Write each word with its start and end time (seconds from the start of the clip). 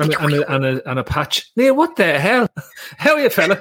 and, 0.00 0.14
a, 0.14 0.24
and, 0.24 0.32
a, 0.32 0.54
and, 0.54 0.64
a, 0.64 0.90
and 0.90 0.98
a 0.98 1.04
patch. 1.04 1.50
Neil, 1.56 1.76
what 1.76 1.96
the 1.96 2.18
hell? 2.18 2.48
How 2.96 3.12
are 3.14 3.20
you, 3.20 3.28
fella? 3.28 3.60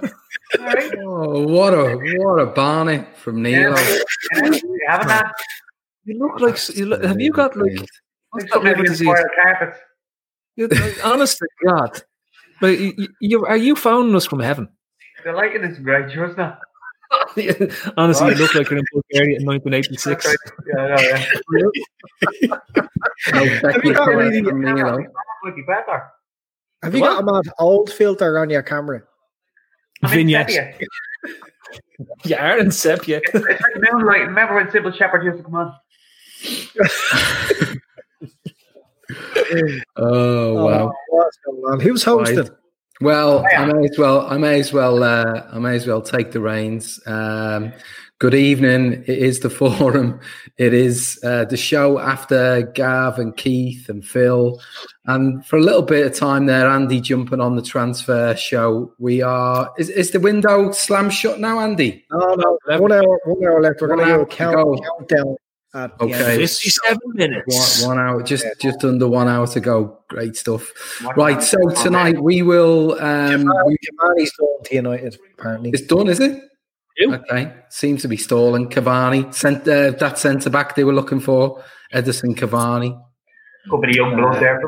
Oh, 0.59 1.43
what 1.45 1.73
a 1.73 1.97
what 2.19 2.39
a 2.41 2.45
Barney 2.45 3.03
from 3.17 3.41
Neil. 3.41 3.75
You 6.05 6.17
look 6.17 6.39
like 6.39 6.57
you 6.77 6.85
look, 6.85 7.03
have 7.03 7.19
you 7.19 7.33
got 7.33 7.57
like 7.57 7.85
what's 8.29 8.49
that 8.51 8.63
liver 8.63 8.83
disease? 8.83 9.09
You- 10.55 10.69
uh, 10.71 10.91
Honest 11.03 11.37
to 11.39 11.47
God, 11.65 12.01
like, 12.61 12.79
you, 12.79 13.07
you, 13.19 13.45
are 13.45 13.57
you 13.57 13.75
phoning 13.75 14.15
us 14.15 14.25
from 14.25 14.39
heaven? 14.39 14.69
The 15.25 15.33
lighting 15.33 15.63
is 15.63 15.79
great, 15.79 16.05
isn't 16.11 16.39
it? 16.39 16.53
Honestly, 17.97 18.29
you 18.29 18.35
look 18.35 18.53
like 18.55 18.69
you're 18.69 18.79
in 18.79 18.85
Bulgaria 18.93 19.39
in 19.39 19.45
1986. 19.45 20.35
Yeah, 20.67 20.95
I 20.95 21.01
yeah. 21.57 22.55
No, 23.33 23.45
Have 23.71 23.83
you 23.83 23.93
got 23.93 24.05
technical 24.05 24.05
really- 24.07 24.43
from 24.43 24.61
Neil. 24.61 24.97
Would 25.43 25.55
be 25.55 25.61
better. 25.63 26.11
Have 26.83 26.93
you 26.95 27.01
got 27.01 27.21
a 27.21 27.25
mad 27.25 27.43
old 27.59 27.91
filter 27.91 28.39
on 28.39 28.49
your 28.49 28.61
camera? 28.61 29.03
I 30.03 30.15
mean, 30.15 30.27
Vignette. 30.27 30.49
sepia. 30.51 30.73
You 32.23 32.35
are 32.37 32.57
in 32.57 32.71
sepia. 32.71 33.19
It's 33.21 33.33
like 33.33 33.59
moonlight. 33.91 34.21
Remember 34.21 34.55
when 34.55 34.67
Cybill 34.67 34.95
Shepherd 34.97 35.23
used 35.25 35.37
to 35.39 35.43
come 35.43 35.55
on? 35.55 35.75
Oh 39.97 40.65
wow. 40.65 40.91
what's 41.09 41.37
going 41.45 41.61
on? 41.73 41.79
Who's 41.79 42.03
hosting? 42.03 42.49
Right. 43.01 43.05
Well, 43.05 43.45
I 43.55 43.65
may 43.65 43.85
as 43.85 43.97
well. 43.97 44.27
I 44.27 44.37
may 44.37 44.59
as 44.59 44.73
well. 44.73 45.03
Uh, 45.03 45.43
I 45.51 45.59
may 45.59 45.75
as 45.75 45.87
well 45.87 46.01
take 46.01 46.31
the 46.33 46.41
reins. 46.41 46.99
Um, 47.05 47.71
good 48.19 48.33
evening. 48.33 49.03
It 49.07 49.19
is 49.19 49.39
the 49.39 49.49
forum. 49.49 50.19
It 50.57 50.73
is 50.73 51.17
uh, 51.23 51.45
the 51.45 51.55
show 51.55 51.99
after 51.99 52.63
Gav 52.73 53.17
and 53.17 53.35
Keith 53.37 53.87
and 53.87 54.05
Phil, 54.05 54.59
and 55.05 55.45
for 55.45 55.55
a 55.55 55.61
little 55.61 55.81
bit 55.81 56.05
of 56.07 56.13
time 56.13 56.45
there, 56.45 56.67
Andy 56.67 56.99
jumping 56.99 57.39
on 57.39 57.55
the 57.55 57.61
transfer 57.61 58.35
show. 58.35 58.93
We 58.99 59.21
are. 59.21 59.71
Is, 59.77 59.89
is 59.89 60.11
the 60.11 60.19
window 60.19 60.71
slam 60.71 61.09
shut 61.09 61.39
now, 61.39 61.59
Andy? 61.59 62.05
No, 62.11 62.35
no, 62.35 62.59
one 62.79 62.91
hour, 62.91 63.19
one 63.23 63.45
hour 63.47 63.61
left. 63.61 63.79
We're 63.81 63.87
going 63.87 63.99
to 63.99 64.05
One 64.09 64.19
do 64.19 64.23
a 64.23 64.27
count, 64.27 64.55
go. 64.57 64.77
countdown. 64.99 65.35
At 65.73 65.97
the 65.99 66.05
Okay. 66.05 66.31
end. 66.31 66.39
57 66.39 66.99
minutes. 67.13 67.83
One, 67.85 67.97
one 67.97 68.05
hour, 68.07 68.23
just 68.23 68.45
just 68.59 68.83
under 68.83 69.07
one 69.07 69.27
hour 69.27 69.45
to 69.47 69.59
go. 69.59 69.99
Great 70.07 70.35
stuff. 70.35 70.71
Right. 71.15 71.43
So 71.43 71.57
tonight 71.83 72.19
we 72.19 72.41
will. 72.41 72.93
Um, 72.93 73.45
Cavani's 73.45 74.31
going 74.31 74.63
to 74.63 74.75
United, 74.75 75.19
apparently. 75.37 75.69
it's 75.69 75.83
done, 75.83 76.07
is 76.07 76.19
it? 76.19 76.41
Who? 76.97 77.13
Okay. 77.13 77.53
Seems 77.69 78.01
to 78.01 78.07
be 78.07 78.17
stalling. 78.17 78.67
Cavani 78.69 79.31
sent 79.33 79.67
uh, 79.67 79.91
that 79.91 80.17
centre 80.17 80.49
back 80.49 80.75
they 80.75 80.83
were 80.83 80.93
looking 80.93 81.19
for. 81.19 81.63
Edinson 81.93 82.35
Cavani. 82.35 82.99
Could 83.69 83.81
be 83.81 83.95
young 83.95 84.15
blood 84.17 84.41
there. 84.41 84.61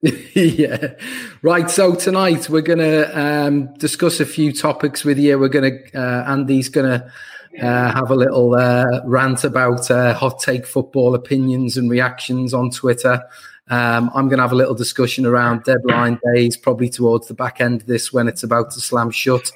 yeah. 0.34 0.94
Right. 1.42 1.68
So 1.70 1.94
tonight 1.94 2.48
we're 2.48 2.62
going 2.62 2.78
to 2.78 3.20
um, 3.20 3.74
discuss 3.74 4.20
a 4.20 4.24
few 4.26 4.52
topics 4.52 5.04
with 5.04 5.18
you. 5.18 5.38
We're 5.38 5.48
going 5.48 5.70
to, 5.92 6.00
uh, 6.00 6.24
Andy's 6.32 6.68
going 6.70 6.86
to 6.86 7.12
uh, 7.60 7.92
have 7.92 8.10
a 8.10 8.14
little 8.14 8.54
uh, 8.54 9.00
rant 9.04 9.44
about 9.44 9.90
uh, 9.90 10.14
hot 10.14 10.40
take 10.40 10.66
football 10.66 11.14
opinions 11.14 11.76
and 11.76 11.90
reactions 11.90 12.54
on 12.54 12.70
Twitter. 12.70 13.22
Um, 13.70 14.10
I'm 14.14 14.28
going 14.28 14.38
to 14.38 14.42
have 14.42 14.52
a 14.52 14.56
little 14.56 14.74
discussion 14.74 15.26
around 15.26 15.64
deadline 15.64 16.18
days, 16.34 16.56
probably 16.56 16.88
towards 16.88 17.28
the 17.28 17.34
back 17.34 17.60
end 17.60 17.82
of 17.82 17.86
this 17.86 18.12
when 18.12 18.26
it's 18.26 18.42
about 18.42 18.70
to 18.72 18.80
slam 18.80 19.10
shut. 19.10 19.50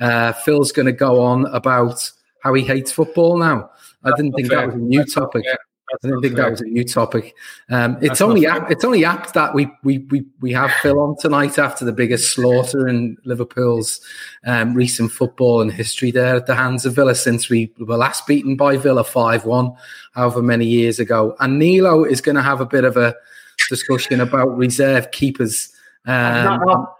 Uh, 0.00 0.32
Phil's 0.32 0.72
going 0.72 0.86
to 0.86 0.92
go 0.92 1.20
on 1.20 1.46
about 1.46 2.10
how 2.42 2.54
he 2.54 2.62
hates 2.62 2.92
football 2.92 3.38
now. 3.38 3.70
I 4.04 4.12
didn't 4.16 4.34
think 4.34 4.50
that 4.50 4.66
was 4.66 4.74
a 4.76 4.78
new 4.78 5.04
topic. 5.04 5.44
I 5.92 5.96
didn't 6.02 6.20
think 6.20 6.34
that 6.34 6.50
was 6.50 6.60
a 6.60 6.64
new 6.64 6.84
topic. 6.84 7.34
Um, 7.70 7.96
it's 7.96 8.08
That's 8.08 8.20
only 8.20 8.46
apt, 8.46 8.72
it's 8.72 8.84
only 8.84 9.04
apt 9.04 9.34
that 9.34 9.54
we, 9.54 9.68
we 9.84 9.98
we 10.10 10.24
we 10.40 10.52
have 10.52 10.72
Phil 10.82 10.98
on 10.98 11.16
tonight 11.18 11.58
after 11.58 11.84
the 11.84 11.92
biggest 11.92 12.32
slaughter 12.32 12.88
in 12.88 13.16
Liverpool's 13.24 14.00
um, 14.44 14.74
recent 14.74 15.12
football 15.12 15.60
and 15.60 15.72
history 15.72 16.10
there 16.10 16.34
at 16.34 16.46
the 16.46 16.56
hands 16.56 16.86
of 16.86 16.94
Villa 16.94 17.14
since 17.14 17.48
we 17.48 17.72
were 17.78 17.96
last 17.96 18.26
beaten 18.26 18.56
by 18.56 18.76
Villa 18.76 19.04
five 19.04 19.44
one, 19.44 19.72
however 20.14 20.42
many 20.42 20.66
years 20.66 20.98
ago. 20.98 21.36
And 21.38 21.58
Nilo 21.58 22.04
is 22.04 22.20
going 22.20 22.36
to 22.36 22.42
have 22.42 22.60
a 22.60 22.66
bit 22.66 22.84
of 22.84 22.96
a 22.96 23.14
discussion 23.68 24.20
about 24.20 24.56
reserve 24.56 25.10
keepers. 25.12 25.72
Um, 26.04 26.60
no. 26.64 26.94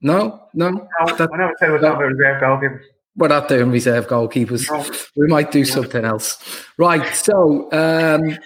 no, 0.00 0.48
no, 0.54 0.70
No, 0.70 1.16
that- 1.16 1.30
I 1.32 1.36
never 1.36 1.54
said 1.58 1.68
it 1.68 1.72
was 1.72 1.82
not 1.82 1.94
about 1.96 2.04
reserve 2.04 2.42
goalkeepers. 2.42 2.84
We're 3.16 3.28
not 3.28 3.48
doing 3.48 3.70
reserve 3.70 4.08
goalkeepers. 4.08 4.68
We 5.16 5.26
might 5.28 5.52
do 5.52 5.64
something 5.64 6.04
else. 6.04 6.38
Right. 6.78 7.14
So, 7.14 7.70
um, 7.72 8.38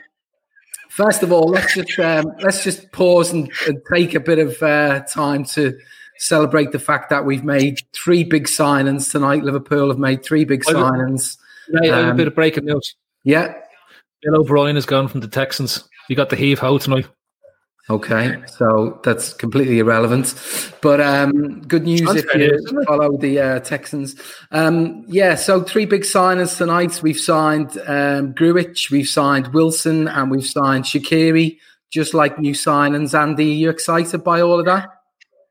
first 0.90 1.22
of 1.22 1.32
all, 1.32 1.48
let's 1.48 1.74
just 1.74 1.98
um, 1.98 2.32
let's 2.42 2.62
just 2.64 2.90
pause 2.92 3.32
and, 3.32 3.50
and 3.66 3.80
take 3.92 4.14
a 4.14 4.20
bit 4.20 4.38
of 4.38 4.62
uh, 4.62 5.00
time 5.04 5.44
to 5.44 5.78
celebrate 6.18 6.72
the 6.72 6.78
fact 6.78 7.10
that 7.10 7.24
we've 7.24 7.44
made 7.44 7.78
three 7.94 8.24
big 8.24 8.46
signings 8.46 9.10
tonight. 9.10 9.44
Liverpool 9.44 9.88
have 9.88 9.98
made 9.98 10.24
three 10.24 10.44
big 10.44 10.64
signings. 10.64 11.38
Right, 11.72 11.90
I 11.90 11.96
have 11.96 12.06
a 12.06 12.10
Um, 12.10 12.16
bit 12.16 12.26
of 12.28 12.34
breaking 12.34 12.64
news. 12.64 12.94
Yeah. 13.24 13.54
Bill 14.22 14.40
O'Brien 14.40 14.74
has 14.74 14.86
gone 14.86 15.06
from 15.06 15.20
the 15.20 15.28
Texans. 15.28 15.88
You 16.08 16.16
got 16.16 16.30
the 16.30 16.36
heave 16.36 16.58
ho 16.58 16.78
tonight. 16.78 17.06
Okay, 17.91 18.37
so 18.47 19.00
that's 19.03 19.32
completely 19.32 19.78
irrelevant. 19.78 20.34
But 20.82 21.00
um, 21.00 21.62
good 21.62 21.84
news 21.84 22.03
if 22.15 22.26
you 22.34 22.50
news, 22.50 22.75
follow 22.87 23.16
the 23.16 23.41
uh, 23.41 23.60
Texans. 23.60 24.15
Um, 24.50 25.06
yeah, 25.09 25.37
so 25.37 25.62
three 25.62 25.87
big 25.87 26.03
signings 26.03 26.59
tonight. 26.59 27.03
We've 27.03 27.19
signed 27.19 27.78
um, 27.87 28.34
Grujic, 28.34 28.91
we've 28.91 29.09
signed 29.09 29.54
Wilson, 29.54 30.06
and 30.06 30.31
we've 30.31 30.47
signed 30.47 30.84
Shaqiri, 30.84 31.56
just 31.91 32.12
like 32.12 32.38
new 32.38 32.53
signings. 32.53 33.19
Andy, 33.19 33.53
are 33.53 33.56
you 33.56 33.71
excited 33.71 34.22
by 34.22 34.43
all 34.43 34.60
of 34.60 34.66
that? 34.66 34.91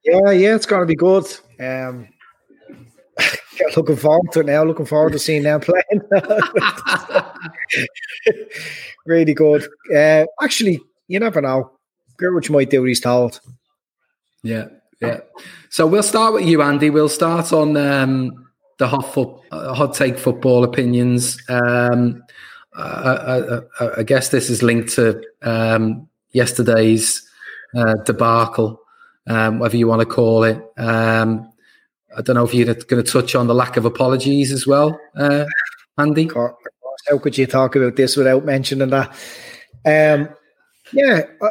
Yeah, 0.06 0.30
yeah, 0.30 0.56
it's 0.56 0.68
going 0.68 0.84
to 0.84 0.86
be 0.86 0.96
good. 0.96 1.26
Um, 1.60 2.08
looking 3.76 3.96
forward 3.96 4.32
to 4.34 4.42
it 4.42 4.46
now. 4.46 4.64
Looking 4.64 4.86
forward 4.86 5.14
to 5.14 5.20
seeing 5.20 5.42
them 5.42 5.60
playing. 5.60 6.02
really 9.08 9.34
good. 9.34 9.68
Uh, 9.92 10.26
actually, 10.40 10.82
you 11.08 11.20
never 11.20 11.42
know. 11.42 11.72
Grujic 12.18 12.50
might 12.50 12.70
do 12.70 12.82
what 12.82 12.88
he's 12.90 13.00
told. 13.00 13.40
Yeah, 14.44 14.68
yeah. 15.02 15.20
So 15.70 15.86
we'll 15.86 16.04
start 16.04 16.34
with 16.34 16.46
you, 16.46 16.62
Andy. 16.62 16.90
We'll 16.90 17.10
start 17.10 17.54
on 17.54 17.78
um, 17.78 18.48
the 18.78 18.88
hot 18.88 19.14
foot, 19.14 19.30
uh, 19.52 19.74
hot 19.74 19.94
take 19.94 20.18
football 20.18 20.64
opinions. 20.64 21.38
Um, 21.50 22.24
uh, 22.76 23.62
I, 23.80 23.84
I, 23.86 24.00
I 24.00 24.04
guess 24.04 24.30
this 24.30 24.50
is 24.50 24.62
linked 24.62 24.90
to 24.94 25.22
um, 25.42 26.08
yesterday's 26.32 27.28
uh, 27.76 27.96
debacle, 28.06 28.82
um, 29.28 29.60
whatever 29.60 29.78
you 29.78 29.88
want 29.88 30.02
to 30.02 30.06
call 30.06 30.44
it. 30.44 30.62
Um, 30.78 31.52
I 32.16 32.22
don't 32.22 32.36
know 32.36 32.46
if 32.46 32.54
you're 32.54 32.74
going 32.74 33.04
to 33.04 33.12
touch 33.12 33.36
on 33.36 33.48
the 33.48 33.56
lack 33.56 33.78
of 33.78 33.86
apologies 33.86 34.52
as 34.52 34.66
well, 34.66 35.00
uh, 35.16 35.46
Andy. 35.98 36.30
How 36.34 37.18
could 37.20 37.38
you 37.38 37.46
talk 37.46 37.76
about 37.76 37.96
this 37.96 38.16
without 38.16 38.46
mentioning 38.46 38.90
that? 38.90 39.10
Um, 39.86 40.30
yeah, 40.94 41.22
I, 41.42 41.50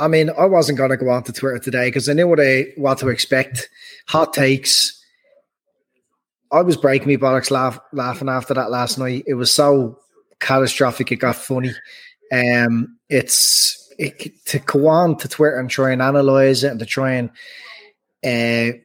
I 0.00 0.08
mean, 0.08 0.30
I 0.30 0.46
wasn't 0.46 0.78
going 0.78 0.90
to 0.90 0.96
go 0.96 1.10
on 1.10 1.22
to 1.24 1.32
Twitter 1.32 1.58
today 1.58 1.88
because 1.88 2.08
I 2.08 2.14
knew 2.14 2.26
what 2.26 2.40
I 2.40 2.68
what 2.76 2.98
to 2.98 3.08
expect. 3.08 3.68
Hot 4.08 4.32
takes. 4.32 4.96
I 6.50 6.62
was 6.62 6.76
breaking 6.76 7.06
me 7.06 7.16
bollocks 7.16 7.50
laugh, 7.50 7.78
laughing 7.92 8.28
after 8.28 8.54
that 8.54 8.70
last 8.70 8.98
night. 8.98 9.24
It 9.26 9.34
was 9.34 9.52
so 9.52 9.98
catastrophic. 10.40 11.12
It 11.12 11.16
got 11.16 11.36
funny. 11.36 11.72
Um, 12.32 12.96
it's 13.08 13.92
it, 13.98 14.44
to 14.46 14.58
go 14.60 14.88
on 14.88 15.18
to 15.18 15.28
Twitter 15.28 15.58
and 15.58 15.68
try 15.68 15.92
and 15.92 16.00
analyze 16.00 16.64
it 16.64 16.70
and 16.70 16.80
to 16.80 16.86
try 16.86 17.12
and 17.12 17.30
uh, 18.24 18.78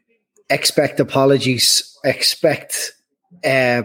expect 0.50 1.00
apologies, 1.00 1.98
expect 2.04 2.92
uh, 3.44 3.84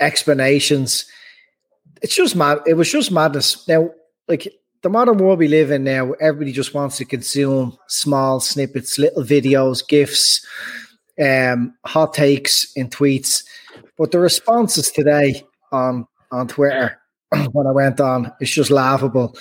explanations. 0.00 1.04
It's 2.00 2.16
just 2.16 2.34
mad. 2.34 2.60
It 2.66 2.74
was 2.74 2.90
just 2.90 3.12
madness. 3.12 3.68
Now, 3.68 3.90
like 4.26 4.48
the 4.82 4.90
modern 4.90 5.18
world 5.18 5.38
we 5.38 5.48
live 5.48 5.70
in 5.70 5.84
now, 5.84 6.12
everybody 6.20 6.52
just 6.52 6.74
wants 6.74 6.96
to 6.96 7.04
consume 7.04 7.76
small 7.88 8.40
snippets, 8.40 8.98
little 8.98 9.22
videos, 9.22 9.86
gifs, 9.86 10.44
um, 11.22 11.74
hot 11.86 12.14
takes 12.14 12.72
in 12.74 12.88
tweets. 12.88 13.44
But 13.96 14.10
the 14.10 14.18
responses 14.18 14.90
today 14.90 15.42
on 15.70 16.06
on 16.32 16.48
Twitter 16.48 16.98
when 17.52 17.66
I 17.66 17.72
went 17.72 18.00
on, 18.00 18.32
it's 18.40 18.50
just 18.50 18.70
laughable. 18.70 19.36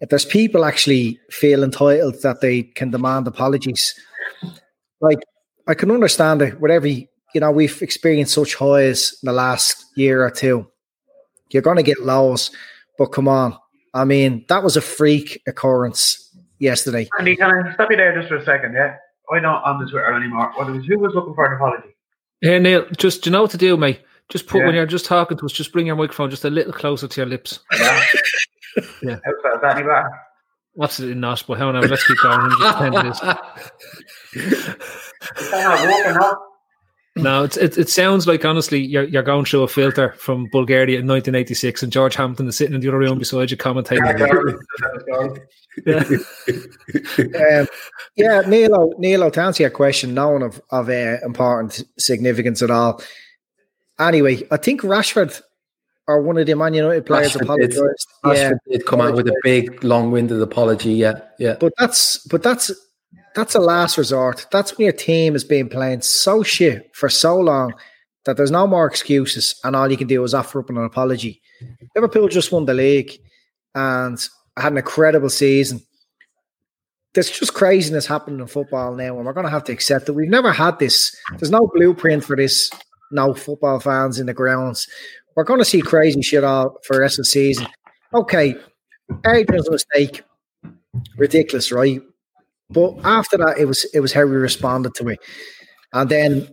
If 0.00 0.10
there's 0.10 0.24
people 0.24 0.64
actually 0.64 1.18
feel 1.30 1.62
entitled 1.62 2.20
that 2.22 2.40
they 2.40 2.64
can 2.64 2.90
demand 2.90 3.26
apologies, 3.26 3.94
like 5.00 5.20
I 5.68 5.74
can 5.74 5.90
understand 5.90 6.42
it. 6.42 6.60
With 6.60 6.70
every, 6.70 7.08
you 7.34 7.40
know, 7.40 7.50
we've 7.50 7.80
experienced 7.80 8.34
such 8.34 8.56
highs 8.56 9.16
in 9.22 9.26
the 9.26 9.32
last 9.32 9.86
year 9.96 10.24
or 10.24 10.30
two. 10.30 10.66
You're 11.50 11.62
going 11.62 11.76
to 11.76 11.82
get 11.82 12.02
lows, 12.02 12.50
but 12.98 13.06
come 13.06 13.28
on. 13.28 13.56
I 13.94 14.04
mean, 14.04 14.44
that 14.48 14.62
was 14.62 14.76
a 14.76 14.80
freak 14.80 15.42
occurrence 15.46 16.30
yesterday. 16.58 17.08
Andy, 17.18 17.36
can 17.36 17.50
I 17.50 17.74
stop 17.74 17.90
you 17.90 17.96
there 17.96 18.14
just 18.16 18.28
for 18.28 18.36
a 18.36 18.44
second? 18.44 18.74
Yeah, 18.74 18.96
I'm 19.30 19.42
not 19.42 19.64
on 19.64 19.78
the 19.84 19.90
Twitter 19.90 20.12
anymore. 20.12 20.52
What 20.56 20.70
was 20.70 20.86
who 20.86 20.98
was 20.98 21.12
looking 21.14 21.34
for 21.34 21.46
an 21.46 21.54
apology? 21.54 21.94
Hey 22.40 22.58
Neil, 22.58 22.86
just 22.96 23.22
do 23.22 23.30
you 23.30 23.32
know 23.32 23.42
what 23.42 23.50
to 23.52 23.58
do, 23.58 23.76
mate? 23.76 24.00
Just 24.28 24.46
put 24.46 24.60
yeah. 24.60 24.66
when 24.66 24.74
you're 24.74 24.86
just 24.86 25.04
talking 25.04 25.36
to 25.36 25.44
us, 25.44 25.52
just 25.52 25.72
bring 25.72 25.86
your 25.86 25.96
microphone 25.96 26.30
just 26.30 26.44
a 26.44 26.50
little 26.50 26.72
closer 26.72 27.06
to 27.06 27.20
your 27.20 27.28
lips. 27.28 27.60
Yeah. 27.78 28.04
yeah. 29.02 29.18
How's 29.24 29.60
that? 29.60 29.76
any 29.76 29.82
better? 29.82 30.10
Absolutely 30.80 31.20
not. 31.20 31.44
But 31.46 31.58
however, 31.58 31.86
let's 31.86 32.06
keep 32.06 32.16
going. 32.22 32.50
just 32.58 32.78
ten 32.78 32.92
minutes. 32.92 33.20
No, 37.16 37.44
it's, 37.44 37.58
it, 37.58 37.76
it 37.76 37.90
sounds 37.90 38.26
like 38.26 38.44
honestly 38.44 38.80
you're, 38.80 39.04
you're 39.04 39.22
going 39.22 39.44
through 39.44 39.64
a 39.64 39.68
filter 39.68 40.14
from 40.18 40.48
Bulgaria 40.50 40.98
in 40.98 41.06
1986, 41.06 41.82
and 41.82 41.92
George 41.92 42.14
Hamilton 42.14 42.48
is 42.48 42.56
sitting 42.56 42.74
in 42.74 42.80
the 42.80 42.88
other 42.88 42.98
room 42.98 43.18
beside 43.18 43.50
you 43.50 43.56
commentating. 43.56 44.58
yeah, 45.86 47.60
um, 47.60 47.66
yeah, 48.16 48.40
Neil, 48.46 48.94
Neil, 48.98 49.30
to 49.30 49.40
answer 49.42 49.62
your 49.62 49.70
question, 49.70 50.14
no 50.14 50.30
one 50.30 50.42
of, 50.42 50.60
of 50.70 50.88
uh, 50.88 51.18
important 51.22 51.84
significance 51.98 52.62
at 52.62 52.70
all. 52.70 53.02
Anyway, 53.98 54.42
I 54.50 54.56
think 54.56 54.80
Rashford 54.80 55.42
or 56.08 56.22
one 56.22 56.38
of 56.38 56.46
the 56.46 56.54
Man 56.54 56.74
United 56.74 57.06
players 57.06 57.32
Rashford 57.32 57.42
apologized. 57.42 58.08
Did. 58.24 58.36
yeah, 58.36 58.52
did 58.70 58.86
come 58.86 59.00
out 59.00 59.14
with 59.14 59.28
a 59.28 59.40
big, 59.42 59.84
long-winded 59.84 60.40
apology. 60.40 60.94
Yeah, 60.94 61.20
yeah. 61.38 61.56
But 61.60 61.74
that's 61.78 62.18
but 62.26 62.42
that's 62.42 62.70
that's 63.34 63.54
a 63.54 63.60
last 63.60 63.98
resort. 63.98 64.46
That's 64.50 64.76
when 64.76 64.84
your 64.84 64.92
team 64.92 65.32
has 65.34 65.44
been 65.44 65.68
playing 65.68 66.02
so 66.02 66.42
shit 66.42 66.90
for 66.94 67.08
so 67.08 67.38
long 67.38 67.74
that 68.24 68.36
there's 68.36 68.50
no 68.50 68.66
more 68.66 68.86
excuses, 68.86 69.54
and 69.64 69.74
all 69.74 69.90
you 69.90 69.96
can 69.96 70.06
do 70.06 70.22
is 70.22 70.34
offer 70.34 70.60
up 70.60 70.70
an 70.70 70.76
apology. 70.78 71.40
Liverpool 71.94 72.28
just 72.28 72.52
won 72.52 72.66
the 72.66 72.74
league 72.74 73.12
and 73.74 74.18
had 74.56 74.72
an 74.72 74.78
incredible 74.78 75.30
season. 75.30 75.80
There's 77.14 77.30
just 77.30 77.54
craziness 77.54 78.06
happening 78.06 78.40
in 78.40 78.46
football 78.46 78.94
now, 78.94 79.16
and 79.16 79.26
we're 79.26 79.32
going 79.32 79.46
to 79.46 79.50
have 79.50 79.64
to 79.64 79.72
accept 79.72 80.06
that 80.06 80.14
We've 80.14 80.28
never 80.28 80.52
had 80.52 80.78
this. 80.78 81.14
There's 81.38 81.50
no 81.50 81.70
blueprint 81.74 82.24
for 82.24 82.36
this. 82.36 82.70
No 83.10 83.34
football 83.34 83.78
fans 83.80 84.18
in 84.18 84.26
the 84.26 84.32
grounds. 84.32 84.88
We're 85.36 85.44
going 85.44 85.58
to 85.58 85.64
see 85.64 85.82
crazy 85.82 86.22
shit 86.22 86.44
all 86.44 86.78
for 86.84 86.94
the 86.94 87.00
rest 87.00 87.18
of 87.18 87.24
the 87.24 87.30
season. 87.30 87.66
Okay, 88.14 88.54
Adrian's 89.26 89.70
mistake. 89.70 90.22
Ridiculous, 91.16 91.72
right? 91.72 92.00
But 92.72 92.98
after 93.04 93.36
that, 93.38 93.58
it 93.58 93.66
was 93.66 93.84
it 93.92 94.00
was 94.00 94.12
how 94.12 94.24
we 94.24 94.36
responded 94.36 94.94
to 94.94 95.08
it. 95.08 95.20
And 95.92 96.08
then 96.08 96.48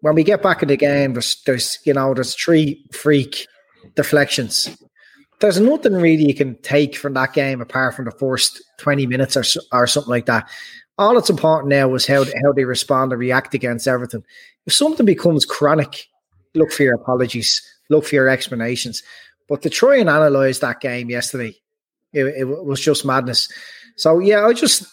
when 0.00 0.14
we 0.14 0.24
get 0.24 0.42
back 0.42 0.62
in 0.62 0.68
the 0.68 0.76
game, 0.76 1.14
there's 1.14 1.42
there's 1.46 1.78
you 1.84 1.94
know 1.94 2.14
there's 2.14 2.34
three 2.34 2.84
freak 2.92 3.46
deflections. 3.94 4.76
There's 5.40 5.58
nothing 5.58 5.94
really 5.94 6.24
you 6.24 6.34
can 6.34 6.56
take 6.62 6.96
from 6.96 7.14
that 7.14 7.32
game 7.32 7.60
apart 7.60 7.94
from 7.94 8.04
the 8.04 8.12
first 8.12 8.62
twenty 8.78 9.06
minutes 9.06 9.36
or 9.36 9.44
or 9.72 9.86
something 9.86 10.10
like 10.10 10.26
that. 10.26 10.48
All 10.98 11.14
that's 11.14 11.30
important 11.30 11.70
now 11.70 11.94
is 11.94 12.06
how 12.06 12.24
how 12.24 12.52
they 12.54 12.64
respond 12.64 13.12
and 13.12 13.20
react 13.20 13.54
against 13.54 13.88
everything. 13.88 14.22
If 14.66 14.74
something 14.74 15.06
becomes 15.06 15.44
chronic, 15.44 16.06
look 16.54 16.70
for 16.70 16.82
your 16.82 16.94
apologies, 16.94 17.62
look 17.88 18.04
for 18.04 18.14
your 18.14 18.28
explanations. 18.28 19.02
But 19.48 19.62
to 19.62 19.70
try 19.70 19.96
and 19.96 20.08
analyze 20.08 20.60
that 20.60 20.80
game 20.80 21.10
yesterday, 21.10 21.54
it, 22.12 22.24
it 22.24 22.44
was 22.44 22.80
just 22.80 23.04
madness. 23.04 23.48
So 23.96 24.18
yeah, 24.18 24.46
I 24.46 24.52
just 24.52 24.84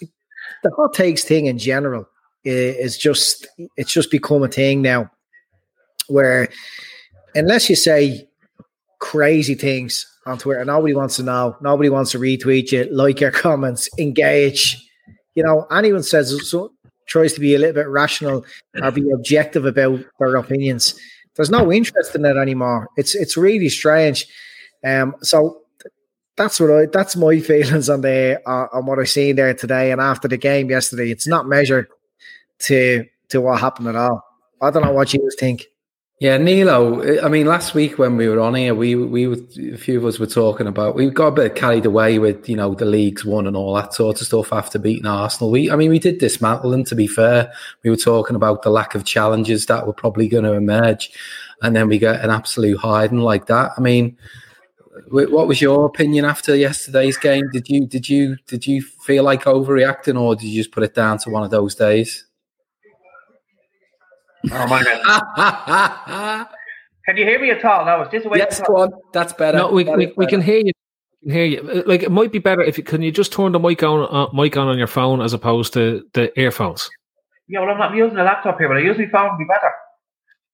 the 0.63 0.71
hot 0.75 0.93
takes 0.93 1.23
thing 1.23 1.45
in 1.45 1.57
general 1.57 2.05
is 2.43 2.97
just 2.97 3.47
it's 3.77 3.91
just 3.91 4.11
become 4.11 4.43
a 4.43 4.47
thing 4.47 4.81
now 4.81 5.09
where 6.07 6.49
unless 7.35 7.69
you 7.69 7.75
say 7.75 8.27
crazy 8.99 9.55
things 9.55 10.05
on 10.25 10.37
Twitter, 10.37 10.63
nobody 10.65 10.93
wants 10.93 11.15
to 11.17 11.23
know, 11.23 11.55
nobody 11.61 11.89
wants 11.89 12.11
to 12.11 12.19
retweet 12.19 12.71
you, 12.71 12.87
like 12.91 13.19
your 13.19 13.31
comments, 13.31 13.89
engage. 13.97 14.77
You 15.35 15.43
know, 15.43 15.65
anyone 15.71 16.03
says 16.03 16.49
so, 16.49 16.71
tries 17.07 17.33
to 17.33 17.39
be 17.39 17.55
a 17.55 17.59
little 17.59 17.73
bit 17.73 17.87
rational 17.87 18.45
or 18.81 18.91
be 18.91 19.09
objective 19.11 19.65
about 19.65 19.99
their 20.19 20.35
opinions. 20.35 20.99
There's 21.35 21.49
no 21.49 21.71
interest 21.71 22.15
in 22.15 22.25
it 22.25 22.35
anymore. 22.37 22.87
It's 22.97 23.15
it's 23.15 23.37
really 23.37 23.69
strange. 23.69 24.27
Um, 24.85 25.15
so 25.21 25.61
that's 26.39 26.59
what 26.59 26.71
I 26.71 26.85
that's 26.91 27.15
my 27.15 27.39
feelings 27.39 27.89
on 27.89 28.01
the 28.01 28.41
uh, 28.45 28.67
on 28.71 28.85
what 28.87 28.97
I've 28.97 29.09
seen 29.09 29.35
there 29.35 29.53
today 29.53 29.91
and 29.91 30.01
after 30.01 30.27
the 30.27 30.37
game 30.37 30.69
yesterday. 30.71 31.11
It's 31.11 31.27
not 31.27 31.47
measured 31.47 31.87
to 32.59 33.05
to 33.27 33.41
what 33.41 33.59
happened 33.59 33.89
at 33.89 33.95
all. 33.95 34.23
I 34.61 34.71
don't 34.71 34.83
know 34.83 34.93
what 34.93 35.13
you 35.13 35.29
think. 35.37 35.67
Yeah, 36.21 36.37
Nilo. 36.37 37.21
I 37.23 37.29
mean, 37.29 37.45
last 37.45 37.73
week 37.73 37.97
when 37.97 38.17
we 38.17 38.27
were 38.27 38.41
on 38.41 38.55
here, 38.55 38.75
we 38.75 38.95
we 38.95 39.27
were, 39.27 39.37
a 39.73 39.77
few 39.77 39.97
of 39.97 40.05
us 40.05 40.19
were 40.19 40.25
talking 40.25 40.67
about 40.67 40.95
we 40.95 41.09
got 41.09 41.27
a 41.27 41.31
bit 41.31 41.55
carried 41.55 41.85
away 41.85 42.19
with 42.19 42.47
you 42.49 42.55
know 42.55 42.73
the 42.73 42.85
leagues 42.85 43.23
won 43.25 43.45
and 43.45 43.55
all 43.55 43.73
that 43.75 43.93
sort 43.93 44.19
of 44.19 44.27
stuff 44.27 44.51
after 44.51 44.79
beating 44.79 45.05
Arsenal. 45.05 45.51
We, 45.51 45.69
I 45.71 45.75
mean, 45.75 45.89
we 45.89 45.99
did 45.99 46.19
dismantle 46.19 46.71
them. 46.71 46.83
To 46.85 46.95
be 46.95 47.07
fair, 47.07 47.51
we 47.83 47.89
were 47.89 47.95
talking 47.95 48.35
about 48.35 48.63
the 48.63 48.69
lack 48.69 48.95
of 48.95 49.05
challenges 49.05 49.65
that 49.67 49.85
were 49.85 49.93
probably 49.93 50.27
going 50.27 50.45
to 50.45 50.53
emerge, 50.53 51.11
and 51.61 51.75
then 51.75 51.87
we 51.87 51.99
get 51.99 52.21
an 52.21 52.31
absolute 52.31 52.77
hiding 52.77 53.19
like 53.19 53.45
that. 53.47 53.71
I 53.77 53.81
mean 53.81 54.17
what 55.09 55.47
was 55.47 55.61
your 55.61 55.85
opinion 55.85 56.25
after 56.25 56.55
yesterday's 56.55 57.17
game? 57.17 57.49
Did 57.51 57.69
you 57.69 57.85
did 57.85 58.09
you 58.09 58.37
did 58.47 58.65
you 58.67 58.81
feel 58.81 59.23
like 59.23 59.43
overreacting, 59.43 60.19
or 60.19 60.35
did 60.35 60.45
you 60.45 60.61
just 60.61 60.71
put 60.71 60.83
it 60.83 60.93
down 60.93 61.17
to 61.19 61.29
one 61.29 61.43
of 61.43 61.51
those 61.51 61.75
days? 61.75 62.25
Oh 64.51 64.67
my 64.67 64.83
god! 64.83 66.47
can 67.05 67.17
you 67.17 67.25
hear 67.25 67.39
me 67.39 67.51
at 67.51 67.63
all? 67.65 67.85
No, 67.85 68.01
it's 68.01 68.11
just 68.11 68.25
a 68.25 68.29
way. 68.29 68.37
Yes, 68.37 68.61
go 68.61 68.77
on. 68.77 68.91
That's 69.13 69.33
better. 69.33 69.57
No, 69.57 69.71
we, 69.71 69.83
that 69.83 69.97
we, 69.97 70.13
we 70.15 70.27
can 70.27 70.41
hear 70.41 70.59
you. 70.59 70.71
can 71.23 71.31
hear 71.31 71.45
you. 71.45 71.83
Like 71.85 72.03
it 72.03 72.11
might 72.11 72.31
be 72.31 72.39
better 72.39 72.61
if 72.61 72.77
you 72.77 72.83
can 72.83 73.01
you 73.01 73.11
just 73.11 73.33
turn 73.33 73.51
the 73.51 73.59
mic 73.59 73.83
on 73.83 74.07
uh, 74.09 74.31
mic 74.33 74.57
on 74.57 74.67
on 74.67 74.77
your 74.77 74.87
phone 74.87 75.21
as 75.21 75.33
opposed 75.33 75.73
to 75.73 76.05
the 76.13 76.37
earphones. 76.39 76.89
Yeah, 77.47 77.61
well, 77.61 77.71
I'm 77.71 77.79
not 77.79 77.95
using 77.95 78.17
a 78.17 78.23
laptop 78.23 78.59
here, 78.59 78.67
but 78.67 78.77
I 78.77 78.81
use 78.81 78.97
my 78.97 79.07
phone. 79.07 79.37
Be 79.37 79.45
better. 79.45 79.71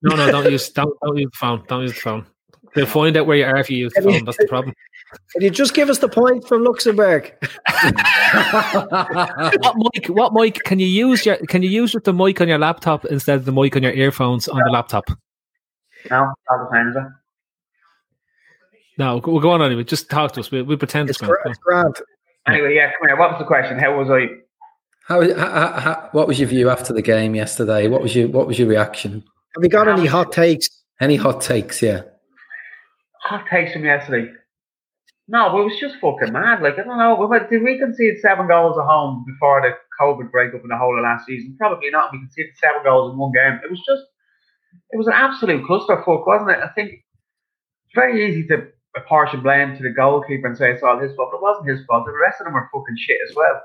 No, 0.02 0.16
no, 0.16 0.32
don't 0.32 0.52
use 0.52 0.70
don't, 0.70 0.94
don't 1.04 1.18
use 1.18 1.30
the 1.32 1.38
phone. 1.38 1.64
Don't 1.68 1.82
use 1.82 1.94
the 1.94 2.00
phone. 2.00 2.26
They'll 2.76 2.86
find 2.86 3.16
out 3.16 3.26
where 3.26 3.38
you 3.38 3.46
are 3.46 3.58
if 3.58 3.70
you 3.70 3.78
use 3.78 3.94
the 3.94 4.02
phone. 4.02 4.26
That's 4.26 4.38
the 4.38 4.48
problem. 4.48 4.76
Can 5.32 5.42
you 5.44 5.50
just 5.50 5.74
give 5.74 5.90
us 5.90 6.00
the 6.00 6.10
point 6.10 6.46
from 6.46 6.66
Luxembourg? 6.66 7.32
what 9.62 9.76
mic? 9.78 10.08
What 10.08 10.34
mic 10.34 10.64
can 10.66 10.80
you 10.80 10.88
use? 10.88 11.26
Your 11.26 11.38
can 11.38 11.64
you 11.64 11.70
use 11.70 11.96
the 12.04 12.12
mic 12.12 12.42
on 12.42 12.50
your 12.50 12.58
laptop 12.58 13.06
instead 13.06 13.38
of 13.38 13.46
the 13.46 13.54
mic 13.54 13.78
on 13.78 13.84
your 13.84 13.94
earphones 13.94 14.50
on 14.50 14.60
the 14.66 14.72
laptop? 14.72 15.10
No, 16.12 16.34
all 16.50 16.70
the 16.70 16.76
time, 16.76 16.90
is 16.90 16.96
it? 16.98 17.04
No, 18.98 19.22
we'll 19.26 19.40
go 19.40 19.52
on 19.52 19.62
anyway. 19.62 19.86
Just 19.86 20.10
talk 20.10 20.34
to 20.34 20.42
us. 20.42 20.52
We 20.52 20.64
we 20.64 20.76
pretend 20.76 21.10
it's, 21.10 21.22
it's 21.22 21.60
grand. 21.60 21.96
Anyway, 22.48 22.76
yeah, 22.76 22.92
come 22.92 23.08
here. 23.08 23.16
What 23.16 23.32
was 23.32 23.40
the 23.40 23.46
question? 23.46 23.80
How 23.80 23.98
was 23.98 24.10
I? 24.10 24.28
How, 25.08 25.22
how, 25.22 25.80
how, 25.80 26.10
what 26.12 26.28
was 26.28 26.40
your 26.40 26.50
view 26.50 26.70
after 26.70 26.92
the 26.92 27.04
game 27.04 27.36
yesterday? 27.36 27.88
What 27.88 28.02
was 28.02 28.14
your 28.16 28.28
what 28.28 28.48
was 28.48 28.60
your 28.60 28.68
reaction? 28.68 29.24
Have 29.56 29.64
you 29.64 29.70
got 29.70 29.88
any 29.88 30.08
hot 30.08 30.34
takes? 30.34 30.68
Any 31.00 31.16
hot 31.16 31.40
takes? 31.40 31.82
Yeah 31.82 32.02
hot 33.26 33.46
takes 33.52 33.74
from 33.74 33.86
yesterday. 33.86 34.32
No, 35.28 35.50
but 35.50 35.62
it 35.62 35.66
was 35.66 35.80
just 35.80 35.96
fucking 36.00 36.32
mad. 36.32 36.62
Like, 36.62 36.78
I 36.78 36.84
don't 36.84 37.00
know. 37.00 37.18
Did 37.50 37.64
we 37.64 37.80
concede 37.80 38.20
seven 38.22 38.48
goals 38.48 38.78
at 38.78 38.86
home 38.86 39.26
before 39.26 39.62
the 39.62 39.74
COVID 40.00 40.30
breakup 40.30 40.62
in 40.62 40.70
the 40.70 40.78
whole 40.78 40.96
of 40.96 41.04
last 41.04 41.26
season? 41.26 41.56
Probably 41.58 41.90
not. 41.90 42.12
We 42.12 42.20
conceded 42.20 42.54
seven 42.62 42.84
goals 42.84 43.12
in 43.12 43.18
one 43.18 43.32
game. 43.32 43.60
It 43.64 43.72
was 43.72 43.82
just, 43.88 44.04
it 44.92 44.98
was 44.98 45.08
an 45.08 45.14
absolute 45.16 45.66
clusterfuck, 45.66 46.28
wasn't 46.28 46.52
it? 46.52 46.60
I 46.60 46.70
think 46.76 46.92
it's 46.92 47.96
very 47.96 48.30
easy 48.30 48.48
to 48.50 48.68
apportion 48.96 49.42
blame 49.42 49.76
to 49.76 49.84
the 49.84 49.90
goalkeeper 49.90 50.48
and 50.48 50.58
say 50.58 50.72
it's 50.72 50.84
all 50.84 51.00
his 51.00 51.16
fault, 51.16 51.30
but 51.32 51.38
it 51.38 51.44
wasn't 51.44 51.70
his 51.70 51.86
fault. 51.86 52.06
The 52.06 52.14
rest 52.14 52.40
of 52.40 52.46
them 52.46 52.54
were 52.54 52.70
fucking 52.72 52.98
shit 52.98 53.18
as 53.28 53.36
well. 53.36 53.62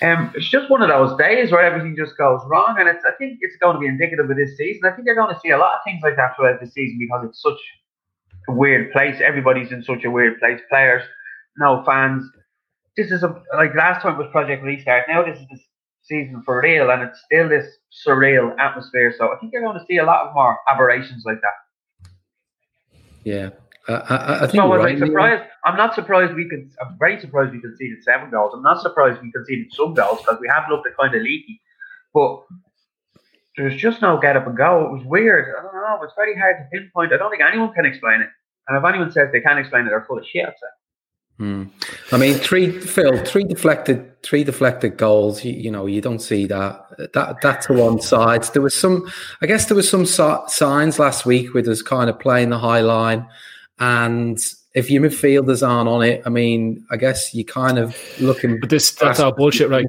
Um, 0.00 0.32
it's 0.34 0.48
just 0.48 0.70
one 0.70 0.82
of 0.82 0.88
those 0.88 1.16
days 1.18 1.52
where 1.52 1.62
everything 1.62 1.96
just 1.96 2.16
goes 2.16 2.40
wrong, 2.46 2.76
and 2.78 2.88
it's, 2.88 3.04
I 3.04 3.12
think 3.18 3.38
it's 3.40 3.56
going 3.60 3.74
to 3.74 3.80
be 3.80 3.86
indicative 3.86 4.28
of 4.28 4.36
this 4.36 4.56
season. 4.56 4.82
I 4.84 4.94
think 4.94 5.06
you're 5.06 5.14
going 5.14 5.34
to 5.34 5.40
see 5.40 5.50
a 5.50 5.58
lot 5.58 5.74
of 5.74 5.80
things 5.84 6.00
like 6.02 6.16
that 6.16 6.34
throughout 6.36 6.60
the 6.60 6.66
season 6.66 6.98
because 6.98 7.26
it's 7.28 7.42
such 7.42 7.58
weird 8.52 8.92
place. 8.92 9.20
Everybody's 9.24 9.72
in 9.72 9.82
such 9.82 10.04
a 10.04 10.10
weird 10.10 10.38
place. 10.38 10.60
Players, 10.70 11.02
no 11.58 11.82
fans, 11.84 12.30
this 12.98 13.12
is 13.12 13.22
a 13.22 13.28
like 13.56 13.74
last 13.76 14.02
time 14.02 14.18
was 14.18 14.26
Project 14.32 14.62
Restart. 14.64 15.04
Now 15.08 15.24
this 15.24 15.38
is 15.38 15.46
the 15.50 15.58
season 16.02 16.42
for 16.44 16.60
real, 16.60 16.90
and 16.90 17.02
it's 17.02 17.22
still 17.24 17.48
this 17.48 17.76
surreal 18.06 18.58
atmosphere. 18.58 19.14
So 19.16 19.32
I 19.32 19.36
think 19.38 19.52
you're 19.52 19.62
going 19.62 19.78
to 19.78 19.84
see 19.86 19.98
a 19.98 20.04
lot 20.04 20.26
of 20.26 20.34
more 20.34 20.58
aberrations 20.68 21.22
like 21.24 21.40
that. 21.40 22.10
Yeah. 23.22 23.50
Uh, 23.88 24.02
I, 24.08 24.34
I, 24.34 24.38
think 24.40 24.52
so 24.52 24.66
was 24.66 24.84
right, 24.84 24.98
surprised. 24.98 25.44
I'm 25.64 25.76
not 25.76 25.94
surprised 25.94 26.34
we 26.34 26.48
could. 26.48 26.70
I'm 26.82 26.98
very 26.98 27.20
surprised 27.20 27.52
we 27.52 27.60
conceded 27.60 28.02
seven 28.02 28.30
goals. 28.30 28.52
I'm 28.54 28.62
not 28.62 28.82
surprised 28.82 29.22
we 29.22 29.30
conceded 29.30 29.72
some 29.72 29.94
goals 29.94 30.18
because 30.18 30.38
we 30.40 30.48
have 30.48 30.64
looked 30.68 30.88
kind 31.00 31.14
of 31.14 31.22
leaky. 31.22 31.62
But 32.12 32.42
there's 33.56 33.80
just 33.80 34.02
no 34.02 34.18
get 34.18 34.36
up 34.36 34.46
and 34.46 34.56
go. 34.56 34.86
It 34.86 34.92
was 34.92 35.04
weird. 35.06 35.54
I 35.56 35.62
don't 35.62 35.72
know. 35.72 36.00
It's 36.02 36.14
very 36.16 36.36
hard 36.36 36.56
to 36.58 36.68
pinpoint. 36.76 37.12
I 37.12 37.16
don't 37.16 37.30
think 37.30 37.42
anyone 37.42 37.72
can 37.72 37.86
explain 37.86 38.22
it. 38.22 38.28
And 38.68 38.76
if 38.76 38.84
anyone 38.84 39.10
says 39.10 39.30
they 39.32 39.40
can't 39.40 39.58
explain 39.58 39.86
it, 39.86 39.90
they're 39.90 40.04
full 40.06 40.18
of 40.18 40.26
shit. 40.26 40.46
I'd 40.46 40.52
say. 40.52 40.66
Hmm. 41.38 41.64
I 42.10 42.16
mean, 42.16 42.34
three 42.34 42.72
Phil, 42.80 43.24
three 43.24 43.44
deflected, 43.44 44.22
three 44.24 44.42
deflected 44.42 44.96
goals. 44.96 45.44
You, 45.44 45.52
you, 45.52 45.70
know, 45.70 45.86
you 45.86 46.00
don't 46.00 46.18
see 46.18 46.46
that. 46.46 46.84
That 47.14 47.40
that 47.42 47.62
to 47.62 47.74
one 47.74 48.00
side. 48.00 48.42
There 48.52 48.62
was 48.62 48.74
some, 48.74 49.10
I 49.40 49.46
guess, 49.46 49.66
there 49.66 49.76
was 49.76 49.88
some 49.88 50.04
so- 50.04 50.44
signs 50.48 50.98
last 50.98 51.24
week 51.24 51.54
with 51.54 51.68
us 51.68 51.80
kind 51.80 52.10
of 52.10 52.18
playing 52.18 52.50
the 52.50 52.58
high 52.58 52.80
line, 52.80 53.28
and 53.78 54.38
if 54.74 54.90
your 54.90 55.02
midfielders 55.02 55.66
aren't 55.66 55.88
on 55.88 56.02
it, 56.02 56.22
I 56.26 56.30
mean, 56.30 56.84
I 56.90 56.96
guess 56.96 57.32
you 57.34 57.44
kind 57.44 57.78
of 57.78 57.96
looking. 58.20 58.58
But 58.58 58.70
this 58.70 58.90
that's 58.90 59.20
our 59.20 59.32
bullshit, 59.32 59.68
right? 59.68 59.86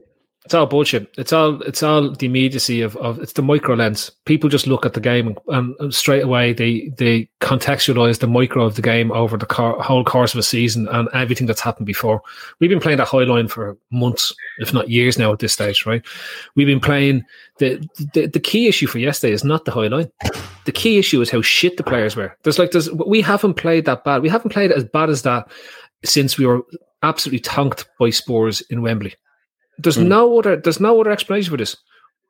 It's 0.50 0.56
all 0.56 0.66
bullshit. 0.66 1.08
It's 1.16 1.32
all 1.32 1.62
it's 1.62 1.84
all 1.84 2.10
the 2.10 2.26
immediacy 2.26 2.82
of, 2.82 2.98
of 2.98 3.20
it's 3.20 3.34
the 3.34 3.44
micro 3.44 3.76
lens. 3.76 4.10
People 4.26 4.50
just 4.50 4.66
look 4.66 4.84
at 4.84 4.96
the 4.96 5.00
game 5.00 5.38
and, 5.50 5.76
and 5.80 5.94
straight 5.94 6.24
away 6.24 6.54
they 6.54 6.92
they 6.98 7.30
contextualize 7.40 8.18
the 8.18 8.26
micro 8.26 8.64
of 8.66 8.74
the 8.74 8.82
game 8.82 9.12
over 9.12 9.38
the 9.38 9.46
car, 9.46 9.80
whole 9.80 10.04
course 10.04 10.34
of 10.34 10.40
a 10.40 10.44
season 10.44 10.88
and 10.88 11.08
everything 11.14 11.46
that's 11.46 11.62
happened 11.62 11.86
before. 11.86 12.24
We've 12.60 12.70
been 12.72 12.80
playing 12.80 12.98
that 12.98 13.08
high 13.08 13.26
line 13.26 13.48
for 13.48 13.78
months, 13.92 14.34
if 14.58 14.74
not 14.74 14.90
years 14.90 15.20
now 15.20 15.32
at 15.32 15.38
this 15.38 15.54
stage, 15.54 15.86
right? 15.86 16.04
We've 16.56 16.66
been 16.66 16.80
playing 16.80 17.26
the 17.60 17.88
the, 18.16 18.26
the 18.26 18.40
key 18.40 18.68
issue 18.68 18.88
for 18.88 18.98
yesterday 18.98 19.34
is 19.34 19.44
not 19.44 19.66
the 19.66 19.72
high 19.72 19.86
line. 19.86 20.12
The 20.66 20.72
key 20.72 20.98
issue 20.98 21.22
is 21.22 21.30
how 21.30 21.44
shit 21.44 21.78
the 21.78 21.84
players 21.84 22.16
were. 22.16 22.36
There's 22.42 22.58
like 22.58 22.72
there's 22.72 22.92
we 22.92 23.22
haven't 23.22 23.54
played 23.54 23.86
that 23.86 24.04
bad. 24.04 24.24
We 24.24 24.30
haven't 24.30 24.50
played 24.50 24.72
as 24.72 24.84
bad 24.84 25.12
as 25.12 25.22
that 25.22 25.48
since 26.04 26.40
we 26.40 26.48
were 26.48 26.64
absolutely 27.04 27.42
tanked 27.42 27.88
by 28.00 28.10
Spurs 28.10 28.62
in 28.62 28.82
Wembley. 28.82 29.14
There's 29.80 29.98
mm. 29.98 30.08
no 30.08 30.40
other. 30.40 30.58
There's 30.58 30.80
no 30.80 31.00
other 31.00 31.12
explanation 31.12 31.52
for 31.52 31.58
this. 31.58 31.78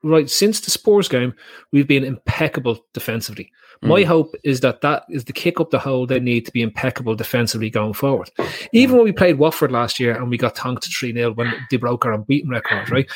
Right 0.02 0.30
since 0.30 0.62
the 0.62 0.72
Spurs 0.72 1.10
game, 1.10 1.34
we've 1.72 1.88
been 1.88 2.06
impeccable 2.06 2.86
defensively. 2.94 3.52
My 3.82 4.02
mm. 4.02 4.06
hope 4.06 4.36
is 4.44 4.60
that 4.60 4.82
that 4.82 5.04
is 5.10 5.26
the 5.26 5.34
kick 5.34 5.60
up 5.60 5.72
the 5.72 5.80
hole 5.80 6.06
they 6.06 6.20
need 6.20 6.46
to 6.46 6.52
be 6.52 6.62
impeccable 6.62 7.16
defensively 7.16 7.70
going 7.70 7.94
forward. 7.94 8.30
Even 8.74 8.98
when 8.98 9.06
we 9.06 9.14
played 9.14 9.38
Watford 9.38 9.72
last 9.72 10.00
year 10.00 10.16
and 10.16 10.30
we 10.30 10.38
got 10.38 10.56
tanked 10.56 10.84
to 10.84 10.90
3 10.90 11.14
0 11.14 11.34
when 11.34 11.54
they 11.72 11.78
broke 11.78 12.06
our 12.06 12.14
unbeaten 12.14 12.50
record, 12.50 12.90
right? 12.90 13.10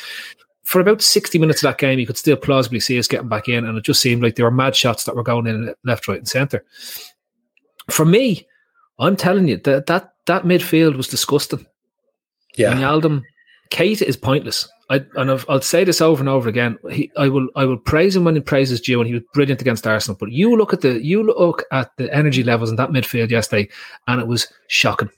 For 0.62 0.80
about 0.80 1.02
60 1.02 1.38
minutes 1.38 1.62
of 1.62 1.68
that 1.68 1.78
game, 1.78 1.98
you 1.98 2.06
could 2.06 2.16
still 2.16 2.36
plausibly 2.36 2.80
see 2.80 2.98
us 2.98 3.08
getting 3.08 3.28
back 3.28 3.48
in, 3.48 3.66
and 3.66 3.76
it 3.76 3.84
just 3.84 4.00
seemed 4.00 4.22
like 4.22 4.36
there 4.36 4.46
were 4.46 4.50
mad 4.50 4.74
shots 4.74 5.04
that 5.04 5.14
were 5.14 5.22
going 5.22 5.46
in 5.46 5.74
left, 5.84 6.08
right, 6.08 6.18
and 6.18 6.28
centre. 6.28 6.64
For 7.90 8.06
me, 8.06 8.46
I'm 8.98 9.16
telling 9.16 9.48
you 9.48 9.58
that 9.58 9.86
that, 9.86 10.14
that 10.24 10.44
midfield 10.44 10.96
was 10.96 11.08
disgusting. 11.08 11.66
Yeah. 12.56 12.72
Wijnaldum, 12.72 13.24
Keita 13.70 14.02
is 14.02 14.16
pointless. 14.16 14.68
I, 14.90 15.04
and 15.16 15.30
i 15.30 15.38
will 15.48 15.60
say 15.62 15.82
this 15.82 16.02
over 16.02 16.20
and 16.20 16.28
over 16.28 16.48
again. 16.48 16.78
He, 16.90 17.10
I 17.16 17.28
will, 17.28 17.48
I 17.56 17.64
will 17.64 17.78
praise 17.78 18.14
him 18.14 18.24
when 18.24 18.34
he 18.34 18.40
praises 18.40 18.80
due, 18.80 19.00
and 19.00 19.08
he 19.08 19.14
was 19.14 19.22
brilliant 19.32 19.60
against 19.60 19.86
Arsenal. 19.86 20.16
But 20.18 20.32
you 20.32 20.56
look 20.56 20.74
at 20.74 20.82
the, 20.82 21.02
you 21.02 21.22
look 21.22 21.64
at 21.72 21.90
the 21.96 22.14
energy 22.14 22.42
levels 22.42 22.70
in 22.70 22.76
that 22.76 22.90
midfield 22.90 23.30
yesterday, 23.30 23.68
and 24.06 24.20
it 24.20 24.26
was 24.26 24.46
shocking. 24.68 25.08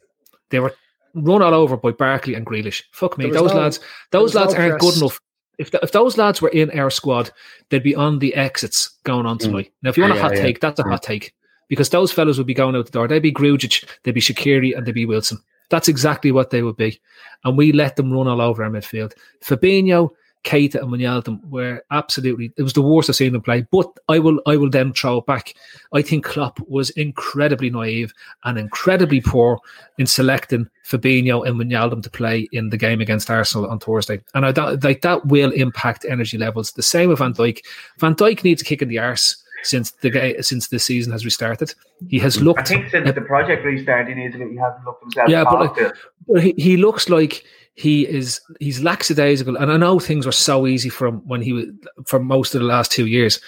They 0.51 0.61
were 0.61 0.75
run 1.15 1.43
all 1.43 1.55
over 1.55 1.77
by 1.77 1.91
Barkley 1.93 2.35
and 2.35 2.47
Grealish. 2.47 2.83
Fuck 2.93 3.19
me, 3.19 3.31
those 3.31 3.53
no, 3.53 3.61
lads, 3.61 3.81
those 4.13 4.35
lads 4.35 4.55
no 4.55 4.61
aren't 4.61 4.81
good 4.81 4.97
enough. 4.97 5.21
If, 5.59 5.71
the, 5.71 5.81
if 5.83 5.93
those 5.93 6.19
lads 6.19 6.43
were 6.43 6.51
in 6.51 6.71
our 6.79 6.91
squad, 6.91 7.31
they'd 7.71 7.83
be 7.83 7.95
on 7.95 8.19
the 8.19 8.35
exits 8.35 8.91
going 9.05 9.25
on 9.25 9.39
tonight. 9.39 9.69
Mm. 9.69 9.73
Now, 9.83 9.91
if 9.91 9.97
you 9.97 10.03
want 10.03 10.15
yeah, 10.15 10.21
a 10.21 10.23
hot 10.23 10.37
yeah. 10.37 10.43
take, 10.43 10.61
that's 10.61 10.79
a 10.79 10.85
mm. 10.85 10.91
hot 10.91 11.03
take 11.03 11.35
because 11.69 11.89
those 11.89 12.13
fellows 12.13 12.39
would 12.39 12.47
be 12.47 12.55
going 12.55 12.77
out 12.77 12.85
the 12.85 12.93
door. 12.93 13.09
They'd 13.09 13.21
be 13.21 13.33
Grujic, 13.33 13.89
they'd 14.03 14.13
be 14.13 14.21
Shaqiri, 14.21 14.77
and 14.77 14.87
they'd 14.87 14.93
be 14.93 15.07
Wilson. 15.07 15.39
That's 15.71 15.89
exactly 15.89 16.33
what 16.33 16.51
they 16.51 16.63
would 16.63 16.77
be. 16.77 17.01
And 17.45 17.57
we 17.57 17.73
let 17.73 17.97
them 17.97 18.13
run 18.13 18.29
all 18.29 18.41
over 18.41 18.63
our 18.63 18.71
midfield. 18.71 19.13
Fabinho, 19.43 20.11
Keita 20.47 20.77
and 20.77 20.93
Wijnaldum 20.93 21.45
were 21.51 21.85
absolutely 21.91 22.53
it 22.57 22.63
was 22.63 22.73
the 22.73 22.81
worst 22.81 23.11
I've 23.11 23.17
seen 23.17 23.33
them 23.33 23.43
play. 23.43 23.67
But 23.73 23.89
I 24.09 24.21
will 24.21 24.41
I 24.47 24.57
will 24.57 24.71
then 24.71 24.93
throw 24.93 25.19
it 25.19 25.27
back. 25.27 25.55
I 25.93 26.03
think 26.03 26.25
Klopp 26.25 26.61
was 26.69 26.91
incredibly 26.91 27.69
naive 27.69 28.15
and 28.45 28.57
incredibly 28.57 29.21
poor 29.21 29.59
in 29.99 30.07
selecting 30.07 30.69
Fabinho 30.85 31.45
and 31.47 31.59
Wijnaldum 31.59 32.03
to 32.05 32.11
play 32.11 32.49
in 32.53 32.71
the 32.71 32.77
game 32.77 33.01
against 33.01 33.29
Arsenal 33.29 33.69
on 33.69 33.81
Thursday. 33.81 34.21
And 34.35 34.47
I 34.47 34.51
like 34.83 35.03
that 35.03 35.27
will 35.27 35.51
impact 35.51 36.07
energy 36.09 36.39
levels. 36.39 36.73
The 36.73 36.83
same 36.83 37.09
with 37.09 37.19
Van 37.19 37.35
Dijk. 37.35 37.65
Van 37.99 38.15
Dijk 38.15 38.45
needs 38.45 38.63
a 38.63 38.65
kick 38.65 38.83
in 38.83 38.89
the 38.89 39.01
arse 39.01 39.43
since 39.67 39.91
the 40.03 40.37
since 40.41 40.69
the 40.69 40.79
season 40.79 41.13
has 41.13 41.25
restarted. 41.25 41.75
He 42.09 42.19
has 42.21 42.41
looked. 42.41 42.61
I 42.61 42.65
think 42.65 42.91
since 42.91 43.13
the 43.13 43.21
project 43.21 43.65
restarted, 43.65 44.17
he 44.17 44.23
hasn't 44.25 44.85
looked 44.85 45.03
himself. 45.03 45.29
Yeah, 45.29 45.45
but, 45.45 45.77
like, 45.77 45.95
but 46.29 46.43
he, 46.43 46.55
he 46.57 46.77
looks 46.77 47.09
like 47.09 47.45
he 47.75 48.07
is 48.07 48.41
he's 48.61 48.83
lackadaisical, 48.83 49.57
and 49.57 49.71
I 49.71 49.77
know 49.77 49.99
things 49.99 50.27
were 50.27 50.33
so 50.33 50.67
easy 50.67 50.89
for 50.89 51.07
him 51.09 51.23
when 51.27 51.43
he 51.43 51.53
was 51.53 51.67
for 52.07 52.19
most 52.19 52.55
of 52.55 52.61
the 52.61 52.67
last 52.67 52.91
two 52.91 53.07
years. 53.07 53.41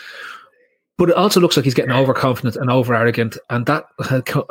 But 0.98 1.10
it 1.10 1.14
also 1.14 1.38
looks 1.38 1.56
like 1.56 1.64
he's 1.64 1.74
getting 1.74 1.92
overconfident 1.92 2.56
and 2.56 2.72
over 2.72 2.92
arrogant, 2.92 3.38
and 3.50 3.66
that 3.66 3.86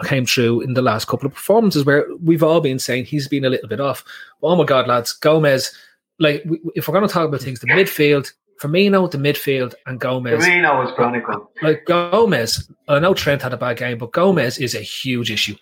came 0.05 0.25
true 0.25 0.61
in 0.61 0.75
the 0.75 0.81
last 0.81 1.05
couple 1.05 1.27
of 1.27 1.33
performances 1.33 1.83
where 1.83 2.07
we've 2.23 2.43
all 2.43 2.61
been 2.61 2.79
saying 2.79 3.03
he's 3.03 3.27
been 3.27 3.43
a 3.43 3.49
little 3.49 3.67
bit 3.67 3.81
off. 3.81 4.03
oh 4.41 4.55
my 4.55 4.63
God, 4.63 4.87
lads, 4.87 5.11
Gomez! 5.11 5.75
Like, 6.19 6.43
if 6.73 6.87
we're 6.87 6.93
going 6.93 7.07
to 7.07 7.13
talk 7.13 7.27
about 7.27 7.41
things, 7.41 7.59
the 7.59 7.67
midfield, 7.67 8.31
Firmino, 8.61 9.09
the 9.09 9.17
midfield, 9.17 9.75
and 9.85 9.99
Gomez. 9.99 10.43
Firmino 10.43 10.83
was 10.83 10.93
chronicle. 10.95 11.51
Like 11.61 11.85
Gomez, 11.85 12.69
I 12.87 12.99
know 12.99 13.13
Trent 13.13 13.41
had 13.41 13.53
a 13.53 13.57
bad 13.57 13.77
game, 13.77 13.97
but 13.97 14.11
Gomez 14.11 14.57
is 14.57 14.75
a 14.75 14.79
huge 14.79 15.31
issue. 15.31 15.55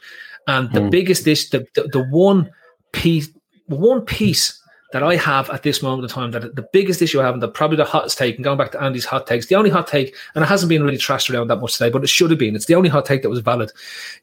And 0.48 0.72
the 0.72 0.82
mm. 0.82 0.92
biggest 0.92 1.28
issue, 1.28 1.50
the, 1.50 1.68
the, 1.82 1.88
the 1.90 2.04
one 2.04 2.52
piece, 2.92 3.30
one 3.68 4.02
piece 4.02 4.62
that 4.94 5.04
I 5.04 5.16
have 5.18 5.50
at 5.50 5.64
this 5.64 5.82
moment 5.82 6.04
in 6.04 6.10
time, 6.10 6.32
that 6.32 6.56
the 6.56 6.68
biggest 6.72 7.02
issue 7.02 7.20
I 7.20 7.26
have, 7.26 7.34
and 7.34 7.44
the 7.44 7.50
probably 7.50 7.76
the 7.76 7.84
hottest 7.84 8.18
take, 8.18 8.36
and 8.36 8.44
going 8.44 8.58
back 8.58 8.72
to 8.72 8.82
Andy's 8.82 9.04
hot 9.04 9.28
takes, 9.28 9.48
the 9.48 9.56
only 9.56 9.70
hot 9.70 9.88
take, 9.88 10.16
and 10.36 10.44
it 10.44 10.48
hasn't 10.48 10.70
been 10.70 10.84
really 10.84 10.98
trashed 10.98 11.34
around 11.34 11.48
that 11.50 11.58
much 11.58 11.74
today, 11.78 11.90
but 11.90 12.04
it 12.04 12.08
should 12.08 12.30
have 12.30 12.40
been. 12.40 12.56
It's 12.56 12.68
the 12.68 12.76
only 12.76 12.90
hot 12.90 13.06
take 13.06 13.24
that 13.24 13.30
was 13.30 13.40
valid, 13.40 13.72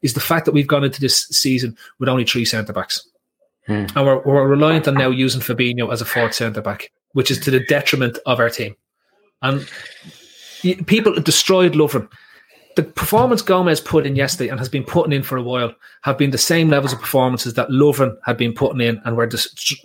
is 0.00 0.14
the 0.14 0.20
fact 0.20 0.46
that 0.46 0.52
we've 0.52 0.66
gone 0.66 0.84
into 0.84 1.00
this 1.00 1.26
season 1.26 1.76
with 1.98 2.08
only 2.08 2.24
three 2.24 2.46
centre 2.46 2.72
backs. 2.72 3.06
Hmm. 3.66 3.86
And 3.94 4.06
we're, 4.06 4.22
we're 4.22 4.48
reliant 4.48 4.88
on 4.88 4.94
now 4.94 5.10
using 5.10 5.40
Fabinho 5.40 5.92
as 5.92 6.00
a 6.00 6.04
fourth 6.04 6.34
centre 6.34 6.62
back, 6.62 6.90
which 7.12 7.30
is 7.30 7.38
to 7.40 7.50
the 7.50 7.64
detriment 7.66 8.18
of 8.26 8.40
our 8.40 8.50
team. 8.50 8.74
And 9.42 9.68
people 10.86 11.14
destroyed 11.14 11.74
Lovren. 11.74 12.08
The 12.74 12.82
performance 12.82 13.42
Gomez 13.42 13.80
put 13.80 14.06
in 14.06 14.16
yesterday 14.16 14.48
and 14.48 14.58
has 14.58 14.68
been 14.68 14.84
putting 14.84 15.12
in 15.12 15.22
for 15.22 15.36
a 15.36 15.42
while 15.42 15.74
have 16.02 16.16
been 16.16 16.30
the 16.30 16.38
same 16.38 16.70
levels 16.70 16.92
of 16.92 17.00
performances 17.00 17.54
that 17.54 17.68
Lovren 17.68 18.16
had 18.24 18.36
been 18.36 18.54
putting 18.54 18.80
in 18.80 19.00
and 19.04 19.16
were, 19.16 19.28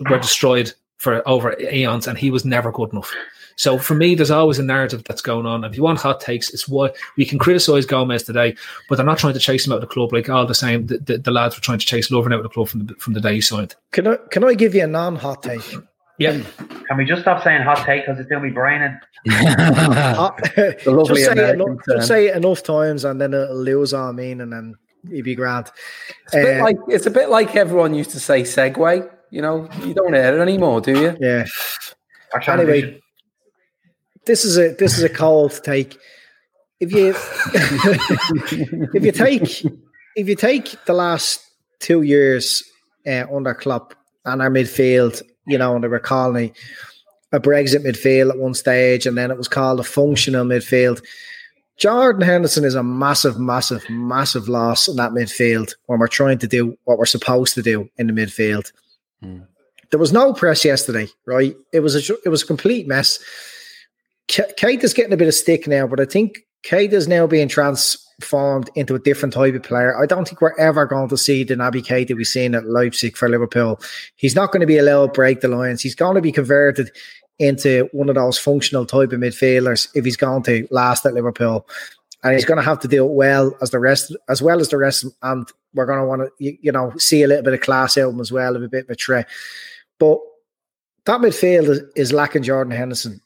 were 0.08 0.18
destroyed 0.18 0.72
for 0.96 1.26
over 1.28 1.56
eons, 1.60 2.06
and 2.06 2.18
he 2.18 2.30
was 2.30 2.44
never 2.44 2.72
good 2.72 2.92
enough. 2.92 3.12
So 3.58 3.76
for 3.76 3.94
me, 3.94 4.14
there's 4.14 4.30
always 4.30 4.60
a 4.60 4.62
narrative 4.62 5.02
that's 5.02 5.20
going 5.20 5.44
on. 5.44 5.64
If 5.64 5.76
you 5.76 5.82
want 5.82 5.98
hot 5.98 6.20
takes, 6.20 6.48
it's 6.54 6.68
what 6.68 6.96
we 7.16 7.24
can 7.24 7.40
criticize 7.40 7.86
Gomez 7.86 8.22
today, 8.22 8.56
but 8.88 8.96
they're 8.96 9.04
not 9.04 9.18
trying 9.18 9.34
to 9.34 9.40
chase 9.40 9.66
him 9.66 9.72
out 9.72 9.76
of 9.76 9.80
the 9.82 9.88
club 9.88 10.12
like 10.12 10.28
all 10.28 10.46
the 10.46 10.54
same. 10.54 10.86
The, 10.86 10.98
the, 10.98 11.18
the 11.18 11.30
lads 11.32 11.56
were 11.56 11.60
trying 11.60 11.80
to 11.80 11.86
chase 11.86 12.08
Lovren 12.08 12.32
out 12.32 12.38
of 12.38 12.44
the 12.44 12.48
club 12.50 12.68
from 12.68 12.86
the 12.86 12.94
from 12.94 13.14
the 13.14 13.20
day 13.20 13.34
he 13.34 13.40
signed. 13.40 13.74
Can 13.90 14.06
I 14.06 14.16
can 14.30 14.44
I 14.44 14.54
give 14.54 14.76
you 14.76 14.84
a 14.84 14.86
non-hot 14.86 15.42
take? 15.42 15.74
Yeah. 16.18 16.40
Can 16.88 16.96
we 16.96 17.04
just 17.04 17.22
stop 17.22 17.42
saying 17.42 17.62
hot 17.62 17.84
take 17.84 18.06
because 18.06 18.20
it's 18.20 18.28
doing 18.28 18.44
me 18.44 18.50
braining? 18.50 18.96
just, 19.26 21.24
say 21.24 21.50
enough, 21.52 21.78
just 21.88 22.08
say 22.08 22.28
it 22.28 22.36
enough 22.36 22.62
times 22.62 23.04
and 23.04 23.20
then 23.20 23.34
it'll 23.34 23.56
lose 23.56 23.92
our 23.92 24.12
meaning 24.12 24.42
and 24.42 24.52
then 24.52 24.74
it'd 25.10 25.24
be 25.24 25.34
grand. 25.34 25.70
It's 26.26 26.34
a, 26.34 26.38
bit 26.38 26.60
uh, 26.60 26.64
like, 26.64 26.76
it's 26.88 27.06
a 27.06 27.10
bit 27.10 27.28
like 27.28 27.56
everyone 27.56 27.94
used 27.94 28.10
to 28.10 28.20
say 28.20 28.42
segue. 28.42 29.10
You 29.30 29.42
know, 29.42 29.68
you 29.84 29.94
don't 29.94 30.14
hear 30.14 30.34
it 30.34 30.40
anymore, 30.40 30.80
do 30.80 30.92
you? 30.92 31.16
Yeah. 31.20 31.44
Anyway, 32.46 33.00
this 34.28 34.44
is 34.44 34.56
a 34.58 34.74
this 34.74 34.96
is 34.96 35.02
a 35.02 35.08
cold 35.08 35.60
take. 35.64 35.98
If 36.78 36.92
you 36.92 37.08
if 38.94 39.04
you 39.04 39.10
take 39.10 39.64
if 40.14 40.28
you 40.28 40.36
take 40.36 40.84
the 40.84 40.92
last 40.92 41.40
two 41.80 42.02
years 42.02 42.62
uh, 43.06 43.24
under 43.34 43.54
Klopp 43.54 43.94
and 44.24 44.40
our 44.40 44.50
midfield, 44.50 45.22
you 45.46 45.58
know, 45.58 45.74
and 45.74 45.82
they 45.82 45.88
were 45.88 45.98
calling 45.98 46.54
a 47.32 47.40
Brexit 47.40 47.84
midfield 47.84 48.30
at 48.30 48.38
one 48.38 48.54
stage, 48.54 49.06
and 49.06 49.18
then 49.18 49.32
it 49.32 49.38
was 49.38 49.48
called 49.48 49.80
a 49.80 49.84
functional 49.84 50.44
midfield. 50.44 51.02
Jordan 51.78 52.22
Henderson 52.22 52.64
is 52.64 52.74
a 52.74 52.82
massive, 52.82 53.38
massive, 53.38 53.88
massive 53.88 54.48
loss 54.48 54.88
in 54.88 54.96
that 54.96 55.12
midfield 55.12 55.74
when 55.86 56.00
we're 56.00 56.08
trying 56.08 56.38
to 56.38 56.48
do 56.48 56.76
what 56.84 56.98
we're 56.98 57.06
supposed 57.06 57.54
to 57.54 57.62
do 57.62 57.88
in 57.96 58.08
the 58.08 58.12
midfield. 58.12 58.72
Hmm. 59.22 59.40
There 59.90 60.00
was 60.00 60.12
no 60.12 60.34
press 60.34 60.64
yesterday, 60.64 61.08
right? 61.24 61.56
It 61.72 61.80
was 61.80 61.94
a 61.96 62.14
it 62.24 62.28
was 62.28 62.42
a 62.42 62.46
complete 62.46 62.86
mess. 62.86 63.20
Is 64.28 64.94
getting 64.94 65.12
a 65.12 65.16
bit 65.16 65.28
of 65.28 65.34
stick 65.34 65.66
now, 65.66 65.86
but 65.86 66.00
I 66.00 66.04
think 66.04 66.40
Keita 66.64 66.92
is 66.92 67.08
now 67.08 67.26
being 67.26 67.48
transformed 67.48 68.70
into 68.74 68.94
a 68.94 68.98
different 68.98 69.32
type 69.32 69.54
of 69.54 69.62
player. 69.62 70.00
I 70.00 70.06
don't 70.06 70.26
think 70.26 70.40
we're 70.40 70.58
ever 70.58 70.86
going 70.86 71.08
to 71.08 71.16
see 71.16 71.44
the 71.44 71.54
Naby 71.54 71.84
Keita 71.84 72.16
we've 72.16 72.26
seen 72.26 72.54
at 72.54 72.66
Leipzig 72.66 73.16
for 73.16 73.28
Liverpool. 73.28 73.80
He's 74.16 74.34
not 74.34 74.52
going 74.52 74.60
to 74.60 74.66
be 74.66 74.78
allowed 74.78 75.06
to 75.06 75.12
break 75.12 75.40
the 75.40 75.48
lines. 75.48 75.80
He's 75.80 75.94
going 75.94 76.16
to 76.16 76.20
be 76.20 76.32
converted 76.32 76.90
into 77.38 77.88
one 77.92 78.08
of 78.08 78.16
those 78.16 78.38
functional 78.38 78.84
type 78.84 79.12
of 79.12 79.20
midfielders 79.20 79.88
if 79.94 80.04
he's 80.04 80.16
going 80.16 80.42
to 80.42 80.66
last 80.70 81.06
at 81.06 81.14
Liverpool. 81.14 81.66
And 82.24 82.34
he's 82.34 82.44
going 82.44 82.58
to 82.58 82.64
have 82.64 82.80
to 82.80 82.88
do 82.88 83.04
well 83.04 83.56
as 83.62 83.70
the 83.70 83.78
rest, 83.78 84.14
as 84.28 84.42
well 84.42 84.60
as 84.60 84.70
the 84.70 84.76
rest. 84.76 85.06
And 85.22 85.48
we're 85.72 85.86
going 85.86 86.00
to 86.00 86.04
want 86.04 86.22
to, 86.22 86.56
you, 86.60 86.72
know, 86.72 86.92
see 86.98 87.22
a 87.22 87.28
little 87.28 87.44
bit 87.44 87.54
of 87.54 87.60
class 87.60 87.96
out 87.96 88.10
him 88.10 88.20
as 88.20 88.32
well, 88.32 88.56
of 88.56 88.62
a 88.62 88.68
bit 88.68 88.84
of 88.84 88.90
a 88.90 88.94
threat. 88.94 89.28
But 90.00 90.18
that 91.04 91.20
midfield 91.20 91.80
is 91.94 92.12
lacking 92.12 92.42
Jordan 92.42 92.72
Henderson 92.72 93.20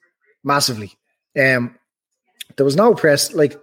massively. 0.44 0.92
Um, 1.38 1.76
there 2.56 2.64
was 2.64 2.76
no 2.76 2.94
press 2.94 3.32
like 3.32 3.56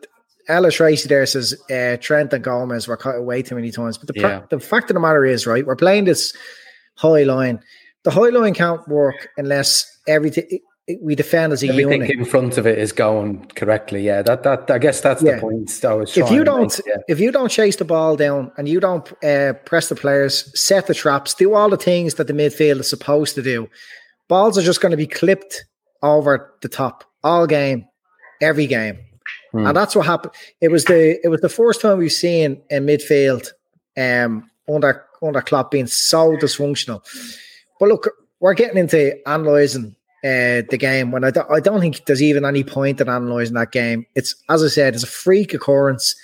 Ella 0.48 0.72
Tracy 0.72 1.08
there 1.08 1.26
says 1.28 1.54
uh, 1.70 1.98
Trent 2.02 2.34
and 2.34 2.44
Gomez 2.44 2.88
were 2.88 2.98
cut 2.98 3.16
away 3.16 3.44
too 3.44 3.54
many 3.56 3.70
times. 3.72 3.98
But 4.00 4.08
the, 4.14 4.20
Yeah. 4.20 4.42
the 4.50 4.60
fact 4.60 4.90
of 4.90 4.96
the 4.96 5.00
matter 5.00 5.24
is, 5.24 5.46
right, 5.46 5.66
we're 5.66 5.76
playing 5.76 6.06
this 6.06 6.34
high 6.96 7.24
line. 7.24 7.60
The 8.04 8.12
high 8.12 8.30
line 8.30 8.54
can't 8.56 8.86
work 8.88 9.28
unless 9.38 9.86
everything 10.08 10.60
we 11.04 11.14
defend 11.14 11.54
as 11.54 11.62
a 11.62 11.68
Everything 11.70 12.02
unit. 12.02 12.10
in 12.18 12.26
front 12.26 12.58
of 12.58 12.66
it 12.66 12.80
is 12.80 12.92
going 12.92 13.46
correctly. 13.56 14.02
Yeah, 14.04 14.24
that 14.24 14.42
that 14.42 14.72
I 14.72 14.80
guess 14.80 15.02
that's 15.02 15.22
Yeah. 15.22 15.36
the 15.36 15.42
point. 15.42 15.86
I 15.86 15.94
was 15.94 16.18
if 16.18 16.32
you 16.32 16.44
don't 16.44 16.62
make, 16.76 16.88
yeah. 16.88 16.96
if 17.08 17.20
you 17.20 17.32
don't 17.32 17.50
chase 17.50 17.76
the 17.76 17.86
ball 17.86 18.16
down 18.16 18.52
and 18.58 18.68
you 18.68 18.80
don't 18.80 19.08
uh, 19.24 19.54
press 19.66 19.90
the 19.90 19.96
players, 19.96 20.52
set 20.60 20.88
the 20.88 20.96
traps, 20.96 21.36
do 21.36 21.54
all 21.54 21.70
the 21.70 21.78
things 21.78 22.16
that 22.16 22.26
the 22.26 22.34
midfield 22.34 22.80
is 22.80 22.90
supposed 22.90 23.36
to 23.36 23.44
do, 23.44 23.70
balls 24.30 24.58
are 24.58 24.64
just 24.64 24.82
going 24.82 24.90
to 24.90 24.98
be 24.98 25.06
clipped 25.06 25.64
over 26.02 26.54
the 26.62 26.70
top 26.70 27.04
all 27.24 27.48
game, 27.48 27.86
every 28.42 28.68
game, 28.68 29.00
Hmm. 29.52 29.66
and 29.68 29.76
that's 29.76 29.96
what 29.96 30.06
happened. 30.06 30.34
It 30.62 30.70
was 30.70 30.86
the 30.86 31.20
it 31.24 31.30
was 31.30 31.42
the 31.42 31.50
first 31.50 31.82
time 31.82 31.98
we've 31.98 32.12
seen 32.12 32.62
a 32.72 32.76
midfield 32.76 33.48
um, 33.98 34.50
under 34.72 35.06
under 35.22 35.42
Klopp 35.42 35.72
being 35.72 35.88
so 35.88 36.36
dysfunctional. 36.38 37.04
But 37.80 37.90
look, 37.90 38.10
we're 38.40 38.54
getting 38.54 38.78
into 38.78 39.18
analysing 39.26 39.96
uh, 40.24 40.64
the 40.70 40.78
game 40.80 41.12
when 41.12 41.24
I 41.24 41.32
don't, 41.32 41.50
I 41.50 41.60
don't 41.60 41.80
think 41.80 42.06
there's 42.06 42.22
even 42.22 42.46
any 42.46 42.64
point 42.64 43.02
in 43.02 43.08
analysing 43.10 43.56
that 43.56 43.72
game. 43.72 44.06
It's 44.16 44.36
as 44.50 44.64
I 44.64 44.68
said, 44.68 44.94
it's 44.94 45.04
a 45.04 45.08
freak 45.08 45.54
occurrence. 45.54 46.16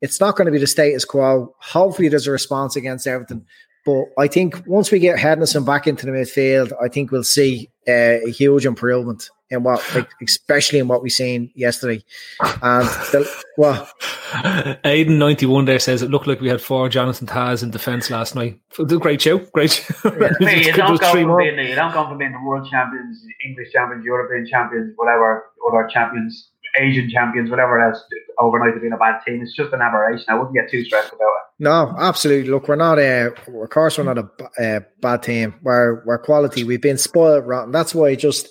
It's 0.00 0.20
not 0.20 0.36
going 0.36 0.46
to 0.46 0.52
be 0.52 0.58
the 0.58 0.66
status 0.66 1.04
quo. 1.04 1.54
Hopefully, 1.58 2.08
there's 2.08 2.26
a 2.26 2.32
response 2.32 2.76
against 2.76 3.06
everything. 3.06 3.44
But 3.84 4.04
I 4.18 4.28
think 4.28 4.62
once 4.66 4.92
we 4.92 4.98
get 5.00 5.18
Henderson 5.18 5.64
back 5.64 5.86
into 5.88 6.06
the 6.06 6.12
midfield, 6.12 6.72
I 6.82 6.88
think 6.88 7.10
we'll 7.10 7.24
see 7.24 7.68
Uh, 7.88 8.22
a 8.26 8.30
huge 8.30 8.64
improvement 8.64 9.28
in 9.50 9.64
what, 9.64 9.82
like, 9.94 10.08
especially 10.22 10.78
in 10.78 10.86
what 10.88 11.02
we 11.02 11.10
seen 11.10 11.50
yesterday. 11.54 12.02
And 12.40 12.86
the, 13.10 13.28
well, 13.58 13.88
Aiden 14.84 15.18
ninety 15.18 15.46
one 15.46 15.64
there 15.64 15.78
says 15.78 16.00
it 16.00 16.10
looked 16.10 16.26
like 16.26 16.40
we 16.40 16.48
had 16.48 16.60
four 16.62 16.88
Jonathan 16.88 17.26
Taz 17.26 17.62
in 17.62 17.70
defence 17.70 18.08
last 18.10 18.34
night. 18.34 18.60
Great 19.00 19.20
show, 19.20 19.38
great 19.52 19.72
show. 19.72 20.10
Hey, 20.40 20.58
you 20.58 20.64
Just 20.66 20.76
don't 20.78 21.00
go 21.00 21.10
three 21.12 21.22
from 21.22 21.28
more. 21.30 21.38
being 21.38 21.56
the, 21.56 21.64
you 21.64 21.74
don't 21.74 21.92
go 21.92 22.06
from 22.08 22.18
being 22.18 22.32
the 22.32 22.40
world 22.46 22.68
champions, 22.70 23.20
English 23.44 23.72
champions, 23.72 24.04
European 24.04 24.46
champions, 24.46 24.92
whatever 24.96 25.44
other 25.68 25.88
champions, 25.92 26.50
Asian 26.78 27.10
champions, 27.10 27.50
whatever 27.50 27.80
else 27.80 28.02
overnight 28.38 28.74
to 28.74 28.80
being 28.80 28.92
a 28.92 28.96
bad 28.96 29.20
team. 29.26 29.40
It's 29.42 29.54
just 29.54 29.72
an 29.72 29.80
aberration. 29.82 30.24
I 30.28 30.34
wouldn't 30.34 30.54
get 30.54 30.70
too 30.70 30.84
stressed 30.84 31.12
about 31.12 31.20
it. 31.26 31.42
No, 31.58 31.94
absolutely. 31.98 32.50
Look, 32.50 32.66
we're 32.68 32.76
not 32.76 32.98
a, 32.98 33.32
of 33.46 33.70
course, 33.70 33.98
we're 33.98 34.04
not 34.04 34.18
a, 34.18 34.28
uh, 34.76 34.80
bad 35.00 35.22
team. 35.22 35.54
We're 35.62 36.02
we're 36.04 36.18
quality. 36.18 36.64
We've 36.64 36.80
been 36.80 36.98
spoiled 36.98 37.46
rotten. 37.46 37.72
That's 37.72 37.94
why 37.94 38.10
it 38.10 38.16
just, 38.16 38.46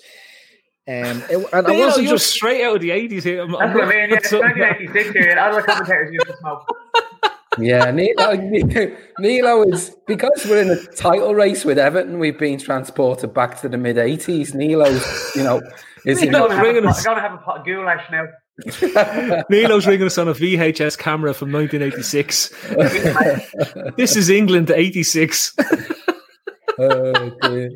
um, 0.88 1.22
it, 1.30 1.46
and 1.52 1.66
I 1.66 1.76
wasn't 1.78 2.06
you're 2.06 2.14
just 2.16 2.30
straight 2.30 2.64
out 2.64 2.76
of 2.76 2.82
the 2.82 2.90
eighties 2.92 3.24
here. 3.24 3.40
I'm- 3.40 3.50
That's 3.52 3.62
I'm 3.62 3.74
what 3.74 3.84
I 3.84 3.88
mean. 3.88 3.98
Yeah, 3.98 4.04
looking 4.06 4.12
at 4.16 4.20
it's 4.22 4.30
something- 4.30 4.58
1986 4.58 5.10
here. 5.12 5.38
All 5.38 5.54
the 5.56 5.62
commentators 5.62 6.12
used 6.12 6.26
to 6.26 6.36
smoke. 6.38 6.66
Yeah, 7.58 7.90
Nilo, 7.90 8.34
Nilo 9.18 9.62
is 9.64 9.94
because 10.06 10.46
we're 10.48 10.62
in 10.62 10.70
a 10.70 10.86
title 10.96 11.34
race 11.34 11.64
with 11.64 11.78
Everton. 11.78 12.18
We've 12.18 12.38
been 12.38 12.58
transported 12.58 13.34
back 13.34 13.60
to 13.60 13.68
the 13.68 13.76
mid 13.76 13.96
'80s. 13.96 14.54
Nilo's, 14.54 15.32
you 15.36 15.42
know, 15.42 15.60
is 16.06 16.22
in, 16.22 16.30
Nilo's 16.30 16.52
I'm 16.52 17.04
Gonna 17.04 17.20
have 17.20 17.34
a 17.34 17.38
pot 17.38 17.60
of 17.60 17.66
goulash 17.66 18.10
now. 18.10 18.26
Nilo's 19.50 19.86
ringing 19.86 20.06
us 20.06 20.18
on 20.18 20.28
a 20.28 20.34
VHS 20.34 20.98
camera 20.98 21.34
from 21.34 21.52
1986. 21.52 22.48
this 23.96 24.16
is 24.16 24.30
England 24.30 24.70
86. 24.70 25.56
Oh, 26.78 27.30
dear. 27.42 27.70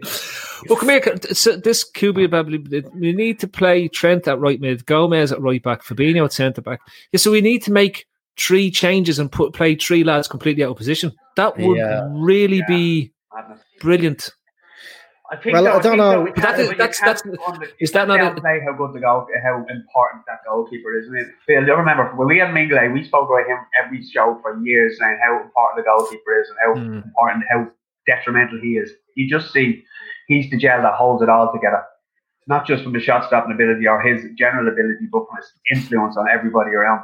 Well, 0.69 0.79
come 0.79 0.89
here. 0.89 1.03
So 1.33 1.57
this 1.57 1.89
QB 1.91 2.31
probably 2.31 2.59
we 2.95 3.12
need 3.12 3.41
to 3.41 3.49
play 3.49 3.89
Trent 3.89 4.29
at 4.29 4.39
right 4.39 4.61
mid, 4.61 4.87
Gomez 4.87 5.33
at 5.33 5.41
right 5.41 5.62
back, 5.62 5.83
Fabinho 5.83 6.25
at 6.25 6.33
centre 6.33 6.62
back. 6.62 6.81
Yeah, 7.12 7.19
so 7.19 7.31
we 7.31 7.41
need 7.41 7.62
to 7.65 7.73
make 7.73 8.07
three 8.38 8.70
changes 8.70 9.18
and 9.18 9.31
put 9.33 9.53
play 9.55 9.75
three 9.75 10.05
lads 10.05 10.29
completely 10.29 10.62
out 10.64 10.70
of 10.70 10.77
position. 10.77 11.12
That 11.37 11.57
would 11.59 11.79
Yeah. 11.79 12.09
really 12.12 12.62
be 12.68 13.12
Madness. 13.35 13.61
brilliant. 13.81 14.31
I 15.29 15.35
think 15.37 15.55
Well, 15.55 15.64
though, 15.64 15.70
I 15.70 15.72
don't 15.72 15.83
think 15.83 15.96
know. 15.96 16.11
though 16.12 16.20
we 16.22 16.31
But 16.31 16.37
that 16.37 16.44
can't- 16.51 16.61
is- 16.61 16.70
you 16.70 16.77
that's- 16.77 17.01
can't 17.01 17.25
that's- 17.25 17.49
under- 17.49 17.66
is 17.81 17.90
that 17.92 18.07
can't 18.07 18.38
a- 18.38 18.40
downplay 18.40 18.62
how 18.64 18.72
good 18.75 18.92
the 18.94 19.01
goal, 19.01 19.27
how 19.42 19.57
important 19.68 20.22
that 20.29 20.38
goalkeeper 20.46 20.96
is? 20.96 21.09
I 21.09 21.11
mean, 21.14 21.33
Phil, 21.46 21.66
you 21.66 21.75
remember 21.75 22.05
when 22.14 22.29
we 22.29 22.38
had 22.38 22.51
Mignolet, 22.55 22.92
we 22.92 23.03
spoke 23.03 23.29
about 23.29 23.44
him 23.49 23.59
every 23.83 24.05
show 24.05 24.38
for 24.40 24.57
years, 24.62 24.99
saying 25.01 25.18
how 25.20 25.40
important 25.42 25.85
the 25.85 25.90
goalkeeper 25.90 26.40
is 26.40 26.49
and 26.51 26.59
how 26.62 26.75
Mm. 26.81 27.05
important, 27.05 27.44
how 27.51 27.66
detrimental 28.07 28.61
he 28.62 28.77
is. 28.79 28.92
You 29.16 29.29
just 29.29 29.53
see 29.53 29.85
he's 30.29 30.49
the 30.51 30.59
gel 30.59 30.83
that 30.83 30.94
holds 30.94 31.22
it 31.25 31.29
all 31.29 31.53
together. 31.53 31.83
Not 32.46 32.64
just 32.64 32.85
from 32.85 32.92
the 32.92 33.01
shot 33.01 33.25
stopping 33.25 33.51
ability 33.53 33.88
or 33.88 34.01
his 34.01 34.25
general 34.38 34.68
ability, 34.68 35.09
but 35.11 35.27
from 35.27 35.38
his 35.38 35.53
influence 35.72 36.16
on 36.16 36.29
everybody 36.29 36.70
around. 36.70 37.01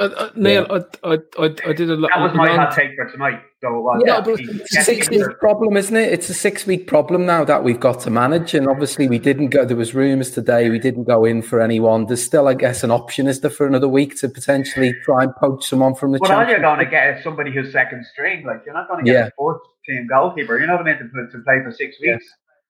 Uh, 0.00 0.04
uh, 0.16 0.30
Neil, 0.34 0.66
I, 0.70 0.78
I, 1.12 1.18
I, 1.38 1.44
I 1.68 1.72
did 1.74 1.90
a 1.90 1.94
lot. 1.94 2.10
That 2.14 2.22
was 2.22 2.34
my 2.34 2.48
hot 2.48 2.74
take 2.74 2.96
for 2.96 3.04
tonight. 3.10 3.40
So 3.60 3.68
it 3.68 3.80
was. 3.82 4.02
Yeah, 4.06 4.20
but 4.22 4.40
It's 4.40 4.76
a 4.78 4.82
six 4.82 5.08
he- 5.08 5.18
week 5.18 5.38
problem, 5.38 5.76
isn't 5.76 5.94
it? 5.94 6.10
It's 6.12 6.30
a 6.30 6.34
six 6.34 6.66
week 6.66 6.86
problem 6.86 7.26
now 7.26 7.44
that 7.44 7.62
we've 7.62 7.78
got 7.78 8.00
to 8.00 8.10
manage. 8.10 8.54
And 8.54 8.66
obviously, 8.66 9.08
we 9.08 9.18
didn't 9.18 9.48
go. 9.50 9.66
There 9.66 9.76
was 9.76 9.94
rumours 9.94 10.30
today. 10.30 10.70
We 10.70 10.78
didn't 10.78 11.04
go 11.04 11.26
in 11.26 11.42
for 11.42 11.60
anyone. 11.60 12.06
There's 12.06 12.24
still, 12.24 12.48
I 12.48 12.54
guess, 12.54 12.82
an 12.82 12.90
option 12.90 13.26
is 13.26 13.40
there 13.42 13.50
for 13.50 13.66
another 13.66 13.88
week 13.88 14.16
to 14.20 14.28
potentially 14.30 14.94
try 15.04 15.22
and 15.24 15.36
poach 15.36 15.66
someone 15.66 15.94
from 15.94 16.12
the. 16.12 16.18
But 16.18 16.30
all 16.30 16.48
you're 16.48 16.60
going 16.60 16.78
to 16.78 16.86
get 16.90 17.18
is 17.18 17.22
somebody 17.22 17.52
who's 17.52 17.70
second 17.70 18.06
string. 18.06 18.46
Like 18.46 18.62
you're 18.64 18.74
not 18.74 18.88
going 18.88 19.04
to 19.04 19.10
get 19.12 19.18
Yeah. 19.20 19.26
a 19.26 19.30
fourth 19.36 19.60
team 19.86 20.06
goalkeeper. 20.08 20.58
You're 20.58 20.66
not 20.68 20.82
meant 20.82 20.98
to, 21.00 21.04
put- 21.04 21.30
to 21.32 21.38
play 21.44 21.60
for 21.62 21.70
six 21.72 21.96
weeks. 22.00 22.24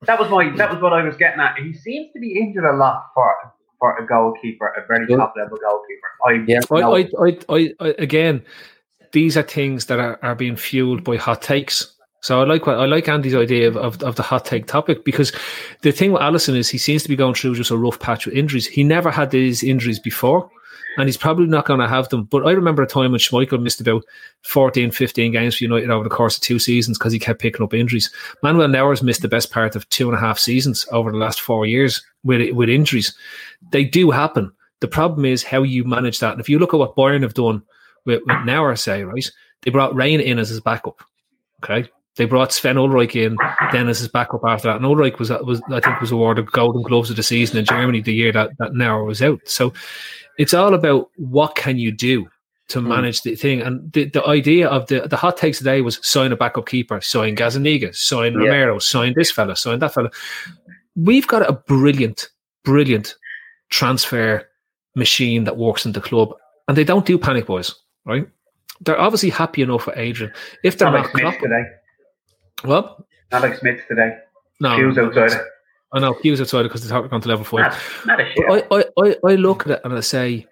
That 0.07 0.19
was 0.19 0.29
my. 0.31 0.51
That 0.57 0.73
was 0.73 0.83
what 0.83 0.93
I 0.93 1.03
was 1.05 1.15
getting 1.17 1.39
at. 1.41 1.57
He 1.59 1.73
seems 1.75 2.13
to 2.15 2.19
be 2.19 2.41
injured 2.41 2.65
a 2.65 2.77
lot 2.77 3.05
for 3.15 3.33
for 3.81 3.97
a 3.97 4.07
goalkeeper, 4.07 4.69
a 4.69 4.87
very 4.87 5.07
Good. 5.07 5.17
top 5.17 5.35
level 5.37 5.59
goalkeeper. 5.59 6.09
I, 6.25 6.45
Yeah. 6.47 6.61
I, 6.71 6.81
I, 6.81 7.09
I, 7.19 7.39
I, 7.49 7.75
I, 7.81 7.95
again, 7.99 8.45
these 9.13 9.37
are 9.37 9.43
things 9.43 9.87
that 9.87 9.99
are, 9.99 10.19
are 10.23 10.37
being 10.37 10.55
fueled 10.55 11.03
by 11.03 11.17
hot 11.17 11.43
takes. 11.43 11.97
So 12.23 12.41
I 12.41 12.45
like 12.45 12.67
what 12.67 12.79
I 12.79 12.85
like 12.85 13.09
Andy's 13.09 13.35
idea 13.35 13.67
of, 13.67 13.79
of, 13.79 14.03
of 14.03 14.17
the 14.17 14.23
hot 14.23 14.45
take 14.45 14.67
topic 14.67 15.05
because 15.07 15.33
the 15.81 15.91
thing 15.91 16.13
with 16.13 16.21
Alisson 16.21 16.55
is 16.55 16.69
he 16.69 16.77
seems 16.77 17.03
to 17.03 17.09
be 17.09 17.17
going 17.17 17.35
through 17.35 17.55
just 17.55 17.71
a 17.71 17.79
rough 17.79 17.99
patch 17.99 18.27
with 18.27 18.35
injuries. 18.35 18.67
He 18.67 18.85
never 18.85 19.11
had 19.11 19.31
these 19.31 19.63
injuries 19.63 19.99
before, 19.99 20.51
and 20.97 21.09
he's 21.09 21.17
probably 21.17 21.47
not 21.47 21.67
going 21.67 21.81
to 21.81 21.89
have 21.89 22.09
them. 22.09 22.25
But 22.25 22.47
I 22.47 22.53
remember 22.53 22.83
a 22.83 22.87
time 22.87 23.13
when 23.13 23.21
Schmeichel 23.21 23.63
missed 23.63 23.81
about 23.81 24.05
14, 24.43 24.91
15 24.91 25.33
games 25.33 25.57
for 25.57 25.65
United 25.65 25.91
over 25.91 26.05
the 26.05 26.15
course 26.15 26.37
of 26.37 26.43
two 26.43 26.59
seasons 26.59 26.99
because 26.99 27.13
he 27.13 27.19
kept 27.19 27.41
picking 27.41 27.63
up 27.63 27.75
injuries. 27.75 28.13
Manuel 28.43 28.69
Neuer's 28.69 29.03
missed 29.03 29.23
the 29.23 29.29
best 29.29 29.51
part 29.51 29.77
of 29.77 29.89
two 29.89 30.09
and 30.09 30.17
a 30.17 30.21
half 30.21 30.39
seasons 30.39 30.87
over 30.93 31.11
the 31.11 31.19
last 31.19 31.41
four 31.41 31.67
years 31.67 32.03
with 32.25 32.53
with 32.55 32.69
injuries. 32.69 33.15
They 33.71 33.85
do 33.85 34.11
happen. 34.11 34.53
The 34.81 34.89
problem 34.89 35.25
is 35.25 35.43
how 35.43 35.63
you 35.63 35.85
manage 35.85 36.19
that. 36.21 36.33
And 36.33 36.41
if 36.41 36.49
you 36.49 36.59
look 36.59 36.75
at 36.75 36.81
what 36.81 36.97
Bayern 36.97 37.23
have 37.23 37.35
done 37.35 37.63
with, 38.07 38.23
with 38.27 38.45
Neuer, 38.45 38.77
say, 38.77 39.05
right, 39.05 39.31
they 39.63 39.71
brought 39.71 39.95
Rain 39.95 40.21
in 40.21 40.39
as 40.39 40.49
his 40.49 40.61
backup. 40.61 41.03
Okay. 41.63 41.89
They 42.17 42.25
brought 42.25 42.53
Sven 42.53 42.77
Ulreich 42.77 43.15
in 43.15 43.37
then 43.73 43.89
as 43.89 44.01
his 44.01 44.09
backup 44.09 44.43
after 44.45 44.69
that. 44.69 44.77
And 44.77 44.85
Ulreich 44.85 45.19
was, 45.19 45.31
was 45.31 45.63
I 45.71 45.81
think, 45.81 46.01
was 46.01 46.11
awarded 46.11 46.51
Golden 46.53 46.83
Gloves 46.83 47.09
of 47.09 47.17
the 47.17 47.23
season 47.23 47.59
in 47.59 47.65
Germany 47.65 48.01
the 48.01 48.13
year 48.13 48.33
that, 48.33 48.51
that 48.59 48.75
Neuer 48.75 49.05
was 49.05 49.23
out. 49.23 49.41
So 49.47 49.73
it's 50.39 50.55
all 50.55 50.75
about 50.75 51.11
what 51.17 51.55
can 51.55 51.79
you 51.79 51.93
do 51.93 52.29
to 52.71 52.81
hmm. 52.81 52.89
manage 52.89 53.23
the 53.23 53.37
thing. 53.37 53.61
And 53.61 53.93
the, 53.93 54.07
the 54.07 54.25
idea 54.27 54.69
of 54.69 54.87
the, 54.87 55.07
the 55.07 55.17
hot 55.17 55.37
takes 55.37 55.59
today 55.59 55.81
was 55.83 56.05
sign 56.07 56.33
a 56.33 56.37
backup 56.37 56.67
keeper, 56.67 57.01
sign 57.01 57.37
Gazzaniga, 57.37 57.95
sign 57.95 58.33
Yeah. 58.33 58.41
Romero, 58.41 58.79
sign 58.79 59.15
this 59.17 59.31
fella, 59.31 59.57
sign 59.57 59.81
that 59.81 59.95
fella. 59.95 60.11
We've 60.97 61.27
got 61.27 61.49
a 61.49 61.53
brilliant, 61.53 62.29
brilliant 62.65 63.15
transfer 63.71 64.49
machine 64.95 65.45
that 65.45 65.57
works 65.57 65.85
in 65.85 65.93
the 65.93 66.01
club. 66.01 66.35
And 66.69 66.77
they 66.77 66.85
don't 66.85 67.07
do 67.07 67.19
panic 67.19 67.47
boys, 67.47 67.75
right? 68.05 68.29
They're 68.81 69.01
obviously 69.01 69.31
happy 69.31 69.63
enough 69.63 69.85
for 69.85 69.99
Adrian. 69.99 70.33
If 70.63 70.79
they're 70.79 70.91
not 70.91 71.03
not 71.03 71.11
Smith 71.11 71.23
Klopp, 71.23 71.39
today. 71.41 71.63
well, 72.65 73.07
like 73.33 73.57
Smith 73.59 73.81
today. 73.89 74.17
no. 74.61 74.77
Oh, 75.93 75.99
I 75.99 76.01
know 76.01 76.13
Hughes 76.23 76.41
outside 76.41 76.63
because 76.65 76.89
they're 76.89 77.03
gone 77.09 77.21
to 77.21 77.29
level 77.29 77.45
five. 77.45 78.03
Not, 78.07 78.19
not 78.19 78.21
a 78.21 78.33
shit. 78.33 78.45
I, 78.49 78.77
I, 78.77 78.85
I, 79.03 79.17
I 79.33 79.35
look 79.35 79.67
at 79.67 79.73
it 79.73 79.81
and 79.85 79.95
I 79.95 80.01
say, 80.01 80.47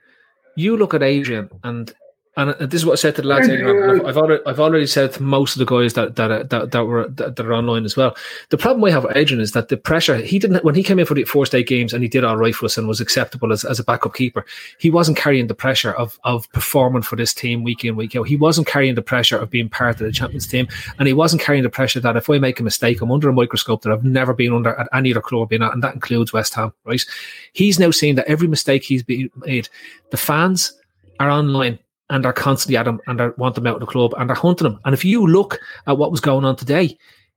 you 0.57 0.77
look 0.77 0.95
at 0.95 1.03
Adrian, 1.03 1.49
and 1.63 1.93
and 2.39 2.51
uh, 2.51 2.67
this 2.67 2.81
is 2.81 2.87
what 2.87 2.93
I 2.93 2.97
said 2.97 3.17
to 3.17 3.23
the 3.23 3.29
lads. 3.29 3.49
I've 3.49 4.17
already, 4.17 4.43
I've 4.47 4.61
already 4.61 4.87
said 4.87 5.13
to 5.15 5.23
most 5.23 5.57
of 5.57 5.59
the 5.59 5.67
guys 5.67 5.95
that 5.95 6.15
that 6.15 6.31
uh, 6.31 6.45
that, 6.45 6.71
that 6.71 6.85
were 6.85 7.09
that, 7.09 7.35
that, 7.35 7.45
are 7.45 7.53
online 7.53 7.85
as 7.85 7.97
well. 7.97 8.17
The 8.51 8.57
problem 8.57 8.81
we 8.81 8.93
have 8.93 9.03
with 9.03 9.17
Adrian 9.17 9.41
is 9.41 9.53
that 9.53 9.69
the 9.69 9.77
pressure 9.77 10.17
he 10.17 10.39
didn't 10.39 10.65
when 10.65 10.77
he 10.77 10.85
came 10.85 11.01
in 11.01 11.07
for 11.07 11.15
the 11.15 11.25
four 11.25 11.47
state 11.47 11.67
games 11.67 11.93
and 11.93 12.01
he 12.01 12.09
did 12.09 12.23
all 12.23 12.37
right 12.37 12.55
for 12.55 12.67
us 12.67 12.79
and 12.79 12.87
was 12.87 13.01
acceptable 13.01 13.53
as, 13.53 13.65
as 13.65 13.81
a 13.81 13.85
backup 13.85 14.15
keeper. 14.15 14.47
He 14.79 14.89
wasn't 14.89 15.19
carrying 15.19 15.49
the 15.49 15.55
pressure 15.55 15.93
of 15.93 16.21
of 16.23 16.51
performing 16.53 17.03
for 17.03 17.17
this 17.17 17.35
team 17.35 17.65
week 17.65 17.85
in 17.85 17.97
week 17.97 18.15
out. 18.15 18.29
He 18.29 18.37
wasn't 18.37 18.69
carrying 18.69 18.95
the 18.95 19.03
pressure 19.03 19.37
of 19.37 19.51
being 19.51 19.69
part 19.69 20.01
of 20.01 20.07
the 20.07 20.13
champions 20.13 20.47
team, 20.47 20.69
and 21.01 21.09
he 21.09 21.15
wasn't 21.15 21.43
carrying 21.43 21.65
the 21.65 21.71
pressure 21.71 21.99
that 21.99 22.17
if 22.17 22.31
I 22.31 22.39
make 22.39 22.61
a 22.61 22.63
mistake, 22.63 23.01
I'm 23.01 23.11
under 23.11 23.29
a 23.29 23.33
microscope 23.33 23.83
that 23.83 23.93
I've 23.93 24.05
never 24.05 24.33
been 24.33 24.53
under 24.53 24.77
at 24.77 24.89
any 24.93 25.11
other 25.11 25.21
club 25.21 25.49
been 25.49 25.63
at, 25.63 25.73
and 25.73 25.83
that 25.83 25.95
includes 25.95 26.33
West 26.33 26.55
Ham. 26.55 26.73
Right? 26.85 27.03
He's 27.53 27.81
now 27.81 27.91
seeing 27.91 28.15
that 28.15 28.29
every 28.29 28.47
mistake 28.47 28.85
he's 28.85 29.03
been 29.03 29.29
made, 29.39 29.69
the 30.13 30.17
fans 30.17 30.73
are 31.19 31.31
online 31.31 31.81
and 32.11 32.25
are 32.25 32.33
constantly 32.33 32.77
at 32.77 32.87
him 32.87 33.01
and 33.07 33.21
are, 33.21 33.35
want 33.37 33.59
him 33.59 33.67
out 33.67 33.75
of 33.75 33.81
the 33.81 33.87
club 33.87 34.15
and 34.19 34.31
are 34.31 34.35
hunting 34.35 34.67
him. 34.67 34.79
And 34.85 34.95
if 34.95 35.05
you 35.05 35.27
look 35.27 35.59
at 35.87 35.99
what 35.99 36.11
was 36.11 36.21
going 36.21 36.45
on 36.45 36.57
today, 36.57 36.97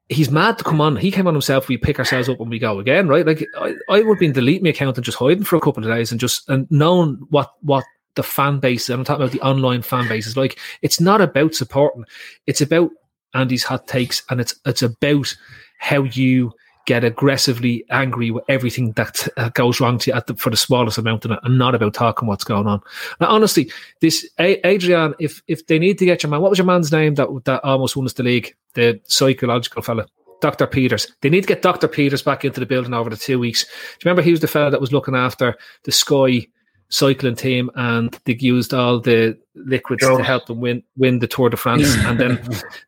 he's 0.10 0.29
mad 0.29 0.57
to 0.57 0.63
come 0.63 0.81
on. 0.81 0.95
He 0.95 1.12
came 1.12 1.27
on 1.27 1.34
himself. 1.34 1.67
We 1.67 1.77
pick 1.77 1.99
ourselves 1.99 2.29
up 2.29 2.39
and 2.39 2.49
we 2.49 2.60
go 2.60 2.79
again, 2.79 3.07
right? 3.07 3.25
Like 3.25 3.45
I, 3.57 3.75
I 3.89 4.01
would 4.01 4.15
have 4.15 4.19
been 4.19 4.34
deleting 4.34 4.63
my 4.63 4.69
account 4.69 4.97
and 4.97 5.05
just 5.05 5.17
hiding 5.17 5.43
for 5.43 5.55
a 5.55 5.62
couple 5.62 5.84
of 5.84 5.89
days 5.89 6.12
and 6.12 6.19
just 6.19 6.47
and 6.49 6.69
knowing 6.69 7.25
what 7.29 7.51
what 7.62 7.84
the 8.15 8.23
fan 8.23 8.60
base. 8.60 8.89
I'm 8.89 9.03
talking 9.03 9.23
about 9.23 9.34
the 9.34 9.41
online 9.41 9.81
fan 9.81 10.07
base 10.07 10.27
is 10.27 10.38
like. 10.38 10.60
It's 10.81 10.99
not 10.99 11.21
about 11.21 11.55
supporting. 11.55 12.05
It's 12.45 12.62
about 12.62 12.91
Andy's 13.34 13.63
hot 13.63 13.88
takes, 13.88 14.23
and 14.29 14.41
it's 14.41 14.55
it's 14.65 14.81
about 14.81 15.34
how 15.79 16.03
you 16.03 16.51
get 16.85 17.03
aggressively 17.03 17.85
angry 17.89 18.31
with 18.31 18.43
everything 18.47 18.91
that 18.93 19.27
uh, 19.37 19.49
goes 19.49 19.79
wrong 19.79 19.97
to 19.99 20.11
you 20.11 20.21
the, 20.27 20.35
for 20.35 20.49
the 20.49 20.57
smallest 20.57 20.97
amount 20.97 21.25
and 21.25 21.57
not 21.57 21.75
about 21.75 21.93
talking 21.93 22.27
what's 22.27 22.43
going 22.43 22.67
on. 22.67 22.81
Now, 23.19 23.27
honestly, 23.27 23.71
this 23.99 24.27
Adrian, 24.39 25.13
if 25.19 25.41
if 25.47 25.67
they 25.67 25.79
need 25.79 25.97
to 25.99 26.05
get 26.05 26.23
your 26.23 26.29
man, 26.29 26.41
what 26.41 26.49
was 26.49 26.57
your 26.57 26.65
man's 26.65 26.91
name 26.91 27.15
that 27.15 27.27
that 27.45 27.63
almost 27.63 27.95
won 27.95 28.05
us 28.05 28.13
the 28.13 28.23
league? 28.23 28.55
The 28.73 28.99
psychological 29.05 29.81
fella. 29.81 30.07
Dr. 30.41 30.65
Peters. 30.65 31.07
They 31.21 31.29
need 31.29 31.41
to 31.41 31.47
get 31.47 31.61
Dr. 31.61 31.87
Peters 31.87 32.23
back 32.23 32.43
into 32.43 32.59
the 32.59 32.65
building 32.65 32.95
over 32.95 33.11
the 33.11 33.15
two 33.15 33.37
weeks. 33.37 33.63
Do 33.63 33.69
you 33.69 33.99
remember 34.05 34.23
he 34.23 34.31
was 34.31 34.39
the 34.39 34.47
fella 34.47 34.71
that 34.71 34.81
was 34.81 34.91
looking 34.91 35.15
after 35.15 35.55
the 35.83 35.91
Sky 35.91 36.47
cycling 36.91 37.36
team 37.36 37.71
and 37.75 38.19
they 38.25 38.36
used 38.36 38.73
all 38.73 38.99
the 38.99 39.38
liquids 39.56 40.06
to 40.06 40.21
help 40.21 40.45
them 40.45 40.60
win 40.60 40.84
win 40.97 41.19
the 41.19 41.27
Tour 41.27 41.49
de 41.49 41.56
France 41.58 41.95
and 42.06 42.19
then 42.19 42.41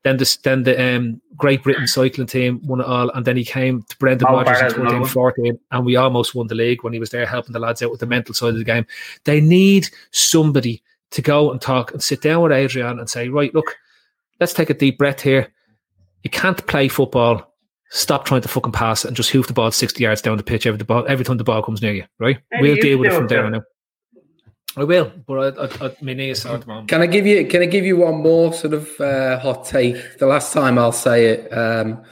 then 0.04 0.18
the 0.18 0.38
then 0.44 0.64
the 0.64 0.96
um, 0.96 1.22
Great 1.38 1.64
Britain 1.64 1.88
cycling 1.88 2.28
team 2.28 2.62
won 2.66 2.82
it 2.82 2.86
all 2.86 3.10
and 3.12 3.26
then 3.26 3.38
he 3.38 3.46
came 3.46 3.82
to 3.84 3.98
Brendan 3.98 4.28
oh, 4.30 4.34
Rodgers 4.34 4.74
in 4.74 4.80
2014 4.82 5.58
and 5.72 5.86
we 5.86 5.96
almost 5.96 6.36
won 6.36 6.48
the 6.48 6.56
league 6.56 6.84
when 6.84 6.94
he 6.94 7.00
was 7.00 7.12
there 7.12 7.26
helping 7.26 7.54
the 7.54 7.60
lads 7.60 7.82
out 7.82 7.92
with 7.92 8.02
the 8.02 8.06
mental 8.06 8.36
side 8.36 8.50
of 8.50 8.58
the 8.58 8.64
game. 8.64 8.86
They 9.24 9.40
need 9.40 9.88
somebody 10.12 10.84
to 11.12 11.22
go 11.22 11.52
and 11.52 11.62
talk 11.62 11.94
and 11.94 12.04
sit 12.04 12.22
down 12.22 12.42
with 12.42 12.52
Adrian 12.52 13.00
and 13.00 13.10
say, 13.10 13.30
right, 13.30 13.54
look, 13.54 13.78
let's 14.40 14.54
take 14.54 14.70
a 14.70 14.74
deep 14.74 14.98
breath 14.98 15.22
here. 15.22 15.48
You 16.24 16.30
can't 16.30 16.66
play 16.68 16.88
football 16.88 17.54
stop 17.90 18.26
trying 18.26 18.42
to 18.42 18.48
fucking 18.48 18.72
pass 18.72 19.06
and 19.06 19.16
just 19.16 19.30
hoof 19.30 19.46
the 19.46 19.54
ball 19.54 19.70
60 19.70 20.04
yards 20.04 20.22
down 20.22 20.36
the 20.36 20.44
pitch 20.44 20.66
every, 20.66 20.84
ball, 20.84 21.06
every 21.08 21.24
time 21.24 21.38
the 21.38 21.44
ball 21.44 21.62
comes 21.62 21.80
near 21.80 21.94
you, 21.94 22.04
right? 22.20 22.40
Maybe 22.52 22.68
we'll 22.68 22.82
deal 22.82 22.98
with 22.98 23.12
it 23.12 23.16
from 23.16 23.28
there 23.28 23.46
on 23.46 23.54
out. 23.54 23.64
I 24.76 24.84
will, 24.84 25.12
but 25.28 25.58
I, 25.58 25.66
I, 25.66 25.88
I, 25.88 25.96
my 26.02 26.14
knee 26.14 26.32
is 26.32 26.46
at 26.46 26.66
the. 26.66 26.86
Can 26.88 27.02
I 27.02 27.06
give 27.06 27.28
you? 27.28 27.46
Can 27.46 27.62
I 27.62 27.66
give 27.66 27.86
you 27.86 27.98
one 27.98 28.16
more 28.16 28.54
sort 28.54 28.74
of 28.74 28.90
uh, 29.00 29.40
hot 29.40 29.66
take? 29.66 30.18
The 30.18 30.26
last 30.26 30.52
time 30.52 30.80
I'll 30.80 30.92
say 30.92 31.26
it, 31.26 31.54
um, 31.54 32.04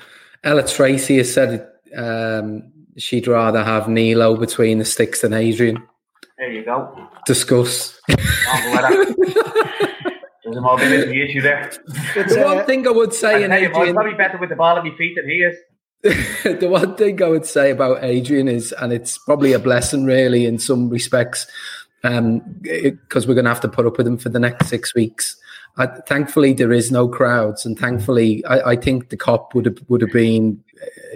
Ella 0.44 0.68
Tracy 0.68 1.18
has 1.18 1.34
said 1.34 1.68
um, 1.96 2.72
she'd 2.98 3.28
rather 3.28 3.64
have 3.64 3.88
Nilo 3.88 4.38
between 4.38 4.78
the 4.78 4.86
sticks 4.86 5.22
than 5.22 5.34
Adrian. 5.34 5.82
There 6.38 6.52
you 6.52 6.64
go. 6.64 7.10
Discuss. 7.26 8.00
There's 8.08 8.20
a 10.58 10.62
mobility 10.62 11.24
issue 11.24 11.42
there. 11.42 11.72
the 12.16 12.42
one 12.44 12.66
thing 12.66 12.88
I 12.88 12.92
would 12.92 13.14
say, 13.14 13.44
in 13.44 13.52
Adrian, 13.52 13.90
I'm 13.90 13.94
probably 13.94 14.16
better 14.16 14.38
with 14.38 14.50
the 14.50 14.56
ball 14.56 14.78
at 14.78 14.84
my 14.84 14.96
feet 14.98 15.16
than 15.16 15.30
he 15.30 15.44
is. 15.44 15.56
the 16.04 16.68
one 16.68 16.96
thing 16.96 17.22
I 17.22 17.28
would 17.28 17.46
say 17.46 17.70
about 17.70 18.04
Adrian 18.04 18.48
is, 18.48 18.72
and 18.74 18.92
it's 18.92 19.20
probably 19.20 19.54
a 19.54 19.60
blessing, 19.60 20.04
really, 20.04 20.46
in 20.46 20.58
some 20.58 20.90
respects 20.90 21.46
because 22.02 22.20
um, 22.20 23.28
we're 23.28 23.36
going 23.36 23.46
to 23.46 23.50
have 23.50 23.62
to 23.62 23.70
put 23.70 23.86
up 23.86 23.98
with 23.98 24.06
them 24.06 24.18
for 24.18 24.30
the 24.30 24.40
next 24.40 24.68
six 24.68 24.96
weeks. 24.96 25.38
I, 25.78 25.88
thankfully, 25.88 26.54
there 26.54 26.74
is 26.74 26.92
no 26.92 27.08
crowds, 27.08 27.66
and 27.66 27.78
thankfully, 27.80 28.44
I, 28.46 28.72
I, 28.72 28.76
think 28.76 29.10
the 29.10 29.18
cop 29.18 29.56
would 29.56 29.66
have 29.66 29.78
would 29.88 30.02
have 30.02 30.12
been 30.12 30.62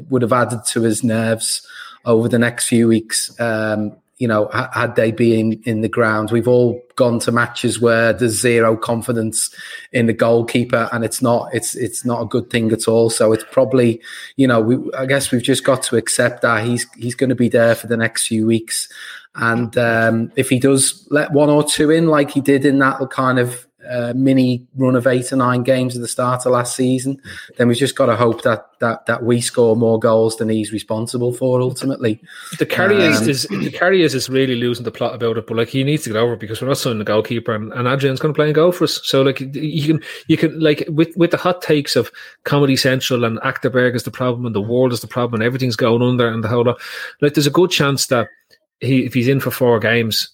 would 0.10 0.22
have 0.22 0.32
added 0.32 0.64
to 0.68 0.82
his 0.84 1.04
nerves 1.04 1.68
over 2.06 2.30
the 2.30 2.40
next 2.40 2.68
few 2.68 2.88
weeks. 2.88 3.38
Um, 3.40 3.98
you 4.18 4.30
know, 4.30 4.48
had 4.48 4.96
they 4.96 5.12
been 5.12 5.62
in 5.66 5.82
the 5.82 5.90
ground, 5.90 6.32
we've 6.32 6.48
all 6.48 6.82
gone 6.96 7.20
to 7.20 7.34
matches 7.34 7.82
where 7.82 8.14
there's 8.14 8.40
zero 8.40 8.78
confidence 8.78 9.54
in 9.92 10.06
the 10.06 10.14
goalkeeper, 10.14 10.88
and 10.94 11.04
it's 11.04 11.22
not 11.22 11.54
it's 11.54 11.76
it's 11.76 12.06
not 12.06 12.22
a 12.22 12.26
good 12.26 12.50
thing 12.50 12.72
at 12.72 12.88
all. 12.88 13.10
So 13.10 13.34
it's 13.34 13.44
probably, 13.52 14.02
you 14.38 14.48
know, 14.48 14.62
we, 14.62 14.78
I 14.94 15.06
guess 15.06 15.32
we've 15.32 15.44
just 15.44 15.66
got 15.66 15.84
to 15.84 15.98
accept 15.98 16.44
that 16.44 16.66
he's 16.66 16.88
he's 16.96 17.16
going 17.16 17.30
to 17.30 17.36
be 17.36 17.50
there 17.50 17.76
for 17.76 17.88
the 17.88 17.98
next 17.98 18.28
few 18.28 18.46
weeks. 18.46 18.88
And 19.36 19.78
um, 19.78 20.32
if 20.36 20.50
he 20.50 20.60
does 20.60 21.08
let 21.12 21.32
one 21.32 21.50
or 21.50 21.64
two 21.64 21.92
in, 21.92 22.08
like 22.08 22.32
he 22.32 22.42
did 22.42 22.66
in 22.66 22.80
that 22.80 23.10
kind 23.10 23.40
of 23.40 23.68
uh, 23.90 24.14
mini 24.16 24.66
run 24.76 24.96
of 24.96 25.08
eight 25.08 25.32
or 25.32 25.36
nine 25.36 25.64
games 25.64 25.96
at 25.96 26.02
the 26.02 26.08
start 26.08 26.46
of 26.46 26.52
last 26.52 26.76
season, 26.76 27.22
then 27.58 27.68
we've 27.68 27.78
just 27.78 27.96
got 27.96 28.08
to 28.08 28.16
hope 28.16 28.42
that 28.44 28.66
that 28.80 29.06
that 29.06 29.24
we 29.24 29.42
score 29.42 29.76
more 29.76 30.00
goals 30.00 30.38
than 30.38 30.50
he's 30.50 30.72
responsible 30.72 31.34
for 31.34 31.62
ultimately. 31.62 32.22
The 32.58 32.66
carry 32.66 32.96
um, 32.96 33.14
is, 33.14 33.28
is, 33.28 33.48
the 33.48 33.72
carry 33.72 34.04
is, 34.04 34.16
is 34.16 34.30
really 34.30 34.56
losing 34.56 34.84
the 34.84 34.92
plot 34.92 35.16
about 35.16 35.38
it, 35.38 35.48
but 35.48 35.58
like 35.58 35.70
he 35.70 35.84
needs 35.84 36.04
to 36.04 36.10
get 36.10 36.18
over 36.18 36.34
it 36.34 36.40
because 36.40 36.62
we're 36.62 36.68
not 36.68 36.78
signing 36.78 37.00
the 37.00 37.06
goalkeeper 37.06 37.54
and, 37.54 37.72
and 37.74 37.88
Adrian's 37.88 38.20
going 38.20 38.34
to 38.34 38.38
play 38.38 38.48
and 38.48 38.56
go 38.56 38.72
for 38.72 38.86
us. 38.86 39.00
So 39.04 39.22
like 39.22 39.40
you 39.40 39.88
can 39.88 40.04
you 40.28 40.38
can 40.38 40.60
like 40.60 40.86
with 40.90 41.16
with 41.16 41.32
the 41.32 41.38
hot 41.38 41.62
takes 41.62 41.96
of 41.96 42.12
Comedy 42.44 42.76
Central 42.76 43.24
and 43.24 43.40
Achterberg 43.40 43.96
is 43.96 44.04
the 44.04 44.12
problem 44.12 44.46
and 44.46 44.56
the 44.56 44.62
world 44.62 44.94
is 44.94 45.02
the 45.02 45.08
problem 45.08 45.42
and 45.42 45.44
everything's 45.44 45.76
going 45.76 46.02
under 46.02 46.28
and 46.28 46.44
the 46.44 46.48
whole 46.48 46.66
lot. 46.66 46.80
Like 47.22 47.34
there's 47.34 47.48
a 47.48 47.52
good 47.52 47.72
chance 47.72 48.08
that 48.08 48.30
he 48.80 49.06
if 49.06 49.14
he's 49.14 49.28
in 49.28 49.40
for 49.40 49.52
four 49.52 49.80
games, 49.80 50.30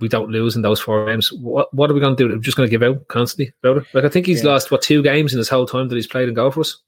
we 0.00 0.08
don't 0.08 0.30
lose 0.30 0.56
in 0.56 0.62
those 0.62 0.80
four 0.80 1.06
games. 1.06 1.32
What 1.32 1.72
what 1.74 1.90
are 1.90 1.94
we 1.94 2.00
going 2.00 2.16
to 2.16 2.28
do? 2.28 2.34
We're 2.34 2.40
just 2.40 2.56
going 2.56 2.68
to 2.68 2.70
give 2.70 2.82
out 2.82 3.08
constantly 3.08 3.52
about 3.62 3.78
it. 3.78 3.88
Like 3.94 4.04
I 4.04 4.08
think 4.08 4.26
he's 4.26 4.42
yeah. 4.42 4.50
lost 4.50 4.70
what 4.70 4.82
two 4.82 5.02
games 5.02 5.32
in 5.32 5.38
his 5.38 5.48
whole 5.48 5.66
time 5.66 5.88
that 5.88 5.96
he's 5.96 6.06
played 6.06 6.28
in 6.28 6.34
go 6.34 6.50
for 6.50 6.60
us. 6.60 6.80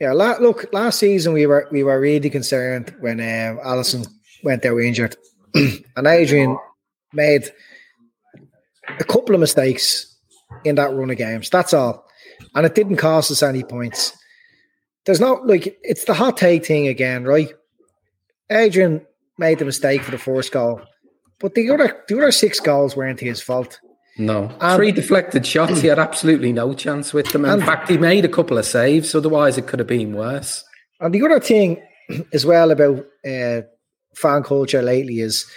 Yeah, 0.00 0.12
la- 0.12 0.38
look, 0.38 0.72
last 0.72 0.98
season 0.98 1.32
we 1.32 1.46
were 1.46 1.68
we 1.70 1.82
were 1.82 2.00
really 2.00 2.30
concerned 2.30 2.94
when 3.00 3.20
um, 3.20 3.64
Alisson 3.64 4.06
went 4.42 4.64
out 4.66 4.78
injured, 4.78 5.16
and 5.54 6.06
Adrian 6.06 6.58
made 7.12 7.50
a 8.98 9.04
couple 9.04 9.34
of 9.34 9.40
mistakes 9.40 10.16
in 10.64 10.74
that 10.76 10.92
run 10.92 11.10
of 11.10 11.16
games. 11.16 11.48
That's 11.48 11.72
all, 11.72 12.06
and 12.54 12.66
it 12.66 12.74
didn't 12.74 12.96
cost 12.96 13.30
us 13.30 13.42
any 13.42 13.62
points. 13.62 14.16
There's 15.06 15.20
not 15.20 15.46
like 15.46 15.78
it's 15.82 16.04
the 16.04 16.14
hot 16.14 16.36
take 16.36 16.66
thing 16.66 16.88
again, 16.88 17.24
right? 17.24 17.52
Adrian 18.50 19.06
made 19.38 19.58
the 19.58 19.64
mistake 19.64 20.02
for 20.02 20.10
the 20.10 20.18
first 20.18 20.52
goal, 20.52 20.80
but 21.40 21.54
the 21.54 21.70
other 21.70 22.02
the 22.08 22.16
other 22.16 22.32
six 22.32 22.60
goals 22.60 22.96
weren't 22.96 23.20
his 23.20 23.40
fault. 23.40 23.80
No, 24.16 24.52
um, 24.60 24.76
three 24.76 24.92
deflected 24.92 25.44
shots. 25.44 25.80
He 25.80 25.88
had 25.88 25.98
absolutely 25.98 26.52
no 26.52 26.72
chance 26.72 27.12
with 27.12 27.32
them. 27.32 27.44
In 27.44 27.50
and, 27.50 27.64
fact, 27.64 27.88
he 27.88 27.98
made 27.98 28.24
a 28.24 28.28
couple 28.28 28.58
of 28.58 28.64
saves. 28.64 29.14
Otherwise, 29.14 29.58
it 29.58 29.66
could 29.66 29.80
have 29.80 29.88
been 29.88 30.14
worse. 30.14 30.64
And 31.00 31.12
the 31.12 31.22
other 31.22 31.40
thing, 31.40 31.82
as 32.32 32.46
well, 32.46 32.70
about 32.70 33.04
uh, 33.26 33.62
fan 34.14 34.42
culture 34.42 34.82
lately 34.82 35.20
is 35.20 35.50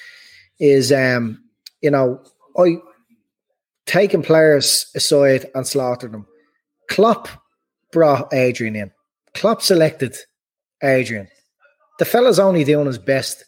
is 0.59 0.91
um, 0.91 1.43
you 1.81 1.91
know 1.91 2.19
I 2.57 2.77
taking 3.85 4.23
players 4.23 4.89
aside 4.95 5.45
and 5.55 5.65
slaughtering 5.65 6.11
them. 6.11 6.27
Klopp 6.89 7.27
brought 7.91 8.33
Adrian 8.33 8.75
in. 8.75 8.91
Klopp 9.33 9.61
selected 9.61 10.15
Adrian. 10.83 11.27
The 11.99 12.05
fella's 12.05 12.39
only 12.39 12.63
doing 12.63 12.85
his 12.85 12.97
best 12.97 13.43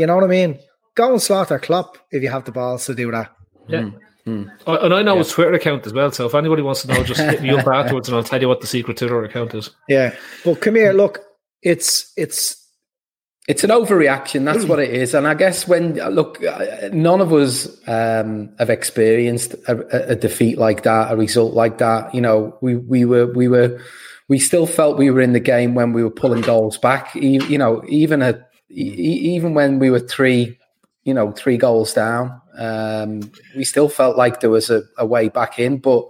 you 0.00 0.06
know 0.06 0.14
what 0.16 0.24
I 0.24 0.28
mean? 0.28 0.58
Go 0.94 1.12
and 1.12 1.22
slaughter 1.22 1.58
Klopp 1.58 1.98
if 2.10 2.22
you 2.22 2.30
have 2.30 2.44
the 2.44 2.52
balls 2.52 2.86
to 2.86 2.94
do 2.94 3.10
that. 3.10 3.30
Yeah. 3.68 3.80
Mm. 3.80 3.98
Mm. 4.26 4.50
And 4.66 4.94
I 4.94 5.02
know 5.02 5.14
yeah. 5.14 5.18
his 5.18 5.30
Twitter 5.30 5.54
account 5.54 5.86
as 5.86 5.92
well. 5.92 6.10
So 6.12 6.26
if 6.26 6.34
anybody 6.34 6.62
wants 6.62 6.82
to 6.82 6.88
know, 6.88 7.02
just 7.02 7.20
hit 7.20 7.42
me 7.42 7.50
up 7.50 7.66
afterwards, 7.72 8.08
and 8.08 8.16
I'll 8.16 8.24
tell 8.24 8.40
you 8.40 8.48
what 8.48 8.60
the 8.60 8.66
secret 8.66 8.96
Twitter 8.96 9.24
account 9.24 9.54
is. 9.54 9.70
Yeah, 9.88 10.14
but 10.44 10.60
come 10.60 10.74
here. 10.74 10.92
Look, 10.92 11.20
it's 11.62 12.12
it's 12.16 12.56
it's 13.48 13.64
an 13.64 13.70
overreaction. 13.70 14.44
That's 14.44 14.64
what 14.64 14.78
it 14.78 14.90
is. 14.90 15.14
And 15.14 15.26
I 15.26 15.34
guess 15.34 15.66
when 15.66 15.94
look, 15.94 16.40
none 16.92 17.20
of 17.20 17.32
us 17.32 17.66
um, 17.88 18.54
have 18.58 18.70
experienced 18.70 19.54
a, 19.66 20.12
a, 20.12 20.16
defeat 20.16 20.58
like 20.58 20.82
that, 20.82 21.12
a 21.12 21.16
result 21.16 21.54
like 21.54 21.78
that. 21.78 22.14
You 22.14 22.20
know, 22.20 22.56
we 22.60 22.76
we 22.76 23.04
were 23.04 23.26
we 23.26 23.48
were 23.48 23.80
we 24.28 24.38
still 24.38 24.66
felt 24.66 24.98
we 24.98 25.10
were 25.10 25.20
in 25.20 25.32
the 25.32 25.40
game 25.40 25.74
when 25.74 25.92
we 25.92 26.04
were 26.04 26.10
pulling 26.10 26.42
goals 26.42 26.78
back. 26.78 27.14
You 27.14 27.58
know, 27.58 27.82
even 27.88 28.22
a 28.22 28.46
even 28.70 29.54
when 29.54 29.78
we 29.78 29.90
were 29.90 30.00
three, 30.00 30.58
you 31.04 31.14
know, 31.14 31.32
three 31.32 31.56
goals 31.56 31.92
down, 31.92 32.40
um, 32.58 33.30
we 33.56 33.64
still 33.64 33.88
felt 33.88 34.16
like 34.16 34.40
there 34.40 34.50
was 34.50 34.70
a, 34.70 34.82
a 34.98 35.06
way 35.06 35.28
back 35.28 35.58
in, 35.58 35.78
but 35.78 36.08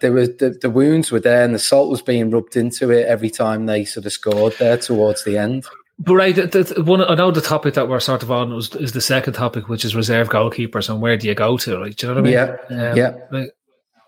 there 0.00 0.12
was 0.12 0.36
the, 0.36 0.50
the, 0.50 0.70
wounds 0.70 1.10
were 1.10 1.20
there 1.20 1.44
and 1.44 1.54
the 1.54 1.58
salt 1.58 1.90
was 1.90 2.02
being 2.02 2.30
rubbed 2.30 2.56
into 2.56 2.90
it 2.90 3.06
every 3.06 3.30
time 3.30 3.66
they 3.66 3.84
sort 3.84 4.06
of 4.06 4.12
scored 4.12 4.54
there 4.58 4.76
towards 4.76 5.24
the 5.24 5.38
end. 5.38 5.66
But 5.98 6.14
right, 6.14 6.34
the, 6.34 6.82
one 6.84 7.02
I 7.02 7.14
know 7.14 7.30
the 7.30 7.40
topic 7.40 7.74
that 7.74 7.88
we're 7.88 8.00
sort 8.00 8.24
of 8.24 8.30
on 8.30 8.52
was 8.52 8.74
is 8.74 8.92
the 8.92 9.00
second 9.00 9.34
topic, 9.34 9.68
which 9.68 9.84
is 9.84 9.94
reserve 9.94 10.28
goalkeepers 10.28 10.90
and 10.90 11.00
where 11.00 11.16
do 11.16 11.28
you 11.28 11.34
go 11.34 11.56
to? 11.58 11.78
Right, 11.78 11.96
do 11.96 12.06
you 12.06 12.14
know 12.14 12.20
what 12.20 12.28
I 12.28 12.30
mean? 12.30 12.68
Yeah, 12.70 12.90
um, 12.90 12.96
yeah. 12.96 13.14
Like, 13.30 13.50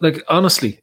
like 0.01 0.25
honestly, 0.29 0.81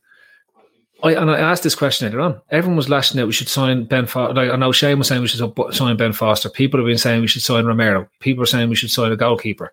I 1.04 1.14
and 1.14 1.30
I 1.30 1.38
asked 1.38 1.64
this 1.64 1.76
question 1.76 2.08
earlier 2.08 2.22
on. 2.22 2.42
Everyone 2.50 2.78
was 2.78 2.90
lashing 2.90 3.20
out. 3.20 3.28
We 3.28 3.34
should 3.34 3.50
sign 3.50 3.84
Ben. 3.84 4.06
Foster. 4.06 4.34
Like 4.34 4.50
I 4.50 4.56
know 4.56 4.72
Shane 4.72 4.98
was 4.98 5.10
saying 5.10 5.22
we 5.22 5.28
should 5.28 5.54
sign 5.74 5.98
Ben 5.98 6.14
Foster. 6.14 6.50
People 6.50 6.80
have 6.80 6.88
been 6.88 6.98
saying 6.98 7.22
we 7.22 7.28
should 7.28 7.42
sign 7.42 7.66
Romero. 7.66 8.08
People 8.22 8.44
are 8.44 8.48
saying 8.48 8.70
we 8.70 8.76
should 8.76 8.92
sign 8.92 9.12
a 9.12 9.18
goalkeeper. 9.18 9.72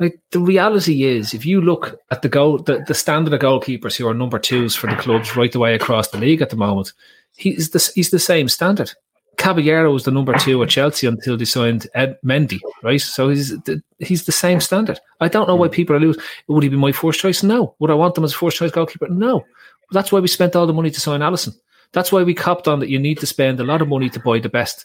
Like 0.00 0.18
the 0.30 0.40
reality 0.40 1.04
is, 1.04 1.34
if 1.34 1.46
you 1.46 1.60
look 1.60 2.00
at 2.10 2.22
the 2.22 2.28
goal, 2.28 2.58
the, 2.58 2.82
the 2.88 2.94
standard 2.94 3.34
of 3.34 3.40
goalkeepers 3.40 3.96
who 3.96 4.08
are 4.08 4.14
number 4.14 4.38
twos 4.38 4.74
for 4.74 4.88
the 4.88 4.96
clubs 4.96 5.36
right 5.36 5.52
the 5.52 5.60
way 5.60 5.74
across 5.74 6.08
the 6.08 6.18
league 6.18 6.42
at 6.42 6.50
the 6.50 6.56
moment, 6.56 6.92
he's 7.36 7.70
the 7.70 7.92
he's 7.94 8.10
the 8.10 8.18
same 8.18 8.48
standard. 8.48 8.92
Caballero 9.36 9.92
was 9.92 10.04
the 10.04 10.10
number 10.10 10.32
two 10.38 10.62
at 10.62 10.70
Chelsea 10.70 11.06
until 11.06 11.36
they 11.36 11.44
signed 11.44 11.88
Ed 11.94 12.16
Mendy, 12.24 12.60
right? 12.82 13.00
So 13.00 13.28
he's 13.28 13.50
the, 13.62 13.82
he's 13.98 14.24
the 14.24 14.32
same 14.32 14.60
standard. 14.60 15.00
I 15.20 15.28
don't 15.28 15.48
know 15.48 15.56
why 15.56 15.66
hmm. 15.66 15.74
people 15.74 15.96
are 15.96 16.00
losing. 16.00 16.22
Would 16.48 16.62
he 16.62 16.68
be 16.68 16.76
my 16.76 16.92
first 16.92 17.20
choice? 17.20 17.42
No. 17.42 17.74
Would 17.78 17.90
I 17.90 17.94
want 17.94 18.14
them 18.14 18.24
as 18.24 18.32
a 18.32 18.36
first 18.36 18.56
choice 18.56 18.70
goalkeeper? 18.70 19.08
No. 19.08 19.44
That's 19.92 20.10
why 20.12 20.20
we 20.20 20.28
spent 20.28 20.56
all 20.56 20.66
the 20.66 20.72
money 20.72 20.90
to 20.90 21.00
sign 21.00 21.20
Alisson. 21.20 21.54
That's 21.92 22.10
why 22.10 22.22
we 22.24 22.34
copped 22.34 22.66
on 22.68 22.80
that 22.80 22.88
you 22.88 22.98
need 22.98 23.18
to 23.18 23.26
spend 23.26 23.60
a 23.60 23.64
lot 23.64 23.80
of 23.82 23.88
money 23.88 24.10
to 24.10 24.20
buy 24.20 24.40
the 24.40 24.48
best. 24.48 24.84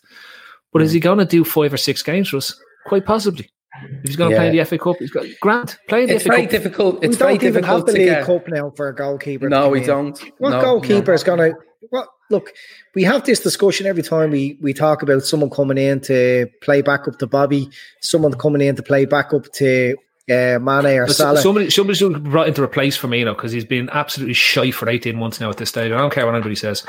But 0.71 0.81
is 0.83 0.91
he 0.91 0.99
going 0.99 1.17
to 1.17 1.25
do 1.25 1.43
five 1.43 1.73
or 1.73 1.77
six 1.77 2.03
games 2.03 2.29
for 2.29 2.38
us? 2.38 2.59
Quite 2.85 3.05
possibly. 3.05 3.49
If 3.81 4.03
he's 4.09 4.15
going 4.15 4.31
to 4.31 4.35
yeah. 4.35 4.49
play 4.49 4.57
the 4.57 4.65
FA 4.65 4.77
Cup, 4.77 4.97
he's 4.99 5.12
got 5.12 5.25
Grant 5.41 5.77
playing 5.88 6.07
the 6.07 6.15
it's 6.15 6.23
FA 6.23 6.29
very 6.29 6.41
Cup. 6.43 6.51
difficult. 6.51 7.03
It's 7.03 7.15
we 7.15 7.15
very 7.17 7.38
don't 7.38 7.43
even 7.47 7.53
difficult 7.53 7.77
have 7.77 7.85
the 7.85 7.91
to 7.93 7.97
League 7.97 8.07
get. 8.09 8.25
Cup 8.25 8.47
now 8.47 8.69
for 8.75 8.88
a 8.89 8.95
goalkeeper. 8.95 9.49
No, 9.49 9.69
we 9.69 9.79
in. 9.81 9.88
don't. 9.88 10.19
What 10.39 10.49
No, 10.51 10.62
goalkeeper 10.62 11.12
no. 11.12 11.15
is 11.15 11.23
going 11.23 11.39
to? 11.51 11.57
What? 11.89 12.07
Look, 12.29 12.51
we 12.93 13.03
have 13.03 13.23
this 13.25 13.39
discussion 13.39 13.88
every 13.88 14.03
time 14.03 14.31
we 14.31 14.57
we 14.62 14.73
talk 14.73 15.01
about 15.01 15.23
someone 15.23 15.49
coming 15.49 15.77
in 15.77 16.01
to 16.01 16.47
play 16.62 16.81
back 16.81 17.07
up 17.07 17.17
to 17.19 17.27
Bobby, 17.27 17.69
someone 18.01 18.33
coming 18.33 18.62
in 18.62 18.75
to 18.75 18.83
play 18.83 19.05
back 19.05 19.33
up 19.33 19.45
to 19.53 19.95
uh, 20.30 20.60
Mane 20.60 20.98
or 21.00 21.08
But 21.08 21.15
Salah. 21.15 21.42
Somebody, 21.42 21.70
somebody 21.70 21.98
should 21.98 22.13
be 22.24 22.30
brought 22.30 22.48
in 22.48 22.54
to 22.56 22.63
replace 22.63 22.98
Firmino 22.98 23.36
because 23.36 23.52
he's 23.52 23.65
been 23.65 23.89
absolutely 23.92 24.34
shy 24.34 24.72
for 24.72 24.89
eighteen 24.89 25.18
months 25.18 25.39
now 25.39 25.50
at 25.50 25.58
this 25.58 25.70
stage. 25.70 25.92
I 25.92 25.98
don't 25.98 26.13
care 26.13 26.26
what 26.26 26.36
anybody 26.36 26.56
says. 26.56 26.86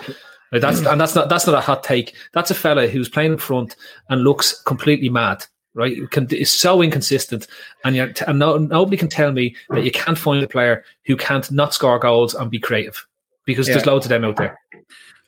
Like 0.52 0.62
that's 0.62 0.80
and 0.80 1.00
that's 1.00 1.14
not 1.14 1.28
that's 1.28 1.46
not 1.46 1.54
a 1.56 1.60
hot 1.60 1.84
take. 1.84 2.14
That's 2.32 2.50
a 2.50 2.54
fella 2.54 2.88
who's 2.88 3.08
playing 3.08 3.32
in 3.32 3.38
front 3.38 3.76
and 4.08 4.22
looks 4.24 4.60
completely 4.62 5.08
mad. 5.08 5.44
Right, 5.72 6.10
can, 6.10 6.26
is 6.34 6.52
so 6.52 6.82
inconsistent, 6.82 7.46
and 7.84 7.94
you 7.94 8.12
and 8.26 8.40
no, 8.40 8.58
nobody 8.58 8.96
can 8.96 9.08
tell 9.08 9.30
me 9.30 9.54
that 9.68 9.84
you 9.84 9.92
can't 9.92 10.18
find 10.18 10.42
a 10.42 10.48
player 10.48 10.82
who 11.06 11.16
can't 11.16 11.48
not 11.52 11.72
score 11.72 12.00
goals 12.00 12.34
and 12.34 12.50
be 12.50 12.58
creative 12.58 13.06
because 13.44 13.68
there's 13.68 13.86
loads 13.86 14.04
of 14.04 14.10
them 14.10 14.24
out 14.24 14.36
there. 14.36 14.58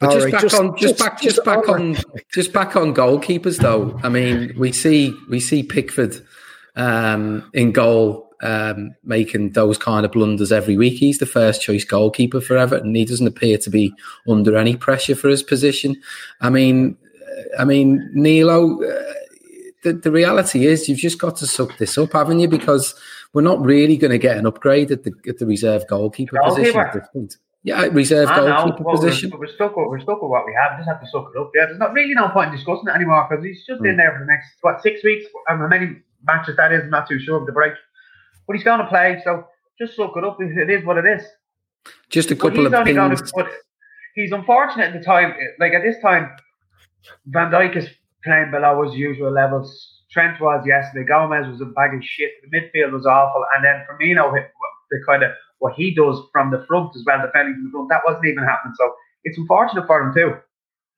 But 0.01 0.09
All 0.09 0.15
just 0.15 0.25
right, 0.25 0.33
back 0.33 0.41
just- 0.43 0.55
on, 0.57 0.77
just, 0.77 0.81
just- 0.81 0.99
back, 0.99 1.21
just 1.21 1.37
just 1.37 1.45
back 1.45 1.69
over. 1.69 1.79
on, 1.79 1.97
just 2.35 2.53
back 2.53 2.75
on 2.75 2.93
goalkeepers 2.93 3.59
though. 3.59 3.97
I 4.03 4.09
mean, 4.09 4.53
we 4.59 4.73
see 4.73 5.17
we 5.31 5.39
see 5.39 5.63
Pickford 5.63 6.21
um, 6.77 7.51
in 7.55 7.73
goal 7.73 8.29
um, 8.43 8.95
making 9.05 9.51
those 9.51 9.79
kind 9.79 10.05
of 10.05 10.13
blunders 10.13 10.53
every 10.53 10.77
week. 10.77 10.95
He's 10.95 11.19
the 11.19 11.27
first 11.27 11.63
choice 11.63 11.85
goalkeeper 11.85 12.41
for 12.41 12.57
Everton. 12.57 12.95
He 12.95 13.05
doesn't 13.05 13.27
appear 13.27 13.57
to 13.59 13.71
be 13.71 13.95
under 14.29 14.57
any 14.57 14.77
pressure 14.77 15.15
for 15.15 15.29
his 15.29 15.43
position. 15.43 16.01
I 16.41 16.51
mean, 16.51 16.97
uh, 17.17 17.63
I 17.63 17.65
mean, 17.65 18.11
Nilo. 18.15 18.83
Uh, 18.83 19.13
the, 19.85 19.93
the 19.95 20.13
reality 20.13 20.67
is, 20.67 20.89
you've 20.89 20.99
just 20.99 21.19
got 21.19 21.35
to 21.37 21.47
suck 21.47 21.77
this 21.79 21.99
up, 21.99 22.13
haven't 22.13 22.39
you? 22.39 22.47
Because 22.47 22.95
we're 23.33 23.43
not 23.43 23.61
really 23.61 23.97
going 23.97 24.13
to 24.13 24.19
get 24.19 24.37
an 24.37 24.47
upgrade 24.47 24.93
at 24.93 25.03
the 25.03 25.13
at 25.27 25.39
the 25.39 25.47
reserve 25.47 25.87
goalkeeper, 25.89 26.39
position. 26.45 26.73
Goalkeeper? 26.73 27.09
point. 27.13 27.37
Yeah, 27.65 27.83
reserve 27.87 28.29
I 28.29 28.37
know, 28.37 28.65
goalkeeper 28.65 28.83
we're, 28.85 28.95
position. 28.95 29.31
but 29.31 29.39
we're 29.41 29.47
stuck 29.53 29.77
with 29.77 29.87
we're 29.89 30.01
stuck 30.01 30.21
with 30.23 30.31
what 30.31 30.47
we 30.47 30.53
have. 30.55 30.73
We 30.73 30.85
just 30.85 30.89
have 30.89 31.01
to 31.01 31.07
suck 31.09 31.31
it 31.35 31.39
up. 31.41 31.51
Yeah, 31.55 31.67
there's 31.67 31.79
not 31.79 31.93
really 31.93 32.15
no 32.15 32.29
point 32.29 32.51
in 32.51 32.57
discussing 32.57 32.89
it 32.89 32.95
anymore 32.95 33.27
because 33.29 33.45
he's 33.45 33.65
just 33.67 33.81
Hmm. 33.81 33.87
in 33.87 33.97
there 33.97 34.13
for 34.13 34.19
the 34.21 34.27
next 34.27 34.51
what 34.61 34.83
six 34.83 35.03
weeks. 35.05 35.27
And 35.49 35.61
how 35.61 35.69
many 35.69 35.97
matches 36.25 36.57
that 36.57 36.73
is, 36.73 36.83
I'm 36.83 36.91
not 36.91 37.09
too 37.09 37.19
sure 37.19 37.39
of 37.39 37.47
the 37.47 37.53
break. 37.53 37.73
But 38.47 38.57
he's 38.57 38.65
going 38.65 38.81
to 38.81 38.87
play, 38.87 39.21
so 39.25 39.47
just 39.79 39.97
suck 39.97 40.13
it 40.17 40.25
up. 40.25 40.39
It 40.41 40.71
is 40.71 40.85
what 40.85 40.99
it 40.99 41.07
is. 41.07 41.25
Just 42.11 42.31
a 42.31 42.37
couple 42.37 42.59
he's 42.59 42.67
of 42.67 42.73
going 42.73 43.17
to. 43.17 43.49
He's 44.15 44.33
unfortunate 44.33 44.89
at 44.89 44.93
the 44.93 45.05
time. 45.05 45.35
Like 45.59 45.73
at 45.73 45.83
this 45.83 45.97
time, 46.03 46.31
Van 47.27 47.51
Dijk 47.51 47.77
is 47.77 47.89
playing 48.25 48.51
below 48.51 48.83
his 48.85 48.95
usual 48.95 49.33
levels. 49.33 50.01
Trent 50.11 50.39
was 50.41 50.65
yesterday. 50.67 51.07
Gomez 51.07 51.49
was 51.49 51.61
a 51.63 51.67
bag 51.67 51.95
of 51.95 52.05
shit. 52.05 52.31
The 52.43 52.57
midfield 52.57 52.93
was 52.93 53.07
awful, 53.07 53.45
and 53.55 53.65
then 53.65 53.87
Firmino 53.89 54.35
hit 54.35 54.51
the 54.91 55.01
kind 55.07 55.23
of 55.23 55.31
what 55.59 55.73
he 55.75 55.95
does 55.95 56.21
from 56.33 56.51
the 56.51 56.65
front 56.69 56.95
as 56.95 57.03
well, 57.07 57.25
defending 57.25 57.55
from 57.55 57.65
the 57.65 57.71
front. 57.71 57.89
That 57.89 58.03
wasn't 58.07 58.27
even 58.27 58.45
happening. 58.45 58.75
So 58.77 58.93
it's 59.25 59.39
unfortunate 59.39 59.87
for 59.87 60.03
him 60.03 60.13
too. 60.15 60.37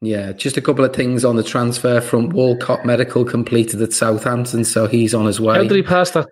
Yeah, 0.05 0.33
just 0.33 0.57
a 0.57 0.61
couple 0.61 0.85
of 0.85 0.95
things 0.95 1.25
on 1.25 1.37
the 1.37 1.43
transfer 1.43 2.01
from 2.01 2.29
Walcott 2.31 2.85
Medical 2.85 3.25
completed 3.25 3.81
at 3.81 3.93
Southampton, 3.93 4.65
so 4.65 4.87
he's 4.87 5.15
on 5.15 5.27
his 5.27 5.41
way. 5.41 5.55
How 5.57 5.63
did 5.63 5.73
he 5.77 5.83
pass 5.83 6.11
that? 6.13 6.27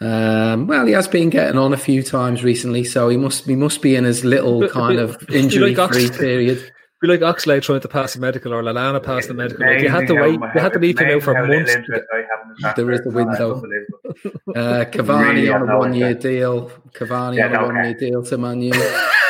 Um, 0.00 0.66
well, 0.66 0.86
he 0.86 0.92
has 0.92 1.06
been 1.08 1.30
getting 1.30 1.58
on 1.58 1.72
a 1.72 1.76
few 1.76 2.02
times 2.02 2.42
recently, 2.42 2.84
so 2.84 3.08
he 3.08 3.16
must 3.16 3.44
he 3.46 3.54
must 3.56 3.82
be 3.82 3.94
in 3.96 4.04
his 4.04 4.24
little 4.24 4.68
kind 4.68 4.98
of 4.98 5.18
bit 5.26 5.30
injury 5.34 5.74
like 5.74 5.92
free 5.92 6.06
Ox- 6.08 6.18
period. 6.18 6.72
Be 7.00 7.08
like 7.08 7.20
Oxlade 7.20 7.62
trying 7.62 7.80
to 7.80 7.88
pass 7.88 8.14
the 8.14 8.20
medical 8.20 8.54
or 8.54 8.62
Lallana 8.62 9.02
pass 9.02 9.26
the 9.26 9.34
medical. 9.34 9.66
Like, 9.66 9.80
you 9.82 9.88
had 9.88 10.06
to 10.06 10.14
wait. 10.14 10.38
how- 10.38 10.52
You 10.54 10.60
had 10.60 10.72
to 10.74 10.78
leave 10.78 10.96
him 11.00 11.10
out 11.16 11.22
for 11.24 11.32
amazing 11.34 11.34
how 11.34 11.42
little 11.48 11.58
months. 11.58 11.74
interest 11.74 12.04
I 12.12 12.16
have 12.18 12.24
in 12.42 12.48
the 12.48 12.54
transfer. 12.60 12.82
There 12.82 12.92
is 12.92 13.00
a 13.00 13.02
It's 13.02 13.14
window. 13.14 13.54
unbelievable. 13.54 13.98
Uh, 14.54 14.84
Cavani 14.84 15.28
Really 15.34 15.48
on 15.50 15.68
a 15.68 15.78
one 15.78 15.94
year 15.94 16.14
deal. 16.14 16.70
Cavani 16.92 17.36
Yeah, 17.38 17.46
on 17.46 17.54
a 17.54 17.56
no, 17.58 17.64
one 17.66 17.74
year 17.76 17.84
okay. 17.86 17.98
deal 18.10 18.22
to 18.22 18.38
Man 18.38 18.60
U. 18.62 18.72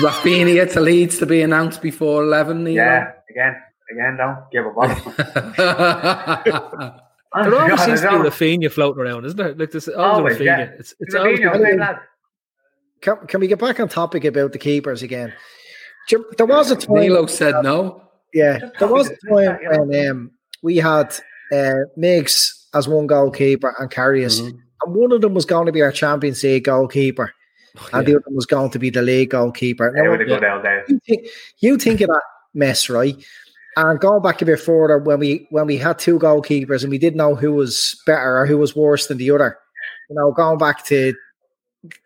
Rafinha 0.00 0.70
to 0.72 0.80
Leeds 0.80 1.18
to 1.18 1.26
be 1.26 1.42
announced 1.42 1.82
before 1.82 2.22
eleven. 2.22 2.64
Neil. 2.64 2.74
Yeah, 2.74 3.12
again, 3.30 3.56
again, 3.90 4.16
don't 4.16 4.38
give 4.50 4.66
a 4.66 4.70
bother. 4.70 4.94
There 7.34 7.54
always 7.54 7.68
God, 7.76 7.84
seems 7.84 8.00
to 8.00 8.06
be 8.08 8.12
don't- 8.14 8.24
Rafinha 8.26 8.72
floating 8.72 9.02
around, 9.02 9.26
isn't 9.26 9.36
there? 9.36 9.54
Like 9.54 9.70
there's 9.70 9.86
always 9.88 10.18
Always, 10.18 10.36
Rafinha. 10.38 10.44
yeah. 10.44 10.60
It's 10.78 10.94
it's 10.98 11.14
Rafinha, 11.14 11.60
same 11.62 11.78
lad. 11.78 11.98
Can, 13.02 13.16
can 13.26 13.40
we 13.40 13.48
get 13.48 13.58
back 13.58 13.78
on 13.80 13.88
topic 13.88 14.24
about 14.24 14.52
the 14.52 14.58
keepers 14.58 15.02
again? 15.02 15.34
There 16.10 16.20
there 16.38 16.46
was 16.46 16.70
a 16.70 16.76
time. 16.76 16.96
Nilo 16.96 17.26
said 17.26 17.54
no. 17.62 18.02
Yeah, 18.32 18.58
there 18.78 18.88
was 18.88 19.10
a 19.10 19.16
time 19.30 19.58
when 19.88 20.08
um, 20.10 20.30
we 20.62 20.78
had 20.78 21.14
uh, 21.52 21.74
Miggs 21.98 22.66
as 22.74 22.88
one 22.88 23.06
goalkeeper 23.06 23.74
and 23.78 23.90
Karius, 23.90 24.40
Mhm. 24.40 24.52
and 24.84 24.94
one 24.94 25.12
of 25.12 25.20
them 25.20 25.34
was 25.34 25.44
going 25.44 25.66
to 25.66 25.72
be 25.72 25.82
our 25.82 25.92
Champions 25.92 26.42
League 26.42 26.64
goalkeeper, 26.64 27.30
and 27.92 28.06
the 28.06 28.12
Yeah. 28.12 28.16
other 28.18 28.24
was 28.30 28.46
going 28.46 28.70
to 28.70 28.78
be 28.78 28.90
the 28.90 29.02
league 29.02 29.30
goalkeeper. 29.30 29.92
Now, 29.94 30.10
were 30.10 30.18
the 30.18 30.24
good 30.24 30.44
old 30.44 30.62
days. 30.62 30.84
you 30.88 31.00
think, 31.06 31.26
you 31.58 31.76
think 31.78 32.00
of 32.00 32.08
that 32.08 32.22
mess, 32.54 32.88
right? 32.88 33.16
And 33.76 34.00
going 34.00 34.22
back 34.22 34.42
a 34.42 34.44
bit 34.44 34.60
further, 34.60 34.98
when 34.98 35.20
we 35.20 35.46
when 35.50 35.66
we 35.66 35.76
had 35.76 35.98
two 35.98 36.18
goalkeepers 36.18 36.82
and 36.82 36.90
we 36.90 36.98
didn't 36.98 37.16
know 37.18 37.34
who 37.36 37.52
was 37.52 38.00
better 38.06 38.38
or 38.40 38.46
who 38.46 38.58
was 38.58 38.74
worse 38.74 39.06
than 39.06 39.18
the 39.18 39.30
other, 39.30 39.56
you 40.10 40.16
know, 40.16 40.32
going 40.32 40.58
back 40.58 40.84
to 40.86 41.14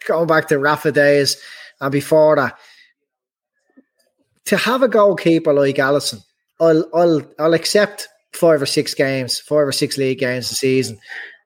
going 0.06 0.26
back 0.26 0.48
to 0.48 0.58
Rafa 0.58 0.92
days 0.92 1.40
and 1.80 1.90
before 1.90 2.36
that, 2.36 2.58
to 4.46 4.56
have 4.56 4.82
a 4.82 4.88
goalkeeper 4.88 5.52
like 5.52 5.76
Alisson, 5.76 6.22
I'll 6.60 6.84
I'll 6.94 7.22
I'll 7.38 7.54
accept 7.54 8.08
five 8.34 8.60
or 8.60 8.66
six 8.66 8.92
games, 8.92 9.38
five 9.40 9.66
or 9.66 9.72
six 9.72 9.96
league 9.96 10.18
games 10.18 10.50
a 10.50 10.54
season 10.54 10.98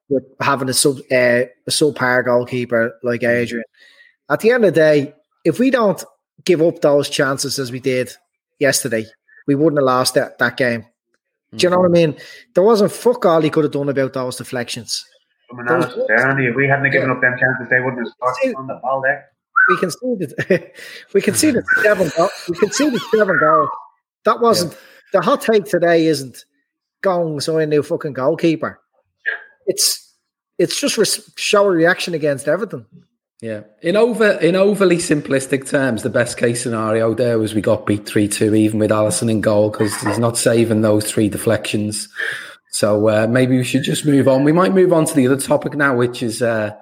with 0.09 0.25
having 0.41 0.69
a 0.69 0.73
sub 0.75 0.99
uh, 1.13 1.45
a 1.45 1.71
subpar 1.71 2.25
goalkeeper 2.25 2.99
like 3.03 3.23
Adrian. 3.23 3.65
At 4.29 4.41
the 4.41 4.51
end 4.51 4.65
of 4.65 4.75
the 4.75 4.81
day, 4.81 5.15
if 5.45 5.59
we 5.59 5.71
don't 5.71 6.03
give 6.45 6.61
up 6.63 6.81
those 6.81 7.09
chances 7.09 7.59
as 7.59 7.71
we 7.71 7.81
did 7.81 8.11
yesterday, 8.59 9.05
we 9.47 9.55
wouldn't 9.55 9.79
have 9.81 9.87
lost 9.87 10.15
that, 10.15 10.39
that 10.39 10.57
game. 10.57 10.85
Do 11.55 11.65
you 11.65 11.71
know 11.71 11.79
what 11.79 11.87
I 11.87 11.93
mean? 11.93 12.17
There 12.55 12.65
wasn't 12.65 12.93
fuck 12.93 13.25
all 13.25 13.41
he 13.41 13.51
could 13.51 13.65
have 13.65 13.73
done 13.73 13.89
about 13.89 14.13
those 14.13 14.37
deflections. 14.37 15.05
Analysis 15.51 16.05
there, 16.09 16.27
Andy, 16.27 16.47
if 16.47 16.57
we 16.57 16.67
hadn't 16.67 16.91
given 16.91 17.11
up 17.11 17.21
them 17.21 17.37
chances, 17.39 17.69
they 17.71 17.81
wouldn't 17.81 17.99
have 17.99 18.35
See- 18.43 18.51
scored 18.51 18.57
on 18.57 18.67
the 18.67 18.81
ball 18.83 19.01
there. 19.01 19.27
We 19.69 19.79
conceded, 19.79 20.35
we 21.15 21.21
conceded 21.21 21.65
seven. 21.83 22.11
Go- 22.17 22.29
we 22.49 22.57
conceded 22.57 23.01
seven 23.13 23.39
goals. 23.39 23.69
That 24.25 24.41
wasn't 24.41 24.77
the 25.13 25.21
hot 25.21 25.41
take 25.41 25.65
today. 25.65 26.07
Isn't 26.07 26.45
going 27.03 27.41
so 27.41 27.59
a 27.59 27.67
new 27.67 27.83
fucking 27.83 28.13
goalkeeper. 28.13 28.81
It's 29.67 30.15
it's 30.59 30.81
just 30.81 30.99
re- 30.99 31.25
show 31.37 31.67
a 31.67 31.71
reaction 31.71 32.15
against 32.15 32.47
Everton. 32.49 32.87
Yeah. 33.43 33.63
In 33.83 33.97
over 33.97 34.33
in 34.33 34.57
overly 34.57 34.97
simplistic 34.97 35.69
terms, 35.69 36.03
the 36.03 36.11
best 36.11 36.39
case 36.39 36.63
scenario 36.63 37.13
there 37.13 37.39
was 37.39 37.55
we 37.55 37.61
got 37.61 37.85
beat 37.85 38.07
three 38.07 38.29
two 38.29 38.55
even 38.55 38.79
with 38.79 38.91
Alisson 38.91 39.31
in 39.31 39.43
goal 39.43 39.71
because 39.71 39.95
he's 40.01 40.19
not 40.19 40.39
saving 40.39 40.81
those 40.81 41.11
three 41.11 41.29
deflections. 41.29 42.09
So 42.71 43.09
uh, 43.09 43.27
maybe 43.27 43.57
we 43.59 43.65
should 43.65 43.83
just 43.83 44.07
move 44.07 44.27
on. 44.27 44.45
We 44.45 44.53
might 44.53 44.73
move 44.73 44.93
on 44.93 45.05
to 45.05 45.15
the 45.15 45.27
other 45.27 45.41
topic 45.41 45.75
now, 45.75 45.95
which 45.95 46.23
is 46.23 46.41
uh, 46.41 46.75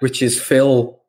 which 0.00 0.22
is 0.22 0.40
Phil 0.40 1.00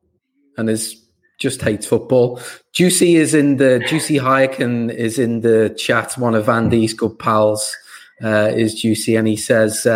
and 0.57 0.69
his 0.69 0.95
just 1.39 1.63
hates 1.63 1.87
football. 1.87 2.39
Juicy 2.71 3.15
is 3.15 3.33
in 3.33 3.57
the 3.57 3.83
Juicy 3.87 4.19
Hayeken 4.19 4.93
is 4.93 5.17
in 5.17 5.41
the 5.41 5.75
chat. 5.75 6.15
One 6.19 6.35
of 6.35 6.47
Andy's 6.47 6.93
good 6.93 7.17
pals 7.17 7.75
uh, 8.23 8.51
is 8.53 8.75
Juicy, 8.75 9.15
and 9.15 9.27
he 9.27 9.37
says. 9.37 9.87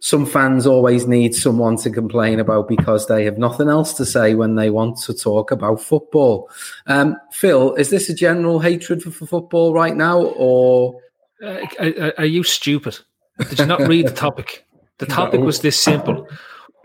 Some 0.00 0.26
fans 0.26 0.66
always 0.66 1.06
need 1.06 1.34
someone 1.34 1.76
to 1.78 1.90
complain 1.90 2.38
about 2.40 2.68
because 2.68 3.06
they 3.08 3.24
have 3.24 3.38
nothing 3.38 3.68
else 3.68 3.94
to 3.94 4.06
say 4.06 4.34
when 4.34 4.54
they 4.54 4.70
want 4.70 4.96
to 4.98 5.14
talk 5.14 5.50
about 5.50 5.80
football. 5.80 6.48
Um, 6.86 7.16
Phil, 7.32 7.74
is 7.74 7.90
this 7.90 8.08
a 8.08 8.14
general 8.14 8.60
hatred 8.60 9.02
for, 9.02 9.10
for 9.10 9.26
football 9.26 9.72
right 9.72 9.96
now, 9.96 10.20
or 10.36 11.00
Uh, 11.42 11.66
are, 11.78 12.14
are 12.18 12.26
you 12.26 12.42
stupid? 12.42 12.98
Did 13.48 13.58
you 13.60 13.66
not 13.66 13.80
read 13.86 14.06
the 14.08 14.12
topic? 14.12 14.64
The 14.98 15.06
topic 15.20 15.40
No. 15.40 15.46
was 15.46 15.60
this 15.60 15.80
simple. 15.80 16.26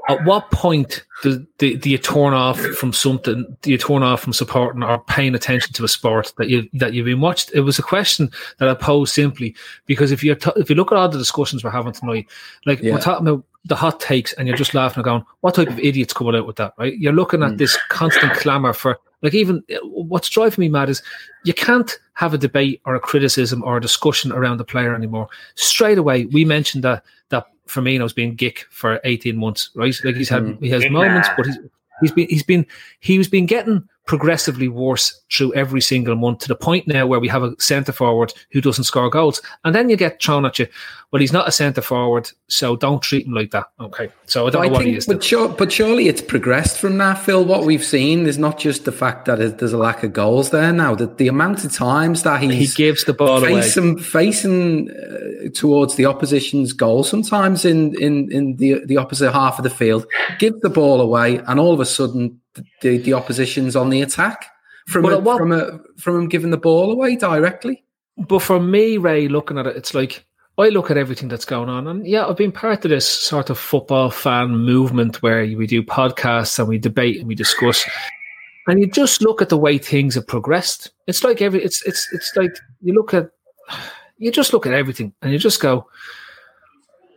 At 0.10 0.24
what 0.26 0.52
point 0.52 1.06
do, 1.22 1.46
do, 1.58 1.78
do 1.78 1.90
you 1.90 1.98
turn 1.98 2.34
off 2.34 2.60
from 2.60 2.92
something? 2.92 3.56
Do 3.62 3.72
you 3.72 3.78
turn 3.78 4.04
off 4.04 4.22
from 4.22 4.34
supporting 4.34 4.84
or 4.84 5.00
paying 5.06 5.34
attention 5.36 5.72
to 5.74 5.84
a 5.86 5.88
sport 5.88 6.34
that 6.38 6.50
you 6.50 6.68
that 6.74 6.94
you've 6.94 7.06
been 7.06 7.22
watched? 7.22 7.52
It 7.54 7.62
was 7.62 7.80
a 7.80 7.84
question 7.84 8.30
that 8.60 8.68
I 8.68 8.74
posed 8.74 9.14
simply 9.14 9.56
because 9.86 10.12
if 10.12 10.24
you 10.24 10.36
t- 10.36 10.52
if 10.58 10.70
you 10.70 10.76
look 10.76 10.92
at 10.92 10.98
all 10.98 11.08
the 11.08 11.18
discussions 11.18 11.64
we're 11.64 11.72
having 11.72 11.94
tonight, 11.94 12.28
like 12.66 12.82
Yeah. 12.82 12.94
we're 12.94 13.00
talking 13.02 13.28
about 13.28 13.46
the 13.66 13.76
hot 13.78 14.02
takes, 14.02 14.34
and 14.34 14.46
you're 14.48 14.58
just 14.58 14.74
laughing 14.74 14.98
and 14.98 15.06
going, 15.06 15.24
"What 15.40 15.56
type 15.56 15.70
of 15.70 15.80
idiots 15.80 16.12
coming 16.12 16.36
out 16.36 16.48
with 16.48 16.58
that?" 16.58 16.74
Right? 16.78 16.98
You're 16.98 17.14
looking 17.14 17.42
at 17.44 17.52
Mm. 17.54 17.58
this 17.58 17.78
constant 17.88 18.34
clamor 18.34 18.74
for 18.74 19.00
like 19.22 19.34
even 19.34 19.64
what's 19.84 20.28
driving 20.28 20.64
me 20.64 20.68
mad 20.68 20.90
is 20.90 21.02
you 21.46 21.54
can't 21.54 21.98
have 22.16 22.34
a 22.34 22.38
debate 22.38 22.82
or 22.86 22.94
a 22.94 23.00
criticism 23.00 23.64
or 23.64 23.78
a 23.78 23.82
discussion 23.82 24.34
around 24.34 24.58
the 24.58 24.66
player 24.66 24.94
anymore. 24.94 25.30
Straight 25.56 25.98
away, 25.98 26.26
we 26.26 26.44
mentioned 26.44 26.84
that 26.84 27.04
that 27.23 27.23
Firmino's 27.68 28.14
been 28.14 28.36
gick 28.36 28.66
for 28.70 29.00
18 29.04 29.38
months, 29.38 29.70
right? 29.76 29.96
Like 30.04 30.16
he's 30.16 30.30
had 30.30 30.44
Mm. 30.44 30.62
he 30.62 30.70
has 30.70 30.90
moments, 30.90 31.30
but 31.38 31.46
he's 31.46 31.58
he's 32.02 32.12
been 32.12 32.28
he's 32.28 32.44
been 32.44 32.66
he's 33.00 33.28
been 33.30 33.46
getting 33.46 33.88
progressively 34.06 34.68
worse 34.68 35.22
through 35.32 35.54
every 35.54 35.82
single 35.82 36.16
month 36.16 36.40
to 36.40 36.48
the 36.48 36.56
point 36.56 36.88
now 36.88 37.08
where 37.08 37.20
we 37.20 37.28
have 37.28 37.44
a 37.44 37.56
centre 37.60 37.94
forward 37.94 38.34
who 38.52 38.60
doesn't 38.60 38.84
score 38.84 39.10
goals. 39.10 39.42
And 39.64 39.74
then 39.74 39.90
you 39.90 39.96
get 39.96 40.22
thrown 40.22 40.46
at 40.46 40.60
you, 40.60 40.68
well, 41.12 41.20
he's 41.22 41.32
not 41.32 41.48
a 41.48 41.52
centre 41.52 41.82
forward, 41.82 42.30
so 42.48 42.76
don't 42.76 43.02
treat 43.02 43.26
him 43.28 43.34
like 43.34 43.52
that. 43.52 43.68
Okay. 43.80 44.10
So 44.26 44.48
I 44.48 44.50
don't 44.50 44.64
But 44.64 44.68
know 44.68 44.74
I 44.76 44.78
what 44.78 44.86
he 44.86 44.96
is. 44.98 45.06
but, 45.06 45.24
sure, 45.24 45.48
but 45.48 45.72
surely 45.72 46.08
it's 46.08 46.22
progressed 46.22 46.80
from 46.80 46.98
that, 46.98 47.20
Phil. 47.20 47.46
What 47.46 47.66
we've 47.66 47.84
seen 47.84 48.26
is 48.26 48.38
not 48.38 48.58
just 48.60 48.86
the 48.86 48.92
fact 48.92 49.26
that 49.26 49.40
it, 49.40 49.60
there's 49.60 49.74
a 49.74 49.78
lack 49.78 50.04
of 50.04 50.12
goals 50.12 50.50
there 50.50 50.74
now. 50.74 50.96
That 50.96 51.18
the 51.20 51.28
amount 51.28 51.64
of 51.64 51.72
times 51.72 52.24
that 52.24 52.42
he 52.42 52.68
gives 52.76 53.06
the 53.06 53.14
ball 53.14 53.44
away. 53.44 53.62
facing 53.62 54.00
facing 54.00 54.90
uh, 54.90 55.50
towards 55.54 55.96
the 55.96 56.06
opposition's 56.08 56.74
goal, 56.74 57.04
sometimes 57.04 57.64
in 57.64 57.96
in 58.02 58.32
in 58.32 58.56
the 58.56 58.84
the 58.86 58.98
opposite 58.98 59.32
half 59.32 59.60
of 59.60 59.64
the 59.64 59.70
field, 59.70 60.06
give 60.40 60.60
the 60.62 60.70
ball 60.70 61.00
away, 61.00 61.38
and 61.48 61.60
all 61.60 61.74
of 61.74 61.80
a 61.80 61.86
sudden 61.86 62.40
the 62.82 62.98
the 63.00 63.14
opposition's 63.14 63.76
on 63.76 63.90
the 63.90 64.02
attack 64.02 64.46
from 64.88 65.04
But 65.04 65.14
a, 65.14 65.18
at 65.18 65.24
what- 65.24 65.38
from 65.38 65.52
a 65.52 65.80
from 65.98 66.18
him 66.18 66.30
giving 66.30 66.52
the 66.52 66.58
ball 66.58 66.92
away 66.92 67.16
directly. 67.16 67.84
But 68.18 68.40
for 68.40 68.60
me, 68.60 68.98
Ray, 68.98 69.28
looking 69.28 69.58
at 69.58 69.66
it, 69.66 69.76
it's 69.76 69.94
like 69.96 70.26
I 70.60 70.70
look 70.70 70.92
at 70.92 70.98
everything 70.98 71.30
that's 71.30 71.46
going 71.46 71.68
on, 71.70 71.88
and 71.88 72.06
yeah, 72.06 72.28
I've 72.28 72.38
been 72.38 72.52
part 72.52 72.86
of 72.86 72.90
this 72.90 73.08
sort 73.08 73.50
of 73.50 73.58
football 73.58 74.12
fan 74.12 74.52
movement 74.56 75.24
where 75.24 75.42
we 75.58 75.66
do 75.66 75.82
podcasts 75.82 76.60
and 76.60 76.68
we 76.68 76.78
debate 76.78 77.18
and 77.18 77.28
we 77.28 77.34
discuss, 77.34 77.84
and 78.68 78.80
you 78.80 78.86
just 78.86 79.24
look 79.24 79.42
at 79.42 79.50
the 79.50 79.58
way 79.58 79.80
things 79.80 80.14
have 80.14 80.28
progressed. 80.28 80.92
It's 81.08 81.24
like 81.24 81.42
every, 81.42 81.64
it's 81.64 81.82
it's 81.88 82.08
it's 82.14 82.34
like 82.36 82.52
you 82.82 82.94
look 82.94 83.16
at, 83.16 83.32
you 84.20 84.32
just 84.32 84.54
look 84.54 84.68
at 84.68 84.74
everything 84.74 85.12
and 85.24 85.32
you 85.32 85.40
just 85.40 85.60
go, 85.60 85.88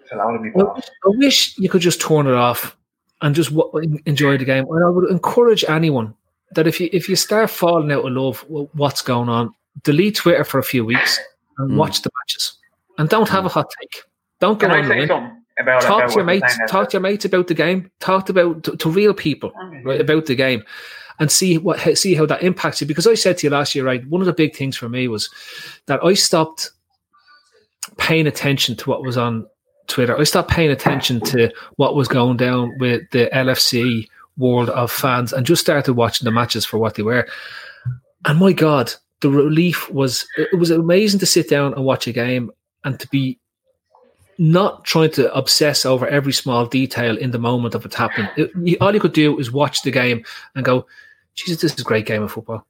It's 0.02 0.12
a 0.12 0.16
lot 0.16 0.34
of 0.34 0.40
me 0.40 0.50
I 0.58 0.62
wish, 0.62 0.84
I 1.04 1.08
wish 1.08 1.58
you 1.58 1.68
could 1.68 1.82
just 1.82 2.00
turn 2.00 2.26
it 2.26 2.34
off 2.34 2.75
and 3.22 3.34
just 3.34 3.54
w- 3.54 3.98
enjoy 4.06 4.36
the 4.38 4.44
game. 4.44 4.66
And 4.70 4.84
I 4.84 4.88
would 4.88 5.10
encourage 5.10 5.64
anyone 5.68 6.14
that 6.52 6.66
if 6.66 6.80
you 6.80 6.88
if 6.92 7.08
you 7.08 7.16
start 7.16 7.50
falling 7.50 7.90
out 7.92 8.04
of 8.06 8.12
love 8.12 8.44
with 8.48 8.68
what's 8.74 9.02
going 9.02 9.28
on, 9.28 9.52
delete 9.82 10.16
Twitter 10.16 10.44
for 10.44 10.58
a 10.58 10.62
few 10.64 10.84
weeks 10.84 11.18
and 11.58 11.70
Mm. 11.72 11.76
watch 11.76 12.02
the 12.02 12.10
matches, 12.20 12.58
and 12.98 13.08
don't 13.08 13.28
have 13.28 13.46
a 13.46 13.48
hot 13.48 13.70
take. 13.80 14.02
Don't 14.40 14.58
go 14.58 14.68
Can 14.68 14.76
I 14.76 14.80
on. 14.82 14.88
say 14.88 15.06
the 15.06 15.14
about 15.58 15.80
Talk 15.82 15.98
about 16.02 16.08
to 16.10 16.14
your 16.16 16.24
mates. 16.24 16.56
there? 16.58 16.66
Talk 16.66 16.90
to 16.90 16.94
your 16.94 17.00
mates 17.00 17.24
about 17.24 17.46
the 17.46 17.54
game. 17.54 17.90
Talk 18.00 18.28
about 18.28 18.62
to, 18.64 18.76
to 18.76 18.90
real 18.90 19.14
people 19.14 19.52
right 19.84 20.00
about 20.00 20.26
the 20.26 20.34
game, 20.34 20.62
and 21.18 21.32
see 21.32 21.56
what 21.56 21.80
see 21.96 22.14
how 22.14 22.26
that 22.26 22.42
impacts 22.42 22.80
you. 22.82 22.86
Because 22.86 23.06
I 23.06 23.14
said 23.14 23.38
to 23.38 23.46
you 23.46 23.50
last 23.50 23.74
year, 23.74 23.84
right, 23.86 24.06
one 24.08 24.20
of 24.20 24.26
the 24.26 24.34
big 24.34 24.54
things 24.54 24.76
for 24.76 24.90
me 24.90 25.08
was 25.08 25.30
that 25.86 26.04
I 26.04 26.12
stopped 26.12 26.70
paying 27.96 28.26
attention 28.26 28.76
to 28.76 28.90
what 28.90 29.02
was 29.02 29.16
on 29.16 29.46
Twitter. 29.86 30.18
I 30.18 30.24
stopped 30.24 30.50
paying 30.50 30.70
attention 30.70 31.20
to 31.22 31.50
what 31.76 31.94
was 31.94 32.08
going 32.08 32.36
down 32.36 32.76
with 32.78 33.08
the 33.10 33.28
LFC 33.32 34.08
world 34.36 34.70
of 34.70 34.90
fans 34.90 35.32
and 35.32 35.46
just 35.46 35.62
started 35.62 35.94
watching 35.94 36.24
the 36.24 36.30
matches 36.30 36.64
for 36.64 36.78
what 36.78 36.94
they 36.94 37.02
were. 37.02 37.26
And 38.24 38.38
my 38.38 38.52
God, 38.52 38.92
the 39.20 39.30
relief 39.30 39.90
was 39.90 40.26
it 40.36 40.58
was 40.58 40.70
amazing 40.70 41.20
to 41.20 41.26
sit 41.26 41.48
down 41.48 41.74
and 41.74 41.84
watch 41.84 42.06
a 42.06 42.12
game 42.12 42.50
and 42.84 42.98
to 43.00 43.08
be 43.08 43.38
not 44.38 44.84
trying 44.84 45.10
to 45.12 45.32
obsess 45.34 45.86
over 45.86 46.06
every 46.06 46.32
small 46.32 46.66
detail 46.66 47.16
in 47.16 47.30
the 47.30 47.38
moment 47.38 47.74
of 47.74 47.86
it 47.86 47.94
happening. 47.94 48.28
It, 48.36 48.80
all 48.80 48.92
you 48.92 49.00
could 49.00 49.14
do 49.14 49.38
is 49.38 49.50
watch 49.50 49.82
the 49.82 49.90
game 49.90 50.24
and 50.54 50.64
go, 50.64 50.86
Jesus, 51.34 51.60
this 51.62 51.72
is 51.72 51.80
a 51.80 51.84
great 51.84 52.06
game 52.06 52.22
of 52.22 52.32
football. 52.32 52.66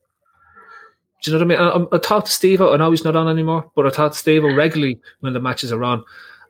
Do 1.22 1.30
you 1.30 1.38
know 1.38 1.44
what 1.44 1.54
I 1.54 1.58
mean? 1.58 1.68
I, 1.68 1.72
um, 1.72 1.88
I 1.92 1.98
talk 1.98 2.24
to 2.26 2.30
Steve. 2.30 2.60
I 2.60 2.76
know 2.76 2.90
he's 2.90 3.04
not 3.04 3.16
on 3.16 3.28
anymore, 3.28 3.70
but 3.74 3.86
I 3.86 3.90
talk 3.90 4.12
to 4.12 4.18
Steve 4.18 4.44
regularly 4.44 5.00
when 5.20 5.32
the 5.32 5.40
matches 5.40 5.72
are 5.72 5.82
on. 5.82 6.04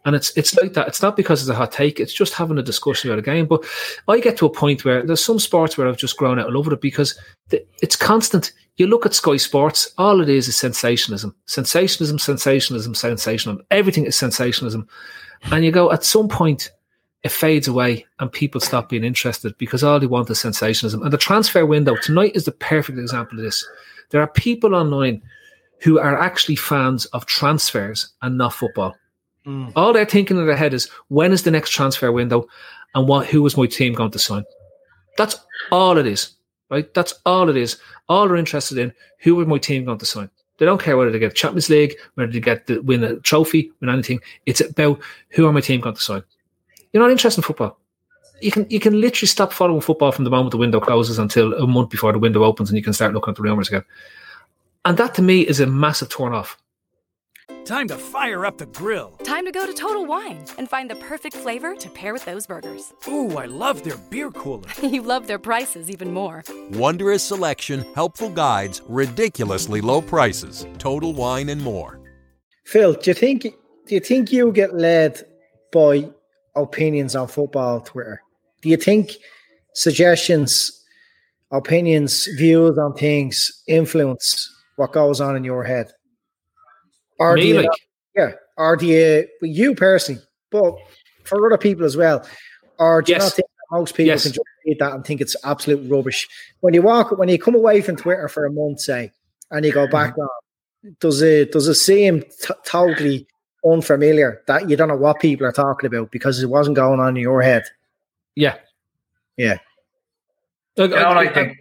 And 0.06 0.14
it's 0.14 0.34
it's 0.36 0.54
like 0.54 0.72
that. 0.74 0.86
It's 0.86 1.02
not 1.02 1.16
because 1.16 1.42
it's 1.42 1.50
a 1.50 1.54
hot 1.54 1.72
take. 1.72 2.00
It's 2.00 2.14
just 2.14 2.32
having 2.32 2.58
a 2.58 2.62
discussion 2.62 3.10
about 3.10 3.18
a 3.18 3.22
game. 3.22 3.46
But 3.46 3.64
I 4.06 4.20
get 4.20 4.36
to 4.38 4.46
a 4.46 4.50
point 4.50 4.84
where 4.84 5.02
there's 5.02 5.22
some 5.22 5.40
sports 5.40 5.76
where 5.76 5.88
I've 5.88 5.98
just 5.98 6.16
grown 6.16 6.38
out 6.38 6.46
of 6.46 6.54
love 6.54 6.66
with 6.66 6.74
it 6.74 6.80
because 6.80 7.18
it's 7.50 7.96
constant. 7.96 8.52
You 8.76 8.86
look 8.86 9.04
at 9.04 9.14
Sky 9.14 9.36
Sports, 9.36 9.92
all 9.98 10.20
it 10.20 10.28
is 10.28 10.46
is 10.46 10.56
sensationalism, 10.56 11.34
sensationalism, 11.46 12.18
sensationalism, 12.20 12.94
sensationalism. 12.94 13.66
Everything 13.72 14.06
is 14.06 14.16
sensationalism, 14.16 14.86
and 15.50 15.64
you 15.64 15.72
go 15.72 15.90
at 15.90 16.04
some 16.04 16.28
point 16.28 16.70
it 17.24 17.32
fades 17.32 17.66
away 17.66 18.06
and 18.20 18.30
people 18.30 18.60
stop 18.60 18.88
being 18.88 19.02
interested 19.02 19.58
because 19.58 19.82
all 19.82 19.98
they 19.98 20.06
want 20.06 20.30
is 20.30 20.38
sensationalism. 20.38 21.02
And 21.02 21.12
the 21.12 21.18
transfer 21.18 21.66
window 21.66 21.96
tonight 21.96 22.36
is 22.36 22.44
the 22.44 22.52
perfect 22.52 22.98
example 22.98 23.38
of 23.38 23.44
this. 23.44 23.66
There 24.10 24.20
are 24.20 24.28
people 24.28 24.76
online 24.76 25.20
who 25.82 25.98
are 25.98 26.16
actually 26.16 26.54
fans 26.54 27.06
of 27.06 27.26
transfers 27.26 28.12
and 28.22 28.38
not 28.38 28.54
football. 28.54 28.94
Mm. 29.46 29.72
All 29.76 29.92
they're 29.92 30.04
thinking 30.04 30.36
in 30.36 30.46
their 30.46 30.56
head 30.56 30.74
is 30.74 30.88
when 31.08 31.32
is 31.32 31.44
the 31.44 31.50
next 31.50 31.70
transfer 31.70 32.10
window 32.10 32.48
and 32.94 33.06
what 33.06 33.26
who 33.26 33.44
is 33.46 33.56
my 33.56 33.66
team 33.66 33.94
going 33.94 34.10
to 34.10 34.18
sign? 34.18 34.44
That's 35.16 35.36
all 35.70 35.98
it 35.98 36.06
is. 36.06 36.32
Right? 36.68 36.92
That's 36.94 37.14
all 37.24 37.48
it 37.48 37.56
is. 37.56 37.78
All 38.08 38.26
they're 38.26 38.36
interested 38.36 38.78
in 38.78 38.92
who 39.20 39.40
is 39.40 39.46
my 39.46 39.58
team 39.58 39.84
going 39.84 39.98
to 39.98 40.06
sign. 40.06 40.30
They 40.58 40.66
don't 40.66 40.80
care 40.80 40.96
whether 40.96 41.10
they 41.10 41.18
get 41.18 41.34
Champions 41.34 41.68
League, 41.68 41.94
whether 42.14 42.32
they 42.32 42.40
get 42.40 42.66
the, 42.66 42.80
win 42.80 43.04
a 43.04 43.16
trophy, 43.20 43.70
win 43.80 43.90
anything. 43.90 44.20
It's 44.46 44.60
about 44.60 45.00
who 45.30 45.46
are 45.46 45.52
my 45.52 45.60
team 45.60 45.80
going 45.80 45.96
to 45.96 46.02
sign. 46.02 46.22
You're 46.92 47.02
not 47.02 47.12
interested 47.12 47.40
in 47.40 47.44
football. 47.44 47.78
You 48.40 48.50
can 48.50 48.66
you 48.68 48.80
can 48.80 49.00
literally 49.00 49.28
stop 49.28 49.52
following 49.52 49.80
football 49.80 50.12
from 50.12 50.24
the 50.24 50.30
moment 50.30 50.50
the 50.50 50.58
window 50.58 50.80
closes 50.80 51.18
until 51.18 51.54
a 51.54 51.66
month 51.66 51.90
before 51.90 52.12
the 52.12 52.18
window 52.18 52.44
opens, 52.44 52.68
and 52.68 52.76
you 52.76 52.82
can 52.82 52.92
start 52.92 53.14
looking 53.14 53.32
at 53.32 53.36
the 53.36 53.42
rumours 53.42 53.68
again. 53.68 53.84
And 54.84 54.96
that 54.98 55.14
to 55.14 55.22
me 55.22 55.40
is 55.40 55.60
a 55.60 55.66
massive 55.66 56.10
turn 56.10 56.34
off. 56.34 56.58
Time 57.66 57.88
to 57.88 57.98
fire 57.98 58.46
up 58.46 58.58
the 58.58 58.66
grill. 58.66 59.10
Time 59.24 59.44
to 59.44 59.50
go 59.50 59.66
to 59.66 59.74
Total 59.74 60.06
Wine 60.06 60.44
and 60.56 60.70
find 60.70 60.88
the 60.88 60.94
perfect 60.96 61.36
flavor 61.36 61.74
to 61.74 61.90
pair 61.90 62.12
with 62.12 62.24
those 62.24 62.46
burgers. 62.46 62.94
Ooh, 63.08 63.36
I 63.36 63.46
love 63.46 63.82
their 63.82 63.96
beer 64.08 64.30
cooler. 64.30 64.68
you 64.84 65.02
love 65.02 65.26
their 65.26 65.40
prices 65.40 65.90
even 65.90 66.12
more. 66.12 66.44
Wondrous 66.74 67.24
selection, 67.24 67.84
helpful 67.96 68.30
guides, 68.30 68.82
ridiculously 68.88 69.80
low 69.80 70.00
prices, 70.00 70.64
total 70.78 71.12
wine 71.12 71.48
and 71.48 71.60
more. 71.60 71.98
Phil, 72.66 72.94
do 72.94 73.10
you 73.10 73.14
think 73.14 73.42
do 73.42 73.94
you 73.94 74.00
think 74.00 74.30
you 74.30 74.52
get 74.52 74.76
led 74.76 75.24
by 75.72 76.08
opinions 76.54 77.16
on 77.16 77.26
football 77.26 77.80
Twitter? 77.80 78.22
Do 78.62 78.68
you 78.68 78.76
think 78.76 79.10
suggestions, 79.74 80.84
opinions, 81.50 82.28
views 82.36 82.78
on 82.78 82.94
things 82.94 83.62
influence 83.66 84.52
what 84.76 84.92
goes 84.92 85.20
on 85.20 85.34
in 85.34 85.42
your 85.42 85.64
head? 85.64 85.92
Or 87.18 87.36
do 87.36 87.42
Me, 87.42 87.48
you 87.48 87.54
like, 87.62 87.70
yeah, 88.14 88.32
or 88.56 88.76
do 88.76 88.86
you 88.86 89.26
you 89.42 89.74
personally, 89.74 90.20
but 90.50 90.74
for 91.24 91.44
other 91.46 91.58
people 91.58 91.84
as 91.84 91.96
well, 91.96 92.26
or 92.78 93.02
do 93.02 93.12
you 93.12 93.16
Yes. 93.16 93.24
not 93.24 93.32
think 93.32 93.48
that 93.48 93.76
most 93.76 93.94
people 93.94 94.08
Yes. 94.08 94.22
can 94.24 94.32
just 94.32 94.46
read 94.66 94.78
that 94.80 94.92
and 94.92 95.04
think 95.04 95.20
it's 95.20 95.36
absolute 95.44 95.90
rubbish? 95.90 96.28
When 96.60 96.74
you 96.74 96.82
walk, 96.82 97.16
when 97.18 97.28
you 97.28 97.38
come 97.38 97.54
away 97.54 97.80
from 97.80 97.96
Twitter 97.96 98.28
for 98.28 98.44
a 98.44 98.52
month, 98.52 98.80
say, 98.80 99.12
and 99.50 99.64
you 99.64 99.72
go 99.72 99.84
mm-hmm. 99.84 99.92
back 99.92 100.18
on, 100.18 100.28
does 101.00 101.22
it 101.22 101.52
does 101.52 101.68
it 101.68 101.74
seem 101.74 102.22
t- 102.22 102.54
totally 102.64 103.26
unfamiliar 103.64 104.42
that 104.46 104.68
you 104.70 104.76
don't 104.76 104.88
know 104.88 104.96
what 104.96 105.18
people 105.20 105.46
are 105.46 105.52
talking 105.52 105.86
about 105.88 106.10
because 106.12 106.42
it 106.42 106.46
wasn't 106.48 106.76
going 106.76 107.00
on 107.00 107.16
in 107.16 107.22
your 107.22 107.42
head? 107.42 107.64
yeah, 108.34 108.56
Yeah. 109.36 109.58
Like, 110.76 110.90
You 110.90 110.96
know 110.96 111.08
what 111.08 111.16
I 111.16 111.32
think? 111.32 111.56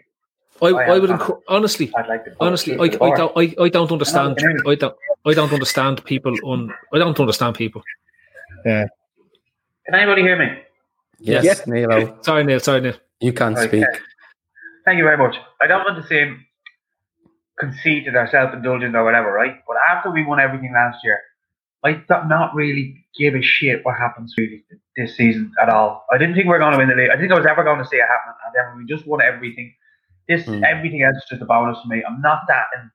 I, 0.61 0.67
I 0.67 0.83
I 0.95 0.99
would 0.99 1.09
am- 1.11 1.19
encour- 1.19 1.41
honestly, 1.47 1.91
I'd 1.95 2.07
like 2.07 2.25
honestly, 2.39 2.77
I, 2.79 2.83
I 2.83 2.87
don't, 3.19 3.33
I, 3.35 3.53
I 3.65 3.69
don't 3.69 3.91
understand. 3.91 4.37
I 4.65 4.75
don't, 4.75 4.95
I 5.25 5.33
don't 5.33 5.51
understand 5.51 6.03
people. 6.05 6.33
On, 6.43 6.73
I 6.93 6.97
don't 6.97 7.19
understand 7.19 7.55
people. 7.55 7.81
Yeah. 8.65 8.85
Can 9.85 9.95
anybody 9.95 10.21
hear 10.21 10.37
me? 10.39 10.47
Yes, 11.19 11.43
Yeah. 11.43 11.55
Nilo, 11.67 12.17
Sorry, 12.21 12.43
Neil. 12.43 12.59
Sorry, 12.59 12.81
Neil. 12.81 12.93
you 13.19 13.33
can 13.33 13.53
Okay. 13.57 13.67
speak. 13.67 13.85
Thank 14.85 14.97
you 14.97 15.03
very 15.03 15.17
much. 15.17 15.35
I 15.61 15.67
don't 15.67 15.83
want 15.83 16.01
to 16.01 16.07
seem 16.07 16.45
conceited 17.59 18.15
or 18.15 18.27
self-indulgent 18.27 18.95
or 18.95 19.03
whatever, 19.03 19.31
right? 19.31 19.55
But 19.67 19.77
after 19.89 20.11
we 20.11 20.25
won 20.25 20.39
everything 20.39 20.73
last 20.73 20.97
year, 21.03 21.19
I 21.83 21.93
did 21.93 22.27
not 22.27 22.53
really 22.55 23.05
give 23.17 23.35
a 23.35 23.41
shit 23.41 23.85
what 23.85 23.97
happens 23.97 24.33
really 24.37 24.63
this 24.97 25.15
season 25.15 25.51
at 25.61 25.69
all. 25.69 26.05
I 26.11 26.17
didn't 26.17 26.35
think 26.35 26.45
we 26.45 26.51
were 26.51 26.59
going 26.59 26.71
to 26.73 26.77
win 26.77 26.89
the 26.89 26.95
league. 26.95 27.09
I 27.09 27.13
didn't 27.15 27.29
think 27.29 27.33
I 27.33 27.37
was 27.37 27.45
ever 27.49 27.63
going 27.63 27.79
to 27.79 27.85
see 27.85 27.97
it 27.97 28.01
happen. 28.07 28.33
And 28.45 28.53
then 28.55 28.77
we 28.77 28.85
just 28.93 29.07
won 29.07 29.21
everything, 29.21 29.73
this 30.27 30.45
Hmm. 30.45 30.63
everything 30.63 31.03
else 31.03 31.17
is 31.17 31.25
just 31.29 31.41
a 31.41 31.45
bonus 31.45 31.79
for 31.81 31.87
me. 31.87 32.03
I'm 32.07 32.21
not 32.21 32.41
that 32.47 32.65
in, 32.75 32.91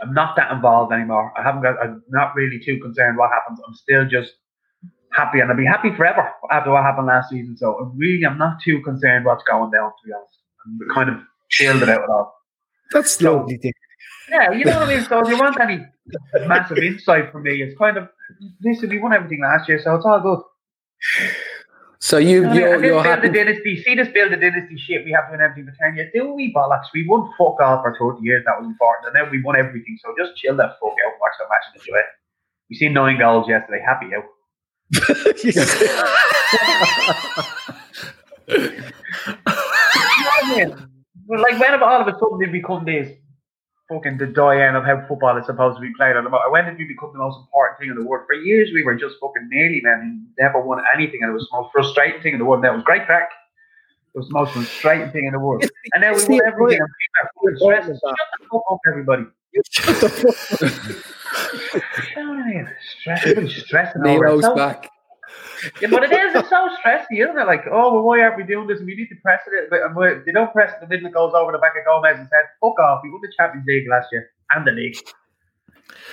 I'm 0.00 0.14
not 0.14 0.36
that 0.36 0.50
involved 0.52 0.92
anymore. 0.92 1.32
I 1.36 1.42
haven't 1.42 1.62
got. 1.62 1.76
I'm 1.82 2.02
not 2.08 2.34
really 2.34 2.58
too 2.58 2.78
concerned 2.80 3.18
what 3.18 3.30
happens. 3.30 3.60
I'm 3.66 3.74
still 3.74 4.06
just 4.08 4.32
happy, 5.12 5.40
and 5.40 5.50
I'll 5.50 5.56
be 5.56 5.66
happy 5.66 5.94
forever 5.94 6.30
after 6.50 6.70
what 6.70 6.82
happened 6.82 7.06
last 7.06 7.30
season. 7.30 7.56
So 7.56 7.74
I 7.74 7.90
really, 7.96 8.24
I'm 8.24 8.38
not 8.38 8.60
too 8.64 8.80
concerned 8.82 9.24
what's 9.24 9.44
going 9.44 9.70
down. 9.70 9.90
To 9.90 10.06
be 10.06 10.12
honest, 10.12 10.38
I'm 10.64 10.94
kind 10.94 11.10
of 11.10 11.16
chilled 11.50 11.82
about 11.82 12.04
it 12.04 12.10
all. 12.10 12.34
That's 12.92 13.20
lovely. 13.22 13.58
Dick. 13.58 13.74
Yeah, 14.30 14.52
you 14.52 14.64
know 14.64 14.78
what 14.80 14.88
I 14.88 14.96
mean. 14.96 15.04
So 15.04 15.20
if 15.20 15.28
you 15.28 15.38
want 15.38 15.60
any 15.60 15.84
massive 16.46 16.78
insight 16.78 17.30
from 17.32 17.42
me, 17.42 17.62
it's 17.62 17.76
kind 17.76 17.96
of 17.96 18.08
listen. 18.62 18.88
We 18.88 18.98
won 18.98 19.12
everything 19.12 19.40
last 19.42 19.68
year, 19.68 19.80
so 19.82 19.94
it's 19.96 20.06
all 20.06 20.20
good. 20.20 20.40
So 22.02 22.18
you, 22.18 22.44
And 22.44 22.54
you're, 22.56 22.68
you're 22.70 22.80
build 22.80 23.06
happy. 23.06 23.28
the 23.28 23.34
dynasty. 23.34 23.80
See 23.80 23.94
this 23.94 24.08
build 24.08 24.32
the 24.32 24.36
dynasty 24.36 24.76
shit. 24.76 25.04
We 25.04 25.12
have 25.12 25.26
to 25.26 25.30
win 25.32 25.40
everything 25.40 25.66
for 25.70 25.76
ten 25.80 25.94
years. 25.94 26.10
Do 26.12 26.34
we 26.34 26.52
bollocks? 26.52 26.86
We 26.92 27.06
won 27.06 27.30
fuck 27.38 27.60
all 27.60 27.80
for 27.80 27.94
thirty 27.96 28.24
years. 28.26 28.42
That 28.44 28.58
was 28.58 28.66
important, 28.66 29.06
and 29.06 29.14
then 29.14 29.30
we 29.30 29.40
won 29.40 29.54
everything. 29.54 29.96
So 30.02 30.12
just 30.18 30.34
chill 30.36 30.56
that 30.56 30.80
fuck 30.80 30.96
out, 31.06 31.12
watch 31.20 31.34
the 31.38 31.44
match, 31.48 31.62
and 31.72 31.80
enjoy 31.80 31.98
it. 31.98 32.06
We 32.68 32.74
seen 32.76 32.92
nine 32.92 33.18
goals 33.20 33.48
yesterday. 33.48 33.80
Happy 33.86 34.12
out. 34.16 34.24
You 38.48 38.58
know 38.58 38.72
I 40.42 40.56
mean? 40.56 40.70
But 41.28 41.40
like 41.40 41.58
when 41.60 41.82
all 41.82 42.00
of 42.00 42.08
a 42.08 42.12
sudden 42.18 42.38
they 42.40 42.46
become 42.46 42.84
this 42.84 43.08
fucking 43.92 44.18
the 44.18 44.26
doyen 44.26 44.74
of 44.74 44.84
how 44.84 45.04
football 45.06 45.36
is 45.36 45.44
supposed 45.46 45.76
to 45.76 45.80
be 45.82 45.92
played 45.96 46.16
on 46.16 46.24
the 46.24 46.30
mo- 46.30 46.40
when 46.50 46.64
did 46.64 46.78
we 46.78 46.84
become 46.84 47.10
the 47.12 47.18
most 47.18 47.38
important 47.38 47.78
thing 47.78 47.90
in 47.90 47.96
the 47.96 48.04
world? 48.04 48.24
For 48.26 48.34
years 48.34 48.70
we 48.72 48.82
were 48.84 48.94
just 48.94 49.16
fucking 49.20 49.48
nearly 49.50 49.80
men 49.82 50.24
who 50.36 50.42
never 50.42 50.60
won 50.60 50.82
anything 50.94 51.20
and 51.22 51.30
it 51.30 51.34
was 51.34 51.48
the 51.50 51.56
most 51.58 51.72
frustrating 51.72 52.22
thing 52.22 52.32
in 52.34 52.38
the 52.38 52.44
world. 52.44 52.64
That 52.64 52.74
was 52.74 52.82
great 52.84 53.04
crack. 53.06 53.28
It 54.14 54.18
was 54.18 54.28
the 54.28 54.34
most 54.34 54.52
frustrating 54.52 55.10
thing 55.10 55.24
in 55.26 55.32
the 55.32 55.38
world. 55.38 55.64
And 55.92 56.00
now 56.02 56.12
we 56.14 56.22
won 56.24 56.40
everything 56.46 56.80
and 56.80 56.88
people 57.00 57.18
are 57.22 57.28
fucking 57.34 57.58
point 57.60 57.84
stressed. 57.84 57.90
of 57.90 58.00
that. 58.00 58.16
Shut 58.18 58.28
the 58.40 58.46
fuck 58.50 58.62
up, 58.70 58.78
everybody. 58.88 59.24
Shut 59.70 60.00
the 60.00 60.08
fuck 60.92 62.16
You 62.16 62.22
know 62.24 62.30
what 62.30 62.38
I 62.40 62.46
mean? 62.48 62.70
Stress, 63.00 63.20
everybody's 63.22 63.56
stressing 63.64 64.00
over 64.02 64.10
it. 64.10 64.14
Nero's 64.20 64.42
So- 64.42 64.54
back. 64.54 64.88
Yeah, 65.80 65.88
but 65.90 66.04
it 66.04 66.12
is. 66.12 66.34
It's 66.34 66.48
so 66.48 66.68
stressy, 66.78 67.22
isn't 67.22 67.38
it? 67.38 67.46
Like, 67.46 67.64
oh, 67.70 67.94
well, 67.94 68.02
why 68.02 68.20
aren't 68.20 68.36
we 68.36 68.44
doing 68.44 68.66
this? 68.66 68.78
And 68.78 68.86
we 68.86 68.94
need 68.94 69.08
to 69.08 69.16
press 69.22 69.42
it. 69.46 69.68
But 69.70 69.82
um, 69.82 69.96
and 69.96 70.24
they 70.24 70.32
don't 70.32 70.52
press. 70.52 70.72
The 70.80 70.86
middle 70.86 71.06
it 71.06 71.14
goes 71.14 71.32
over 71.34 71.52
the 71.52 71.58
back 71.58 71.72
of 71.78 71.84
Gomez 71.84 72.18
and 72.18 72.28
said, 72.28 72.46
"Fuck 72.60 72.78
off." 72.78 73.00
We 73.02 73.10
won 73.10 73.20
the 73.22 73.32
Champions 73.36 73.66
League 73.66 73.88
last 73.88 74.08
year 74.12 74.30
and 74.54 74.66
the 74.66 74.72
league. 74.72 74.96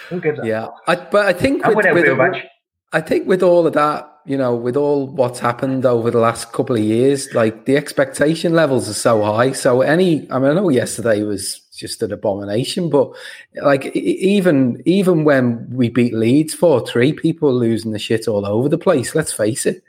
Who 0.10 0.20
gives 0.20 0.40
Yeah, 0.44 0.68
I, 0.88 0.96
but 0.96 1.26
I 1.26 1.34
think 1.34 1.66
with, 1.66 1.78
without 1.78 1.94
with 1.94 2.44
I 2.92 3.02
think 3.02 3.28
with 3.28 3.44
all 3.44 3.68
of 3.68 3.74
that, 3.74 4.12
you 4.26 4.38
know, 4.38 4.56
with 4.56 4.76
all 4.76 5.08
what's 5.08 5.40
happened 5.40 5.86
over 5.86 6.10
the 6.10 6.20
last 6.20 6.52
couple 6.52 6.76
of 6.76 6.82
years, 6.82 7.34
like 7.34 7.66
the 7.66 7.78
expectation 7.78 8.54
levels 8.54 8.90
are 8.90 8.94
so 8.94 9.24
high. 9.24 9.52
So 9.52 9.82
any, 9.82 10.30
I 10.32 10.40
mean, 10.40 10.52
I 10.52 10.54
know 10.56 10.70
yesterday 10.70 11.22
was 11.24 11.62
just 11.80 12.04
an 12.04 12.12
abomination, 12.12 12.90
but 12.90 13.12
like 13.62 13.86
even 13.96 14.82
even 14.86 15.24
when 15.24 15.68
we 15.72 15.90
beat 15.90 16.14
Leeds 16.14 16.54
four 16.54 16.86
three, 16.86 17.14
people 17.14 17.50
are 17.50 17.54
losing 17.54 17.92
the 17.92 18.00
shit 18.00 18.28
all 18.28 18.46
over 18.46 18.68
the 18.70 18.78
place. 18.78 19.16
Let's 19.16 19.32
face 19.34 19.66
it. 19.66 19.84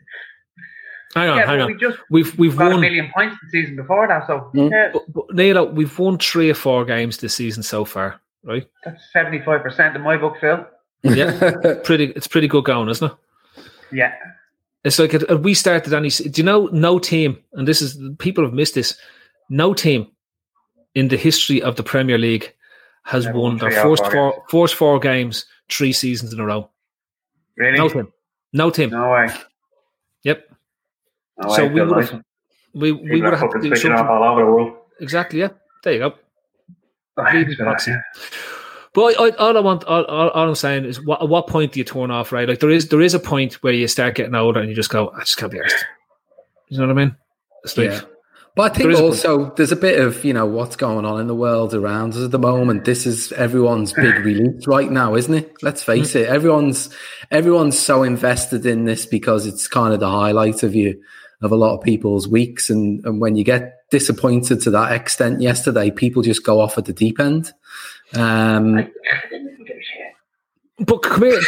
Hang 1.14 1.28
on, 1.28 1.38
Yeah, 1.38 1.46
hang 1.46 1.60
on. 1.60 1.66
we 1.72 1.74
just 1.76 1.98
We've 2.08 2.38
we've 2.38 2.56
got 2.56 2.68
a 2.68 2.74
won, 2.74 2.80
million 2.82 3.10
points 3.12 3.36
the 3.42 3.50
season 3.50 3.74
before 3.76 4.06
that, 4.06 4.26
so 4.28 4.50
Mm. 4.54 4.70
yeah, 4.70 4.90
but, 4.92 5.12
but 5.12 5.34
Neil, 5.34 5.66
we've 5.68 5.98
won 5.98 6.18
three 6.18 6.50
or 6.50 6.54
four 6.54 6.84
games 6.84 7.16
this 7.18 7.34
season 7.34 7.62
so 7.64 7.84
far, 7.84 8.20
right? 8.44 8.66
that's 8.84 9.02
seventy-five 9.12 9.62
percent 9.62 9.96
in 9.96 10.02
my 10.02 10.16
book, 10.16 10.36
Phil. 10.40 10.64
Yeah, 11.02 11.56
pretty. 11.84 12.12
It's 12.14 12.28
pretty 12.28 12.46
good 12.46 12.64
going, 12.64 12.88
isn't 12.90 13.10
it? 13.10 13.16
Yeah, 13.92 14.12
It's 14.84 14.98
like 15.00 15.12
we 15.40 15.54
started 15.54 15.92
any. 15.92 16.10
Do 16.10 16.30
you 16.34 16.44
know 16.44 16.66
no 16.72 16.98
team? 17.00 17.38
And 17.54 17.66
this 17.66 17.82
is 17.82 17.98
people 18.18 18.44
have 18.44 18.52
missed 18.54 18.74
this. 18.76 18.96
No 19.48 19.74
team 19.74 20.06
in 20.94 21.08
the 21.08 21.16
history 21.16 21.62
of 21.62 21.76
the 21.76 21.82
Premier 21.82 22.18
League 22.18 22.54
has 23.04 23.24
Never 23.26 23.38
won 23.38 23.48
won 23.52 23.58
their 23.58 23.70
three 23.70 23.78
out 23.80 23.86
of 23.86 23.98
first 23.98 24.12
four 24.12 24.32
four 24.32 24.44
first 24.68 24.74
four 24.74 24.98
games 25.00 25.46
three 25.70 25.92
seasons 25.92 26.32
in 26.32 26.40
a 26.40 26.44
row. 26.46 26.68
really. 27.56 27.78
No 27.78 27.88
team. 27.88 28.12
No 28.52 28.70
team. 28.70 28.90
No 28.90 29.10
way. 29.10 29.28
Yep. 30.24 30.44
No 31.42 31.54
So 31.54 31.66
way, 31.66 31.72
we 31.72 31.80
would 31.82 31.90
Dyson. 31.94 32.16
have 32.16 32.24
we 32.74 32.92
we 32.92 32.98
People 33.02 33.20
would 33.20 33.24
are 33.24 33.30
have 33.30 33.40
had 33.40 33.46
to 33.46 33.52
fucking 33.54 33.60
do 33.62 33.68
switching 33.76 33.92
off 33.92 33.98
something. 34.00 34.16
all 34.16 34.24
over 34.32 34.40
the 34.44 34.50
world. 34.50 34.76
Exactly. 35.00 35.40
Yeah. 35.40 35.48
There 35.82 35.92
you 35.94 35.98
go. 36.00 36.14
Thanks 37.16 37.32
Bleeding 37.32 37.56
for 37.56 37.64
that, 37.64 37.70
proxy. 37.70 37.90
yeah. 37.92 38.00
But 38.92 39.20
I, 39.20 39.28
all 39.36 39.56
I 39.56 39.60
want, 39.60 39.84
all, 39.84 40.04
all, 40.04 40.30
all 40.30 40.48
I'm 40.48 40.54
saying 40.56 40.84
is, 40.84 41.00
what, 41.04 41.22
at 41.22 41.28
what 41.28 41.46
point 41.46 41.72
do 41.72 41.78
you 41.78 41.84
turn 41.84 42.10
off? 42.10 42.32
Right, 42.32 42.48
like 42.48 42.58
there 42.58 42.70
is 42.70 42.88
there 42.88 43.00
is 43.00 43.14
a 43.14 43.20
point 43.20 43.54
where 43.62 43.72
you 43.72 43.86
start 43.86 44.16
getting 44.16 44.34
older 44.34 44.58
and 44.58 44.68
you 44.68 44.74
just 44.74 44.90
go, 44.90 45.10
I 45.10 45.20
just 45.20 45.36
can't 45.36 45.52
be 45.52 45.58
arsed. 45.58 45.72
You 46.68 46.78
know 46.80 46.88
what 46.88 46.98
I 46.98 47.04
mean? 47.04 47.16
It's 47.62 47.76
like, 47.78 47.90
Yeah. 47.90 48.00
I 48.60 48.68
There 48.68 48.86
think 48.88 48.98
a- 48.98 49.02
also 49.02 49.50
there's 49.56 49.72
a 49.72 49.76
bit 49.76 50.00
of 50.00 50.24
you 50.24 50.32
know 50.32 50.46
what's 50.46 50.76
going 50.76 51.04
on 51.04 51.20
in 51.20 51.26
the 51.26 51.34
world 51.34 51.74
around 51.74 52.14
us 52.14 52.24
at 52.24 52.30
the 52.30 52.38
moment. 52.38 52.84
This 52.84 53.06
is 53.06 53.32
everyone's 53.32 53.92
big 53.92 54.14
release 54.24 54.66
right 54.66 54.90
now, 54.90 55.14
isn't 55.14 55.34
it? 55.34 55.52
Let's 55.62 55.82
face 55.82 56.14
it. 56.14 56.28
Everyone's 56.28 56.88
everyone's 57.30 57.78
so 57.78 58.02
invested 58.02 58.66
in 58.66 58.84
this 58.84 59.06
because 59.06 59.46
it's 59.46 59.66
kind 59.68 59.92
of 59.94 60.00
the 60.00 60.10
highlight 60.10 60.62
of 60.62 60.74
you 60.74 61.00
of 61.42 61.52
a 61.52 61.56
lot 61.56 61.76
of 61.76 61.82
people's 61.82 62.28
weeks. 62.28 62.70
And 62.70 63.04
and 63.04 63.20
when 63.20 63.36
you 63.36 63.44
get 63.44 63.74
disappointed 63.90 64.60
to 64.62 64.70
that 64.70 64.92
extent 64.92 65.40
yesterday, 65.40 65.90
people 65.90 66.22
just 66.22 66.44
go 66.44 66.60
off 66.60 66.78
at 66.78 66.84
the 66.84 66.92
deep 66.92 67.18
end. 67.20 67.52
Um, 68.14 68.76
I 68.76 68.90
didn't 69.30 69.58
give 69.66 69.76
a 69.76 69.80
shit. 69.82 70.14
But 70.86 71.02
come 71.02 71.22
here, 71.22 71.38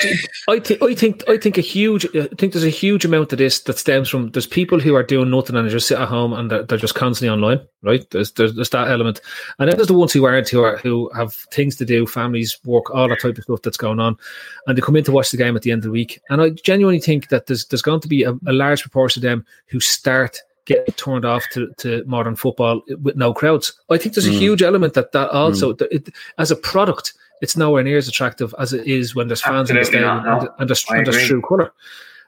I 0.49 0.59
think 0.61 0.83
I 0.83 0.95
think 0.95 1.25
I 1.29 1.39
think 1.39 1.57
a 1.57 1.63
huge 1.63 2.05
I 2.15 2.29
think 2.37 2.53
there's 2.53 2.65
a 2.65 2.69
huge 2.69 3.05
amount 3.05 3.33
of 3.33 3.39
this 3.39 3.61
that 3.61 3.79
stems 3.79 4.09
from 4.11 4.31
there's 4.31 4.47
people 4.47 4.79
who 4.79 4.95
are 4.95 5.03
doing 5.03 5.31
nothing 5.31 5.57
and 5.57 5.67
they 5.67 5.73
just 5.73 5.89
sit 5.89 5.99
at 5.99 6.09
home 6.09 6.35
and 6.35 6.51
they're, 6.51 6.65
they're 6.65 6.77
just 6.77 6.95
constantly 6.95 7.33
online, 7.33 7.61
right? 7.83 8.09
There's, 8.11 8.33
there's 8.33 8.55
there's 8.55 8.71
that 8.71 8.89
element, 8.91 9.21
and 9.59 9.69
then 9.69 9.77
there's 9.77 9.89
the 9.89 9.95
ones 9.95 10.13
who 10.13 10.27
aren't 10.27 10.51
who 10.51 10.63
are 10.63 10.77
who 10.77 11.11
have 11.17 11.33
things 11.33 11.77
to 11.77 11.87
do, 11.87 12.07
families, 12.07 12.59
work, 12.65 12.91
all 12.95 13.09
that 13.09 13.21
type 13.21 13.39
of 13.39 13.45
stuff 13.45 13.63
that's 13.63 13.79
going 13.79 14.01
on, 14.01 14.19
and 14.67 14.77
they 14.77 14.83
come 14.83 14.97
in 14.97 15.05
to 15.05 15.13
watch 15.13 15.31
the 15.31 15.39
game 15.39 15.57
at 15.57 15.63
the 15.63 15.71
end 15.71 15.79
of 15.81 15.85
the 15.85 15.91
week. 15.91 16.21
And 16.29 16.43
I 16.43 16.51
genuinely 16.51 17.01
think 17.01 17.29
that 17.29 17.47
there's 17.47 17.65
there's 17.67 17.83
going 17.83 18.01
to 18.01 18.09
be 18.09 18.25
a, 18.25 18.33
a 18.47 18.53
large 18.53 18.83
proportion 18.83 19.21
of 19.21 19.23
them 19.31 19.47
who 19.67 19.81
start 19.81 20.39
getting 20.67 20.95
turned 20.95 21.25
off 21.25 21.45
to, 21.53 21.73
to 21.79 22.05
modern 22.07 22.37
football 22.37 22.83
with 23.01 23.17
no 23.17 23.33
crowds. 23.35 23.73
I 23.91 23.97
think 23.99 24.15
there's 24.15 24.27
a 24.27 24.31
Mm. 24.31 24.39
huge 24.39 24.63
element 24.63 24.95
that 24.95 25.13
that 25.13 25.31
also 25.31 25.73
that 25.73 25.91
it, 25.91 26.11
as 26.39 26.51
a 26.51 26.57
product 26.57 27.15
it's 27.43 27.57
nowhere 27.57 27.83
near 27.83 27.99
as 27.99 28.09
attractive 28.09 28.55
as 28.59 28.73
it 28.73 28.87
is 28.87 29.15
when 29.15 29.27
there's 29.27 29.43
fans 29.43 29.69
in 29.69 29.75
the 29.75 29.81
Absolutely 29.81 30.07
stadium 30.07 30.25
not, 30.25 30.25
no. 30.25 30.49
and, 30.49 30.61
and 30.61 30.71
there's, 30.71 30.85
and 30.89 31.07
there's 31.07 31.27
true 31.27 31.43
colour. 31.43 31.75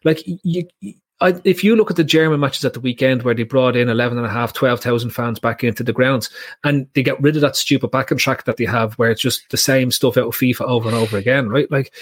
Like 0.04 0.22
you, 0.26 0.68
I, 1.20 1.40
if 1.44 1.64
you 1.64 1.76
look 1.76 1.90
at 1.90 1.96
the 1.96 2.04
German 2.04 2.40
matches 2.40 2.64
at 2.64 2.74
the 2.74 2.80
weekend 2.80 3.22
where 3.22 3.34
they 3.34 3.44
brought 3.44 3.76
in 3.76 3.88
11 3.88 4.18
and 4.18 4.26
a 4.26 4.30
half, 4.30 4.52
12,000 4.52 5.10
fans 5.10 5.38
back 5.38 5.64
into 5.64 5.82
the 5.82 5.92
grounds 5.92 6.28
and 6.64 6.86
they 6.94 7.02
get 7.02 7.20
rid 7.22 7.36
of 7.36 7.42
that 7.42 7.56
stupid 7.56 7.90
backing 7.90 8.18
track 8.18 8.44
that 8.44 8.56
they 8.56 8.64
have 8.64 8.94
where 8.94 9.10
it's 9.10 9.22
just 9.22 9.48
the 9.50 9.56
same 9.56 9.90
stuff 9.90 10.16
out 10.18 10.26
of 10.26 10.34
FIFA 10.34 10.62
over 10.62 10.88
and 10.88 10.98
over 10.98 11.16
again, 11.16 11.48
right? 11.48 11.70
Like 11.70 11.94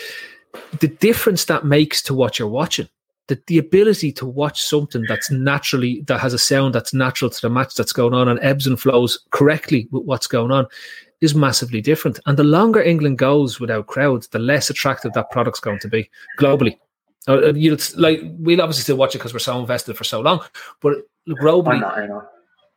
the 0.80 0.88
difference 0.88 1.44
that 1.44 1.64
makes 1.64 2.02
to 2.02 2.14
what 2.14 2.38
you're 2.38 2.48
watching 2.48 2.88
the, 3.28 3.40
the 3.46 3.58
ability 3.58 4.12
to 4.12 4.26
watch 4.26 4.62
something 4.62 5.04
that's 5.08 5.30
naturally 5.30 6.02
that 6.06 6.20
has 6.20 6.34
a 6.34 6.38
sound 6.38 6.74
that's 6.74 6.92
natural 6.92 7.30
to 7.30 7.40
the 7.40 7.48
match 7.48 7.74
that's 7.74 7.92
going 7.92 8.14
on 8.14 8.28
and 8.28 8.40
ebbs 8.42 8.66
and 8.66 8.80
flows 8.80 9.18
correctly 9.30 9.88
with 9.90 10.04
what's 10.04 10.26
going 10.26 10.50
on 10.50 10.66
is 11.22 11.34
massively 11.34 11.80
different. 11.80 12.20
And 12.26 12.36
the 12.36 12.44
longer 12.44 12.82
England 12.82 13.16
goes 13.16 13.58
without 13.58 13.86
crowds, 13.86 14.28
the 14.28 14.38
less 14.38 14.68
attractive 14.68 15.12
that 15.14 15.30
product's 15.30 15.60
going 15.60 15.78
to 15.78 15.88
be 15.88 16.10
globally. 16.38 16.78
Uh, 17.28 17.54
you 17.54 17.78
like 17.96 18.20
we'll 18.38 18.60
obviously 18.60 18.82
still 18.82 18.96
watch 18.96 19.14
it 19.14 19.18
because 19.18 19.32
we're 19.32 19.38
so 19.38 19.58
invested 19.60 19.96
for 19.96 20.02
so 20.04 20.20
long, 20.20 20.40
but 20.80 20.96
globally, 21.28 21.74
I'm 21.74 21.80
not, 21.80 21.98
I 21.98 22.06
know. 22.06 22.22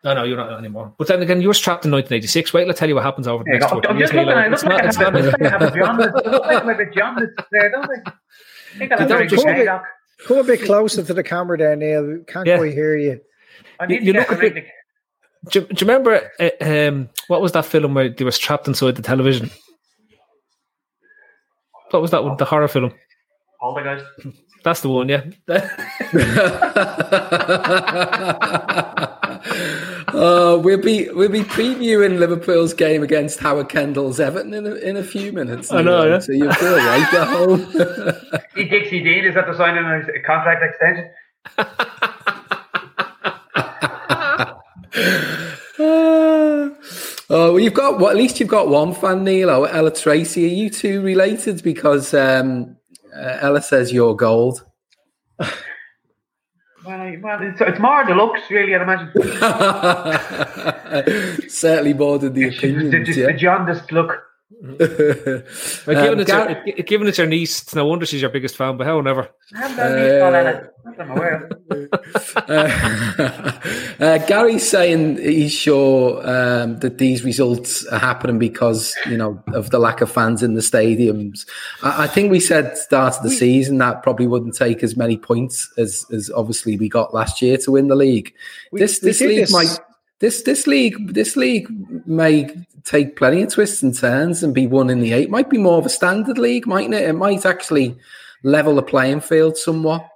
no, 0.03 0.13
no, 0.13 0.23
you're 0.23 0.37
not 0.37 0.57
anymore. 0.59 0.93
But 0.99 1.07
then 1.07 1.21
again, 1.23 1.41
you 1.41 1.47
were 1.47 1.53
trapped 1.55 1.83
in 1.83 1.91
1986. 1.91 2.53
Wait, 2.53 2.67
let's 2.67 2.79
tell 2.79 2.87
you 2.87 2.93
what 2.93 3.03
happens 3.03 3.27
over 3.27 3.43
the 3.43 3.49
Yeah, 3.53 3.57
next 3.57 3.71
I'm 3.73 3.81
I'm 3.89 3.97
just 3.99 4.13
looking 4.13 4.29
at 4.29 4.47
it. 4.47 4.53
It's 4.53 4.63
like 4.63 4.71
not. 4.77 4.85
It's 4.85 4.97
not. 4.99 5.13
looks 5.15 5.31
like 5.33 5.41
I 5.41 5.49
have 5.49 5.61
a 5.63 5.71
jaundice. 5.75 6.05
It 6.05 6.25
looks 6.31 6.45
like 6.45 6.45
I 6.45 6.53
have 6.53 7.17
a 7.17 7.27
there, 7.51 7.71
don't 7.71 7.89
I? 7.89 8.11
I 8.11 8.77
think 8.77 8.91
I 8.91 8.99
have 8.99 9.09
don't 9.09 9.17
very 9.17 9.27
just- 9.27 9.43
good 9.43 9.55
head, 9.55 9.65
Doc. 9.65 9.83
Come 10.27 10.37
a 10.37 10.43
bit 10.43 10.61
closer 10.63 11.03
to 11.03 11.13
the 11.13 11.23
camera 11.23 11.57
there, 11.57 11.75
Neil. 11.75 12.19
Can't 12.27 12.45
Yeah. 12.47 12.57
quite 12.57 12.73
hear 12.73 12.95
you. 12.95 13.19
I 13.79 13.87
need 13.87 14.03
You 14.03 14.13
to 14.13 14.19
look 14.19 14.29
get 14.29 14.37
a 14.37 14.41
bit- 14.41 14.53
really- 14.53 14.67
Do, 15.51 15.61
do 15.61 15.67
you 15.67 15.87
remember 15.87 16.31
uh, 16.39 16.49
um, 16.61 17.09
what 17.27 17.41
was 17.41 17.51
that 17.53 17.65
film 17.65 17.93
where 17.93 18.09
they 18.09 18.23
was 18.23 18.37
trapped 18.37 18.67
inside 18.67 18.95
the 18.95 19.01
television? 19.01 19.51
What 21.91 22.01
was 22.01 22.11
that 22.11 22.23
one? 22.23 22.37
The 22.37 22.45
horror 22.45 22.67
film. 22.67 22.93
Hold 23.59 23.79
it, 23.79 23.83
guys. 23.83 24.01
That's 24.65 24.81
the 24.81 24.89
one, 24.89 25.07
yeah. 25.09 25.23
uh, 30.07 30.59
we'll 30.63 30.81
be 30.81 31.07
we'll 31.11 31.29
be 31.29 31.43
previewing 31.43 32.17
Liverpool's 32.17 32.73
game 32.73 33.03
against 33.03 33.39
Howard 33.39 33.69
Kendall's 33.69 34.19
Everton 34.19 34.55
in 34.55 34.65
a, 34.65 34.73
in 34.73 34.97
a 34.97 35.03
few 35.03 35.31
minutes. 35.31 35.71
I 35.71 35.83
know, 35.83 36.01
Neil, 36.01 36.13
yeah. 36.13 36.19
So 36.19 36.31
you'll 36.31 36.53
feel 36.53 36.77
right 36.77 37.13
at 37.13 37.27
home. 37.27 37.67
He 38.55 38.63
Dixie 38.63 39.03
Dean 39.03 39.25
is 39.25 39.35
that 39.35 39.45
the 39.45 39.55
signing 39.55 39.85
of 39.85 40.09
a 40.09 40.19
contract 40.21 40.63
extension. 40.63 41.11
oh, 44.97 46.75
well, 47.29 47.59
you've 47.59 47.73
got 47.73 47.99
well, 47.99 48.09
at 48.09 48.15
least 48.15 48.39
you've 48.39 48.49
got 48.49 48.67
one 48.69 48.93
fan, 48.93 49.23
Neil. 49.23 49.49
Oh, 49.49 49.63
Ella 49.65 49.91
Tracy. 49.93 50.45
Are 50.45 50.53
you 50.53 50.69
two 50.69 51.01
related? 51.01 51.61
Because 51.63 52.13
um, 52.13 52.75
uh, 53.15 53.37
Ella 53.41 53.61
says 53.61 53.91
you're 53.93 54.15
gold. 54.15 54.63
Well, 55.39 55.49
well 57.21 57.39
it's, 57.41 57.59
it's 57.61 57.79
more 57.79 58.05
the 58.05 58.13
looks, 58.13 58.41
really, 58.51 58.75
I'd 58.75 58.81
imagine. 58.83 59.09
Certainly 61.49 61.93
more 61.95 62.19
than 62.19 62.33
the 62.33 62.43
It's 62.43 62.61
the, 62.61 62.67
opinions. 62.69 63.07
just 63.07 63.17
Yeah. 63.19 63.25
the 63.27 63.33
jaundiced 63.33 63.91
look. 63.91 64.21
Like, 65.87 65.97
given, 65.97 66.19
it's 66.19 66.31
Gar- 66.31 66.63
your, 66.65 66.75
given 66.77 67.07
it's 67.07 67.17
your 67.17 67.27
niece, 67.27 67.61
it's 67.61 67.75
no 67.75 67.85
wonder 67.85 68.05
she's 68.05 68.21
your 68.21 68.29
biggest 68.31 68.55
fan. 68.55 68.77
But 68.77 68.87
however, 68.87 69.29
I 69.53 69.57
haven't 69.59 69.77
done 69.77 70.01
these 70.01 70.19
call 70.21 70.33
in 70.33 70.47
it. 70.47 70.73
Not 70.85 70.97
that 70.97 71.03
I'm 71.03 71.11
aware 71.11 71.49
of. 71.49 71.55
uh, 73.99 74.03
uh, 74.03 74.17
Gary's 74.25 74.67
saying 74.67 75.17
he's 75.17 75.53
sure 75.53 76.19
um, 76.27 76.79
that 76.79 76.97
these 76.97 77.23
results 77.23 77.85
are 77.87 77.99
happening 77.99 78.39
because 78.39 78.95
you 79.07 79.17
know 79.17 79.41
of 79.53 79.69
the 79.69 79.79
lack 79.79 80.01
of 80.01 80.11
fans 80.11 80.41
in 80.41 80.53
the 80.55 80.61
stadiums. 80.61 81.45
I, 81.83 82.03
I 82.03 82.07
think 82.07 82.31
we 82.31 82.39
said 82.39 82.77
start 82.77 83.15
of 83.17 83.23
the 83.23 83.29
season 83.31 83.77
that 83.79 84.03
probably 84.03 84.27
wouldn't 84.27 84.55
take 84.55 84.83
as 84.83 84.95
many 84.97 85.17
points 85.17 85.71
as 85.77 86.05
as 86.13 86.31
obviously 86.35 86.77
we 86.77 86.89
got 86.89 87.13
last 87.13 87.41
year 87.41 87.57
to 87.57 87.71
win 87.71 87.87
the 87.87 87.95
league. 87.95 88.33
We- 88.71 88.79
this 88.79 89.01
we 89.01 89.09
this 89.09 89.19
did 89.19 89.27
league 89.29 89.39
this- 89.41 89.51
might 89.51 89.79
this 90.25 90.41
this 90.41 90.65
league 90.65 91.13
this 91.13 91.35
league 91.35 91.67
may 92.07 92.49
take 92.83 93.15
plenty 93.15 93.43
of 93.43 93.51
twists 93.53 93.83
and 93.83 93.95
turns 93.95 94.41
and 94.41 94.55
be 94.55 94.65
one 94.65 94.89
in 94.89 94.99
the 94.99 95.13
eight. 95.13 95.29
Might 95.29 95.49
be 95.51 95.59
more 95.59 95.77
of 95.77 95.85
a 95.85 95.89
standard 95.89 96.39
league, 96.39 96.65
mightn't 96.65 96.95
it? 96.95 97.07
It 97.07 97.13
might 97.13 97.45
actually 97.45 97.95
level 98.43 98.73
the 98.75 98.81
playing 98.81 99.21
field 99.21 99.55
somewhat. 99.57 100.07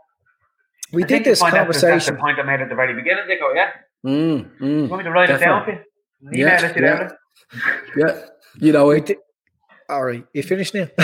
We 0.92 1.04
I 1.04 1.08
did 1.08 1.24
this 1.26 1.40
find 1.42 1.54
that's 1.54 1.80
the- 1.82 1.88
conversation. 1.88 2.16
the 2.16 2.20
point 2.22 2.40
I 2.40 2.44
made 2.44 2.60
at 2.62 2.70
the 2.70 2.76
very 2.76 2.96
beginning. 2.96 3.26
They 3.28 3.38
go, 3.38 3.54
yeah. 3.54 3.70
Mm, 4.04 4.50
mm, 4.60 4.82
You 4.84 4.88
want 4.88 4.98
me 5.00 5.04
to 5.04 5.12
write 5.12 5.30
it 5.30 5.40
down 5.40 5.64
for 5.66 5.72
you? 5.74 5.80
Email 6.34 6.48
Yeah, 6.48 6.66
it 6.66 6.76
yeah. 6.82 7.08
them. 7.08 7.12
yeah, 7.98 8.22
you 8.60 8.72
know 8.72 8.90
it. 8.92 9.06
did, 9.06 9.18
all 9.90 10.04
right, 10.06 10.26
you 10.34 10.42
finished 10.42 10.74
now. 10.74 10.88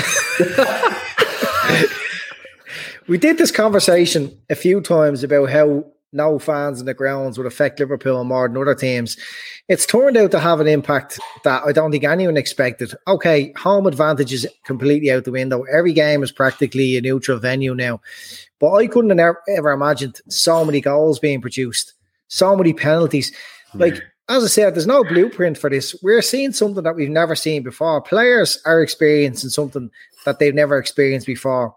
we 3.07 3.17
did 3.17 3.37
this 3.37 3.51
conversation 3.51 4.39
a 4.49 4.55
few 4.55 4.81
times 4.81 5.23
about 5.23 5.49
how 5.51 5.85
no 6.15 6.39
fans 6.39 6.79
in 6.79 6.85
the 6.85 6.93
grounds 6.93 7.37
would 7.37 7.45
affect 7.45 7.79
Liverpool 7.79 8.23
more 8.23 8.47
than 8.47 8.57
other 8.57 8.73
teams. 8.73 9.17
It's 9.67 9.85
turned 9.85 10.17
out 10.17 10.31
to 10.31 10.39
have 10.39 10.59
an 10.59 10.67
impact 10.67 11.19
that 11.43 11.63
I 11.63 11.71
don't 11.71 11.91
think 11.91 12.03
anyone 12.03 12.37
expected. 12.37 12.93
Okay, 13.07 13.53
home 13.57 13.85
advantage 13.85 14.33
is 14.33 14.47
completely 14.63 15.11
out 15.11 15.25
the 15.25 15.31
window. 15.31 15.63
Every 15.63 15.93
game 15.93 16.23
is 16.23 16.31
practically 16.31 16.97
a 16.97 17.01
neutral 17.01 17.39
venue 17.39 17.75
now. 17.75 18.01
But 18.59 18.73
I 18.73 18.87
couldn't 18.87 19.11
have 19.11 19.19
ever, 19.19 19.43
ever 19.49 19.71
imagined 19.71 20.21
so 20.29 20.63
many 20.63 20.81
goals 20.81 21.19
being 21.19 21.41
produced, 21.41 21.93
so 22.27 22.55
many 22.55 22.73
penalties. 22.73 23.31
Like, 23.73 24.01
as 24.29 24.43
I 24.43 24.47
said, 24.47 24.73
there's 24.73 24.87
no 24.87 25.03
blueprint 25.03 25.57
for 25.57 25.69
this. 25.69 25.95
We're 26.01 26.21
seeing 26.21 26.53
something 26.53 26.83
that 26.83 26.95
we've 26.95 27.09
never 27.09 27.35
seen 27.35 27.61
before. 27.61 28.01
Players 28.01 28.59
are 28.65 28.81
experiencing 28.81 29.49
something 29.49 29.91
that 30.25 30.39
they've 30.39 30.55
never 30.55 30.77
experienced 30.77 31.27
before. 31.27 31.75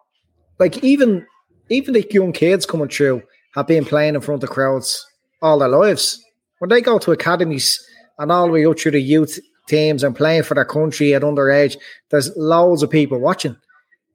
Like 0.59 0.82
even 0.84 1.26
even 1.68 1.95
the 1.95 2.07
young 2.11 2.32
kids 2.32 2.64
coming 2.66 2.89
through 2.89 3.22
have 3.55 3.67
been 3.67 3.85
playing 3.85 4.15
in 4.15 4.21
front 4.21 4.43
of 4.43 4.51
crowds 4.51 5.07
all 5.43 5.59
their 5.59 5.69
lives. 5.69 6.23
When 6.59 6.71
they 6.71 6.81
go 6.81 6.99
to 6.99 7.13
academies 7.13 7.85
and 8.19 8.33
all 8.33 8.47
the 8.47 8.53
way 8.53 8.67
up 8.67 8.79
through 8.79 8.93
the 8.93 9.01
youth 9.01 9.39
teams 9.69 10.03
and 10.03 10.17
playing 10.17 10.43
for 10.43 10.55
their 10.55 10.65
country 10.65 11.15
at 11.15 11.23
underage, 11.23 11.77
there's 12.11 12.37
loads 12.37 12.83
of 12.83 12.91
people 12.91 13.19
watching. 13.19 13.57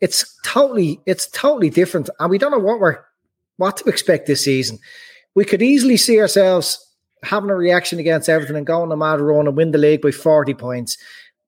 It's 0.02 0.26
totally 0.44 1.00
it's 1.06 1.28
totally 1.30 1.70
different, 1.70 2.10
and 2.20 2.30
we 2.30 2.38
don't 2.38 2.52
know 2.52 2.58
what 2.58 2.80
we're 2.80 3.00
what 3.58 3.78
to 3.78 3.90
expect 3.90 4.28
this 4.28 4.44
season. 4.44 4.80
We 5.36 5.46
could 5.46 5.62
easily 5.62 5.98
see 5.98 6.20
ourselves 6.20 6.80
having 7.24 7.50
a 7.50 7.56
reaction 7.56 8.00
against 8.00 8.30
everything 8.30 8.58
and 8.58 8.66
going 8.66 8.92
on 8.92 9.00
mad 9.00 9.22
run 9.22 9.48
and 9.48 9.56
win 9.56 9.72
the 9.72 9.78
league 9.78 10.02
by 10.02 10.12
40 10.12 10.54
points. 10.56 10.98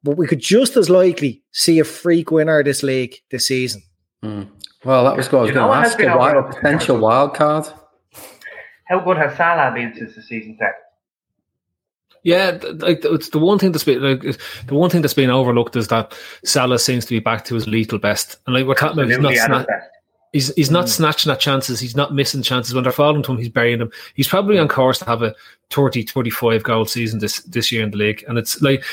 But 0.04 0.18
we 0.18 0.28
could 0.28 0.40
just 0.40 0.78
as 0.78 0.90
likely 0.90 1.44
see 1.52 1.80
a 1.80 1.84
freak 1.84 2.32
winner 2.32 2.60
of 2.60 2.66
this 2.66 2.84
league 2.84 3.16
this 3.32 3.48
season. 3.48 3.82
Hmm. 4.24 4.44
Well, 4.86 5.04
that 5.06 5.18
was 5.18 5.32
what 5.32 5.40
I 5.40 5.42
was 5.42 5.52
going 5.52 5.64
to 5.64 5.68
what 5.68 5.84
has 5.84 5.92
ask. 5.94 6.00
A 6.00 6.18
wild, 6.18 6.52
potential 6.52 6.98
wild 6.98 7.34
card. 7.34 7.66
How 8.86 9.00
good 9.00 9.18
has 9.18 9.36
Salah 9.36 9.74
been 9.74 9.94
since 9.96 10.16
the 10.16 10.22
season 10.22 10.56
started? 10.56 10.76
Yeah, 12.24 12.58
like 12.78 13.06
it's 13.06 13.30
the 13.30 13.40
one 13.40 13.60
thing 13.60 13.72
that's 13.72 13.84
been 13.84 14.02
like, 14.02 14.22
the 14.66 14.74
one 14.74 14.90
thing 14.90 15.02
that's 15.02 15.14
been 15.14 15.30
overlooked 15.30 15.76
is 15.76 15.90
that 15.90 16.18
Salah 16.44 16.80
seems 16.80 17.06
to 17.06 17.12
be 17.12 17.20
back 17.20 17.46
to 17.46 17.56
his 17.56 17.68
lethal 17.68 18.00
best, 18.00 18.38
and 18.46 18.56
like 18.56 18.66
we're 18.66 18.74
talking 18.74 18.98
about, 18.98 19.10
he's 19.10 19.20
not 19.20 19.32
Absolutely 19.32 19.58
at 19.60 19.68
his 19.68 19.68
sna- 19.68 19.82
he's 20.34 20.56
he's 20.56 20.72
not 20.72 20.86
hmm. 20.86 20.90
snatching 20.90 21.32
at 21.32 21.40
chances, 21.40 21.80
he's 21.80 21.96
not 21.96 22.16
missing 22.16 22.42
chances 22.42 22.74
when 22.74 22.84
they're 22.84 22.92
falling 22.92 23.22
to 23.22 23.32
him, 23.32 23.38
he's 23.38 23.50
burying 23.50 23.78
them. 23.78 23.92
He's 24.16 24.28
probably 24.28 24.58
on 24.58 24.68
course 24.68 25.00
to 25.00 25.06
have 25.06 25.22
a 25.22 25.36
30, 25.70 26.04
35 26.04 26.64
goal 26.64 26.86
season 26.86 27.20
this 27.20 27.42
this 27.42 27.72
year 27.72 27.84
in 27.84 27.92
the 27.92 27.98
league, 27.98 28.24
and 28.28 28.40
it's 28.40 28.60
like 28.60 28.84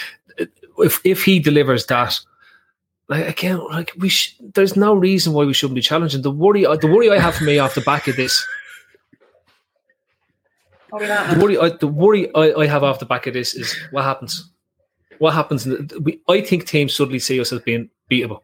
if 0.78 1.00
if 1.04 1.24
he 1.24 1.38
delivers 1.38 1.86
that. 1.86 2.18
Like 3.08 3.26
again, 3.26 3.58
like 3.66 3.92
we, 3.98 4.08
sh- 4.08 4.36
there's 4.54 4.76
no 4.76 4.94
reason 4.94 5.32
why 5.32 5.44
we 5.44 5.52
shouldn't 5.52 5.74
be 5.74 5.82
challenging. 5.82 6.22
The 6.22 6.30
worry, 6.30 6.64
uh, 6.64 6.76
the 6.76 6.86
worry 6.86 7.10
I 7.10 7.18
have 7.18 7.34
for 7.34 7.44
me 7.44 7.58
off 7.58 7.74
the 7.74 7.80
back 7.82 8.08
of 8.08 8.16
this 8.16 8.42
the 10.98 11.38
worry, 11.40 11.58
I, 11.58 11.70
the 11.70 11.86
worry 11.86 12.34
I, 12.34 12.52
I 12.52 12.66
have 12.66 12.84
off 12.84 12.98
the 12.98 13.06
back 13.06 13.26
of 13.26 13.34
this 13.34 13.54
is 13.54 13.74
what 13.90 14.04
happens. 14.04 14.50
What 15.18 15.34
happens? 15.34 15.66
We, 16.00 16.20
I 16.28 16.40
think 16.40 16.66
teams 16.66 16.94
suddenly 16.94 17.18
see 17.18 17.40
us 17.40 17.52
as 17.52 17.60
being 17.62 17.88
beatable, 18.10 18.40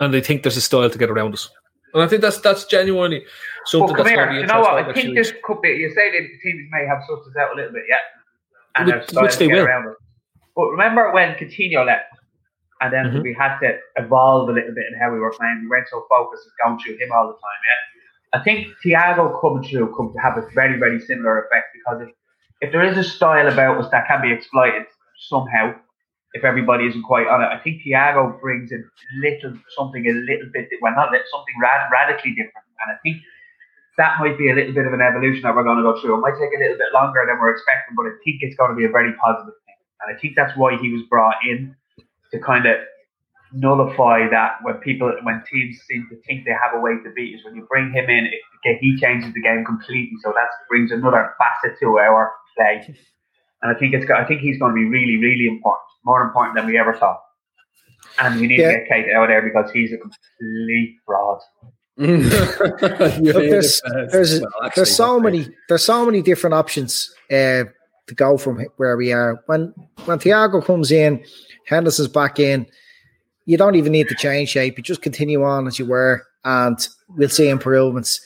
and 0.00 0.14
they 0.14 0.20
think 0.20 0.42
there's 0.42 0.56
a 0.56 0.60
style 0.62 0.88
to 0.88 0.98
get 0.98 1.10
around 1.10 1.34
us. 1.34 1.50
And 1.92 2.02
I 2.02 2.08
think 2.08 2.22
that's 2.22 2.38
that's 2.40 2.64
genuinely 2.64 3.24
something 3.66 3.88
come 3.88 3.96
that's 3.98 4.08
here, 4.08 4.16
going 4.24 4.28
to 4.28 4.34
be 4.34 4.40
you 4.40 4.46
know 4.46 4.60
what? 4.60 4.84
I 4.88 4.92
think 4.92 5.14
this 5.14 5.32
could 5.42 5.60
be. 5.60 5.68
You 5.70 5.90
say 5.94 6.10
the 6.10 6.26
teams 6.42 6.68
may 6.70 6.86
have 6.86 6.98
us 6.98 7.08
out 7.38 7.52
a 7.52 7.56
little 7.56 7.72
bit, 7.72 7.84
yeah, 7.88 7.96
and 8.76 8.86
Which- 8.92 9.12
which 9.12 9.36
they 9.36 9.46
get 9.48 9.54
will. 9.56 9.66
around 9.66 9.88
us. 9.88 9.96
But 10.56 10.66
remember 10.70 11.12
when 11.12 11.34
Coutinho 11.34 11.84
left, 11.84 12.13
and 12.84 12.92
then 12.92 13.04
Mhm. 13.12 13.22
we 13.22 13.32
had 13.32 13.58
to 13.60 13.78
evolve 13.96 14.48
a 14.50 14.52
little 14.52 14.74
bit 14.74 14.84
in 14.92 14.98
how 15.00 15.10
we 15.10 15.18
were 15.18 15.32
playing. 15.32 15.60
We 15.62 15.68
weren't 15.68 15.88
so 15.88 16.04
focused 16.08 16.46
on 16.46 16.72
going 16.72 16.78
through 16.84 16.96
him 17.02 17.12
all 17.12 17.26
the 17.28 17.34
time, 17.34 17.60
yeah. 17.68 18.38
I 18.38 18.42
think 18.42 18.68
Thiago 18.84 19.40
coming 19.40 19.62
through 19.62 19.94
could 19.94 20.12
have 20.20 20.36
a 20.36 20.44
very, 20.54 20.76
very 20.78 21.00
similar 21.00 21.44
effect 21.44 21.66
because 21.72 22.02
if, 22.02 22.10
if 22.60 22.72
there 22.72 22.82
is 22.82 22.98
a 22.98 23.04
style 23.04 23.46
about 23.46 23.78
us 23.78 23.88
that 23.90 24.06
can 24.08 24.20
be 24.20 24.32
exploited 24.32 24.86
somehow, 25.16 25.74
if 26.34 26.42
everybody 26.44 26.86
isn't 26.88 27.04
quite 27.04 27.28
on 27.28 27.42
it, 27.42 27.46
I 27.46 27.58
think 27.58 27.82
Thiago 27.82 28.40
brings 28.40 28.72
a 28.72 28.78
little 29.22 29.56
something 29.76 30.04
a 30.06 30.12
little 30.12 30.50
bit 30.52 30.68
well, 30.82 30.92
not 30.94 31.12
little, 31.12 31.26
something 31.30 31.54
rad, 31.62 31.88
radically 31.92 32.32
different, 32.32 32.66
and 32.82 32.90
I 32.92 32.98
think 33.04 33.18
that 33.96 34.18
might 34.18 34.36
be 34.36 34.50
a 34.50 34.54
little 34.54 34.74
bit 34.74 34.86
of 34.86 34.92
an 34.92 35.00
evolution 35.00 35.42
that 35.42 35.54
we're 35.54 35.62
going 35.62 35.76
to 35.78 35.84
go 35.84 35.94
through. 36.00 36.14
It 36.18 36.20
might 36.26 36.34
take 36.34 36.50
a 36.52 36.58
little 36.58 36.76
bit 36.76 36.92
longer 36.92 37.22
than 37.28 37.38
we're 37.38 37.52
expecting, 37.54 37.94
but 37.94 38.06
I 38.06 38.18
think 38.24 38.42
it's 38.42 38.56
going 38.56 38.70
to 38.70 38.76
be 38.76 38.84
a 38.84 38.90
very 38.90 39.12
positive 39.14 39.54
thing, 39.64 39.78
and 40.02 40.16
I 40.16 40.18
think 40.18 40.34
that's 40.34 40.56
why 40.56 40.76
he 40.76 40.92
was 40.92 41.02
brought 41.08 41.36
in 41.46 41.76
to 42.34 42.40
kind 42.40 42.66
of 42.66 42.76
nullify 43.52 44.28
that 44.28 44.56
when 44.62 44.74
people 44.78 45.12
when 45.22 45.42
teams 45.50 45.78
seem 45.88 46.06
to 46.10 46.16
think 46.26 46.44
they 46.44 46.50
have 46.50 46.74
a 46.74 46.80
way 46.80 46.92
to 47.04 47.10
beat 47.14 47.36
us. 47.36 47.44
When 47.44 47.54
you 47.54 47.66
bring 47.70 47.92
him 47.92 48.10
in, 48.10 48.26
it, 48.26 48.78
he 48.80 48.96
changes 49.00 49.32
the 49.32 49.40
game 49.40 49.64
completely. 49.64 50.16
So 50.22 50.32
that 50.34 50.48
brings 50.68 50.90
another 50.90 51.32
facet 51.38 51.78
to 51.80 51.98
our 51.98 52.32
play. 52.56 52.84
And 53.62 53.74
I 53.74 53.78
think 53.78 53.94
it's 53.94 54.10
I 54.10 54.24
think 54.24 54.40
he's 54.40 54.58
going 54.58 54.72
to 54.72 54.76
be 54.76 54.84
really, 54.84 55.16
really 55.16 55.46
important, 55.46 55.86
more 56.04 56.22
important 56.22 56.56
than 56.56 56.66
we 56.66 56.76
ever 56.78 56.94
thought. 56.94 57.20
And 58.18 58.40
we 58.40 58.46
need 58.48 58.58
Yeah. 58.60 58.72
to 58.72 58.78
get 58.78 58.88
Kate 58.88 59.12
out 59.14 59.28
there 59.28 59.42
because 59.42 59.70
he's 59.70 59.92
a 59.92 59.98
complete 59.98 60.96
fraud. 61.06 61.40
Look, 61.96 63.20
there's 63.20 63.80
there's 64.10 64.42
there's 64.74 64.96
so 64.96 65.20
many 65.20 65.46
there's 65.68 65.84
so 65.84 66.04
many 66.04 66.22
different 66.22 66.54
options 66.54 67.14
uh, 67.30 67.64
to 68.06 68.14
go 68.14 68.36
from 68.36 68.64
where 68.76 68.96
we 68.96 69.12
are. 69.12 69.42
When 69.46 69.72
when 70.04 70.18
Thiago 70.18 70.64
comes 70.64 70.90
in, 70.90 71.24
Henderson's 71.66 72.08
back 72.08 72.38
in. 72.38 72.66
You 73.46 73.58
don't 73.58 73.74
even 73.74 73.92
need 73.92 74.08
to 74.08 74.14
change 74.14 74.48
shape. 74.50 74.78
You 74.78 74.82
just 74.82 75.02
continue 75.02 75.42
on 75.44 75.66
as 75.66 75.78
you 75.78 75.84
were, 75.86 76.22
and 76.44 76.78
we'll 77.10 77.28
see 77.28 77.48
improvements. 77.48 78.20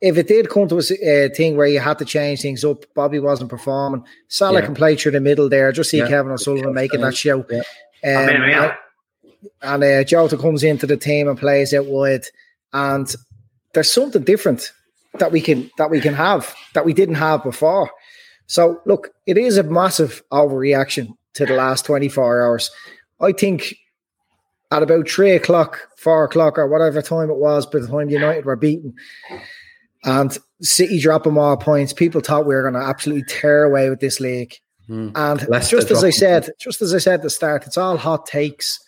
If 0.00 0.16
it 0.18 0.28
did 0.28 0.50
come 0.50 0.68
to 0.68 0.76
a, 0.76 1.26
uh, 1.26 1.34
thing 1.34 1.56
where 1.56 1.66
you 1.66 1.78
had 1.80 1.98
to 1.98 2.04
change 2.04 2.42
things 2.42 2.64
up, 2.64 2.84
Bobby 2.94 3.18
wasn't 3.18 3.50
performing. 3.50 4.04
Salah 4.28 4.60
Yeah. 4.60 4.66
can 4.66 4.74
play 4.74 4.94
through 4.96 5.12
the 5.12 5.20
middle 5.20 5.48
there. 5.48 5.72
Just 5.72 5.90
see 5.90 5.98
Yeah. 5.98 6.08
Kevin 6.08 6.32
O'Sullivan 6.32 6.74
making 6.74 7.00
that 7.02 7.16
show. 7.16 7.44
Yeah. 7.50 7.62
I 8.04 8.26
mean, 8.26 8.36
Um, 8.36 8.48
yeah. 8.50 8.74
and 9.62 9.84
uh, 9.84 10.04
Jota 10.04 10.36
comes 10.38 10.62
into 10.62 10.86
the 10.86 10.96
team 10.96 11.28
and 11.28 11.38
plays 11.38 11.72
out 11.74 11.86
wide, 11.86 12.24
and 12.72 13.14
there's 13.74 13.90
something 13.92 14.22
different 14.22 14.72
that 15.18 15.32
we 15.32 15.40
can 15.40 15.70
that 15.78 15.90
we 15.90 16.00
can 16.00 16.14
have 16.14 16.54
that 16.74 16.84
we 16.84 16.92
didn't 16.92 17.14
have 17.16 17.42
before. 17.42 17.90
So 18.46 18.80
look, 18.86 19.10
it 19.26 19.36
is 19.38 19.58
a 19.58 19.62
massive 19.62 20.22
overreaction 20.32 21.16
to 21.34 21.46
the 21.46 21.54
last 21.54 21.84
24 21.84 22.44
hours. 22.44 22.70
I 23.20 23.32
think 23.32 23.74
at 24.70 24.82
about 24.82 25.08
three 25.08 25.32
o'clock, 25.32 25.80
four 25.96 26.24
o'clock, 26.24 26.58
or 26.58 26.68
whatever 26.68 27.02
time 27.02 27.30
it 27.30 27.36
was, 27.36 27.66
by 27.66 27.80
the 27.80 27.88
time 27.88 28.10
United 28.10 28.44
were 28.44 28.56
beaten, 28.56 28.94
and 30.04 30.36
City 30.62 30.98
dropping 30.98 31.34
more 31.34 31.56
points, 31.56 31.92
people 31.92 32.20
thought 32.20 32.46
we 32.46 32.54
were 32.54 32.62
going 32.62 32.80
to 32.80 32.88
absolutely 32.88 33.24
tear 33.28 33.64
away 33.64 33.90
with 33.90 34.00
this 34.00 34.20
league. 34.20 34.54
And 35.16 35.48
Leicester 35.48 35.76
just 35.76 35.90
as 35.90 36.04
I 36.04 36.10
said, 36.10 36.48
just 36.58 36.80
as 36.80 36.94
I 36.94 36.98
said 36.98 37.14
at 37.14 37.22
the 37.22 37.30
start, 37.30 37.66
it's 37.66 37.76
all 37.76 37.96
hot 37.96 38.26
takes. 38.26 38.78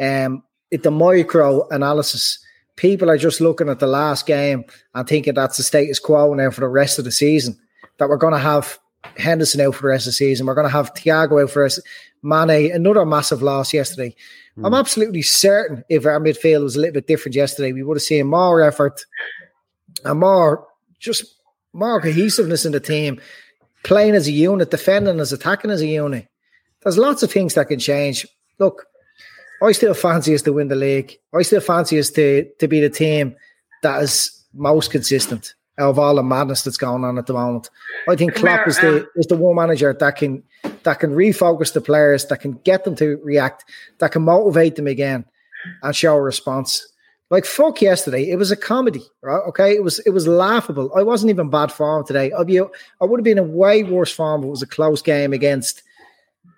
Um, 0.00 0.42
it, 0.70 0.82
the 0.82 0.90
micro 0.90 1.68
analysis. 1.68 2.38
People 2.76 3.08
are 3.08 3.16
just 3.16 3.40
looking 3.40 3.68
at 3.68 3.78
the 3.78 3.86
last 3.86 4.26
game 4.26 4.64
and 4.94 5.06
thinking 5.06 5.34
that's 5.34 5.56
the 5.56 5.62
status 5.62 6.00
quo 6.00 6.34
now 6.34 6.50
for 6.50 6.60
the 6.60 6.68
rest 6.68 6.98
of 6.98 7.04
the 7.04 7.12
season. 7.12 7.56
That 7.98 8.08
we're 8.08 8.16
going 8.16 8.32
to 8.32 8.38
have 8.40 8.78
Henderson 9.16 9.60
out 9.60 9.74
for 9.74 9.82
the 9.82 9.88
rest 9.88 10.06
of 10.06 10.10
the 10.10 10.14
season. 10.14 10.46
We're 10.46 10.54
going 10.54 10.66
to 10.66 10.72
have 10.72 10.94
Thiago 10.94 11.42
out 11.42 11.50
for 11.50 11.64
us. 11.64 11.80
Mane, 12.22 12.72
another 12.72 13.04
massive 13.04 13.42
loss 13.42 13.74
yesterday. 13.74 14.14
I'm 14.58 14.72
hmm. 14.72 14.74
absolutely 14.74 15.22
certain 15.22 15.84
if 15.88 16.06
our 16.06 16.20
midfield 16.20 16.62
was 16.62 16.76
a 16.76 16.80
little 16.80 16.94
bit 16.94 17.06
different 17.06 17.34
yesterday, 17.34 17.72
we 17.72 17.82
would 17.82 17.96
have 17.96 18.02
seen 18.02 18.26
more 18.26 18.62
effort 18.62 19.04
and 20.04 20.20
more 20.20 20.66
just 20.98 21.34
more 21.72 22.00
cohesiveness 22.00 22.64
in 22.64 22.72
the 22.72 22.80
team, 22.80 23.20
playing 23.82 24.14
as 24.14 24.28
a 24.28 24.32
unit, 24.32 24.70
defending 24.70 25.20
as 25.20 25.32
attacking 25.32 25.70
as 25.70 25.82
a 25.82 25.86
unit. 25.86 26.28
There's 26.82 26.98
lots 26.98 27.22
of 27.22 27.32
things 27.32 27.54
that 27.54 27.68
can 27.68 27.78
change. 27.78 28.26
Look, 28.58 28.86
I 29.62 29.72
still 29.72 29.94
fancy 29.94 30.34
us 30.34 30.42
to 30.42 30.52
win 30.52 30.68
the 30.68 30.76
league. 30.76 31.18
I 31.34 31.42
still 31.42 31.60
fancy 31.60 31.98
us 31.98 32.10
to 32.10 32.48
to 32.58 32.68
be 32.68 32.80
the 32.80 32.90
team 32.90 33.36
that 33.82 34.02
is 34.02 34.44
most 34.54 34.90
consistent 34.90 35.54
of 35.78 35.98
all 35.98 36.14
the 36.14 36.22
madness 36.22 36.62
that's 36.62 36.76
going 36.76 37.04
on 37.04 37.18
at 37.18 37.26
the 37.26 37.32
moment. 37.32 37.70
I 38.08 38.16
think 38.16 38.34
Klopp 38.34 38.68
is 38.68 38.78
the 38.78 39.02
um, 39.02 39.06
is 39.16 39.26
the 39.26 39.36
one 39.36 39.56
manager 39.56 39.92
that 39.92 40.16
can 40.16 40.42
that 40.84 41.00
can 41.00 41.14
refocus 41.14 41.72
the 41.72 41.80
players, 41.80 42.26
that 42.26 42.40
can 42.40 42.52
get 42.64 42.84
them 42.84 42.94
to 42.96 43.18
react, 43.22 43.64
that 43.98 44.12
can 44.12 44.22
motivate 44.22 44.76
them 44.76 44.86
again 44.86 45.24
and 45.82 45.96
show 45.96 46.14
a 46.14 46.20
response. 46.20 46.86
Like 47.30 47.44
fuck 47.44 47.80
yesterday, 47.82 48.30
it 48.30 48.36
was 48.36 48.50
a 48.50 48.56
comedy, 48.56 49.02
right? 49.22 49.42
Okay, 49.48 49.74
it 49.74 49.82
was 49.82 49.98
it 50.00 50.10
was 50.10 50.28
laughable. 50.28 50.92
I 50.94 51.02
wasn't 51.02 51.30
even 51.30 51.50
bad 51.50 51.72
form 51.72 52.06
today. 52.06 52.30
I'd 52.32 52.46
be, 52.46 52.60
I 52.60 52.64
would 53.00 53.18
have 53.18 53.24
been 53.24 53.38
in 53.38 53.54
way 53.54 53.82
worse 53.82 54.12
form 54.12 54.42
if 54.42 54.46
it 54.46 54.50
was 54.50 54.62
a 54.62 54.66
close 54.66 55.02
game 55.02 55.32
against, 55.32 55.82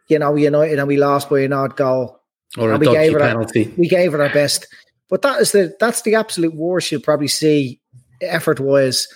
you 0.09 0.19
know, 0.19 0.35
United 0.35 0.79
and 0.79 0.89
we 0.89 0.97
lost 0.97 1.31
by 1.31 1.41
an 1.41 1.53
odd 1.53 1.77
goal. 1.77 2.21
Or 2.59 2.73
a 2.73 2.79
we 2.79 2.87
dodgy 2.87 2.99
gave 2.99 3.17
it 3.17 3.21
penalty. 3.21 3.67
Our, 3.67 3.73
we 3.77 3.89
gave 3.89 4.15
it 4.15 4.21
our 4.21 4.33
best. 4.33 4.67
But 5.09 5.23
that 5.23 5.41
is 5.41 5.53
the 5.53 5.75
that's 5.79 6.03
the 6.03 6.17
absolute 6.17 6.55
worst 6.55 6.91
you'll 6.91 7.01
probably 7.01 7.29
see 7.29 7.81
effort 8.21 8.61
wise. 8.61 9.09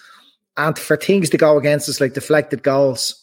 And 0.57 0.79
for 0.79 0.97
things 0.97 1.31
to 1.31 1.39
go 1.39 1.57
against 1.57 1.89
us 1.89 2.01
like 2.01 2.15
deflected 2.15 2.63
goals 2.63 3.15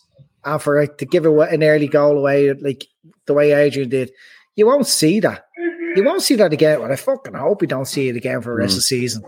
and 0.46 0.62
for 0.62 0.80
it 0.80 0.98
to 0.98 1.06
give 1.06 1.26
away 1.26 1.50
an 1.52 1.64
early 1.64 1.88
goal 1.88 2.18
away 2.18 2.54
like 2.54 2.86
the 3.26 3.34
way 3.34 3.52
Adrian 3.52 3.90
did, 3.90 4.12
you 4.56 4.66
won't 4.66 4.88
see 4.88 5.20
that. 5.20 5.46
You 5.96 6.04
won't 6.04 6.22
see 6.22 6.36
that 6.36 6.54
again. 6.54 6.80
But 6.80 6.92
I 6.92 6.96
fucking 6.96 7.34
hope 7.34 7.62
we 7.62 7.68
don't 7.68 7.86
see 7.86 8.10
it 8.10 8.16
again 8.16 8.42
for 8.42 8.56
the 8.56 8.62
rest 8.62 8.74
of 8.74 8.78
the 8.78 8.82
mm. 8.82 8.84
season. 8.84 9.24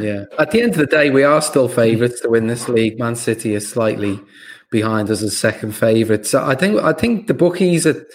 Yeah. 0.00 0.24
At 0.38 0.50
the 0.50 0.62
end 0.62 0.72
of 0.72 0.78
the 0.78 0.86
day, 0.86 1.10
we 1.10 1.24
are 1.24 1.40
still 1.40 1.68
favourites 1.68 2.20
to 2.20 2.28
win 2.28 2.46
this 2.46 2.68
league. 2.68 2.98
Man 2.98 3.16
City 3.16 3.54
is 3.54 3.68
slightly 3.68 4.20
behind 4.70 5.10
us 5.10 5.22
as 5.22 5.36
second 5.36 5.72
favourites. 5.72 6.30
So 6.30 6.44
I 6.44 6.54
think 6.54 6.80
I 6.82 6.92
think 6.92 7.26
the 7.26 7.34
bookies 7.34 7.86
are 7.86 8.06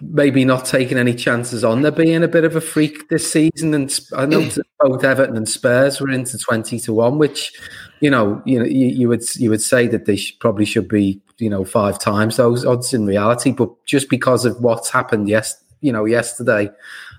maybe 0.00 0.44
not 0.44 0.64
taking 0.64 0.98
any 0.98 1.14
chances 1.14 1.64
on 1.64 1.82
there 1.82 1.90
being 1.90 2.22
a 2.22 2.28
bit 2.28 2.44
of 2.44 2.54
a 2.54 2.60
freak 2.60 3.08
this 3.08 3.30
season. 3.30 3.72
And 3.74 3.98
I 4.14 4.26
know 4.26 4.48
both 4.80 5.04
Everton 5.04 5.36
and 5.36 5.48
Spurs 5.48 6.00
were 6.00 6.10
into 6.10 6.38
twenty 6.38 6.78
to 6.80 6.92
one, 6.92 7.18
which 7.18 7.58
you 8.00 8.10
know 8.10 8.42
you 8.44 8.58
know 8.58 8.64
you, 8.64 8.86
you 8.86 9.08
would 9.08 9.22
you 9.36 9.50
would 9.50 9.62
say 9.62 9.86
that 9.88 10.06
they 10.06 10.16
should, 10.16 10.38
probably 10.40 10.64
should 10.64 10.88
be 10.88 11.20
you 11.38 11.50
know 11.50 11.64
five 11.64 11.98
times 11.98 12.36
those 12.36 12.64
odds 12.64 12.92
in 12.92 13.06
reality, 13.06 13.52
but 13.52 13.70
just 13.86 14.10
because 14.10 14.44
of 14.44 14.60
what's 14.60 14.90
happened 14.90 15.28
yes 15.28 15.62
you 15.80 15.92
know 15.92 16.04
yesterday 16.04 16.70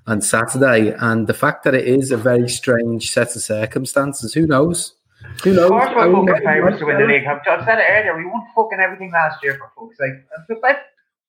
and 0.08 0.24
Saturday, 0.24 0.96
and 1.00 1.28
the 1.28 1.34
fact 1.34 1.64
that 1.64 1.76
it 1.76 1.86
is 1.86 2.12
a 2.12 2.18
very 2.18 2.48
strange 2.48 3.12
set 3.12 3.36
of 3.36 3.42
circumstances. 3.42 4.34
Who 4.34 4.48
knows? 4.48 4.96
Who 5.44 5.54
knows? 5.54 5.66
Of 5.66 5.70
course, 5.72 5.90
I 5.90 6.08
we're 6.08 6.26
fucking 6.26 6.46
favourites 6.46 6.80
to 6.80 6.86
win 6.86 6.98
the 7.00 7.06
league. 7.06 7.26
I've 7.28 7.42
I've 7.48 7.66
said 7.66 7.80
it 7.80 7.86
earlier. 7.90 8.18
We 8.18 8.26
won 8.26 8.42
fucking 8.56 8.80
everything 8.80 9.12
last 9.12 9.44
year 9.44 9.58
for 9.58 9.70
fuck's 9.76 9.98
sake. 9.98 10.60
Like, 10.64 10.78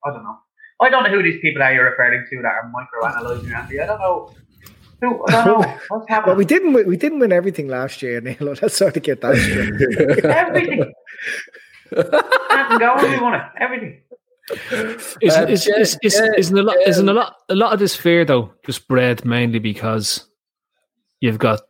I 0.04 0.10
don't 0.10 0.22
know. 0.22 0.38
I 0.80 0.88
don't 0.88 1.02
know 1.02 1.10
who 1.10 1.22
these 1.22 1.40
people 1.40 1.62
are 1.62 1.72
you're 1.72 1.90
referring 1.90 2.26
to 2.30 2.42
that 2.42 2.52
are 2.52 2.72
microanalyzing 2.72 3.52
Andy. 3.52 3.80
I 3.80 3.86
don't 3.86 3.98
know. 3.98 4.32
Who? 5.00 5.24
I 5.26 5.44
don't 5.44 5.60
know. 5.60 5.78
What's 5.88 6.08
happening? 6.08 6.34
But 6.34 6.38
we 6.38 6.44
didn't 6.44 6.72
win, 6.72 6.86
we 6.86 6.96
didn't 6.96 7.18
win 7.18 7.32
everything 7.32 7.68
last 7.68 8.02
year, 8.02 8.20
Neil. 8.22 8.36
Let's 8.40 8.76
sort 8.76 8.96
of 8.96 9.02
get 9.02 9.20
that 9.22 9.36
straight. 9.36 10.24
Everything. 10.24 10.92
Nothing 11.92 12.78
going. 12.78 13.10
We 13.10 13.20
won 13.20 13.34
it. 13.34 13.42
Everything. 13.58 14.00
Is, 15.20 15.36
is, 15.36 15.66
yeah, 15.66 15.78
is, 15.78 15.98
is, 16.02 16.14
yeah, 16.14 16.30
isn't 16.38 16.56
a 16.56 16.62
lot 16.62 16.76
yeah. 16.80 16.88
isn't 16.88 17.06
a 17.06 17.12
lot 17.12 17.34
a 17.50 17.54
lot 17.54 17.74
of 17.74 17.78
this 17.78 17.94
fear 17.94 18.24
though 18.24 18.50
just 18.64 18.88
bred 18.88 19.22
mainly 19.26 19.58
because 19.58 20.26
you've 21.20 21.38
got 21.38 21.60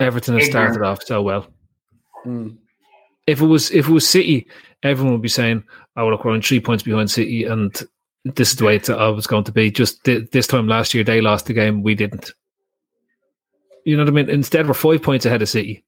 Everton 0.00 0.38
have 0.38 0.44
started 0.44 0.82
off 0.82 1.02
so 1.02 1.20
well. 1.20 1.46
Hmm. 2.22 2.50
If 3.26 3.42
it 3.42 3.46
was 3.46 3.70
if 3.72 3.88
it 3.88 3.92
was 3.92 4.08
City, 4.08 4.46
everyone 4.82 5.12
would 5.12 5.22
be 5.22 5.28
saying, 5.28 5.62
"I 5.96 6.00
"Oh 6.00 6.08
look, 6.08 6.24
we're 6.24 6.32
on 6.32 6.40
three 6.40 6.60
points 6.60 6.82
behind 6.82 7.10
City, 7.10 7.44
and 7.44 7.78
this 8.34 8.50
is 8.50 8.56
the 8.56 8.64
way 8.64 8.76
it's 8.76 8.90
uh, 8.90 8.96
always 8.96 9.26
going 9.26 9.44
to 9.44 9.52
be." 9.52 9.70
Just 9.70 10.02
thi- 10.04 10.26
this 10.32 10.46
time 10.46 10.68
last 10.68 10.94
year, 10.94 11.04
they 11.04 11.20
lost 11.20 11.46
the 11.46 11.52
game, 11.52 11.82
we 11.82 11.94
didn't. 11.94 12.32
You 13.84 13.96
know 13.96 14.02
what 14.02 14.10
I 14.10 14.12
mean? 14.12 14.30
Instead, 14.30 14.66
we're 14.66 14.74
five 14.74 15.02
points 15.02 15.24
ahead 15.26 15.42
of 15.42 15.48
City. 15.48 15.84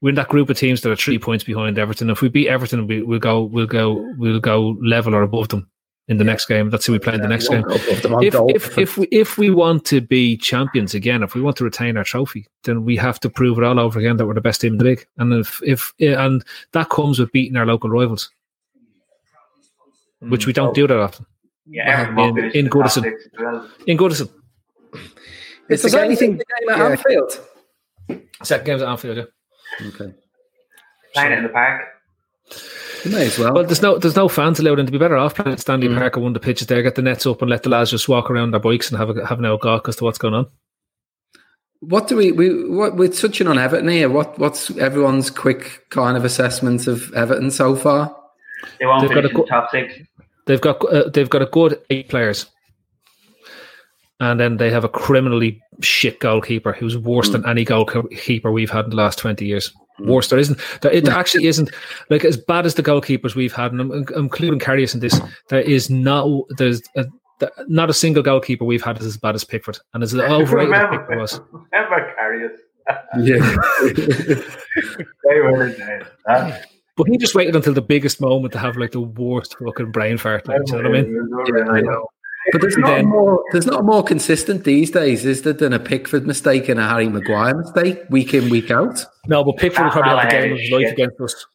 We're 0.00 0.10
in 0.10 0.16
that 0.16 0.28
group 0.28 0.50
of 0.50 0.58
teams 0.58 0.82
that 0.82 0.90
are 0.90 0.96
three 0.96 1.18
points 1.18 1.44
behind 1.44 1.78
Everton. 1.78 2.10
If 2.10 2.20
we 2.20 2.28
beat 2.28 2.48
Everton, 2.48 2.86
we, 2.86 3.02
we'll 3.02 3.20
go, 3.20 3.42
we'll 3.42 3.66
go, 3.66 4.04
we'll 4.18 4.40
go 4.40 4.76
level 4.82 5.14
or 5.14 5.22
above 5.22 5.48
them 5.48 5.70
in 6.08 6.18
the 6.18 6.24
next 6.24 6.46
game. 6.46 6.68
That's 6.70 6.84
who 6.86 6.92
we 6.92 6.98
play 6.98 7.14
in 7.14 7.22
the 7.22 7.28
next 7.28 7.48
game. 7.48 7.64
If, 7.68 8.34
if, 8.34 8.78
if 8.78 8.98
we 8.98 9.08
if 9.10 9.38
we 9.38 9.50
want 9.50 9.84
to 9.86 10.00
be 10.00 10.36
champions 10.36 10.94
again, 10.94 11.22
if 11.22 11.34
we 11.34 11.40
want 11.40 11.56
to 11.56 11.64
retain 11.64 11.96
our 11.96 12.04
trophy, 12.04 12.46
then 12.64 12.84
we 12.84 12.96
have 12.96 13.18
to 13.20 13.30
prove 13.30 13.58
it 13.58 13.64
all 13.64 13.80
over 13.80 13.98
again 13.98 14.16
that 14.18 14.26
we're 14.26 14.34
the 14.34 14.40
best 14.40 14.60
team 14.60 14.74
in 14.74 14.78
the 14.78 14.84
league. 14.84 15.06
And 15.16 15.32
if 15.32 15.62
if 15.62 15.94
and 16.00 16.44
that 16.72 16.90
comes 16.90 17.18
with 17.18 17.32
beating 17.32 17.56
our 17.56 17.66
local 17.66 17.88
rivals, 17.88 18.30
which 20.30 20.46
we 20.46 20.52
don't 20.52 20.74
do 20.74 20.86
that 20.86 20.98
often. 20.98 21.26
Yeah, 21.66 22.00
everyone 22.02 22.38
In- 22.38 22.50
in 22.52 22.68
Goodison. 22.68 23.10
well. 23.38 23.68
In 23.86 23.96
Goodison, 23.96 24.28
It's 25.68 25.82
there's 25.82 25.92
the 25.92 25.98
game, 25.98 26.04
anything- 26.04 26.36
the 26.38 26.44
game 26.44 26.68
at 26.70 26.78
yeah. 26.78 26.88
Anfield. 26.90 27.40
second 28.42 28.66
game's 28.66 28.82
at 28.82 28.88
Anfield. 28.88 29.16
Yeah. 29.16 29.86
Okay. 29.88 30.14
Playing 31.14 31.32
it 31.32 31.38
in 31.38 31.42
the 31.44 31.48
park. 31.50 31.82
You 33.04 33.10
may 33.12 33.26
as 33.26 33.38
well. 33.38 33.54
Well, 33.54 33.64
there's 33.64 33.80
no 33.82 33.96
there's 33.98 34.16
no 34.16 34.28
fans 34.28 34.60
allowed 34.60 34.78
in 34.78 34.86
to 34.86 34.92
be 34.92 34.98
better 34.98 35.16
off 35.16 35.34
playing 35.34 35.52
at 35.52 35.60
Stanley 35.60 35.88
Mm. 35.88 35.98
Park 35.98 36.16
or 36.16 36.20
one 36.20 36.30
of 36.30 36.34
the 36.34 36.40
pitches 36.46 36.66
there, 36.66 36.82
get 36.82 36.94
the 36.94 37.02
nets 37.02 37.26
up 37.26 37.40
and 37.42 37.50
let 37.50 37.62
the 37.62 37.70
lads 37.70 37.90
just 37.90 38.08
walk 38.08 38.30
around 38.30 38.50
their 38.52 38.60
bikes 38.60 38.90
and 38.90 38.98
have 38.98 39.10
a 39.16 39.26
have 39.26 39.38
an 39.38 39.46
old 39.46 39.60
gawk 39.60 39.88
as 39.88 39.96
to 39.96 40.04
what's 40.04 40.18
going 40.18 40.34
on. 40.34 40.46
What 41.80 42.08
do 42.08 42.16
we 42.16 42.32
we 42.32 42.68
what 42.68 42.96
we're 42.96 43.08
touching 43.08 43.46
on 43.46 43.58
Everton 43.58 43.88
here? 43.88 44.08
What 44.10 44.38
what's 44.38 44.70
everyone's 44.76 45.30
quick 45.30 45.84
kind 45.90 46.16
of 46.16 46.24
assessment 46.24 46.86
of 46.86 47.12
Everton 47.14 47.50
so 47.50 47.74
far? 47.76 48.14
They 48.80 48.86
won't 48.86 49.02
They've 49.02 49.10
got 49.10 49.24
a 49.24 49.28
in 49.28 49.34
the 49.34 49.44
top 49.44 49.70
six. 49.70 49.94
They've 50.46 50.60
got 50.60 50.84
uh, 50.92 51.08
they've 51.08 51.30
got 51.30 51.42
a 51.42 51.46
good 51.46 51.80
eight 51.90 52.08
players, 52.08 52.46
and 54.20 54.38
then 54.38 54.58
they 54.58 54.70
have 54.70 54.84
a 54.84 54.88
criminally 54.88 55.60
shit 55.80 56.20
goalkeeper 56.20 56.72
who's 56.72 56.98
worse 56.98 57.30
than 57.30 57.42
hmm. 57.42 57.48
any 57.48 57.64
goalkeeper 57.64 58.52
we've 58.52 58.70
had 58.70 58.84
in 58.84 58.90
the 58.90 58.96
last 58.96 59.18
twenty 59.18 59.46
years. 59.46 59.72
Hmm. 59.96 60.08
Worse, 60.08 60.28
there 60.28 60.38
isn't. 60.38 60.58
There, 60.82 60.92
it 60.92 61.06
hmm. 61.06 61.12
actually 61.12 61.46
isn't 61.46 61.70
like 62.10 62.24
as 62.24 62.36
bad 62.36 62.66
as 62.66 62.74
the 62.74 62.82
goalkeepers 62.82 63.34
we've 63.34 63.54
had, 63.54 63.72
and 63.72 63.80
I'm, 63.80 63.90
I'm 63.92 64.24
including 64.24 64.58
Karius 64.58 64.94
in 64.94 65.00
this. 65.00 65.18
There 65.48 65.60
is 65.60 65.88
not 65.88 66.28
there's 66.58 66.82
a, 66.96 67.06
not 67.66 67.90
a 67.90 67.94
single 67.94 68.22
goalkeeper 68.22 68.64
we've 68.64 68.82
had 68.82 68.98
is 68.98 69.06
as 69.06 69.16
bad 69.16 69.34
as 69.34 69.44
Pickford, 69.44 69.78
and 69.94 70.02
as 70.02 70.14
overrated 70.14 70.74
as 70.74 70.82
Remember, 70.82 70.98
Pickford 70.98 71.18
was. 71.18 71.40
remember 71.52 72.14
Karius. 72.20 72.56
Yeah. 73.18 73.56
They 75.24 75.40
were 75.40 75.70
the 75.70 75.76
days. 75.76 76.02
huh? 76.26 76.58
But 76.96 77.08
he 77.08 77.18
just 77.18 77.34
waited 77.34 77.56
until 77.56 77.74
the 77.74 77.82
biggest 77.82 78.20
moment 78.20 78.52
to 78.52 78.58
have 78.58 78.76
like 78.76 78.92
the 78.92 79.00
worst 79.00 79.56
fucking 79.58 79.90
brain 79.90 80.16
fart. 80.16 80.46
Like, 80.46 80.64
do 80.64 80.76
you 80.76 80.82
know 80.82 80.90
what 80.90 80.98
I 80.98 81.02
mean? 81.02 81.28
Yeah, 81.46 81.72
I 81.72 81.80
know. 81.80 82.06
But 82.52 82.60
there's 82.60 82.76
not 82.76 82.88
Then- 82.88 83.06
more 83.06 83.42
there's 83.52 83.66
not 83.66 83.84
more 83.84 84.02
consistent 84.02 84.64
these 84.64 84.90
days, 84.90 85.24
is 85.24 85.42
there, 85.42 85.54
than 85.54 85.72
a 85.72 85.78
Pickford 85.78 86.26
mistake 86.26 86.68
and 86.68 86.78
a 86.78 86.86
Harry 86.86 87.08
Maguire 87.08 87.56
mistake 87.56 88.02
week 88.10 88.34
in, 88.34 88.50
week 88.50 88.70
out? 88.70 89.04
No, 89.26 89.42
but 89.42 89.56
Pickford 89.56 89.84
will 89.84 89.90
probably 89.90 90.10
have 90.10 90.30
the 90.30 90.36
ah, 90.36 90.40
game 90.40 90.52
of 90.52 90.58
is 90.58 90.62
his 90.64 90.70
life 90.70 90.92
against 90.92 91.20
us. 91.20 91.46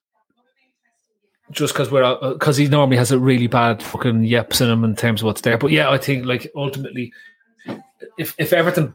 Just 1.52 1.74
because 1.74 1.92
we're 1.92 2.04
uh, 2.04 2.34
because 2.34 2.58
he 2.58 2.68
normally 2.68 2.98
has 2.98 3.12
a 3.12 3.20
really 3.20 3.48
bad 3.48 3.82
fucking 3.84 4.24
yeps 4.24 4.62
in 4.62 4.70
him 4.70 4.84
in 4.84 4.96
terms 4.96 5.22
of 5.22 5.26
what's 5.26 5.42
there. 5.42 5.58
But 5.58 5.72
yeah, 5.72 5.90
I 5.90 5.98
think 5.98 6.26
like 6.26 6.52
ultimately, 6.56 7.14
if 8.18 8.36
if 8.38 8.52
Everton 8.52 8.94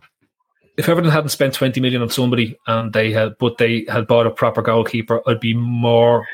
if 0.76 0.88
Everton 0.88 1.10
hadn't 1.10 1.30
spent 1.30 1.54
twenty 1.54 1.80
million 1.80 2.02
on 2.02 2.10
somebody 2.10 2.58
and 2.66 2.92
they 2.92 3.12
had 3.12 3.38
but 3.38 3.58
they 3.58 3.86
had 3.88 4.06
bought 4.06 4.26
a 4.26 4.30
proper 4.30 4.62
goalkeeper, 4.62 5.22
I'd 5.26 5.40
be 5.40 5.54
more 5.54 6.26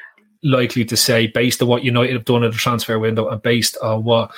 likely 0.43 0.85
to 0.87 0.97
say 0.97 1.27
based 1.27 1.61
on 1.61 1.69
what 1.69 1.85
United 1.85 2.15
have 2.15 2.25
done 2.25 2.43
in 2.43 2.51
the 2.51 2.57
transfer 2.57 2.99
window 2.99 3.29
and 3.29 3.43
based 3.43 3.77
on 3.83 4.05
what 4.05 4.31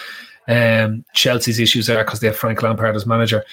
um, 0.49 1.05
Chelsea's 1.15 1.61
issues 1.61 1.89
are 1.89 2.05
because 2.05 2.21
they 2.21 2.27
have 2.27 2.37
Frank 2.37 2.63
Lampard 2.63 2.97
as 2.97 3.07
manager, 3.07 3.45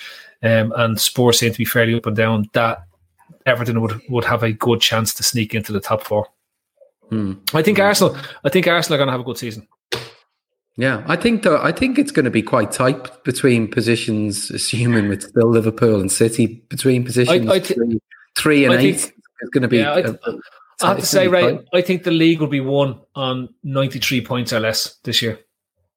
um, 0.41 0.73
and 0.75 0.99
Spurs 0.99 1.39
seem 1.39 1.51
to 1.51 1.57
be 1.57 1.65
fairly 1.65 1.93
up 1.93 2.07
and 2.07 2.15
down. 2.15 2.49
That 2.53 2.83
Everton 3.45 3.81
would 3.81 4.01
would 4.09 4.25
have 4.25 4.43
a 4.43 4.51
good 4.51 4.81
chance 4.81 5.13
to 5.15 5.23
sneak 5.23 5.53
into 5.53 5.71
the 5.71 5.79
top 5.79 6.03
four. 6.03 6.27
Hmm. 7.09 7.33
I 7.53 7.61
think 7.61 7.79
Arsenal. 7.79 8.17
I 8.43 8.49
think 8.49 8.67
Arsenal 8.67 8.95
are 8.95 8.97
going 8.97 9.07
to 9.07 9.11
have 9.13 9.21
a 9.21 9.23
good 9.23 9.37
season. 9.37 9.67
Yeah, 10.79 11.03
I 11.07 11.17
think 11.17 11.43
though 11.43 11.61
I 11.61 11.73
think 11.73 11.99
it's 11.99 12.11
going 12.11 12.23
to 12.23 12.31
be 12.31 12.41
quite 12.41 12.71
tight 12.71 13.23
between 13.25 13.67
positions, 13.69 14.49
assuming 14.49 15.09
with 15.09 15.23
still 15.23 15.49
Liverpool 15.49 15.99
and 15.99 16.09
City 16.09 16.63
between 16.69 17.03
positions 17.03 17.49
I 17.49 17.59
thi- 17.59 17.73
three, 17.73 17.99
three 18.37 18.63
and 18.65 18.73
I 18.73 18.77
eight. 18.77 18.99
think- 19.01 19.15
It's 19.41 19.49
going 19.49 19.61
to 19.63 19.67
be. 19.67 19.79
Yeah, 19.79 19.91
I- 19.93 19.99
a- 19.99 20.11
a- 20.11 20.39
I 20.81 20.87
have 20.87 20.99
to 20.99 21.05
say, 21.05 21.27
right, 21.27 21.57
tight. 21.57 21.67
I 21.73 21.81
think 21.81 22.03
the 22.03 22.11
league 22.11 22.39
will 22.39 22.47
be 22.47 22.61
won 22.61 22.97
on 23.13 23.49
ninety 23.63 23.99
three 23.99 24.21
points 24.21 24.53
or 24.53 24.61
less 24.61 24.95
this 25.03 25.21
year. 25.21 25.37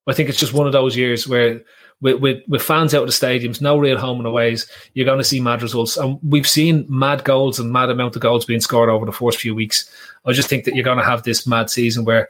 I 0.09 0.15
think 0.15 0.29
it's 0.29 0.39
just 0.41 0.53
one 0.53 0.67
of 0.67 0.73
those 0.73 0.97
years 0.97 1.29
where. 1.29 1.63
With, 2.01 2.21
with, 2.21 2.43
with 2.49 2.63
fans 2.63 2.95
out 2.95 3.05
of 3.05 3.09
the 3.09 3.13
stadiums, 3.13 3.61
no 3.61 3.79
real 3.79 3.97
home 3.97 4.19
and 4.19 4.27
aways, 4.27 4.67
you're 4.95 5.05
going 5.07 5.19
to 5.21 5.25
see 5.25 5.39
mad 5.39 5.63
results. 5.63 5.97
And 5.97 6.19
we've 6.21 6.49
seen 6.49 6.85
mad 6.89 7.23
goals 7.23 7.61
and 7.61 7.71
mad 7.71 7.91
amount 7.91 8.17
of 8.17 8.23
goals 8.23 8.45
being 8.45 8.61
scored 8.61 8.91
over 8.91 9.07
the 9.07 9.13
first 9.13 9.39
few 9.39 9.55
weeks. 9.55 9.89
I 10.25 10.33
just 10.33 10.49
think 10.49 10.65
that 10.65 10.75
you're 10.75 10.83
going 10.83 10.99
to 10.99 11.05
have 11.05 11.23
this 11.23 11.47
mad 11.47 11.71
season 11.71 12.05
where 12.05 12.29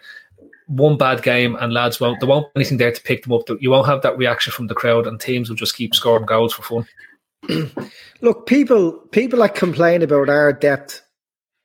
one 0.77 0.97
bad 0.97 1.23
game 1.23 1.55
and 1.57 1.73
lads 1.73 2.01
won't 2.01 2.19
there 2.21 2.29
won't 2.29 2.53
be 2.55 2.61
anything 2.61 2.79
there 2.79 2.93
to 2.93 3.03
pick 3.03 3.23
them 3.23 3.33
up. 3.33 3.43
You 3.61 3.71
won't 3.71 3.87
have 3.87 4.03
that 4.03 4.17
reaction 4.17 4.53
from 4.53 4.69
the 4.69 4.75
crowd, 4.75 5.07
and 5.07 5.21
teams 5.21 5.49
will 5.49 5.57
just 5.57 5.77
keep 5.77 5.95
scoring 5.95 6.27
goals 6.27 6.55
for 6.55 6.63
fun. 6.63 7.71
Look, 8.21 8.47
people 8.47 8.93
people 9.11 9.41
that 9.41 9.55
complain 9.55 10.03
about 10.03 10.29
our 10.29 10.53
depth 10.53 11.03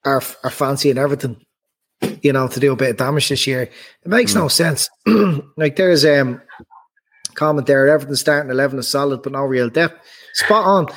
are 0.05 0.21
are 0.43 0.49
fancying 0.49 0.97
everything, 0.97 1.37
you 2.21 2.33
know, 2.33 2.47
to 2.47 2.59
do 2.59 2.73
a 2.73 2.75
bit 2.75 2.91
of 2.91 2.97
damage 2.97 3.29
this 3.29 3.47
year. 3.47 3.63
It 3.63 4.07
makes 4.07 4.35
no 4.35 4.47
sense. 4.47 4.89
like 5.57 5.77
there's 5.77 6.05
um 6.05 6.41
comment 7.35 7.67
there. 7.67 7.87
Everything's 7.87 8.19
starting 8.19 8.51
eleven 8.51 8.79
is 8.79 8.87
solid, 8.87 9.21
but 9.23 9.31
no 9.31 9.43
real 9.43 9.69
depth. 9.69 10.05
Spot 10.33 10.65
on. 10.65 10.87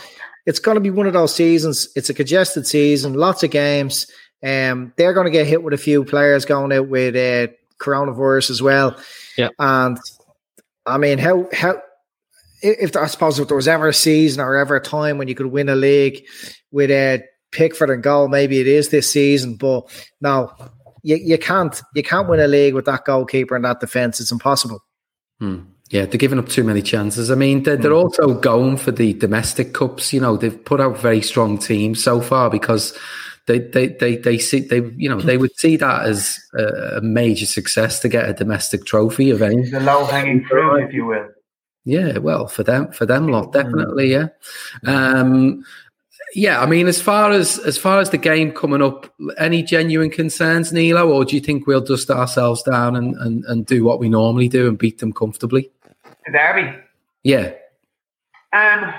It's 0.47 0.59
going 0.59 0.77
to 0.77 0.81
be 0.81 0.91
one 0.91 1.07
of 1.07 1.13
those 1.13 1.35
seasons. 1.35 1.89
It's 1.95 2.11
a 2.11 2.15
congested 2.15 2.67
season, 2.67 3.15
lots 3.15 3.43
of 3.43 3.51
games. 3.51 4.11
Um, 4.43 4.93
they're 4.97 5.13
going 5.13 5.27
to 5.27 5.31
get 5.31 5.47
hit 5.47 5.63
with 5.63 5.75
a 5.75 5.79
few 5.79 6.03
players 6.03 6.47
going 6.47 6.73
out 6.73 6.89
with 6.89 7.15
uh, 7.15 7.53
coronavirus 7.81 8.51
as 8.51 8.63
well. 8.63 8.97
Yeah, 9.37 9.49
and 9.59 9.99
I 10.87 10.99
mean, 10.99 11.19
how 11.19 11.49
how 11.53 11.81
if 12.63 12.97
I 12.97 13.07
suppose 13.07 13.39
if 13.39 13.49
there 13.49 13.57
was 13.57 13.69
ever 13.69 13.89
a 13.89 13.95
season 13.95 14.41
or 14.41 14.57
ever 14.57 14.77
a 14.77 14.81
time 14.81 15.19
when 15.19 15.29
you 15.29 15.35
could 15.35 15.47
win 15.47 15.69
a 15.69 15.77
league 15.77 16.25
with 16.71 16.91
a 16.91 17.23
Pickford 17.53 17.91
and 17.91 18.03
goal, 18.03 18.29
maybe 18.29 18.61
it 18.61 18.67
is 18.67 18.91
this 18.91 19.11
season. 19.11 19.57
But 19.57 19.89
no, 20.21 20.53
you, 21.03 21.17
you 21.17 21.39
can't 21.39 21.81
you 21.95 22.03
can't 22.03 22.29
win 22.29 22.41
a 22.41 22.49
league 22.49 22.75
with 22.75 22.85
that 22.85 23.05
goalkeeper 23.05 23.57
and 23.57 23.65
that 23.65 23.81
defense. 23.81 24.21
It's 24.21 24.33
impossible. 24.33 24.81
Hmm. 25.39 25.61
Yeah, 25.91 26.07
they're 26.07 26.19
giving 26.19 26.39
up 26.39 26.49
too 26.49 26.63
many 26.63 26.83
chances. 26.83 27.33
I 27.33 27.35
mean, 27.35 27.65
they're, 27.65 27.77
they're 27.77 27.93
also 27.93 28.35
going 28.35 28.77
for 28.77 28.93
the 28.93 29.13
domestic 29.15 29.75
cups. 29.75 30.13
You 30.13 30.21
know, 30.21 30.37
they've 30.37 30.65
put 30.65 30.81
out 30.81 30.97
very 30.97 31.21
strong 31.21 31.59
teams 31.59 32.03
so 32.03 32.21
far 32.21 32.49
because 32.49 32.97
they 33.51 33.59
they 33.59 33.89
they 33.89 34.17
they 34.17 34.39
see 34.39 34.61
they 34.61 34.81
you 34.97 35.09
know 35.09 35.21
they 35.21 35.37
would 35.37 35.57
see 35.59 35.77
that 35.77 36.07
as 36.07 36.39
a, 36.55 36.99
a 36.99 37.01
major 37.01 37.47
success 37.47 37.99
to 38.01 38.09
get 38.09 38.29
a 38.29 38.33
domestic 38.33 38.85
trophy 38.85 39.31
of 39.31 39.43
any 39.43 39.69
the 39.71 39.81
low 39.81 40.05
hanging 40.05 40.45
fruit, 40.45 40.85
if 40.85 40.93
you 40.93 41.05
will. 41.05 41.27
Yeah, 41.85 42.19
well, 42.19 42.47
for 42.47 42.63
them, 42.63 42.93
for 42.93 43.07
them 43.07 43.29
lot, 43.29 43.53
definitely, 43.53 44.13
yeah. 44.13 44.29
Um, 44.87 45.65
yeah, 46.35 46.61
I 46.61 46.67
mean, 46.67 46.87
as 46.87 47.01
far 47.01 47.33
as 47.33 47.59
as 47.59 47.79
far 47.79 48.01
as 48.01 48.11
the 48.11 48.19
game 48.19 48.53
coming 48.53 48.83
up, 48.83 49.13
any 49.39 49.63
genuine 49.63 50.11
concerns, 50.11 50.73
Nilo, 50.73 51.11
or 51.11 51.25
do 51.25 51.35
you 51.35 51.41
think 51.41 51.67
we'll 51.67 51.81
dust 51.81 52.11
ourselves 52.11 52.63
down 52.63 52.95
and, 52.97 53.17
and, 53.17 53.45
and 53.47 53.67
do 53.67 53.83
what 53.83 53.99
we 53.99 54.09
normally 54.09 54.49
do 54.49 54.69
and 54.69 54.79
beat 54.79 54.99
them 54.99 55.13
comfortably? 55.13 55.71
The 56.27 56.33
derby. 56.33 56.79
Yeah. 57.25 57.55
Um, 58.53 58.93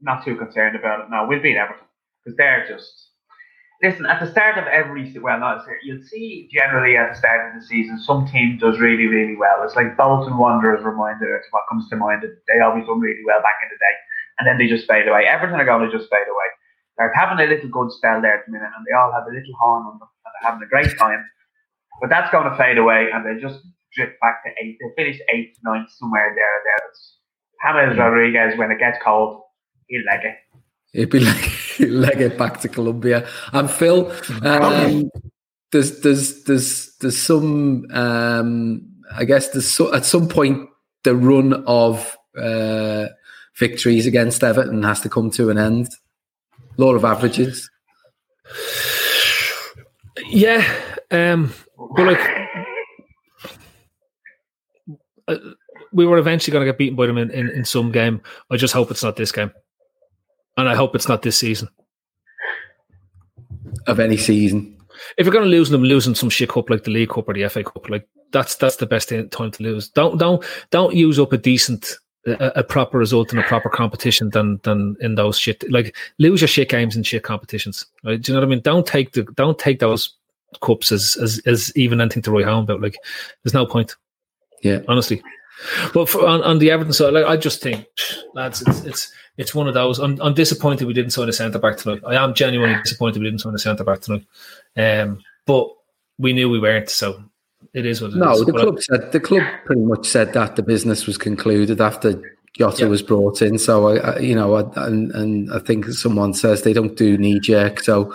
not 0.00 0.24
too 0.24 0.36
concerned 0.36 0.74
about 0.74 1.00
it. 1.00 1.10
No, 1.10 1.26
we'll 1.28 1.42
beat 1.42 1.56
Everton 1.56 1.84
because 2.24 2.36
they're 2.36 2.66
just 2.66 3.11
listen, 3.82 4.06
at 4.06 4.20
the 4.22 4.30
start 4.30 4.56
of 4.56 4.66
every 4.66 5.12
well, 5.18 5.38
not 5.38 5.66
you'll 5.82 6.02
see 6.02 6.48
generally 6.52 6.96
at 6.96 7.10
the 7.12 7.18
start 7.18 7.50
of 7.50 7.60
the 7.60 7.66
season, 7.66 7.98
some 7.98 8.26
team 8.26 8.58
does 8.58 8.78
really, 8.78 9.06
really 9.06 9.36
well. 9.36 9.62
It's 9.64 9.74
like 9.76 9.96
Bolton 9.96 10.38
Wanderers 10.38 10.84
reminder. 10.84 11.34
It's 11.36 11.48
what 11.50 11.64
comes 11.68 11.88
to 11.90 11.96
mind. 11.96 12.22
They 12.22 12.60
always 12.62 12.86
done 12.86 13.00
really 13.00 13.24
well 13.26 13.42
back 13.42 13.58
in 13.62 13.68
the 13.68 13.78
day, 13.78 13.94
and 14.38 14.46
then 14.46 14.58
they 14.58 14.70
just 14.70 14.88
fade 14.88 15.08
away. 15.08 15.26
Everton 15.26 15.60
are 15.60 15.66
going 15.66 15.88
to 15.88 15.96
just 15.96 16.08
fade 16.10 16.30
away. 16.30 16.48
They're 16.96 17.12
having 17.14 17.42
a 17.42 17.48
little 17.48 17.68
good 17.68 17.90
spell 17.90 18.22
there 18.22 18.38
at 18.38 18.46
the 18.46 18.52
minute, 18.52 18.70
and 18.76 18.86
they 18.86 18.94
all 18.94 19.12
have 19.12 19.26
a 19.26 19.34
little 19.34 19.56
horn 19.58 19.84
on 19.84 19.98
them, 19.98 20.08
and 20.24 20.32
they're 20.32 20.50
having 20.50 20.64
a 20.64 20.70
great 20.70 20.96
time. 20.98 21.24
But 22.00 22.10
that's 22.10 22.30
going 22.30 22.50
to 22.50 22.56
fade 22.56 22.78
away, 22.78 23.08
and 23.12 23.26
they 23.26 23.40
just 23.40 23.60
drift 23.94 24.20
back 24.20 24.44
to 24.44 24.50
eight. 24.62 24.78
They 24.78 24.90
finish 24.96 25.18
eighth, 25.34 25.58
ninth, 25.64 25.90
somewhere 25.98 26.32
there. 26.34 26.56
There. 26.64 26.82
James 27.62 27.98
Rodriguez, 27.98 28.58
when 28.58 28.70
it 28.70 28.78
gets 28.78 28.98
cold, 29.02 29.42
he'll 29.86 30.02
leg 30.04 30.24
it. 30.24 30.51
It'd 30.92 31.10
be 31.10 31.20
like 31.20 31.50
leg 31.80 32.20
it 32.20 32.38
back 32.38 32.60
to 32.60 32.68
Colombia. 32.68 33.26
And 33.52 33.70
Phil, 33.70 34.12
um, 34.42 35.10
there's 35.70 36.00
there's 36.00 36.44
there's 36.44 36.94
there's 36.96 37.18
some 37.18 37.86
um, 37.92 38.88
I 39.14 39.24
guess 39.24 39.48
there's 39.50 39.68
so, 39.68 39.94
at 39.94 40.04
some 40.04 40.28
point 40.28 40.68
the 41.04 41.16
run 41.16 41.64
of 41.66 42.16
uh, 42.36 43.06
victories 43.56 44.06
against 44.06 44.44
Everton 44.44 44.82
has 44.82 45.00
to 45.00 45.08
come 45.08 45.30
to 45.32 45.50
an 45.50 45.58
end. 45.58 45.88
Law 46.76 46.94
of 46.94 47.04
averages. 47.04 47.70
Yeah, 50.26 50.66
um, 51.10 51.52
but 51.96 52.06
like 52.06 52.48
uh, 55.28 55.36
we 55.92 56.06
were 56.06 56.18
eventually 56.18 56.52
going 56.52 56.64
to 56.64 56.70
get 56.70 56.78
beaten 56.78 56.96
by 56.96 57.06
them 57.06 57.18
in, 57.18 57.30
in, 57.30 57.50
in 57.50 57.64
some 57.64 57.92
game. 57.92 58.22
I 58.50 58.56
just 58.56 58.72
hope 58.72 58.90
it's 58.90 59.02
not 59.02 59.16
this 59.16 59.32
game 59.32 59.52
and 60.56 60.68
I 60.68 60.74
hope 60.74 60.94
it's 60.94 61.08
not 61.08 61.22
this 61.22 61.36
season. 61.36 61.68
Of 63.86 63.98
any 63.98 64.16
season. 64.16 64.78
If 65.16 65.26
you're 65.26 65.32
going 65.32 65.44
to 65.44 65.50
lose 65.50 65.70
them, 65.70 65.82
losing 65.82 66.14
some 66.14 66.30
shit 66.30 66.50
cup 66.50 66.70
like 66.70 66.84
the 66.84 66.90
League 66.90 67.10
Cup 67.10 67.28
or 67.28 67.34
the 67.34 67.48
FA 67.48 67.64
Cup, 67.64 67.88
like 67.88 68.06
that's 68.32 68.54
that's 68.56 68.76
the 68.76 68.86
best 68.86 69.08
time 69.08 69.50
to 69.50 69.62
lose. 69.62 69.88
Don't 69.88 70.18
don't 70.18 70.44
don't 70.70 70.94
use 70.94 71.18
up 71.18 71.32
a 71.32 71.38
decent 71.38 71.96
a, 72.26 72.52
a, 72.56 72.64
proper 72.64 72.98
result 72.98 73.32
in 73.32 73.38
a 73.38 73.42
proper 73.42 73.68
competition 73.68 74.30
than 74.30 74.60
than 74.62 74.96
in 75.00 75.16
those 75.16 75.38
shit 75.38 75.68
like 75.70 75.96
lose 76.18 76.40
your 76.40 76.48
shit 76.48 76.68
games 76.68 76.94
and 76.94 77.06
shit 77.06 77.24
competitions. 77.24 77.86
Right? 78.04 78.20
Do 78.20 78.30
you 78.30 78.34
know 78.36 78.40
what 78.40 78.46
I 78.46 78.50
mean? 78.50 78.60
Don't 78.60 78.86
take 78.86 79.12
the 79.12 79.24
don't 79.34 79.58
take 79.58 79.80
those 79.80 80.14
cups 80.60 80.92
as 80.92 81.16
as, 81.20 81.40
as 81.46 81.72
even 81.76 82.00
anything 82.00 82.22
to 82.22 82.30
write 82.30 82.44
home 82.44 82.64
about. 82.64 82.80
Like 82.80 82.96
there's 83.42 83.54
no 83.54 83.66
point. 83.66 83.96
Yeah, 84.62 84.80
honestly. 84.88 85.22
But 85.94 86.08
for, 86.08 86.26
on, 86.26 86.42
on 86.42 86.58
the 86.58 86.70
Everton 86.70 86.92
side, 86.92 87.12
like 87.12 87.24
I 87.24 87.36
just 87.36 87.62
think, 87.62 87.86
lads, 88.34 88.62
it's 88.62 88.84
it's 88.84 89.12
it's 89.38 89.54
one 89.54 89.68
of 89.68 89.74
those. 89.74 89.98
I'm, 89.98 90.20
I'm 90.20 90.34
disappointed 90.34 90.86
we 90.86 90.92
didn't 90.92 91.12
sign 91.12 91.28
a 91.28 91.32
centre 91.32 91.58
back 91.58 91.76
tonight. 91.76 92.02
I 92.06 92.22
am 92.22 92.34
genuinely 92.34 92.80
disappointed 92.82 93.20
we 93.20 93.26
didn't 93.26 93.40
sign 93.40 93.54
a 93.54 93.58
centre 93.58 93.84
back 93.84 94.00
tonight. 94.00 94.26
Um, 94.76 95.22
but 95.46 95.68
we 96.18 96.32
knew 96.32 96.50
we 96.50 96.60
weren't, 96.60 96.90
so 96.90 97.22
it 97.74 97.86
is 97.86 98.00
what 98.02 98.12
it 98.12 98.16
no, 98.16 98.32
is. 98.32 98.44
the 98.44 98.52
club 98.52 98.76
I, 98.76 98.80
said 98.80 99.12
the 99.12 99.20
club 99.20 99.42
pretty 99.64 99.82
much 99.82 100.06
said 100.06 100.32
that 100.34 100.56
the 100.56 100.62
business 100.62 101.06
was 101.06 101.16
concluded 101.16 101.80
after 101.80 102.20
Jota 102.54 102.82
yeah. 102.82 102.88
was 102.88 103.02
brought 103.02 103.40
in. 103.40 103.58
So 103.58 103.88
I, 103.88 103.96
I 103.96 104.18
you 104.18 104.34
know, 104.34 104.54
I, 104.54 104.86
and 104.86 105.10
and 105.12 105.52
I 105.52 105.58
think 105.58 105.86
someone 105.86 106.34
says 106.34 106.62
they 106.62 106.72
don't 106.72 106.96
do 106.96 107.16
knee 107.16 107.40
jerk. 107.40 107.80
So 107.80 108.14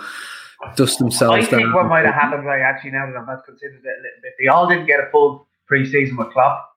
dust 0.76 0.98
themselves. 0.98 1.46
I 1.46 1.48
think 1.48 1.62
down. 1.62 1.72
what 1.72 1.86
might 1.86 2.04
have 2.04 2.14
happened, 2.14 2.46
like 2.46 2.60
actually, 2.60 2.92
now 2.92 3.06
that 3.06 3.16
I've 3.16 3.44
considered 3.44 3.80
it 3.84 3.98
a 3.98 4.02
little 4.02 4.22
bit, 4.22 4.32
they 4.38 4.48
all 4.48 4.68
didn't 4.68 4.86
get 4.86 5.00
a 5.00 5.10
full 5.10 5.46
pre-season 5.66 6.16
with 6.16 6.30
Klopp 6.30 6.67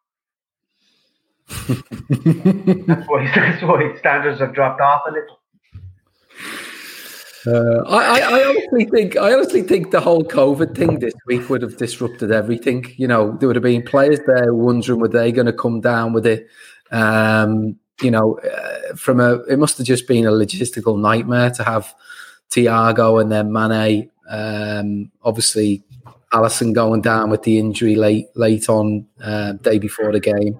that's 1.67 3.07
why 3.07 3.31
that's 3.35 3.61
why 3.63 3.95
standards 3.97 4.39
have 4.39 4.53
dropped 4.53 4.81
off 4.81 5.03
a 5.07 5.11
little. 5.11 5.39
Uh, 7.47 7.81
I, 7.87 8.19
I, 8.19 8.43
honestly 8.43 8.85
think 8.85 9.17
I 9.17 9.33
honestly 9.33 9.63
think 9.63 9.89
the 9.89 9.99
whole 9.99 10.23
COVID 10.23 10.75
thing 10.75 10.99
this 10.99 11.15
week 11.25 11.49
would 11.49 11.63
have 11.63 11.77
disrupted 11.77 12.31
everything. 12.31 12.85
You 12.97 13.07
know, 13.07 13.35
there 13.37 13.47
would 13.47 13.55
have 13.55 13.63
been 13.63 13.81
players 13.81 14.19
there 14.27 14.53
wondering 14.53 14.99
were 14.99 15.07
they 15.07 15.31
going 15.31 15.47
to 15.47 15.53
come 15.53 15.81
down 15.81 16.13
with 16.13 16.27
it. 16.27 16.47
Um, 16.91 17.79
you 17.99 18.11
know, 18.11 18.37
uh, 18.39 18.95
from 18.95 19.19
a 19.19 19.35
it 19.45 19.57
must 19.57 19.79
have 19.79 19.87
just 19.87 20.07
been 20.07 20.27
a 20.27 20.31
logistical 20.31 20.99
nightmare 20.99 21.49
to 21.51 21.63
have 21.63 21.95
Thiago 22.51 23.19
and 23.19 23.31
then 23.31 23.51
Mane. 23.51 24.11
Um, 24.29 25.11
obviously, 25.23 25.83
Alisson 26.33 26.73
going 26.73 27.01
down 27.01 27.31
with 27.31 27.41
the 27.43 27.57
injury 27.57 27.95
late 27.95 28.27
late 28.35 28.69
on 28.69 29.07
uh, 29.23 29.53
day 29.53 29.79
before 29.79 30.11
the 30.11 30.19
game. 30.19 30.59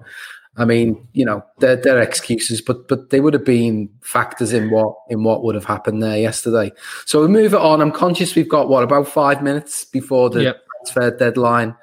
I 0.56 0.66
mean, 0.66 1.08
you 1.12 1.24
know, 1.24 1.42
they're, 1.58 1.76
they're 1.76 2.00
excuses, 2.00 2.60
but 2.60 2.86
but 2.86 3.10
they 3.10 3.20
would 3.20 3.32
have 3.32 3.44
been 3.44 3.88
factors 4.02 4.52
in 4.52 4.70
what 4.70 4.94
in 5.08 5.24
what 5.24 5.42
would 5.42 5.54
have 5.54 5.64
happened 5.64 6.02
there 6.02 6.18
yesterday. 6.18 6.72
So 7.06 7.22
we 7.22 7.28
move 7.28 7.54
it 7.54 7.60
on. 7.60 7.80
I'm 7.80 7.92
conscious 7.92 8.34
we've 8.34 8.48
got 8.48 8.68
what 8.68 8.84
about 8.84 9.08
five 9.08 9.42
minutes 9.42 9.86
before 9.86 10.28
the 10.28 10.42
yep. 10.42 10.62
transfer 10.84 11.16
deadline. 11.16 11.74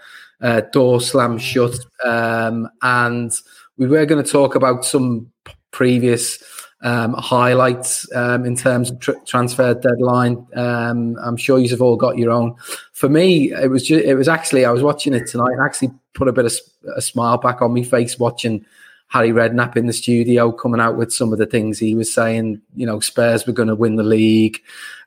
Uh, 0.41 0.61
door 0.71 1.01
slam 1.01 1.37
shut, 1.37 1.77
um, 2.05 2.69
and 2.81 3.33
we 3.75 3.87
were 3.87 4.05
going 4.05 4.23
to 4.23 4.31
talk 4.31 4.55
about 4.55 4.85
some 4.85 5.29
previous 5.71 6.41
um, 6.81 7.13
highlights 7.13 8.07
um, 8.15 8.45
in 8.45 8.55
terms 8.55 8.89
of 8.89 8.99
tr- 8.99 9.11
transfer 9.25 9.73
deadline. 9.73 10.45
Um, 10.55 11.17
I'm 11.21 11.37
sure 11.37 11.59
you've 11.59 11.81
all 11.81 11.97
got 11.97 12.17
your 12.17 12.31
own. 12.31 12.55
For 12.93 13.09
me, 13.09 13.51
it 13.51 13.69
was 13.69 13.89
it 13.89 14.15
was 14.15 14.27
actually 14.27 14.65
I 14.65 14.71
was 14.71 14.83
watching 14.83 15.13
it 15.13 15.27
tonight 15.27 15.51
and 15.51 15.61
actually 15.61 15.91
put 16.13 16.27
a 16.27 16.33
bit 16.33 16.45
of 16.45 16.53
a 16.95 17.01
smile 17.01 17.37
back 17.37 17.61
on 17.61 17.73
my 17.73 17.83
face 17.83 18.17
watching 18.17 18.65
Harry 19.07 19.29
Redknapp 19.29 19.75
in 19.75 19.87
the 19.87 19.93
studio 19.93 20.51
coming 20.51 20.79
out 20.79 20.95
with 20.95 21.11
some 21.11 21.33
of 21.33 21.39
the 21.39 21.45
things 21.45 21.79
he 21.79 21.95
was 21.95 22.13
saying. 22.13 22.61
You 22.75 22.85
know, 22.85 22.99
Spurs 22.99 23.45
were 23.45 23.53
going 23.53 23.67
to 23.67 23.75
win 23.75 23.95
the 23.95 24.03
league. 24.03 24.61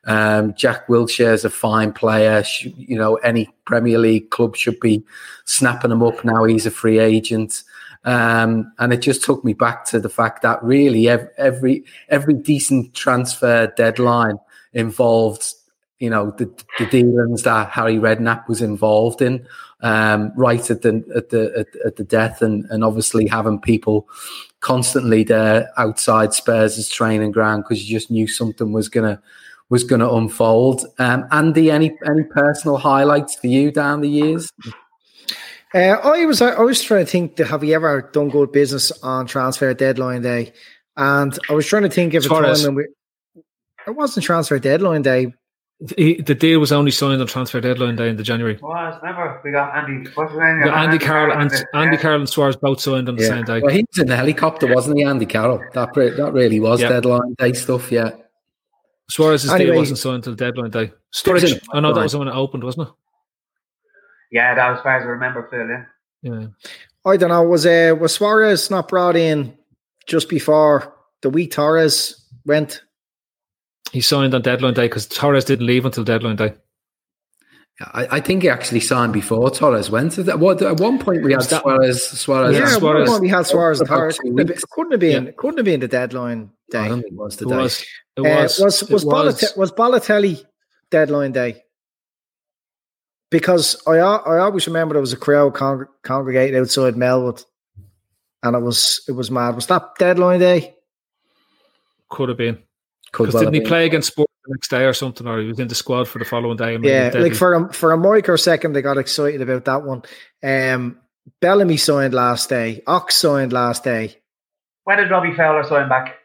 Um, 0.05 0.53
Jack 0.55 0.87
Wilshere's 0.87 1.45
a 1.45 1.49
fine 1.49 1.93
player. 1.93 2.43
You 2.61 2.97
know, 2.97 3.15
any 3.17 3.49
Premier 3.65 3.97
League 3.97 4.29
club 4.29 4.55
should 4.55 4.79
be 4.79 5.03
snapping 5.45 5.91
him 5.91 6.03
up 6.03 6.23
now. 6.25 6.43
He's 6.43 6.65
a 6.65 6.71
free 6.71 6.99
agent. 6.99 7.63
Um, 8.05 8.73
and 8.79 8.91
it 8.91 9.01
just 9.01 9.23
took 9.23 9.43
me 9.43 9.53
back 9.53 9.85
to 9.85 9.99
the 9.99 10.09
fact 10.09 10.41
that 10.41 10.61
really 10.63 11.07
every 11.07 11.85
every 12.09 12.33
decent 12.33 12.93
transfer 12.93 13.71
deadline 13.77 14.37
involved, 14.73 15.53
you 15.99 16.09
know, 16.09 16.31
the, 16.31 16.51
the 16.79 16.85
dealings 16.87 17.43
that 17.43 17.69
Harry 17.69 17.95
Redknapp 17.95 18.47
was 18.49 18.61
involved 18.61 19.21
in, 19.21 19.47
um, 19.81 20.33
right 20.35 20.69
at 20.69 20.81
the 20.81 21.03
at 21.15 21.29
the 21.29 21.53
at, 21.57 21.67
at, 21.85 21.95
the 21.95 22.03
death, 22.03 22.41
and 22.41 22.65
and 22.69 22.83
obviously 22.83 23.25
having 23.27 23.59
people 23.59 24.07
constantly 24.59 25.23
there 25.23 25.69
outside 25.77 26.33
Spurs' 26.33 26.89
training 26.89 27.31
ground 27.31 27.63
because 27.63 27.89
you 27.89 27.97
just 27.97 28.11
knew 28.11 28.27
something 28.27 28.73
was 28.73 28.89
gonna 28.89 29.21
was 29.69 29.85
to 29.85 30.11
unfold. 30.11 30.85
Um, 30.99 31.25
Andy, 31.31 31.71
any 31.71 31.97
any 32.05 32.23
personal 32.23 32.77
highlights 32.77 33.35
for 33.35 33.47
you 33.47 33.71
down 33.71 34.01
the 34.01 34.09
years? 34.09 34.51
Uh, 35.73 35.97
I 36.03 36.25
was 36.25 36.41
I 36.41 36.61
was 36.61 36.81
trying 36.83 37.05
to 37.05 37.11
think 37.11 37.37
have 37.39 37.63
you 37.63 37.73
ever 37.73 38.09
done 38.13 38.29
good 38.29 38.51
business 38.51 38.91
on 39.01 39.25
transfer 39.25 39.73
deadline 39.73 40.21
day, 40.21 40.53
and 40.97 41.37
I 41.49 41.53
was 41.53 41.65
trying 41.65 41.83
to 41.83 41.89
think 41.89 42.13
of 42.13 42.25
a 42.25 42.29
time 42.29 42.43
when 42.43 42.75
we 42.75 42.83
it 43.87 43.95
wasn't 43.95 44.25
transfer 44.25 44.59
deadline 44.59 45.01
day. 45.01 45.33
He, 45.97 46.21
the 46.21 46.35
deal 46.35 46.59
was 46.59 46.71
only 46.71 46.91
signed 46.91 47.19
on 47.19 47.27
transfer 47.27 47.59
deadline 47.59 47.95
day 47.95 48.07
in 48.07 48.15
the 48.15 48.23
January. 48.23 48.57
Was 48.61 48.99
remember 49.01 49.41
we 49.43 49.51
got 49.51 49.75
Andy. 49.75 50.09
What's 50.13 50.31
his 50.31 50.39
name? 50.39 50.59
We 50.59 50.65
got 50.65 50.77
Andy 50.85 50.99
Carroll 50.99 51.37
and 51.37 51.51
yeah. 51.51 51.63
Andy 51.81 51.97
Carroll 51.97 52.19
and 52.19 52.29
Suarez 52.29 52.55
both 52.55 52.79
signed 52.79 53.09
on 53.09 53.15
the 53.15 53.23
same 53.25 53.43
day. 53.43 53.59
Well, 53.59 53.73
he 53.73 53.83
was 53.89 53.99
in 53.99 54.07
the 54.07 54.15
helicopter, 54.15 54.73
wasn't 54.73 54.97
he, 54.99 55.03
Andy 55.03 55.25
Carroll? 55.25 55.61
That 55.73 55.89
re- 55.97 56.11
that 56.11 56.31
really 56.31 56.59
was 56.59 56.81
Yeah. 56.81 56.89
deadline 56.89 57.33
day 57.39 57.53
stuff. 57.53 57.91
Yeah. 57.91 58.11
Suarez's 59.09 59.51
Anyway- 59.51 59.71
deal 59.71 59.79
wasn't 59.79 59.97
signed 59.97 60.15
until 60.17 60.35
deadline 60.35 60.69
day. 60.69 60.93
Sturridge, 61.13 61.59
I 61.73 61.79
know 61.81 61.93
that 61.93 62.03
was 62.03 62.13
the 62.13 62.19
one 62.19 62.27
that 62.27 62.35
opened, 62.35 62.63
wasn't 62.63 62.87
it? 62.87 62.93
Yeah, 64.33 64.55
that 64.55 64.69
was 64.71 64.79
as 64.79 64.83
far 64.83 64.97
as 64.97 65.03
I 65.03 65.07
remember, 65.07 65.47
Phil. 65.51 65.67
Yeah. 65.69 65.85
Yeah. 66.41 66.47
I 67.05 67.17
don't 67.17 67.29
know. 67.29 67.43
Was 67.43 67.65
uh, 67.65 67.95
was 67.99 68.13
Suarez 68.15 68.71
not 68.71 68.87
brought 68.87 69.15
in 69.15 69.55
just 70.07 70.27
before 70.27 70.93
the 71.21 71.29
week 71.29 71.51
Torres 71.51 72.25
went? 72.45 72.81
He 73.91 74.01
signed 74.01 74.33
on 74.33 74.41
deadline 74.41 74.73
day 74.73 74.85
because 74.87 75.05
Torres 75.07 75.45
didn't 75.45 75.67
leave 75.67 75.85
until 75.85 76.03
deadline 76.03 76.35
day. 76.37 76.53
I, 77.93 78.07
I 78.17 78.19
think 78.21 78.41
he 78.43 78.49
actually 78.49 78.79
signed 78.79 79.13
before 79.13 79.49
Torres 79.51 79.89
went. 79.89 80.17
At, 80.17 80.39
what, 80.39 80.61
at 80.61 80.79
one 80.79 80.97
point, 80.99 81.23
we 81.23 81.31
had 81.31 81.37
Was 81.39 81.49
that- 81.49 81.61
Suarez. 81.61 82.03
Suarez 82.03 82.55
yeah, 82.55 82.61
and 82.63 82.69
Suarez- 82.71 83.09
one 83.09 83.21
we 83.21 83.29
had 83.29 83.45
Suarez 83.45 83.79
and 83.81 83.87
About 83.89 83.97
Torres. 83.97 84.17
two 84.17 84.23
Couldn't 84.33 84.37
have, 84.39 84.47
been- 84.47 84.57
couldn't 84.71 84.91
have 84.93 84.99
been. 84.99 85.25
Yeah. 85.25 85.31
Couldn't 85.37 85.57
have 85.57 85.65
been 85.65 85.79
the 85.79 85.87
deadline 85.87 86.49
I 86.73 86.77
day. 86.83 86.87
don't 86.87 87.01
think 87.01 87.13
it 87.13 87.17
was 87.19 87.35
It 87.35 87.37
today. 87.39 87.55
was. 87.57 87.85
It 88.15 88.19
Uh, 88.19 88.23
was. 88.43 88.59
was 88.59 88.81
it 88.83 88.89
was, 88.89 89.05
Balotelli, 89.05 89.57
was 89.57 89.71
Balotelli 89.71 90.43
deadline 90.89 91.31
day? 91.33 91.62
because 93.33 93.81
I 93.87 93.97
I 93.97 94.37
always 94.37 94.67
remember 94.67 94.93
there 94.93 95.01
was 95.01 95.11
a 95.11 95.17
crowd 95.17 95.55
con- 95.55 95.87
congregating 96.03 96.55
outside 96.55 96.93
Melwood, 96.93 97.43
and 98.43 98.55
it 98.55 98.59
was 98.59 99.03
it 99.07 99.13
was 99.13 99.31
mad. 99.31 99.55
Was 99.55 99.65
that 99.67 99.95
deadline 99.97 100.39
day? 100.39 100.75
Could 102.09 102.29
have 102.29 102.37
been. 102.37 102.59
Because 103.11 103.33
well 103.33 103.41
didn't 103.41 103.55
he 103.55 103.59
been. 103.61 103.69
play 103.69 103.85
against 103.87 104.09
Sport 104.09 104.29
the 104.45 104.53
next 104.53 104.69
day 104.69 104.85
or 104.85 104.93
something, 104.93 105.25
or 105.25 105.41
he 105.41 105.47
was 105.47 105.59
in 105.59 105.67
the 105.67 105.73
squad 105.73 106.07
for 106.07 106.19
the 106.19 106.25
following 106.25 106.57
day? 106.57 106.77
yeah, 106.83 107.11
like 107.15 107.33
for 107.33 107.55
a, 107.55 107.73
for 107.73 107.91
a 107.91 107.97
microsecond, 107.97 108.75
they 108.75 108.83
got 108.83 108.99
excited 108.99 109.41
about 109.41 109.65
that 109.65 109.81
one. 109.81 110.03
Um, 110.43 110.99
Bellamy 111.41 111.77
signed 111.77 112.13
last 112.13 112.49
day. 112.49 112.83
Ox 112.85 113.15
signed 113.15 113.51
last 113.51 113.83
day. 113.83 114.15
When 114.83 114.97
did 114.97 115.09
Robbie 115.09 115.33
Fowler 115.33 115.63
sign 115.63 115.89
back? 115.89 116.17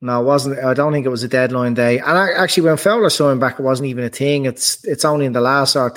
No, 0.00 0.20
it 0.20 0.24
wasn't. 0.24 0.60
I 0.60 0.74
don't 0.74 0.92
think 0.92 1.06
it 1.06 1.10
was 1.10 1.24
a 1.24 1.28
deadline 1.28 1.74
day. 1.74 1.98
And 1.98 2.16
I, 2.16 2.30
actually, 2.34 2.68
when 2.68 2.76
Fowler 2.76 3.10
signed 3.10 3.40
back, 3.40 3.58
it 3.58 3.62
wasn't 3.62 3.88
even 3.88 4.04
a 4.04 4.10
thing. 4.10 4.44
It's 4.44 4.84
it's 4.84 5.04
only 5.04 5.26
in 5.26 5.32
the 5.32 5.40
last 5.40 5.74
or 5.74 5.90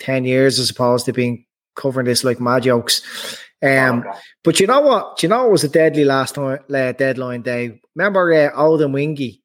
10 0.00 0.24
years 0.24 0.58
as 0.58 0.70
opposed 0.70 1.06
to 1.06 1.12
being 1.12 1.44
covering 1.74 2.06
this 2.06 2.24
like 2.24 2.40
mad 2.40 2.64
jokes. 2.64 3.02
Um, 3.62 4.04
oh, 4.06 4.18
but 4.44 4.60
you 4.60 4.66
know 4.66 4.80
what? 4.80 5.18
Do 5.18 5.26
you 5.26 5.28
know 5.28 5.46
it 5.46 5.52
was 5.52 5.64
a 5.64 5.68
deadly 5.68 6.04
last 6.04 6.38
uh, 6.38 6.58
deadline 6.68 7.42
day? 7.42 7.80
Remember 7.94 8.32
uh, 8.32 8.52
Odemwingie? 8.52 9.40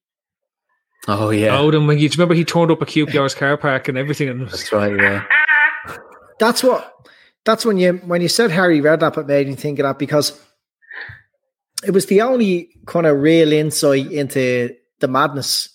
Oh, 1.08 1.32
yeah. 1.32 1.58
Odemwingie. 1.58 1.98
Do 1.98 2.04
you 2.04 2.10
remember 2.12 2.36
he 2.36 2.46
turned 2.46 2.72
up 2.72 2.82
a 2.82 2.86
QPR's 2.86 3.36
car 3.36 3.58
park 3.58 3.88
and 3.88 3.98
everything? 3.98 4.30
And 4.30 4.48
That's 4.48 4.72
right, 4.72 4.96
yeah. 4.96 5.26
That's 6.40 6.64
what. 6.64 6.94
That's 7.46 7.66
when 7.66 7.78
you 7.78 7.94
when 8.06 8.22
you 8.22 8.30
said 8.30 8.52
Harry 8.52 8.80
Redknapp, 8.80 9.18
it 9.18 9.28
made 9.28 9.48
me 9.48 9.56
think 9.56 9.80
of 9.80 9.84
that 9.84 10.00
because 10.00 10.40
it 11.86 11.92
was 11.92 12.06
the 12.06 12.22
only 12.22 12.70
kind 12.86 13.06
of 13.06 13.20
real 13.20 13.52
insight 13.52 14.12
into 14.12 14.74
the 15.00 15.08
madness 15.10 15.70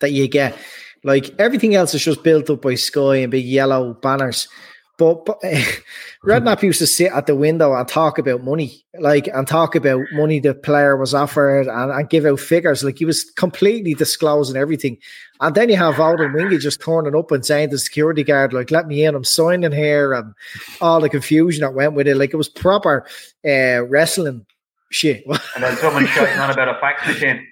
that 0.00 0.12
you 0.12 0.28
get. 0.28 0.56
Like 1.04 1.34
everything 1.38 1.74
else 1.74 1.94
is 1.94 2.02
just 2.02 2.24
built 2.24 2.50
up 2.50 2.62
by 2.62 2.74
Sky 2.74 3.16
and 3.16 3.30
big 3.30 3.44
yellow 3.44 3.94
banners. 3.94 4.48
But, 4.96 5.24
but 5.24 5.40
Redknapp 6.24 6.62
used 6.62 6.78
to 6.78 6.86
sit 6.86 7.10
at 7.10 7.26
the 7.26 7.34
window 7.34 7.74
and 7.74 7.86
talk 7.86 8.16
about 8.16 8.44
money, 8.44 8.84
like 9.00 9.26
and 9.26 9.46
talk 9.46 9.74
about 9.74 10.04
money 10.12 10.38
the 10.38 10.54
player 10.54 10.96
was 10.96 11.12
offered 11.12 11.66
and, 11.66 11.90
and 11.90 12.08
give 12.08 12.24
out 12.24 12.38
figures. 12.38 12.84
Like 12.84 12.98
he 12.98 13.04
was 13.04 13.24
completely 13.32 13.94
disclosing 13.94 14.56
everything. 14.56 14.96
And 15.40 15.54
then 15.54 15.68
you 15.68 15.76
have 15.76 15.96
Odemwingie 15.96 16.60
just 16.60 16.80
turning 16.80 17.16
up 17.16 17.32
and 17.32 17.44
saying 17.44 17.70
to 17.70 17.74
the 17.74 17.78
security 17.78 18.22
guard, 18.22 18.52
like, 18.52 18.70
let 18.70 18.86
me 18.86 19.04
in, 19.04 19.16
I'm 19.16 19.24
signing 19.24 19.72
here, 19.72 20.12
and 20.12 20.32
all 20.80 21.00
the 21.00 21.08
confusion 21.08 21.62
that 21.62 21.74
went 21.74 21.94
with 21.94 22.06
it. 22.06 22.16
Like 22.16 22.32
it 22.32 22.36
was 22.36 22.48
proper 22.48 23.04
uh, 23.44 23.84
wrestling 23.86 24.46
shit. 24.90 25.24
And 25.56 25.64
then 25.64 25.76
someone 25.78 26.06
shouting 26.06 26.38
on 26.38 26.50
about 26.50 26.68
a 26.68 26.78
fax 26.80 27.04
machine. 27.06 27.44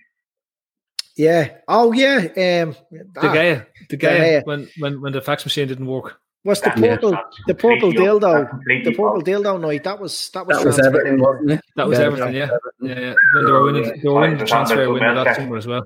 Yeah. 1.16 1.48
Oh 1.68 1.92
yeah. 1.92 2.16
Um 2.62 2.74
the 2.90 3.06
ah, 3.18 3.34
Gea, 3.34 3.66
the 3.90 3.96
De 3.96 4.06
Gea. 4.06 4.18
Gea, 4.18 4.46
when 4.46 4.68
when 4.78 5.00
when 5.00 5.12
the 5.12 5.20
fax 5.20 5.44
machine 5.44 5.68
didn't 5.68 5.86
work. 5.86 6.18
what's 6.44 6.60
the 6.60 6.70
That's- 6.70 6.80
purple 6.96 7.10
the 7.46 7.54
purple 7.54 7.92
completely- 7.92 8.06
dildo 8.06 8.50
the 8.84 8.90
purple 8.90 8.94
false. 9.12 9.22
dildo 9.22 9.60
night 9.60 9.84
that 9.84 9.98
was 10.00 10.30
that 10.34 10.46
was 10.46 10.58
that 10.58 10.66
was 10.66 10.76
transferred. 10.76 10.96
Everton, 11.06 11.20
wasn't 11.20 11.50
it? 11.52 11.60
That 11.76 11.86
was 11.88 11.98
Yeah, 11.98 12.04
everything, 12.06 12.34
yeah. 12.34 12.48
Yeah, 12.80 12.98
yeah. 13.00 13.14
When 13.34 13.44
they 13.46 13.52
were 13.52 13.62
winning, 13.64 14.00
they 14.02 14.08
were 14.08 14.20
winning 14.20 14.38
the 14.38 14.46
transfer 14.46 14.76
Van 14.76 14.92
window 14.92 15.24
that 15.24 15.36
summer 15.36 15.56
as 15.56 15.66
well. 15.66 15.84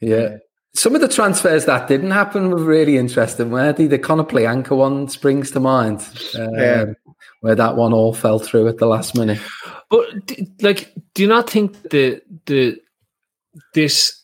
Yeah. 0.00 0.36
Some 0.74 0.94
of 0.94 1.02
the 1.02 1.08
transfers 1.08 1.66
that 1.66 1.86
didn't 1.86 2.12
happen 2.12 2.50
were 2.50 2.56
really 2.64 2.96
interesting. 2.96 3.50
Where 3.50 3.72
the 3.74 3.86
the 3.86 3.98
Conor 3.98 4.26
Anchor 4.48 4.74
one 4.74 5.06
springs 5.08 5.50
to 5.52 5.60
mind, 5.60 6.00
um, 6.38 6.54
Yeah. 6.56 6.84
where 7.42 7.54
that 7.54 7.76
one 7.76 7.92
all 7.92 8.14
fell 8.14 8.38
through 8.38 8.68
at 8.68 8.78
the 8.78 8.86
last 8.86 9.14
minute. 9.16 9.38
But 9.90 10.06
like, 10.62 10.92
do 11.14 11.22
you 11.22 11.28
not 11.28 11.48
think 11.50 11.90
the 11.90 12.22
the 12.46 12.78
this 13.74 14.21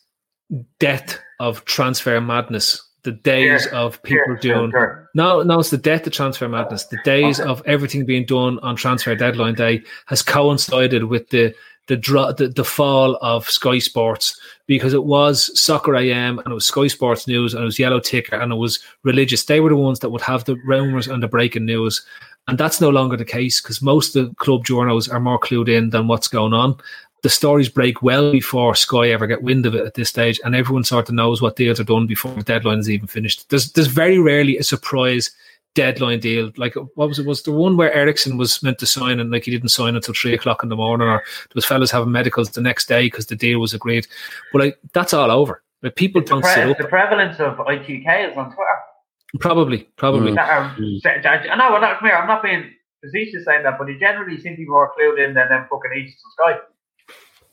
death 0.79 1.19
of 1.39 1.63
transfer 1.65 2.19
madness, 2.19 2.83
the 3.03 3.11
days 3.11 3.65
Here, 3.65 3.73
of 3.73 4.01
people 4.03 4.23
here, 4.27 4.37
doing 4.37 4.71
here. 4.71 5.09
no, 5.15 5.41
no, 5.41 5.59
it's 5.59 5.69
the 5.69 5.77
death 5.77 6.05
of 6.05 6.13
transfer 6.13 6.49
madness. 6.49 6.85
The 6.85 6.99
days 7.03 7.39
of 7.39 7.61
everything 7.65 8.05
being 8.05 8.25
done 8.25 8.59
on 8.59 8.75
transfer 8.75 9.15
deadline 9.15 9.55
day 9.55 9.83
has 10.07 10.21
coincided 10.21 11.05
with 11.05 11.29
the 11.29 11.53
the, 11.87 11.97
dro- 11.97 12.33
the 12.33 12.49
the 12.49 12.63
fall 12.63 13.17
of 13.21 13.49
Sky 13.49 13.79
Sports 13.79 14.39
because 14.67 14.93
it 14.93 15.05
was 15.05 15.49
Soccer 15.59 15.95
AM 15.95 16.37
and 16.39 16.47
it 16.51 16.53
was 16.53 16.67
Sky 16.67 16.87
Sports 16.87 17.27
News 17.27 17.53
and 17.53 17.63
it 17.63 17.65
was 17.65 17.79
Yellow 17.79 17.99
Ticker 17.99 18.35
and 18.35 18.51
it 18.51 18.57
was 18.57 18.79
religious. 19.03 19.45
They 19.45 19.59
were 19.59 19.69
the 19.69 19.75
ones 19.75 19.99
that 19.99 20.09
would 20.11 20.21
have 20.21 20.45
the 20.45 20.55
rumours 20.57 21.07
and 21.07 21.23
the 21.23 21.27
breaking 21.27 21.65
news. 21.65 22.05
And 22.47 22.57
that's 22.57 22.81
no 22.81 22.89
longer 22.89 23.15
the 23.17 23.25
case 23.25 23.61
because 23.61 23.81
most 23.81 24.15
of 24.15 24.29
the 24.29 24.35
club 24.35 24.65
journals 24.65 25.07
are 25.07 25.19
more 25.19 25.39
clued 25.39 25.67
in 25.69 25.89
than 25.91 26.07
what's 26.07 26.27
going 26.27 26.53
on. 26.53 26.77
The 27.21 27.29
stories 27.29 27.69
break 27.69 28.01
well 28.01 28.31
before 28.31 28.75
Sky 28.75 29.09
ever 29.09 29.27
get 29.27 29.43
wind 29.43 29.65
of 29.65 29.75
it 29.75 29.85
at 29.85 29.93
this 29.93 30.09
stage, 30.09 30.39
and 30.43 30.55
everyone 30.55 30.83
sort 30.83 31.09
of 31.09 31.15
knows 31.15 31.41
what 31.41 31.55
deals 31.55 31.79
are 31.79 31.85
done 31.85 32.07
before 32.07 32.33
the 32.33 32.43
deadline 32.43 32.79
is 32.79 32.89
even 32.89 33.07
finished. 33.07 33.49
There's 33.49 33.71
there's 33.73 33.87
very 33.87 34.19
rarely 34.19 34.57
a 34.57 34.63
surprise 34.63 35.31
deadline 35.75 36.19
deal. 36.19 36.51
Like 36.57 36.75
what 36.75 37.09
was 37.09 37.19
it? 37.19 37.25
Was 37.25 37.43
the 37.43 37.51
one 37.51 37.77
where 37.77 37.93
Ericsson 37.93 38.37
was 38.37 38.63
meant 38.63 38.79
to 38.79 38.85
sign 38.85 39.19
and 39.19 39.31
like 39.31 39.43
he 39.43 39.51
didn't 39.51 39.69
sign 39.69 39.95
until 39.95 40.13
three 40.13 40.33
o'clock 40.33 40.63
in 40.63 40.69
the 40.69 40.75
morning, 40.75 41.07
or 41.07 41.17
there 41.17 41.55
was 41.55 41.65
fellas 41.65 41.91
having 41.91 42.11
medicals 42.11 42.51
the 42.51 42.61
next 42.61 42.87
day 42.87 43.07
because 43.07 43.27
the 43.27 43.35
deal 43.35 43.59
was 43.59 43.73
agreed. 43.73 44.07
But 44.51 44.61
like 44.61 44.79
that's 44.93 45.13
all 45.13 45.31
over. 45.31 45.61
Like 45.81 45.95
people 45.95 46.21
The, 46.21 46.27
don't 46.27 46.41
pre- 46.41 46.53
sit 46.53 46.77
the 46.77 46.87
prevalence 46.87 47.39
of 47.39 47.57
ITK 47.57 48.31
is 48.31 48.37
on 48.37 48.45
Twitter. 48.45 48.79
Probably, 49.39 49.83
probably. 49.95 50.33
That 50.33 50.49
are, 50.49 50.75
I 51.05 51.55
know, 51.55 51.71
well, 51.71 51.81
not, 51.81 52.01
I'm 52.03 52.27
not 52.27 52.41
being 52.41 52.73
facetious 53.03 53.45
saying 53.45 53.63
that, 53.63 53.77
but 53.77 53.87
he 53.87 53.97
generally 53.99 54.39
seems 54.39 54.57
to 54.57 54.63
be 54.63 54.65
more 54.65 54.91
clued 54.97 55.23
in 55.23 55.35
than 55.35 55.49
them 55.49 55.67
fucking 55.69 55.91
agents 55.95 56.21
and 56.25 56.33
Sky. 56.33 56.59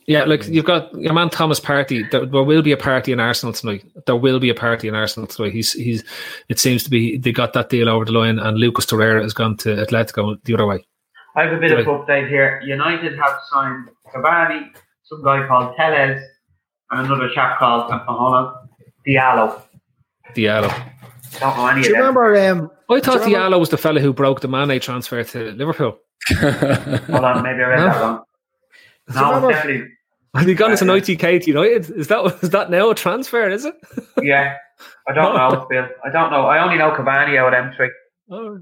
Yeah, 0.06 0.24
like 0.24 0.46
you've 0.46 0.64
got 0.64 0.94
your 0.94 1.12
man 1.12 1.30
Thomas 1.30 1.58
Partey. 1.58 2.08
There, 2.12 2.24
there 2.26 2.42
will 2.44 2.62
be 2.62 2.70
a 2.70 2.76
party 2.76 3.10
in 3.12 3.18
Arsenal 3.18 3.52
tonight. 3.52 3.84
There 4.06 4.14
will 4.14 4.38
be 4.38 4.50
a 4.50 4.54
party 4.54 4.86
in 4.86 4.94
Arsenal 4.94 5.26
tonight. 5.26 5.52
He's 5.52 5.72
he's. 5.72 6.04
It 6.48 6.60
seems 6.60 6.84
to 6.84 6.90
be 6.90 7.16
they 7.16 7.32
got 7.32 7.54
that 7.54 7.70
deal 7.70 7.88
over 7.88 8.04
the 8.04 8.12
line, 8.12 8.38
and 8.38 8.56
Lucas 8.56 8.86
Torreira 8.86 9.20
has 9.22 9.32
gone 9.34 9.56
to 9.58 9.70
Atletico 9.70 10.40
the 10.44 10.54
other 10.54 10.66
way. 10.66 10.86
I 11.34 11.42
have 11.42 11.52
a 11.52 11.58
bit 11.58 11.72
of 11.72 11.84
Right. 11.84 12.06
update 12.06 12.28
here. 12.28 12.62
United 12.64 13.18
have 13.18 13.38
signed 13.50 13.88
Cavani, 14.14 14.68
some 15.04 15.24
guy 15.24 15.44
called 15.48 15.74
Telles, 15.76 16.22
and 16.92 17.06
another 17.06 17.28
chap 17.34 17.58
called, 17.58 17.90
hold 17.90 18.34
on, 18.34 18.54
Diallo. 19.06 19.60
Diallo. 20.34 20.72
Don't 21.40 21.56
know 21.56 21.66
any 21.66 21.82
Do 21.82 21.88
of 21.88 21.96
you 21.96 22.02
them. 22.02 22.16
remember? 22.16 22.36
Um, 22.36 22.70
I 22.88 23.00
thought 23.00 23.24
Do 23.24 23.24
remember- 23.24 23.56
Diallo 23.56 23.60
was 23.60 23.68
the 23.70 23.76
fella 23.76 24.00
who 24.00 24.12
broke 24.12 24.40
the 24.40 24.48
Mane 24.48 24.80
transfer 24.80 25.22
to 25.24 25.50
Liverpool. 25.52 25.98
Hold 26.38 26.44
on, 27.24 27.42
maybe 27.42 27.62
I 27.62 27.66
read 27.66 27.78
that 27.80 28.00
wrong. 28.00 28.22
No, 29.14 29.48
definitely. 29.50 29.88
Have 30.38 30.48
you 30.48 30.54
gone 30.54 30.72
as 30.72 30.82
an 30.82 30.88
ITK 30.88 31.42
to 31.42 31.46
United? 31.46 31.90
Is 31.90 32.08
that 32.08 32.38
is 32.42 32.50
that 32.50 32.70
now 32.70 32.90
a 32.90 32.94
transfer? 32.94 33.48
Is 33.48 33.64
it? 33.64 33.74
Yeah. 34.22 34.56
I 35.08 35.12
don't 35.12 35.34
know, 35.34 35.66
Bill. 35.70 35.86
I 36.04 36.10
don't 36.10 36.30
know. 36.30 36.46
I 36.46 36.62
only 36.62 36.76
know 36.76 36.90
Cavani 36.90 37.38
out 37.38 37.54
of 37.54 37.72
M3. 37.72 37.88
Oh, 38.30 38.58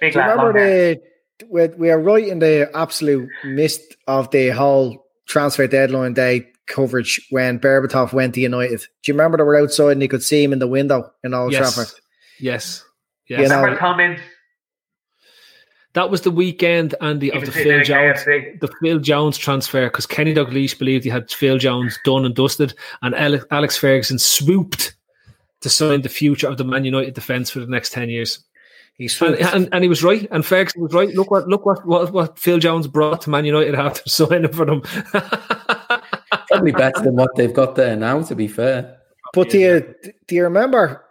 Big 0.00 0.12
Do 0.12 0.18
you 0.18 0.24
remember 0.24 0.52
the 0.52 1.00
we 1.48 1.68
we 1.68 1.90
are 1.90 1.98
right 1.98 2.26
in 2.26 2.38
the 2.38 2.70
absolute 2.74 3.28
mist 3.44 3.96
of 4.06 4.30
the 4.30 4.50
whole 4.50 5.06
transfer 5.26 5.66
deadline 5.66 6.14
day 6.14 6.46
coverage 6.66 7.20
when 7.30 7.58
Berbatov 7.58 8.12
went 8.12 8.34
to 8.34 8.40
United. 8.40 8.80
Do 8.80 8.86
you 9.06 9.14
remember 9.14 9.38
they 9.38 9.44
were 9.44 9.58
outside 9.58 9.92
and 9.92 10.02
you 10.02 10.08
could 10.08 10.22
see 10.22 10.42
him 10.42 10.52
in 10.52 10.58
the 10.58 10.68
window 10.68 11.10
in 11.24 11.34
Old 11.34 11.52
yes, 11.52 11.74
Trafford? 11.74 11.92
yes, 12.38 12.84
yes. 13.28 13.40
You 13.40 13.48
know- 13.48 13.56
Remember 13.62 13.78
Cummins? 13.78 14.20
That 15.94 16.10
was 16.10 16.20
the 16.20 16.30
weekend, 16.30 16.94
Andy, 17.00 17.32
of 17.32 17.44
the 17.44 17.52
Phil 17.52 17.82
Jones. 17.82 18.20
KFC. 18.20 18.60
the 18.60 18.72
Phil 18.80 19.00
Jones 19.00 19.36
transfer 19.36 19.86
because 19.86 20.06
Kenny 20.06 20.34
Dalglish 20.34 20.78
believed 20.78 21.04
he 21.04 21.10
had 21.10 21.30
Phil 21.30 21.58
Jones 21.58 21.98
done 22.04 22.24
and 22.24 22.34
dusted, 22.34 22.74
and 23.02 23.14
Alex 23.50 23.76
Ferguson 23.76 24.18
swooped 24.18 24.94
to 25.60 25.68
sign 25.68 26.02
the 26.02 26.08
future 26.08 26.48
of 26.48 26.58
the 26.58 26.64
Man 26.64 26.84
United 26.84 27.14
defence 27.14 27.50
for 27.50 27.60
the 27.60 27.66
next 27.66 27.92
ten 27.92 28.08
years. 28.08 28.44
He's 28.94 29.20
And, 29.22 29.36
and, 29.36 29.68
and 29.72 29.82
he 29.82 29.88
was 29.88 30.04
right, 30.04 30.28
and 30.30 30.44
Ferguson 30.44 30.82
was 30.82 30.92
right. 30.92 31.08
Look 31.08 31.30
what 31.30 31.48
look 31.48 31.66
what, 31.66 31.84
what, 31.86 32.12
what 32.12 32.38
Phil 32.38 32.58
Jones 32.58 32.86
brought 32.86 33.22
to 33.22 33.30
Man 33.30 33.44
United 33.44 33.74
after 33.74 34.02
signing 34.08 34.52
for 34.52 34.66
them. 34.66 34.82
Probably 36.48 36.72
better 36.72 37.02
than 37.02 37.16
what 37.16 37.34
they've 37.34 37.54
got 37.54 37.74
there 37.74 37.96
now, 37.96 38.22
to 38.22 38.34
be 38.34 38.46
fair. 38.46 38.98
But 39.32 39.50
do 39.50 39.58
you 39.58 39.94
do 40.26 40.34
you 40.34 40.44
remember 40.44 41.04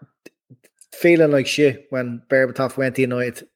feeling 0.93 1.31
like 1.31 1.47
shit 1.47 1.87
when 1.89 2.21
Berbatov 2.29 2.77
went 2.77 2.95
to 2.95 3.01
United? 3.01 3.47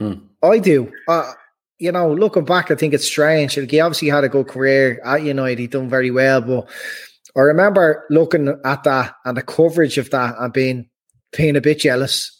Hmm. 0.00 0.14
I 0.42 0.58
do. 0.58 0.92
Uh, 1.08 1.32
you 1.78 1.92
know, 1.92 2.12
looking 2.12 2.44
back, 2.44 2.70
I 2.70 2.74
think 2.74 2.94
it's 2.94 3.06
strange. 3.06 3.56
Like, 3.56 3.70
he 3.70 3.80
obviously 3.80 4.08
had 4.08 4.24
a 4.24 4.28
good 4.28 4.48
career 4.48 5.00
at 5.04 5.22
United. 5.22 5.58
He 5.58 5.66
done 5.66 5.88
very 5.88 6.10
well, 6.10 6.40
but 6.40 6.68
I 7.36 7.40
remember 7.40 8.04
looking 8.10 8.48
at 8.64 8.84
that 8.84 9.14
and 9.24 9.36
the 9.36 9.42
coverage 9.42 9.98
of 9.98 10.10
that 10.10 10.34
and 10.38 10.52
being 10.52 10.88
being 11.36 11.56
a 11.56 11.60
bit 11.60 11.80
jealous. 11.80 12.34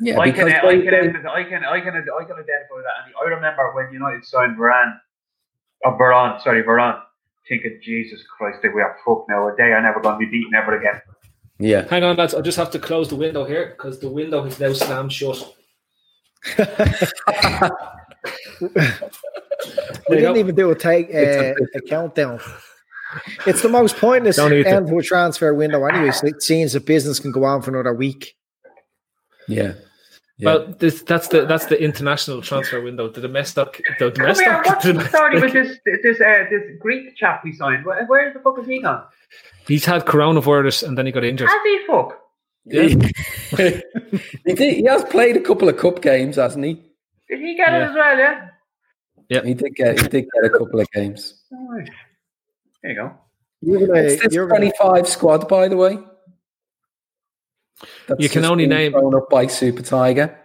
Yeah, 0.00 0.18
I 0.18 0.30
can, 0.32 0.48
I 0.48 0.60
they- 0.74 0.82
can, 0.82 0.84
they- 0.90 1.08
empathize- 1.08 1.26
I 1.26 1.44
can, 1.44 1.64
I 1.64 1.80
can, 1.80 1.94
I 1.94 2.24
can 2.24 2.36
identify 2.36 2.74
with 2.74 2.84
that. 2.84 3.06
And 3.06 3.14
I 3.20 3.28
remember 3.34 3.72
when 3.74 3.92
United 3.92 4.24
signed 4.24 4.56
Varane, 4.58 4.94
or 5.84 5.98
Varane, 5.98 6.40
sorry, 6.42 6.62
Varane, 6.62 7.00
thinking, 7.48 7.78
Jesus 7.82 8.22
Christ, 8.36 8.58
we 8.62 8.80
are 8.80 8.96
fucked 9.04 9.28
now. 9.28 9.48
A 9.48 9.56
day 9.56 9.72
I'm 9.72 9.82
never 9.84 10.00
going 10.00 10.14
to 10.14 10.18
be 10.18 10.26
beaten 10.30 10.54
ever 10.54 10.76
again. 10.76 11.00
yeah. 11.58 11.86
Hang 11.88 12.02
on, 12.02 12.16
lads. 12.16 12.34
I 12.34 12.40
just 12.40 12.58
have 12.58 12.70
to 12.70 12.78
close 12.80 13.08
the 13.10 13.16
window 13.16 13.44
here 13.44 13.74
because 13.76 14.00
the 14.00 14.08
window 14.08 14.44
is 14.46 14.58
now 14.58 14.72
slammed 14.72 15.12
shut. 15.12 15.54
We 20.08 20.16
didn't 20.16 20.36
even 20.36 20.54
do 20.54 20.70
a 20.70 20.74
take 20.74 21.08
uh, 21.14 21.54
a 21.74 21.80
countdown. 21.88 22.40
It's 23.46 23.62
the 23.62 23.68
most 23.68 23.96
pointless 23.96 24.36
Don't 24.36 24.50
to. 24.50 24.64
end 24.64 24.88
to 24.88 24.98
a 24.98 25.02
transfer 25.02 25.52
window, 25.54 25.84
anyways. 25.84 26.22
It 26.24 26.42
seems 26.42 26.72
that 26.72 26.86
business 26.86 27.20
can 27.20 27.30
go 27.30 27.44
on 27.44 27.62
for 27.62 27.70
another 27.70 27.94
week. 27.94 28.34
Yeah. 29.48 29.74
Yeah. 30.38 30.46
Well, 30.46 30.74
this, 30.78 31.02
that's 31.02 31.28
the 31.28 31.44
that's 31.44 31.66
the 31.66 31.80
international 31.80 32.42
transfer 32.42 32.80
window. 32.80 33.08
The 33.08 33.20
domestic, 33.20 33.82
the 33.98 34.10
Come 34.10 34.26
here, 34.26 34.34
domestic. 34.34 34.64
what's 34.64 34.84
the 34.84 35.08
story 35.08 35.40
with 35.40 35.52
this 35.52 35.78
this 35.84 36.20
uh, 36.20 36.44
this 36.50 36.62
Greek 36.80 37.14
chap 37.16 37.42
we 37.44 37.52
signed? 37.52 37.84
Where, 37.84 38.04
where 38.06 38.32
the 38.32 38.40
fuck 38.40 38.58
is 38.58 38.66
he 38.66 38.80
gone? 38.80 39.04
He's 39.68 39.84
had 39.84 40.04
coronavirus 40.04 40.88
and 40.88 40.98
then 40.98 41.06
he 41.06 41.12
got 41.12 41.24
injured. 41.24 41.48
Has 41.48 41.60
he 41.64 41.86
fuck? 41.86 42.18
Yeah. 42.64 42.82
he, 43.56 44.54
did, 44.54 44.74
he 44.76 44.84
has 44.84 45.04
played 45.04 45.36
a 45.36 45.40
couple 45.40 45.68
of 45.68 45.76
cup 45.76 46.00
games, 46.00 46.36
hasn't 46.36 46.64
he? 46.64 46.74
Did 47.28 47.40
he 47.40 47.56
get 47.56 47.72
it 47.74 47.82
as 47.88 47.94
well? 47.94 48.18
Yeah. 48.18 48.48
Yeah. 49.28 49.42
He 49.44 49.54
did 49.54 49.74
get 49.74 50.00
he 50.00 50.08
did 50.08 50.26
get 50.32 50.44
a 50.44 50.50
couple 50.50 50.80
of 50.80 50.90
games. 50.92 51.42
All 51.52 51.68
right. 51.70 51.88
There 52.82 52.92
you 52.92 52.96
go. 52.98 53.14
You're 53.62 53.86
gonna, 53.86 54.00
It's 54.00 54.22
this 54.22 54.32
you're 54.34 54.46
gonna, 54.48 54.70
25 54.72 55.08
squad, 55.08 55.48
by 55.48 55.68
the 55.68 55.76
way. 55.76 55.98
That's 58.06 58.20
You 58.20 58.28
can 58.28 58.44
only 58.44 58.66
name- 58.66 58.92
thrown 58.92 59.14
up 59.14 59.28
by 59.30 59.46
Super 59.46 59.82
Tiger. 59.82 60.38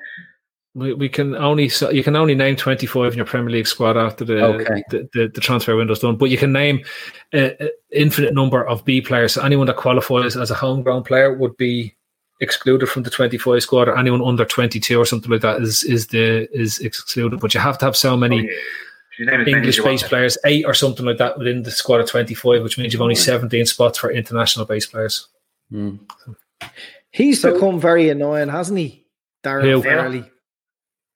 We, 0.73 0.93
we 0.93 1.09
can 1.09 1.35
only 1.35 1.69
so 1.69 1.89
you 1.89 2.03
can 2.03 2.15
only 2.15 2.35
name 2.35 2.55
twenty 2.55 2.85
five 2.85 3.11
in 3.11 3.17
your 3.17 3.25
Premier 3.25 3.49
League 3.49 3.65
squad 3.65 3.97
after 3.97 4.23
the 4.23 4.43
Okay. 4.45 4.83
the, 4.91 5.09
the, 5.11 5.27
the 5.33 5.41
transfer 5.41 5.75
window's 5.75 5.99
done, 6.01 6.17
but 6.17 6.29
you 6.29 6.37
can 6.37 6.51
name 6.53 6.83
an 7.33 7.55
infinite 7.91 8.35
number 8.35 8.63
of 8.63 8.85
B 8.85 9.01
players. 9.01 9.33
So 9.33 9.41
anyone 9.43 9.65
that 9.67 9.77
qualifies 9.77 10.37
as 10.37 10.51
a 10.51 10.53
homegrown 10.55 11.01
player 11.03 11.33
would 11.35 11.57
be 11.57 11.95
excluded 12.39 12.87
from 12.87 13.03
the 13.03 13.09
twenty 13.09 13.37
five 13.37 13.61
squad, 13.63 13.87
or 13.87 13.97
anyone 13.97 14.23
under 14.23 14.45
twenty 14.45 14.79
two 14.79 14.99
or 14.99 15.05
something 15.05 15.31
like 15.31 15.41
that 15.41 15.61
is 15.61 15.83
is 15.83 16.07
the 16.07 16.47
is 16.57 16.79
excluded. 16.79 17.39
But 17.39 17.53
you 17.53 17.59
have 17.59 17.77
to 17.79 17.85
have 17.85 17.95
so 17.97 18.15
many 18.17 18.39
Oh, 18.39 18.43
yeah. 18.43 18.57
His 19.17 19.27
name 19.27 19.41
is 19.41 19.47
English 19.47 19.79
Benji 19.79 19.83
based 19.83 20.05
players, 20.05 20.37
eight 20.45 20.65
or 20.65 20.75
something 20.75 21.03
like 21.03 21.17
that 21.17 21.39
within 21.39 21.63
the 21.63 21.71
squad 21.71 22.01
of 22.01 22.09
twenty 22.09 22.35
five, 22.35 22.61
which 22.61 22.77
means 22.77 22.93
you've 22.93 23.01
only 23.01 23.15
seventeen 23.15 23.65
spots 23.65 23.97
for 23.97 24.11
international 24.11 24.65
based 24.65 24.91
players. 24.91 25.27
Mm. 25.73 25.99
he's 27.11 27.41
So- 27.41 27.53
become 27.53 27.79
very 27.79 28.09
annoying, 28.09 28.49
hasn't 28.49 28.77
he? 28.77 29.05
Darren 29.43 29.63
Who? 29.63 29.81
Farley. 29.81 30.19
Uh, 30.19 30.25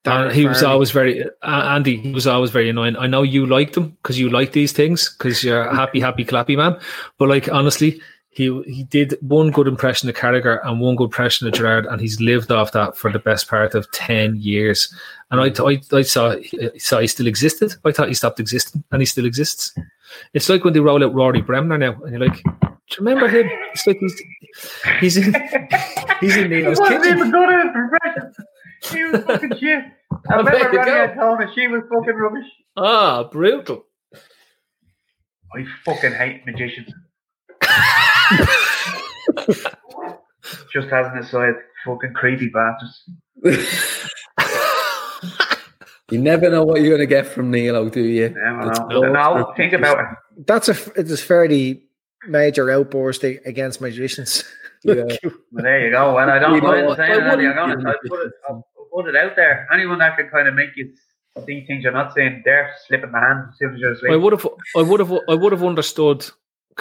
Darren 0.04 0.32
he 0.32 0.48
was 0.48 0.64
always 0.64 0.90
very 0.90 1.24
uh, 1.24 1.30
Andy. 1.44 1.98
He 1.98 2.12
was 2.12 2.26
always 2.26 2.50
very 2.50 2.70
annoying. 2.70 2.98
I 2.98 3.06
know 3.06 3.22
you 3.22 3.46
liked 3.46 3.78
him 3.78 3.90
because 4.02 4.20
you 4.20 4.30
like 4.30 4.52
these 4.52 4.72
things 4.72 5.16
because 5.16 5.44
you're 5.44 5.62
a 5.62 5.76
happy, 5.76 6.00
happy, 6.00 6.26
clappy 6.26 6.58
man. 6.58 6.80
But 7.20 7.30
like 7.30 7.50
honestly, 7.52 8.02
he 8.34 8.62
he 8.64 8.84
did 8.86 9.18
one 9.22 9.52
good 9.52 9.68
impression 9.68 10.08
of 10.08 10.16
Carragher 10.16 10.66
and 10.66 10.80
one 10.80 10.96
good 10.96 11.06
impression 11.06 11.48
of 11.48 11.54
Gerrard, 11.54 11.86
and 11.86 12.00
he's 12.00 12.22
lived 12.22 12.50
off 12.50 12.72
that 12.72 12.96
for 12.98 13.12
the 13.12 13.20
best 13.20 13.50
part 13.50 13.76
of 13.76 13.92
ten 13.92 14.38
years. 14.38 14.94
And 15.32 15.42
I 15.42 15.52
I, 15.64 15.82
I 15.92 16.02
saw 16.02 16.32
I 16.32 16.72
saw 16.78 17.00
he 17.00 17.08
still 17.08 17.28
existed. 17.28 17.74
I 17.84 17.92
thought 17.92 18.08
he 18.08 18.14
stopped 18.14 18.40
existing, 18.40 18.84
and 18.92 19.02
he 19.02 19.06
still 19.06 19.26
exists. 19.26 19.74
It's 20.34 20.48
like 20.48 20.64
when 20.64 20.74
they 20.74 20.80
roll 20.80 21.04
out 21.04 21.14
Rory 21.14 21.42
Bremner 21.42 21.78
now, 21.78 21.94
and 22.04 22.12
you're 22.12 22.26
like, 22.26 22.42
do 22.42 22.50
you 22.92 22.98
remember 23.00 23.28
him? 23.28 23.50
It's 23.74 23.86
like 23.86 23.98
he's 24.00 24.22
he's 25.02 25.18
in 25.18 25.34
he's 26.22 26.38
in 26.38 26.52
He 26.52 26.62
Neil's 26.62 26.80
wasn't 26.80 27.04
kitchen. 27.04 27.18
even 27.18 27.32
good 27.32 27.50
at 27.50 27.74
progression. 27.74 28.34
He 28.92 29.04
was 29.04 29.24
fucking 29.26 29.58
shit. 29.60 29.84
I 30.30 30.36
remember 30.38 30.70
Ronnie 30.78 30.92
had 30.92 31.16
told 31.16 31.40
me 31.40 31.46
she 31.54 31.68
was 31.68 31.82
fucking 31.92 32.16
rubbish. 32.16 32.48
Ah, 32.78 33.24
brutal. 33.26 33.86
I 35.54 35.66
fucking 35.86 36.14
hate 36.14 36.46
magicians. 36.46 36.94
Just 40.74 40.90
has 40.90 41.08
an 41.08 41.18
aside, 41.20 41.54
fucking 41.86 42.14
creepy 42.14 42.50
bastards. 42.50 43.10
You 46.12 46.20
never 46.20 46.50
know 46.50 46.64
what 46.66 46.82
you're 46.82 46.90
going 46.90 47.00
to 47.00 47.06
get 47.06 47.26
from 47.28 47.52
Nilo, 47.52 47.90
do 47.90 48.02
you? 48.02 48.30
Never 48.30 48.66
That's 48.66 48.80
know. 48.80 49.02
No, 49.14 49.54
think 49.56 49.74
about 49.74 50.00
it. 50.00 50.06
That's 50.46 50.68
a 50.68 50.76
it's 51.00 51.12
a 51.12 51.18
fairly 51.18 51.84
major 52.28 52.70
outburst 52.70 53.24
against 53.24 53.82
magicians. 53.82 54.44
Yeah. 54.84 55.04
Well, 55.52 55.64
there 55.64 55.86
you 55.86 55.92
go. 55.92 56.18
And 56.18 56.32
I 56.32 56.40
don't 56.40 56.56
You 56.56 56.62
mind 56.64 56.88
what? 56.88 56.98
saying 56.98 57.12
I 57.12 57.16
it. 57.18 57.22
Andy. 57.34 57.46
I'm 57.46 57.56
gonna 57.84 57.94
put 58.08 58.26
it, 58.26 58.32
I'll 58.50 58.66
put 58.92 59.08
it 59.08 59.16
out 59.16 59.36
there. 59.36 59.68
Anyone 59.72 60.00
that 60.00 60.18
can 60.18 60.28
kind 60.30 60.48
of 60.48 60.56
make 60.56 60.72
you 60.76 60.92
see 61.46 61.64
things 61.68 61.84
you're 61.84 61.92
not 61.92 62.16
seeing, 62.16 62.42
they're 62.44 62.74
slipping 62.88 63.12
the 63.12 63.20
hand 63.20 63.50
as 63.52 63.60
soon 63.60 63.76
as 63.76 63.80
you're 63.80 64.12
I 64.12 64.16
would 64.16 64.34
have, 64.34 64.48
I 64.76 64.82
would 64.82 65.00
have, 65.00 65.12
I 65.30 65.36
would 65.36 65.52
have 65.52 65.64
understood 65.64 66.26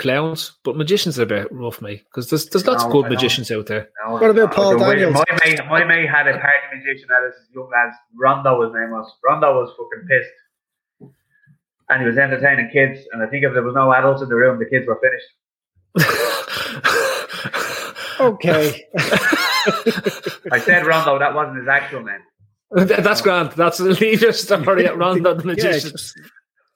clowns, 0.01 0.59
but 0.65 0.77
magicians 0.77 1.19
are 1.19 1.23
a 1.23 1.27
bit 1.27 1.49
rough, 1.53 1.81
mate. 1.81 2.03
Because 2.05 2.31
there's 2.31 2.47
there's 2.47 2.67
lots 2.67 2.83
of 2.85 2.91
good 2.91 3.07
I 3.07 3.11
magicians 3.11 3.51
out 3.51 3.67
there. 3.67 3.89
No, 4.05 4.13
What 4.15 4.31
about 4.31 4.37
no, 4.37 4.49
Paul 4.49 4.79
the 4.79 4.85
Daniels? 4.85 5.15
My 5.15 5.25
mate, 5.45 5.61
my 5.69 5.85
mate 5.85 6.09
had 6.09 6.27
a 6.27 6.33
party 6.33 6.67
magician 6.75 7.09
at 7.17 7.23
his 7.25 7.35
young 7.55 7.71
lads. 7.71 7.97
Rondo, 8.19 8.63
his 8.63 8.73
name 8.75 8.91
was. 8.91 9.11
Rondo 9.25 9.55
was 9.61 9.71
fucking 9.71 10.09
pissed. 10.09 10.31
And 11.89 12.03
he 12.03 12.09
was 12.09 12.19
entertaining 12.19 12.71
kids. 12.73 13.01
And 13.13 13.23
I 13.23 13.27
think 13.27 13.45
if 13.45 13.53
there 13.53 13.63
was 13.63 13.75
no 13.75 13.93
adults 13.93 14.23
in 14.23 14.29
the 14.29 14.37
room, 14.37 14.59
the 14.59 14.67
kids 14.67 14.87
were 14.87 15.01
finished. 15.01 16.07
Okay. 18.21 18.87
I 20.53 20.61
said 20.63 20.87
Rondo, 20.87 21.19
that 21.19 21.35
wasn't 21.35 21.59
his 21.59 21.69
actual 21.69 22.03
name. 22.03 22.21
That's 22.73 23.23
grand. 23.23 23.53
That's 23.53 23.79
the 23.79 23.95
your 24.21 24.33
story 24.33 24.87
at 24.87 24.97
Rondo 24.97 25.35
the 25.35 25.41
yeah, 25.47 25.47
magician. 25.55 25.91
just, 25.93 26.21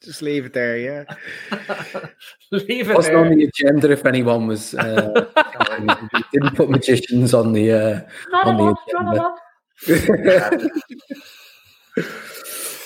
just 0.05 0.22
leave 0.22 0.46
it 0.46 0.52
there, 0.52 0.76
yeah. 0.78 1.05
leave 2.50 2.90
it 2.90 2.94
wasn't 2.96 3.16
on 3.16 3.30
the 3.30 3.44
agenda 3.44 3.90
if 3.90 4.05
anyone 4.07 4.46
was. 4.46 4.74
Uh, 4.74 5.26
didn't 6.32 6.55
put 6.57 6.70
magicians 6.70 7.34
on 7.34 7.52
the 7.52 7.72
uh, 7.72 8.00
Not 8.30 8.46
on 8.46 8.55
a 8.55 8.59
the 8.59 8.64
lot, 8.64 8.78
not 8.92 9.07
a 9.07 9.11
agenda. 9.11 9.22
lot. 9.22 9.38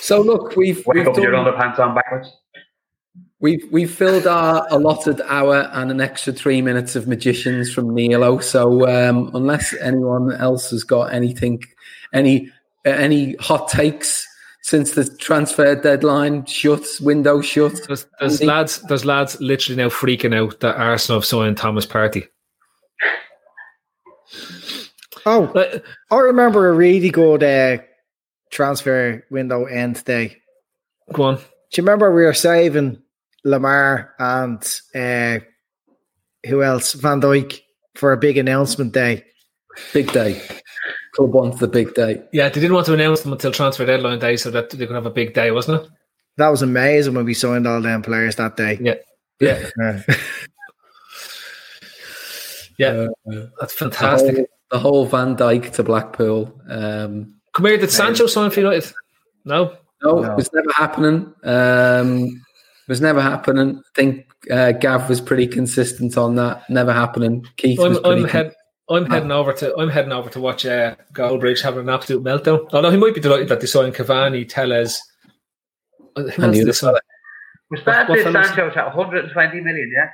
so 0.01 0.21
look, 0.21 0.55
we've 0.55 0.85
Wake 0.85 0.95
we've, 0.97 1.07
up 1.07 1.15
with 1.15 1.23
your 1.23 1.31
done, 1.31 1.45
underpants 1.45 1.79
on 1.79 1.93
backwards. 1.95 2.31
we've 3.39 3.63
we've 3.71 3.91
filled 3.93 4.27
our 4.27 4.65
allotted 4.71 5.21
hour 5.21 5.69
and 5.73 5.91
an 5.91 6.01
extra 6.01 6.33
three 6.33 6.61
minutes 6.61 6.95
of 6.95 7.07
magicians 7.07 7.71
from 7.71 7.93
Nilo. 7.93 8.39
So 8.39 8.87
um, 8.87 9.31
unless 9.33 9.73
anyone 9.75 10.31
else 10.33 10.71
has 10.71 10.83
got 10.83 11.13
anything, 11.13 11.63
any 12.13 12.49
uh, 12.85 12.91
any 12.91 13.35
hot 13.35 13.67
takes 13.69 14.25
since 14.69 14.91
the 14.91 15.03
transfer 15.17 15.73
deadline 15.73 16.45
shuts, 16.45 17.01
window 17.01 17.41
shuts. 17.41 17.87
There's, 17.87 18.05
there's 18.19 18.33
Andy? 18.39 18.45
lads, 18.45 18.81
there's 18.83 19.03
lads 19.03 19.41
literally 19.41 19.81
now 19.81 19.89
freaking 19.89 20.35
out 20.35 20.59
that 20.59 20.77
Arsenal 20.77 21.21
have 21.21 21.25
signed 21.25 21.57
Thomas 21.57 21.87
Partey. 21.87 22.27
Oh, 25.25 25.51
Like, 25.55 25.83
I 26.11 26.17
remember 26.17 26.69
a 26.69 26.73
really 26.73 27.09
good 27.09 27.41
uh, 27.43 27.81
transfer 28.51 29.25
window 29.31 29.65
end 29.65 30.03
day. 30.05 30.37
go 31.13 31.23
on. 31.23 31.35
Do 31.37 31.41
you 31.73 31.83
remember 31.83 32.13
we 32.13 32.21
were 32.21 32.33
saving 32.35 33.01
Lamar 33.43 34.13
and 34.19 34.61
uh, 34.93 35.39
who 36.47 36.61
else? 36.61 36.93
Van 36.93 37.19
Dijk 37.19 37.59
for 37.95 38.11
a 38.11 38.17
big 38.17 38.37
announcement 38.37 38.93
day. 38.93 39.25
Big 39.93 40.11
day. 40.11 40.39
Club 41.19 41.33
wants 41.33 41.59
the 41.59 41.67
big 41.67 41.93
day. 41.95 42.23
Yeah, 42.31 42.47
they 42.47 42.61
didn't 42.61 42.73
want 42.73 42.85
to 42.85 42.93
announce 42.93 43.21
them 43.21 43.33
until 43.33 43.51
transfer 43.51 43.85
deadline 43.85 44.19
day, 44.19 44.37
so 44.37 44.49
that 44.51 44.69
they 44.69 44.85
could 44.87 44.95
have 44.95 45.05
a 45.05 45.09
big 45.11 45.33
day, 45.33 45.51
wasn't 45.51 45.81
it? 45.83 45.89
That 46.37 46.47
was 46.47 46.61
amazing 46.61 47.13
when 47.13 47.25
we 47.25 47.33
signed 47.33 47.67
all 47.67 47.81
them 47.81 48.01
players 48.01 48.37
that 48.37 48.55
day. 48.55 48.77
Yeah, 48.81 48.95
yeah, 49.41 49.69
Yeah. 52.77 53.07
yeah. 53.25 53.45
That's 53.59 53.73
fantastic. 53.73 54.35
The 54.35 54.37
whole, 54.37 54.47
the 54.71 54.79
whole 54.79 55.05
Van 55.07 55.35
Dijk 55.35 55.73
to 55.73 55.83
Blackpool. 55.83 56.57
Um, 56.69 57.35
Come 57.53 57.65
here, 57.65 57.77
did 57.77 57.91
Sancho 57.91 58.27
sign 58.27 58.51
for 58.51 58.61
United? 58.61 58.93
No. 59.43 59.75
no, 60.01 60.21
No. 60.21 60.31
it 60.31 60.35
was 60.37 60.49
never 60.53 60.71
happening. 60.73 61.33
Um, 61.43 62.23
it 62.27 62.87
was 62.87 63.01
never 63.01 63.21
happening. 63.21 63.77
I 63.79 63.89
think 63.93 64.25
uh, 64.49 64.71
Gav 64.71 65.09
was 65.09 65.19
pretty 65.19 65.47
consistent 65.47 66.17
on 66.17 66.35
that. 66.35 66.69
Never 66.69 66.93
happening. 66.93 67.45
Keith 67.57 67.77
was 67.79 67.97
I'm, 67.97 68.03
pretty 68.03 68.21
I'm 68.23 68.29
head. 68.29 68.53
I'm 68.89 69.05
heading 69.05 69.31
over 69.31 69.53
to 69.53 69.75
I'm 69.77 69.89
heading 69.89 70.11
over 70.11 70.29
to 70.29 70.39
watch 70.39 70.65
uh, 70.65 70.95
Goldbridge 71.13 71.61
having 71.61 71.81
an 71.81 71.89
absolute 71.89 72.23
meltdown. 72.23 72.67
Although 72.73 72.91
he 72.91 72.97
might 72.97 73.13
be 73.13 73.21
delighted 73.21 73.49
that 73.49 73.59
they 73.59 73.67
signed 73.67 73.93
Cavani, 73.93 74.47
Telles. 74.47 75.01
Who 76.15 76.23
And 76.23 76.43
else 76.43 76.55
the 76.55 76.61
other 76.63 76.73
sign? 76.73 76.93
Was 77.71 77.83
that 77.85 78.09
What 78.09 78.15
this 78.15 78.23
fellas? 78.23 78.47
Sancho 78.47 78.67
at 78.69 78.85
120 78.95 79.61
million, 79.61 79.91
yeah? 79.95 80.09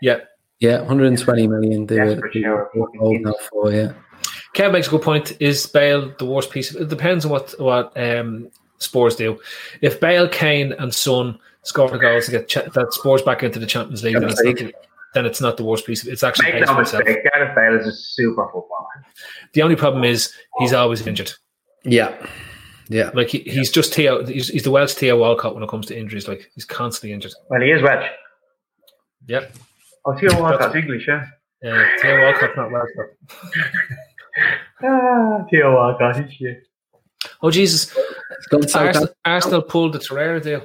Yeah. 0.00 0.20
Yeah, 0.60 0.78
120 0.78 1.48
million. 1.48 1.86
They 1.86 1.98
were, 1.98 2.06
Desperate 2.06 2.34
they 2.34 2.48
were 2.48 2.70
fucking 2.74 3.00
holding 3.00 3.24
teams. 3.24 3.36
for, 3.50 3.72
yeah. 3.72 3.92
Kev 4.54 4.72
makes 4.72 4.86
a 4.88 4.90
good 4.90 5.02
point. 5.02 5.36
Is 5.40 5.66
Bale 5.66 6.14
the 6.18 6.26
worst 6.26 6.50
piece? 6.50 6.74
Of, 6.74 6.82
it 6.82 6.88
depends 6.88 7.24
on 7.24 7.30
what 7.30 7.54
what 7.58 7.92
um, 7.96 8.50
Spurs 8.78 9.16
do. 9.16 9.40
If 9.80 10.00
Bale, 10.00 10.28
Kane, 10.28 10.72
and 10.74 10.94
Son 10.94 11.38
score 11.62 11.90
the 11.90 11.98
goals 11.98 12.26
to 12.26 12.32
get 12.32 12.48
ch- 12.48 12.72
that 12.74 12.92
Spurs 12.92 13.22
back 13.22 13.42
into 13.42 13.58
the 13.58 13.66
Champions 13.66 14.04
League, 14.04 14.14
then 14.14 14.24
it's, 14.28 14.42
not 14.42 14.56
the, 14.56 14.74
then 15.14 15.26
it's 15.26 15.40
not 15.40 15.56
the 15.56 15.64
worst 15.64 15.86
piece. 15.86 16.02
Of, 16.02 16.08
it's 16.12 16.22
actually 16.22 16.52
Make 16.52 16.66
no 16.66 16.74
for 16.74 16.82
itself. 16.82 17.04
mistake, 17.04 17.24
Gareth 17.32 17.54
Bale 17.54 17.80
is 17.80 17.86
a 17.86 17.92
super 17.92 18.44
footballer. 18.46 19.04
The 19.52 19.62
only 19.62 19.76
problem 19.76 20.04
is 20.04 20.32
he's 20.58 20.72
always 20.72 21.06
injured. 21.06 21.32
Yeah. 21.84 22.14
Yeah. 22.88 23.10
Like 23.14 23.28
he, 23.28 23.40
he's 23.40 23.70
just 23.70 23.94
Theo. 23.94 24.24
He's, 24.26 24.48
he's 24.48 24.62
the 24.64 24.70
Welsh 24.70 24.94
Theo 24.94 25.18
Walcott 25.18 25.54
when 25.54 25.62
it 25.62 25.68
comes 25.70 25.86
to 25.86 25.98
injuries. 25.98 26.28
Like 26.28 26.50
he's 26.54 26.64
constantly 26.64 27.12
injured. 27.12 27.32
Well, 27.48 27.60
he 27.60 27.70
is 27.70 27.82
Welsh. 27.82 28.08
Yep. 29.26 29.54
Oh, 30.04 30.16
Theo 30.18 30.40
Walcott's 30.40 30.74
English, 30.74 31.06
yeah. 31.06 31.26
Yeah, 31.62 31.88
Theo 32.00 32.20
Walcott's 32.24 32.56
not 32.56 32.70
Welsh. 32.70 32.90
though. 32.96 33.38
Ah, 34.82 35.44
Theo 35.50 35.74
Walcott, 35.74 36.16
he's 36.24 36.32
shit. 36.34 36.62
Oh 37.42 37.50
Jesus! 37.50 37.94
gone 38.48 38.66
so 38.66 38.78
Arsenal, 38.78 39.06
bad. 39.08 39.14
Arsenal 39.32 39.62
pulled 39.62 39.92
the 39.92 39.98
Torreira 39.98 40.42
deal. 40.42 40.64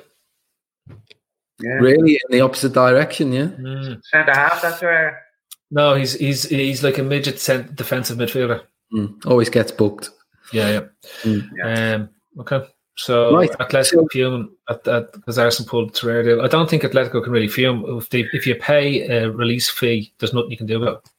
Yeah. 1.65 1.73
Really 1.79 2.13
in 2.13 2.31
the 2.31 2.41
opposite 2.41 2.73
direction, 2.73 3.33
yeah. 3.33 3.47
Mm. 3.47 4.01
Centre 4.05 4.33
half, 4.33 4.61
that's 4.61 4.81
where. 4.81 5.23
No, 5.71 5.95
he's 5.95 6.13
he's 6.13 6.43
he's 6.47 6.83
like 6.83 6.99
a 6.99 7.03
midget 7.03 7.39
cent- 7.39 7.75
defensive 7.75 8.17
midfielder. 8.17 8.61
Mm. 8.93 9.25
Always 9.25 9.49
gets 9.49 9.71
booked. 9.71 10.11
Yeah, 10.53 10.69
yeah. 10.69 10.81
Mm. 11.23 11.95
Um, 11.95 12.09
okay. 12.41 12.61
So 12.97 13.35
Right. 13.35 13.49
Atletico 13.59 14.05
fume 14.11 14.55
at 14.69 14.83
that 14.85 15.11
because 15.13 15.37
Arsenal 15.39 15.67
pulled 15.69 15.93
the 15.93 15.99
Torreira 15.99 16.23
deal. 16.23 16.41
I 16.41 16.47
don't 16.47 16.69
think 16.69 16.83
Atletico 16.83 17.23
can 17.23 17.33
really 17.33 17.47
fume 17.47 17.83
if 17.97 18.09
they 18.09 18.21
if 18.31 18.45
you 18.47 18.55
pay 18.55 19.01
a 19.07 19.29
release 19.31 19.69
fee. 19.69 20.13
There's 20.19 20.33
nothing 20.33 20.51
you 20.51 20.57
can 20.57 20.67
do 20.67 20.81
about. 20.81 21.03
it. 21.03 21.09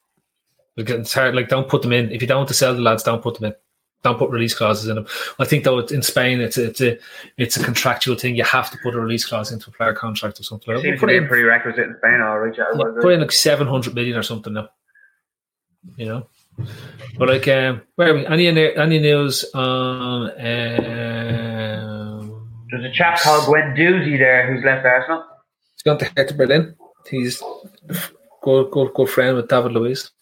Like, 0.88 0.90
It's 1.00 1.12
hard. 1.12 1.34
Like 1.34 1.48
don't 1.48 1.68
put 1.68 1.82
them 1.82 1.92
in 1.92 2.12
if 2.12 2.22
you 2.22 2.28
don't 2.28 2.38
want 2.38 2.48
to 2.48 2.54
sell 2.54 2.72
the 2.74 2.80
lads. 2.80 3.02
Don't 3.02 3.22
put 3.22 3.34
them 3.34 3.46
in. 3.46 3.54
Don't 4.06 4.18
put 4.20 4.30
release 4.30 4.54
clauses 4.54 4.88
in 4.88 4.94
them. 4.94 5.06
I 5.40 5.44
think 5.44 5.64
though 5.64 5.80
in 5.80 6.00
Spain 6.00 6.40
it's 6.40 6.56
a, 6.56 6.66
it's 6.66 6.80
a 6.80 6.96
it's 7.38 7.56
a 7.56 7.64
contractual 7.64 8.14
thing. 8.14 8.36
You 8.36 8.44
have 8.44 8.70
to 8.70 8.78
put 8.78 8.94
a 8.94 9.00
release 9.00 9.24
clause 9.24 9.50
into 9.50 9.68
a 9.68 9.72
player 9.72 9.94
contract 9.94 10.38
or 10.38 10.44
something. 10.44 10.72
Like 10.72 10.84
that. 10.84 10.92
to 10.92 10.96
Put 10.96 11.10
in, 11.10 11.26
prerequisite 11.26 11.88
in 11.88 11.96
Spain, 11.98 12.20
right. 12.20 12.54
Yeah, 12.56 12.66
put 13.02 13.12
in 13.14 13.20
like 13.20 13.32
seven 13.32 13.66
hundred 13.66 13.96
million 13.96 14.16
or 14.16 14.22
something 14.22 14.52
now. 14.52 14.68
You 15.96 16.06
know, 16.06 16.28
but 17.18 17.28
like, 17.28 17.48
um, 17.48 17.82
where 17.96 18.12
are 18.12 18.14
we? 18.14 18.24
Any 18.26 18.76
any 18.76 19.00
news 19.00 19.44
on? 19.54 20.30
Um, 20.30 20.36
There's 22.70 22.84
a 22.84 22.92
chap 22.92 23.18
called 23.18 23.42
Guendouzi 23.52 24.18
there 24.20 24.54
who's 24.54 24.64
left 24.64 24.86
Arsenal. 24.86 25.24
he's 25.74 25.82
gone 25.82 25.98
to 25.98 26.08
Hertha 26.16 26.34
Berlin. 26.34 26.76
He's 27.10 27.42
good, 28.40 28.70
good, 28.70 28.94
good 28.94 29.08
friend 29.08 29.34
with 29.34 29.48
David 29.48 29.72
Luiz. 29.72 30.12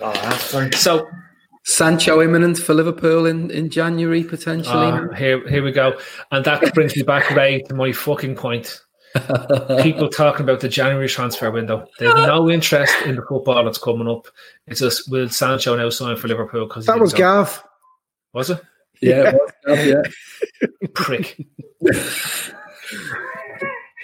Oh, 0.00 0.12
that's. 0.12 0.80
So 0.80 1.06
Sancho 1.64 2.20
imminent 2.22 2.58
for 2.58 2.74
Liverpool 2.74 3.26
in, 3.26 3.50
in 3.50 3.70
January 3.70 4.22
potentially. 4.22 4.86
uh, 4.86 5.08
here, 5.14 5.46
here 5.48 5.64
we 5.64 5.72
go, 5.72 5.98
and 6.30 6.44
that 6.44 6.72
brings 6.74 6.94
me 6.96 7.02
back, 7.02 7.30
Ray, 7.30 7.62
to 7.62 7.74
my 7.74 7.90
fucking 7.92 8.36
point. 8.36 8.80
People 9.80 10.08
talking 10.08 10.42
about 10.42 10.58
the 10.60 10.68
January 10.68 11.08
transfer 11.08 11.48
window. 11.50 11.86
They 11.98 12.06
have 12.06 12.16
no 12.16 12.50
interest 12.50 12.92
in 13.06 13.14
the 13.14 13.22
football 13.22 13.64
that's 13.64 13.78
coming 13.78 14.08
up. 14.08 14.26
It's 14.66 14.80
just 14.80 15.08
will 15.10 15.28
Sancho 15.28 15.76
now 15.76 15.88
sign 15.88 16.16
for 16.16 16.26
Liverpool? 16.26 16.66
Because 16.66 16.86
That 16.86 16.98
was 16.98 17.14
Gav. 17.14 17.62
Was 18.32 18.50
it? 18.50 18.60
yeah, 19.00 19.32
it 19.32 19.40
was, 19.66 19.86
yeah. 19.86 20.02
Prick. 20.94 21.38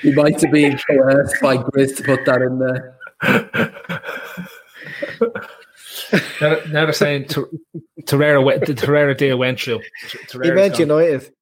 you 0.03 0.15
might 0.15 0.41
have 0.41 0.53
been 0.53 0.79
coerced 0.79 1.41
by 1.43 1.57
Grizz 1.57 1.97
to 1.97 2.05
put 2.05 2.25
that 2.27 2.43
in 2.43 2.59
there. 2.61 2.97
now, 6.40 6.57
now 6.68 6.84
they're 6.84 6.92
saying 6.92 7.26
Tor- 7.26 7.48
Torreira, 8.05 8.42
went- 8.44 8.66
the 8.66 8.74
Torreira 8.74 9.16
deal 9.16 9.38
went 9.38 9.61
through. 9.61 9.80
He 10.11 10.18
Torreira's 10.18 10.55
meant 10.55 10.72
gone. 10.74 10.80
United. 10.80 11.32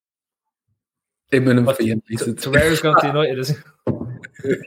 Imminent 1.33 1.67
What, 1.67 1.77
for 1.77 1.83
United. 1.83 2.37
Torreira's 2.39 2.81
gone 2.81 3.01
to 3.01 3.07
United, 3.09 3.39
is 3.39 3.49
he? 3.51 3.57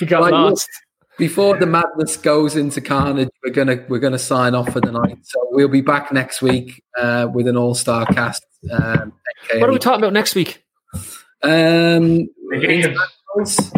he 0.00 0.06
got 0.06 0.22
Right, 0.22 0.32
lost. 0.32 0.68
Before 1.18 1.56
the 1.58 1.66
madness 1.66 2.16
goes 2.16 2.56
into 2.56 2.80
carnage, 2.80 3.28
we're 3.44 3.50
gonna 3.52 3.84
we're 3.88 3.98
gonna 3.98 4.18
sign 4.18 4.54
off 4.54 4.72
for 4.72 4.80
the 4.80 4.90
night. 4.90 5.18
So 5.22 5.38
we'll 5.50 5.68
be 5.68 5.82
back 5.82 6.12
next 6.12 6.40
week 6.40 6.82
uh, 6.98 7.28
with 7.32 7.46
an 7.46 7.56
all 7.58 7.74
star 7.74 8.06
cast. 8.06 8.46
Um, 8.70 9.12
What 9.54 9.68
are 9.68 9.72
we 9.72 9.78
talking 9.78 10.00
about 10.02 10.14
next 10.14 10.34
week? 10.34 10.64
Um, 11.42 12.28
Egyptians. 12.52 13.72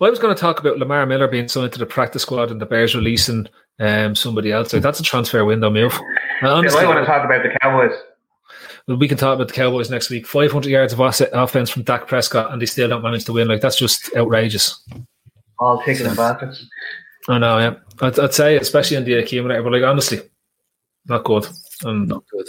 Well, 0.00 0.08
I 0.08 0.10
was 0.10 0.18
going 0.18 0.34
to 0.34 0.40
talk 0.40 0.58
about 0.60 0.78
Lamar 0.78 1.04
Miller 1.06 1.28
being 1.28 1.46
signed 1.48 1.72
to 1.74 1.78
the 1.78 1.86
practice 1.86 2.22
squad 2.22 2.50
and 2.50 2.60
the 2.60 2.66
Bears 2.66 2.94
releasing 2.94 3.46
um, 3.78 4.14
somebody 4.14 4.50
else. 4.50 4.72
Like, 4.72 4.82
that's 4.82 4.98
a 5.00 5.02
transfer 5.02 5.44
window 5.44 5.70
move. 5.70 5.92
And 5.92 6.02
Yeah, 6.42 6.48
honestly, 6.52 6.80
I 6.80 6.86
want 6.86 7.00
to 7.00 7.04
talk 7.06 7.24
about 7.24 7.42
the 7.42 7.56
Cowboys. 7.60 7.92
well, 8.88 8.96
we 8.96 9.08
can 9.08 9.18
talk 9.18 9.34
about 9.34 9.48
the 9.48 9.54
Cowboys 9.54 9.90
next 9.90 10.08
week. 10.08 10.26
500 10.26 10.68
yards 10.70 10.94
of 10.94 11.00
off- 11.02 11.20
offense 11.20 11.68
from 11.68 11.82
Dak 11.82 12.06
Prescott, 12.08 12.50
and 12.50 12.62
they 12.62 12.66
still 12.66 12.88
don't 12.88 13.02
manage 13.02 13.26
to 13.26 13.32
win. 13.34 13.46
Like, 13.46 13.60
that's 13.60 13.76
just 13.76 14.10
outrageous. 14.16 14.82
All 15.58 15.82
chicken 15.82 16.06
and 16.06 16.16
baskets. 16.16 16.66
I 17.28 17.36
know, 17.38 17.58
yeah. 17.58 17.74
I'd, 18.00 18.18
I'd 18.18 18.32
say, 18.32 18.56
especially 18.56 18.96
in 18.96 19.04
the 19.04 19.14
accumulator, 19.18 19.62
but 19.62 19.72
like, 19.72 19.82
honestly, 19.84 20.20
not 21.06 21.24
good. 21.24 21.46
Um, 21.84 22.06
Not 22.06 22.24
good. 22.32 22.46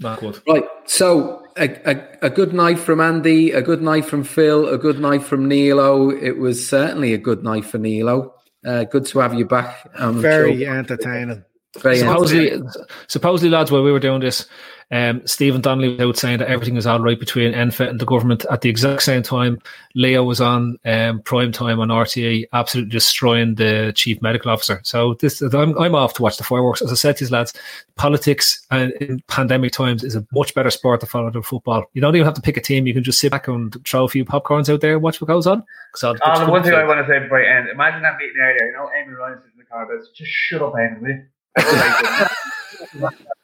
not 0.00 0.20
good. 0.20 0.40
Right. 0.48 0.64
So 0.86 1.44
a, 1.58 1.90
a, 1.90 2.26
a 2.26 2.30
good 2.30 2.52
night 2.52 2.78
from 2.78 3.00
Andy, 3.00 3.52
a 3.52 3.62
good 3.62 3.82
night 3.82 4.04
from 4.04 4.24
Phil, 4.24 4.68
a 4.68 4.78
good 4.78 5.00
night 5.00 5.22
from 5.22 5.48
Nilo. 5.48 6.10
It 6.10 6.38
was 6.38 6.66
certainly 6.68 7.14
a 7.14 7.18
good 7.18 7.42
night 7.42 7.64
for 7.64 7.78
Nilo. 7.78 8.34
Uh, 8.66 8.84
good 8.84 9.06
to 9.06 9.18
have 9.20 9.34
you 9.34 9.44
back. 9.44 9.88
on 9.98 10.16
the 10.16 10.20
Very 10.20 10.64
show. 10.64 10.72
entertaining. 10.72 11.44
Very 11.78 11.98
Supposedly, 11.98 12.62
supposedly, 13.08 13.50
lads, 13.50 13.70
while 13.70 13.82
we 13.82 13.92
were 13.92 14.00
doing 14.00 14.20
this, 14.20 14.46
um, 14.90 15.26
Stephen 15.26 15.60
Donnelly 15.60 15.90
was 15.90 16.00
out 16.00 16.16
saying 16.16 16.38
that 16.38 16.48
everything 16.48 16.76
is 16.76 16.86
all 16.86 17.00
right 17.00 17.18
between 17.18 17.52
NPHET 17.52 17.90
and 17.90 18.00
the 18.00 18.06
government. 18.06 18.46
At 18.50 18.62
the 18.62 18.70
exact 18.70 19.02
same 19.02 19.22
time, 19.22 19.58
Leo 19.94 20.24
was 20.24 20.40
on 20.40 20.78
um, 20.86 21.20
prime 21.22 21.52
time 21.52 21.78
on 21.80 21.88
RTE, 21.88 22.46
absolutely 22.52 22.90
destroying 22.90 23.56
the 23.56 23.92
chief 23.94 24.22
medical 24.22 24.50
officer. 24.50 24.80
So 24.84 25.14
this, 25.14 25.42
I'm, 25.42 25.78
I'm 25.78 25.94
off 25.94 26.14
to 26.14 26.22
watch 26.22 26.38
the 26.38 26.44
fireworks. 26.44 26.80
As 26.80 26.90
I 26.90 26.94
said 26.94 27.16
to 27.18 27.24
these 27.24 27.30
lads, 27.30 27.52
politics 27.96 28.66
and 28.70 28.92
in 28.92 29.20
pandemic 29.28 29.72
times 29.72 30.02
is 30.02 30.16
a 30.16 30.26
much 30.32 30.54
better 30.54 30.70
sport 30.70 31.00
to 31.00 31.06
follow 31.06 31.30
than 31.30 31.42
football. 31.42 31.84
You 31.92 32.00
don't 32.00 32.16
even 32.16 32.24
have 32.24 32.34
to 32.34 32.42
pick 32.42 32.56
a 32.56 32.62
team; 32.62 32.86
you 32.86 32.94
can 32.94 33.04
just 33.04 33.20
sit 33.20 33.30
back 33.30 33.46
and 33.48 33.76
throw 33.86 34.04
a 34.04 34.08
few 34.08 34.24
popcorns 34.24 34.72
out 34.72 34.80
there, 34.80 34.94
and 34.94 35.02
watch 35.02 35.20
what 35.20 35.28
goes 35.28 35.46
on. 35.46 35.62
Oh, 36.02 36.12
the 36.12 36.50
one 36.50 36.62
thing 36.62 36.74
I 36.74 36.84
want 36.84 37.06
to 37.06 37.12
say 37.12 37.18
before 37.18 37.42
I 37.42 37.58
end, 37.58 37.68
imagine 37.68 38.02
that 38.02 38.16
meeting 38.18 38.36
earlier. 38.40 38.66
You 38.66 38.72
know, 38.72 38.90
Eamon 38.96 39.18
Ryan 39.18 39.38
sitting 39.38 39.52
in 39.52 39.58
the 39.58 39.64
car, 39.64 39.86
but 39.86 40.14
just 40.14 40.30
shut 40.30 40.62
up, 40.62 40.74
Amy? 40.78 41.24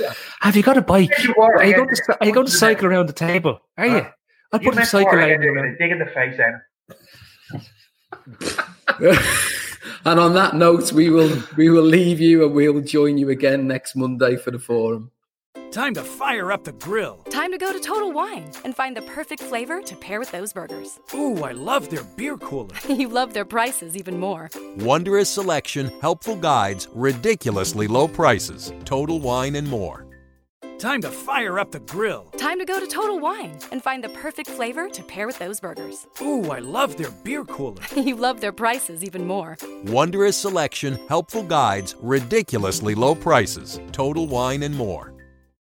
Have 0.40 0.56
you 0.56 0.62
got 0.62 0.76
a 0.76 0.82
bike? 0.82 1.10
You 1.22 1.34
are, 1.36 1.56
Are 1.56 1.64
you 1.64 1.76
going 1.76 1.88
to 1.94 2.16
are 2.20 2.26
you 2.26 2.32
going 2.32 2.46
to 2.46 2.52
cycle 2.52 2.86
around 2.86 3.06
the 3.06 3.12
table? 3.12 3.60
Are 3.76 3.86
you? 3.86 4.06
I'll 4.52 4.60
You 4.60 4.68
put 4.68 4.70
the 4.70 4.76
meant 4.76 4.88
cycle 4.88 5.10
for 5.10 5.16
lane 5.20 5.42
it, 5.42 5.46
around. 5.46 5.76
dig 5.78 5.90
in 5.90 5.98
the 5.98 6.06
face, 6.06 6.38
Amy. 6.38 6.58
and 10.04 10.20
on 10.20 10.34
that 10.34 10.54
note, 10.54 10.92
we 10.92 11.08
will 11.08 11.42
we 11.56 11.70
will 11.70 11.82
leave 11.84 12.20
you 12.20 12.44
and 12.44 12.54
we'll 12.54 12.80
join 12.80 13.18
you 13.18 13.30
again 13.30 13.66
next 13.66 13.96
Monday 13.96 14.36
for 14.36 14.50
the 14.50 14.58
forum. 14.58 15.10
Time 15.72 15.94
to 15.94 16.02
fire 16.04 16.52
up 16.52 16.64
the 16.64 16.72
grill. 16.72 17.16
Time 17.30 17.50
to 17.50 17.56
go 17.56 17.72
to 17.72 17.80
Total 17.80 18.12
Wine 18.12 18.44
and 18.66 18.76
find 18.76 18.94
the 18.94 19.00
perfect 19.02 19.42
flavor 19.42 19.80
to 19.80 19.96
pair 19.96 20.20
with 20.20 20.30
those 20.30 20.52
burgers. 20.52 21.00
Ooh, 21.14 21.42
I 21.42 21.52
love 21.52 21.88
their 21.88 22.04
beer 22.04 22.36
cooler. 22.36 22.76
you 22.90 23.08
love 23.08 23.32
their 23.32 23.46
prices 23.46 23.96
even 23.96 24.20
more. 24.20 24.50
Wondrous 24.80 25.30
selection, 25.30 25.90
helpful 26.02 26.36
guides, 26.36 26.88
ridiculously 26.92 27.88
low 27.88 28.06
prices, 28.06 28.70
total 28.84 29.18
wine 29.18 29.56
and 29.56 29.66
more. 29.66 30.06
Time 30.78 31.00
to 31.00 31.10
fire 31.10 31.58
up 31.58 31.70
the 31.70 31.80
grill. 31.80 32.24
Time 32.36 32.58
to 32.58 32.66
go 32.66 32.78
to 32.78 32.86
Total 32.86 33.18
Wine 33.18 33.56
and 33.70 33.82
find 33.82 34.04
the 34.04 34.10
perfect 34.10 34.50
flavor 34.50 34.90
to 34.90 35.02
pair 35.04 35.26
with 35.26 35.38
those 35.38 35.58
burgers. 35.58 36.06
Ooh, 36.20 36.50
I 36.50 36.58
love 36.58 36.98
their 36.98 37.12
beer 37.24 37.44
cooler. 37.44 37.82
you 37.96 38.16
love 38.16 38.42
their 38.42 38.52
prices 38.52 39.02
even 39.02 39.26
more. 39.26 39.56
Wondrous 39.86 40.36
selection, 40.36 40.98
helpful 41.08 41.44
guides, 41.44 41.94
ridiculously 42.02 42.94
low 42.94 43.14
prices, 43.14 43.80
total 43.92 44.26
wine 44.26 44.64
and 44.64 44.74
more. 44.74 45.11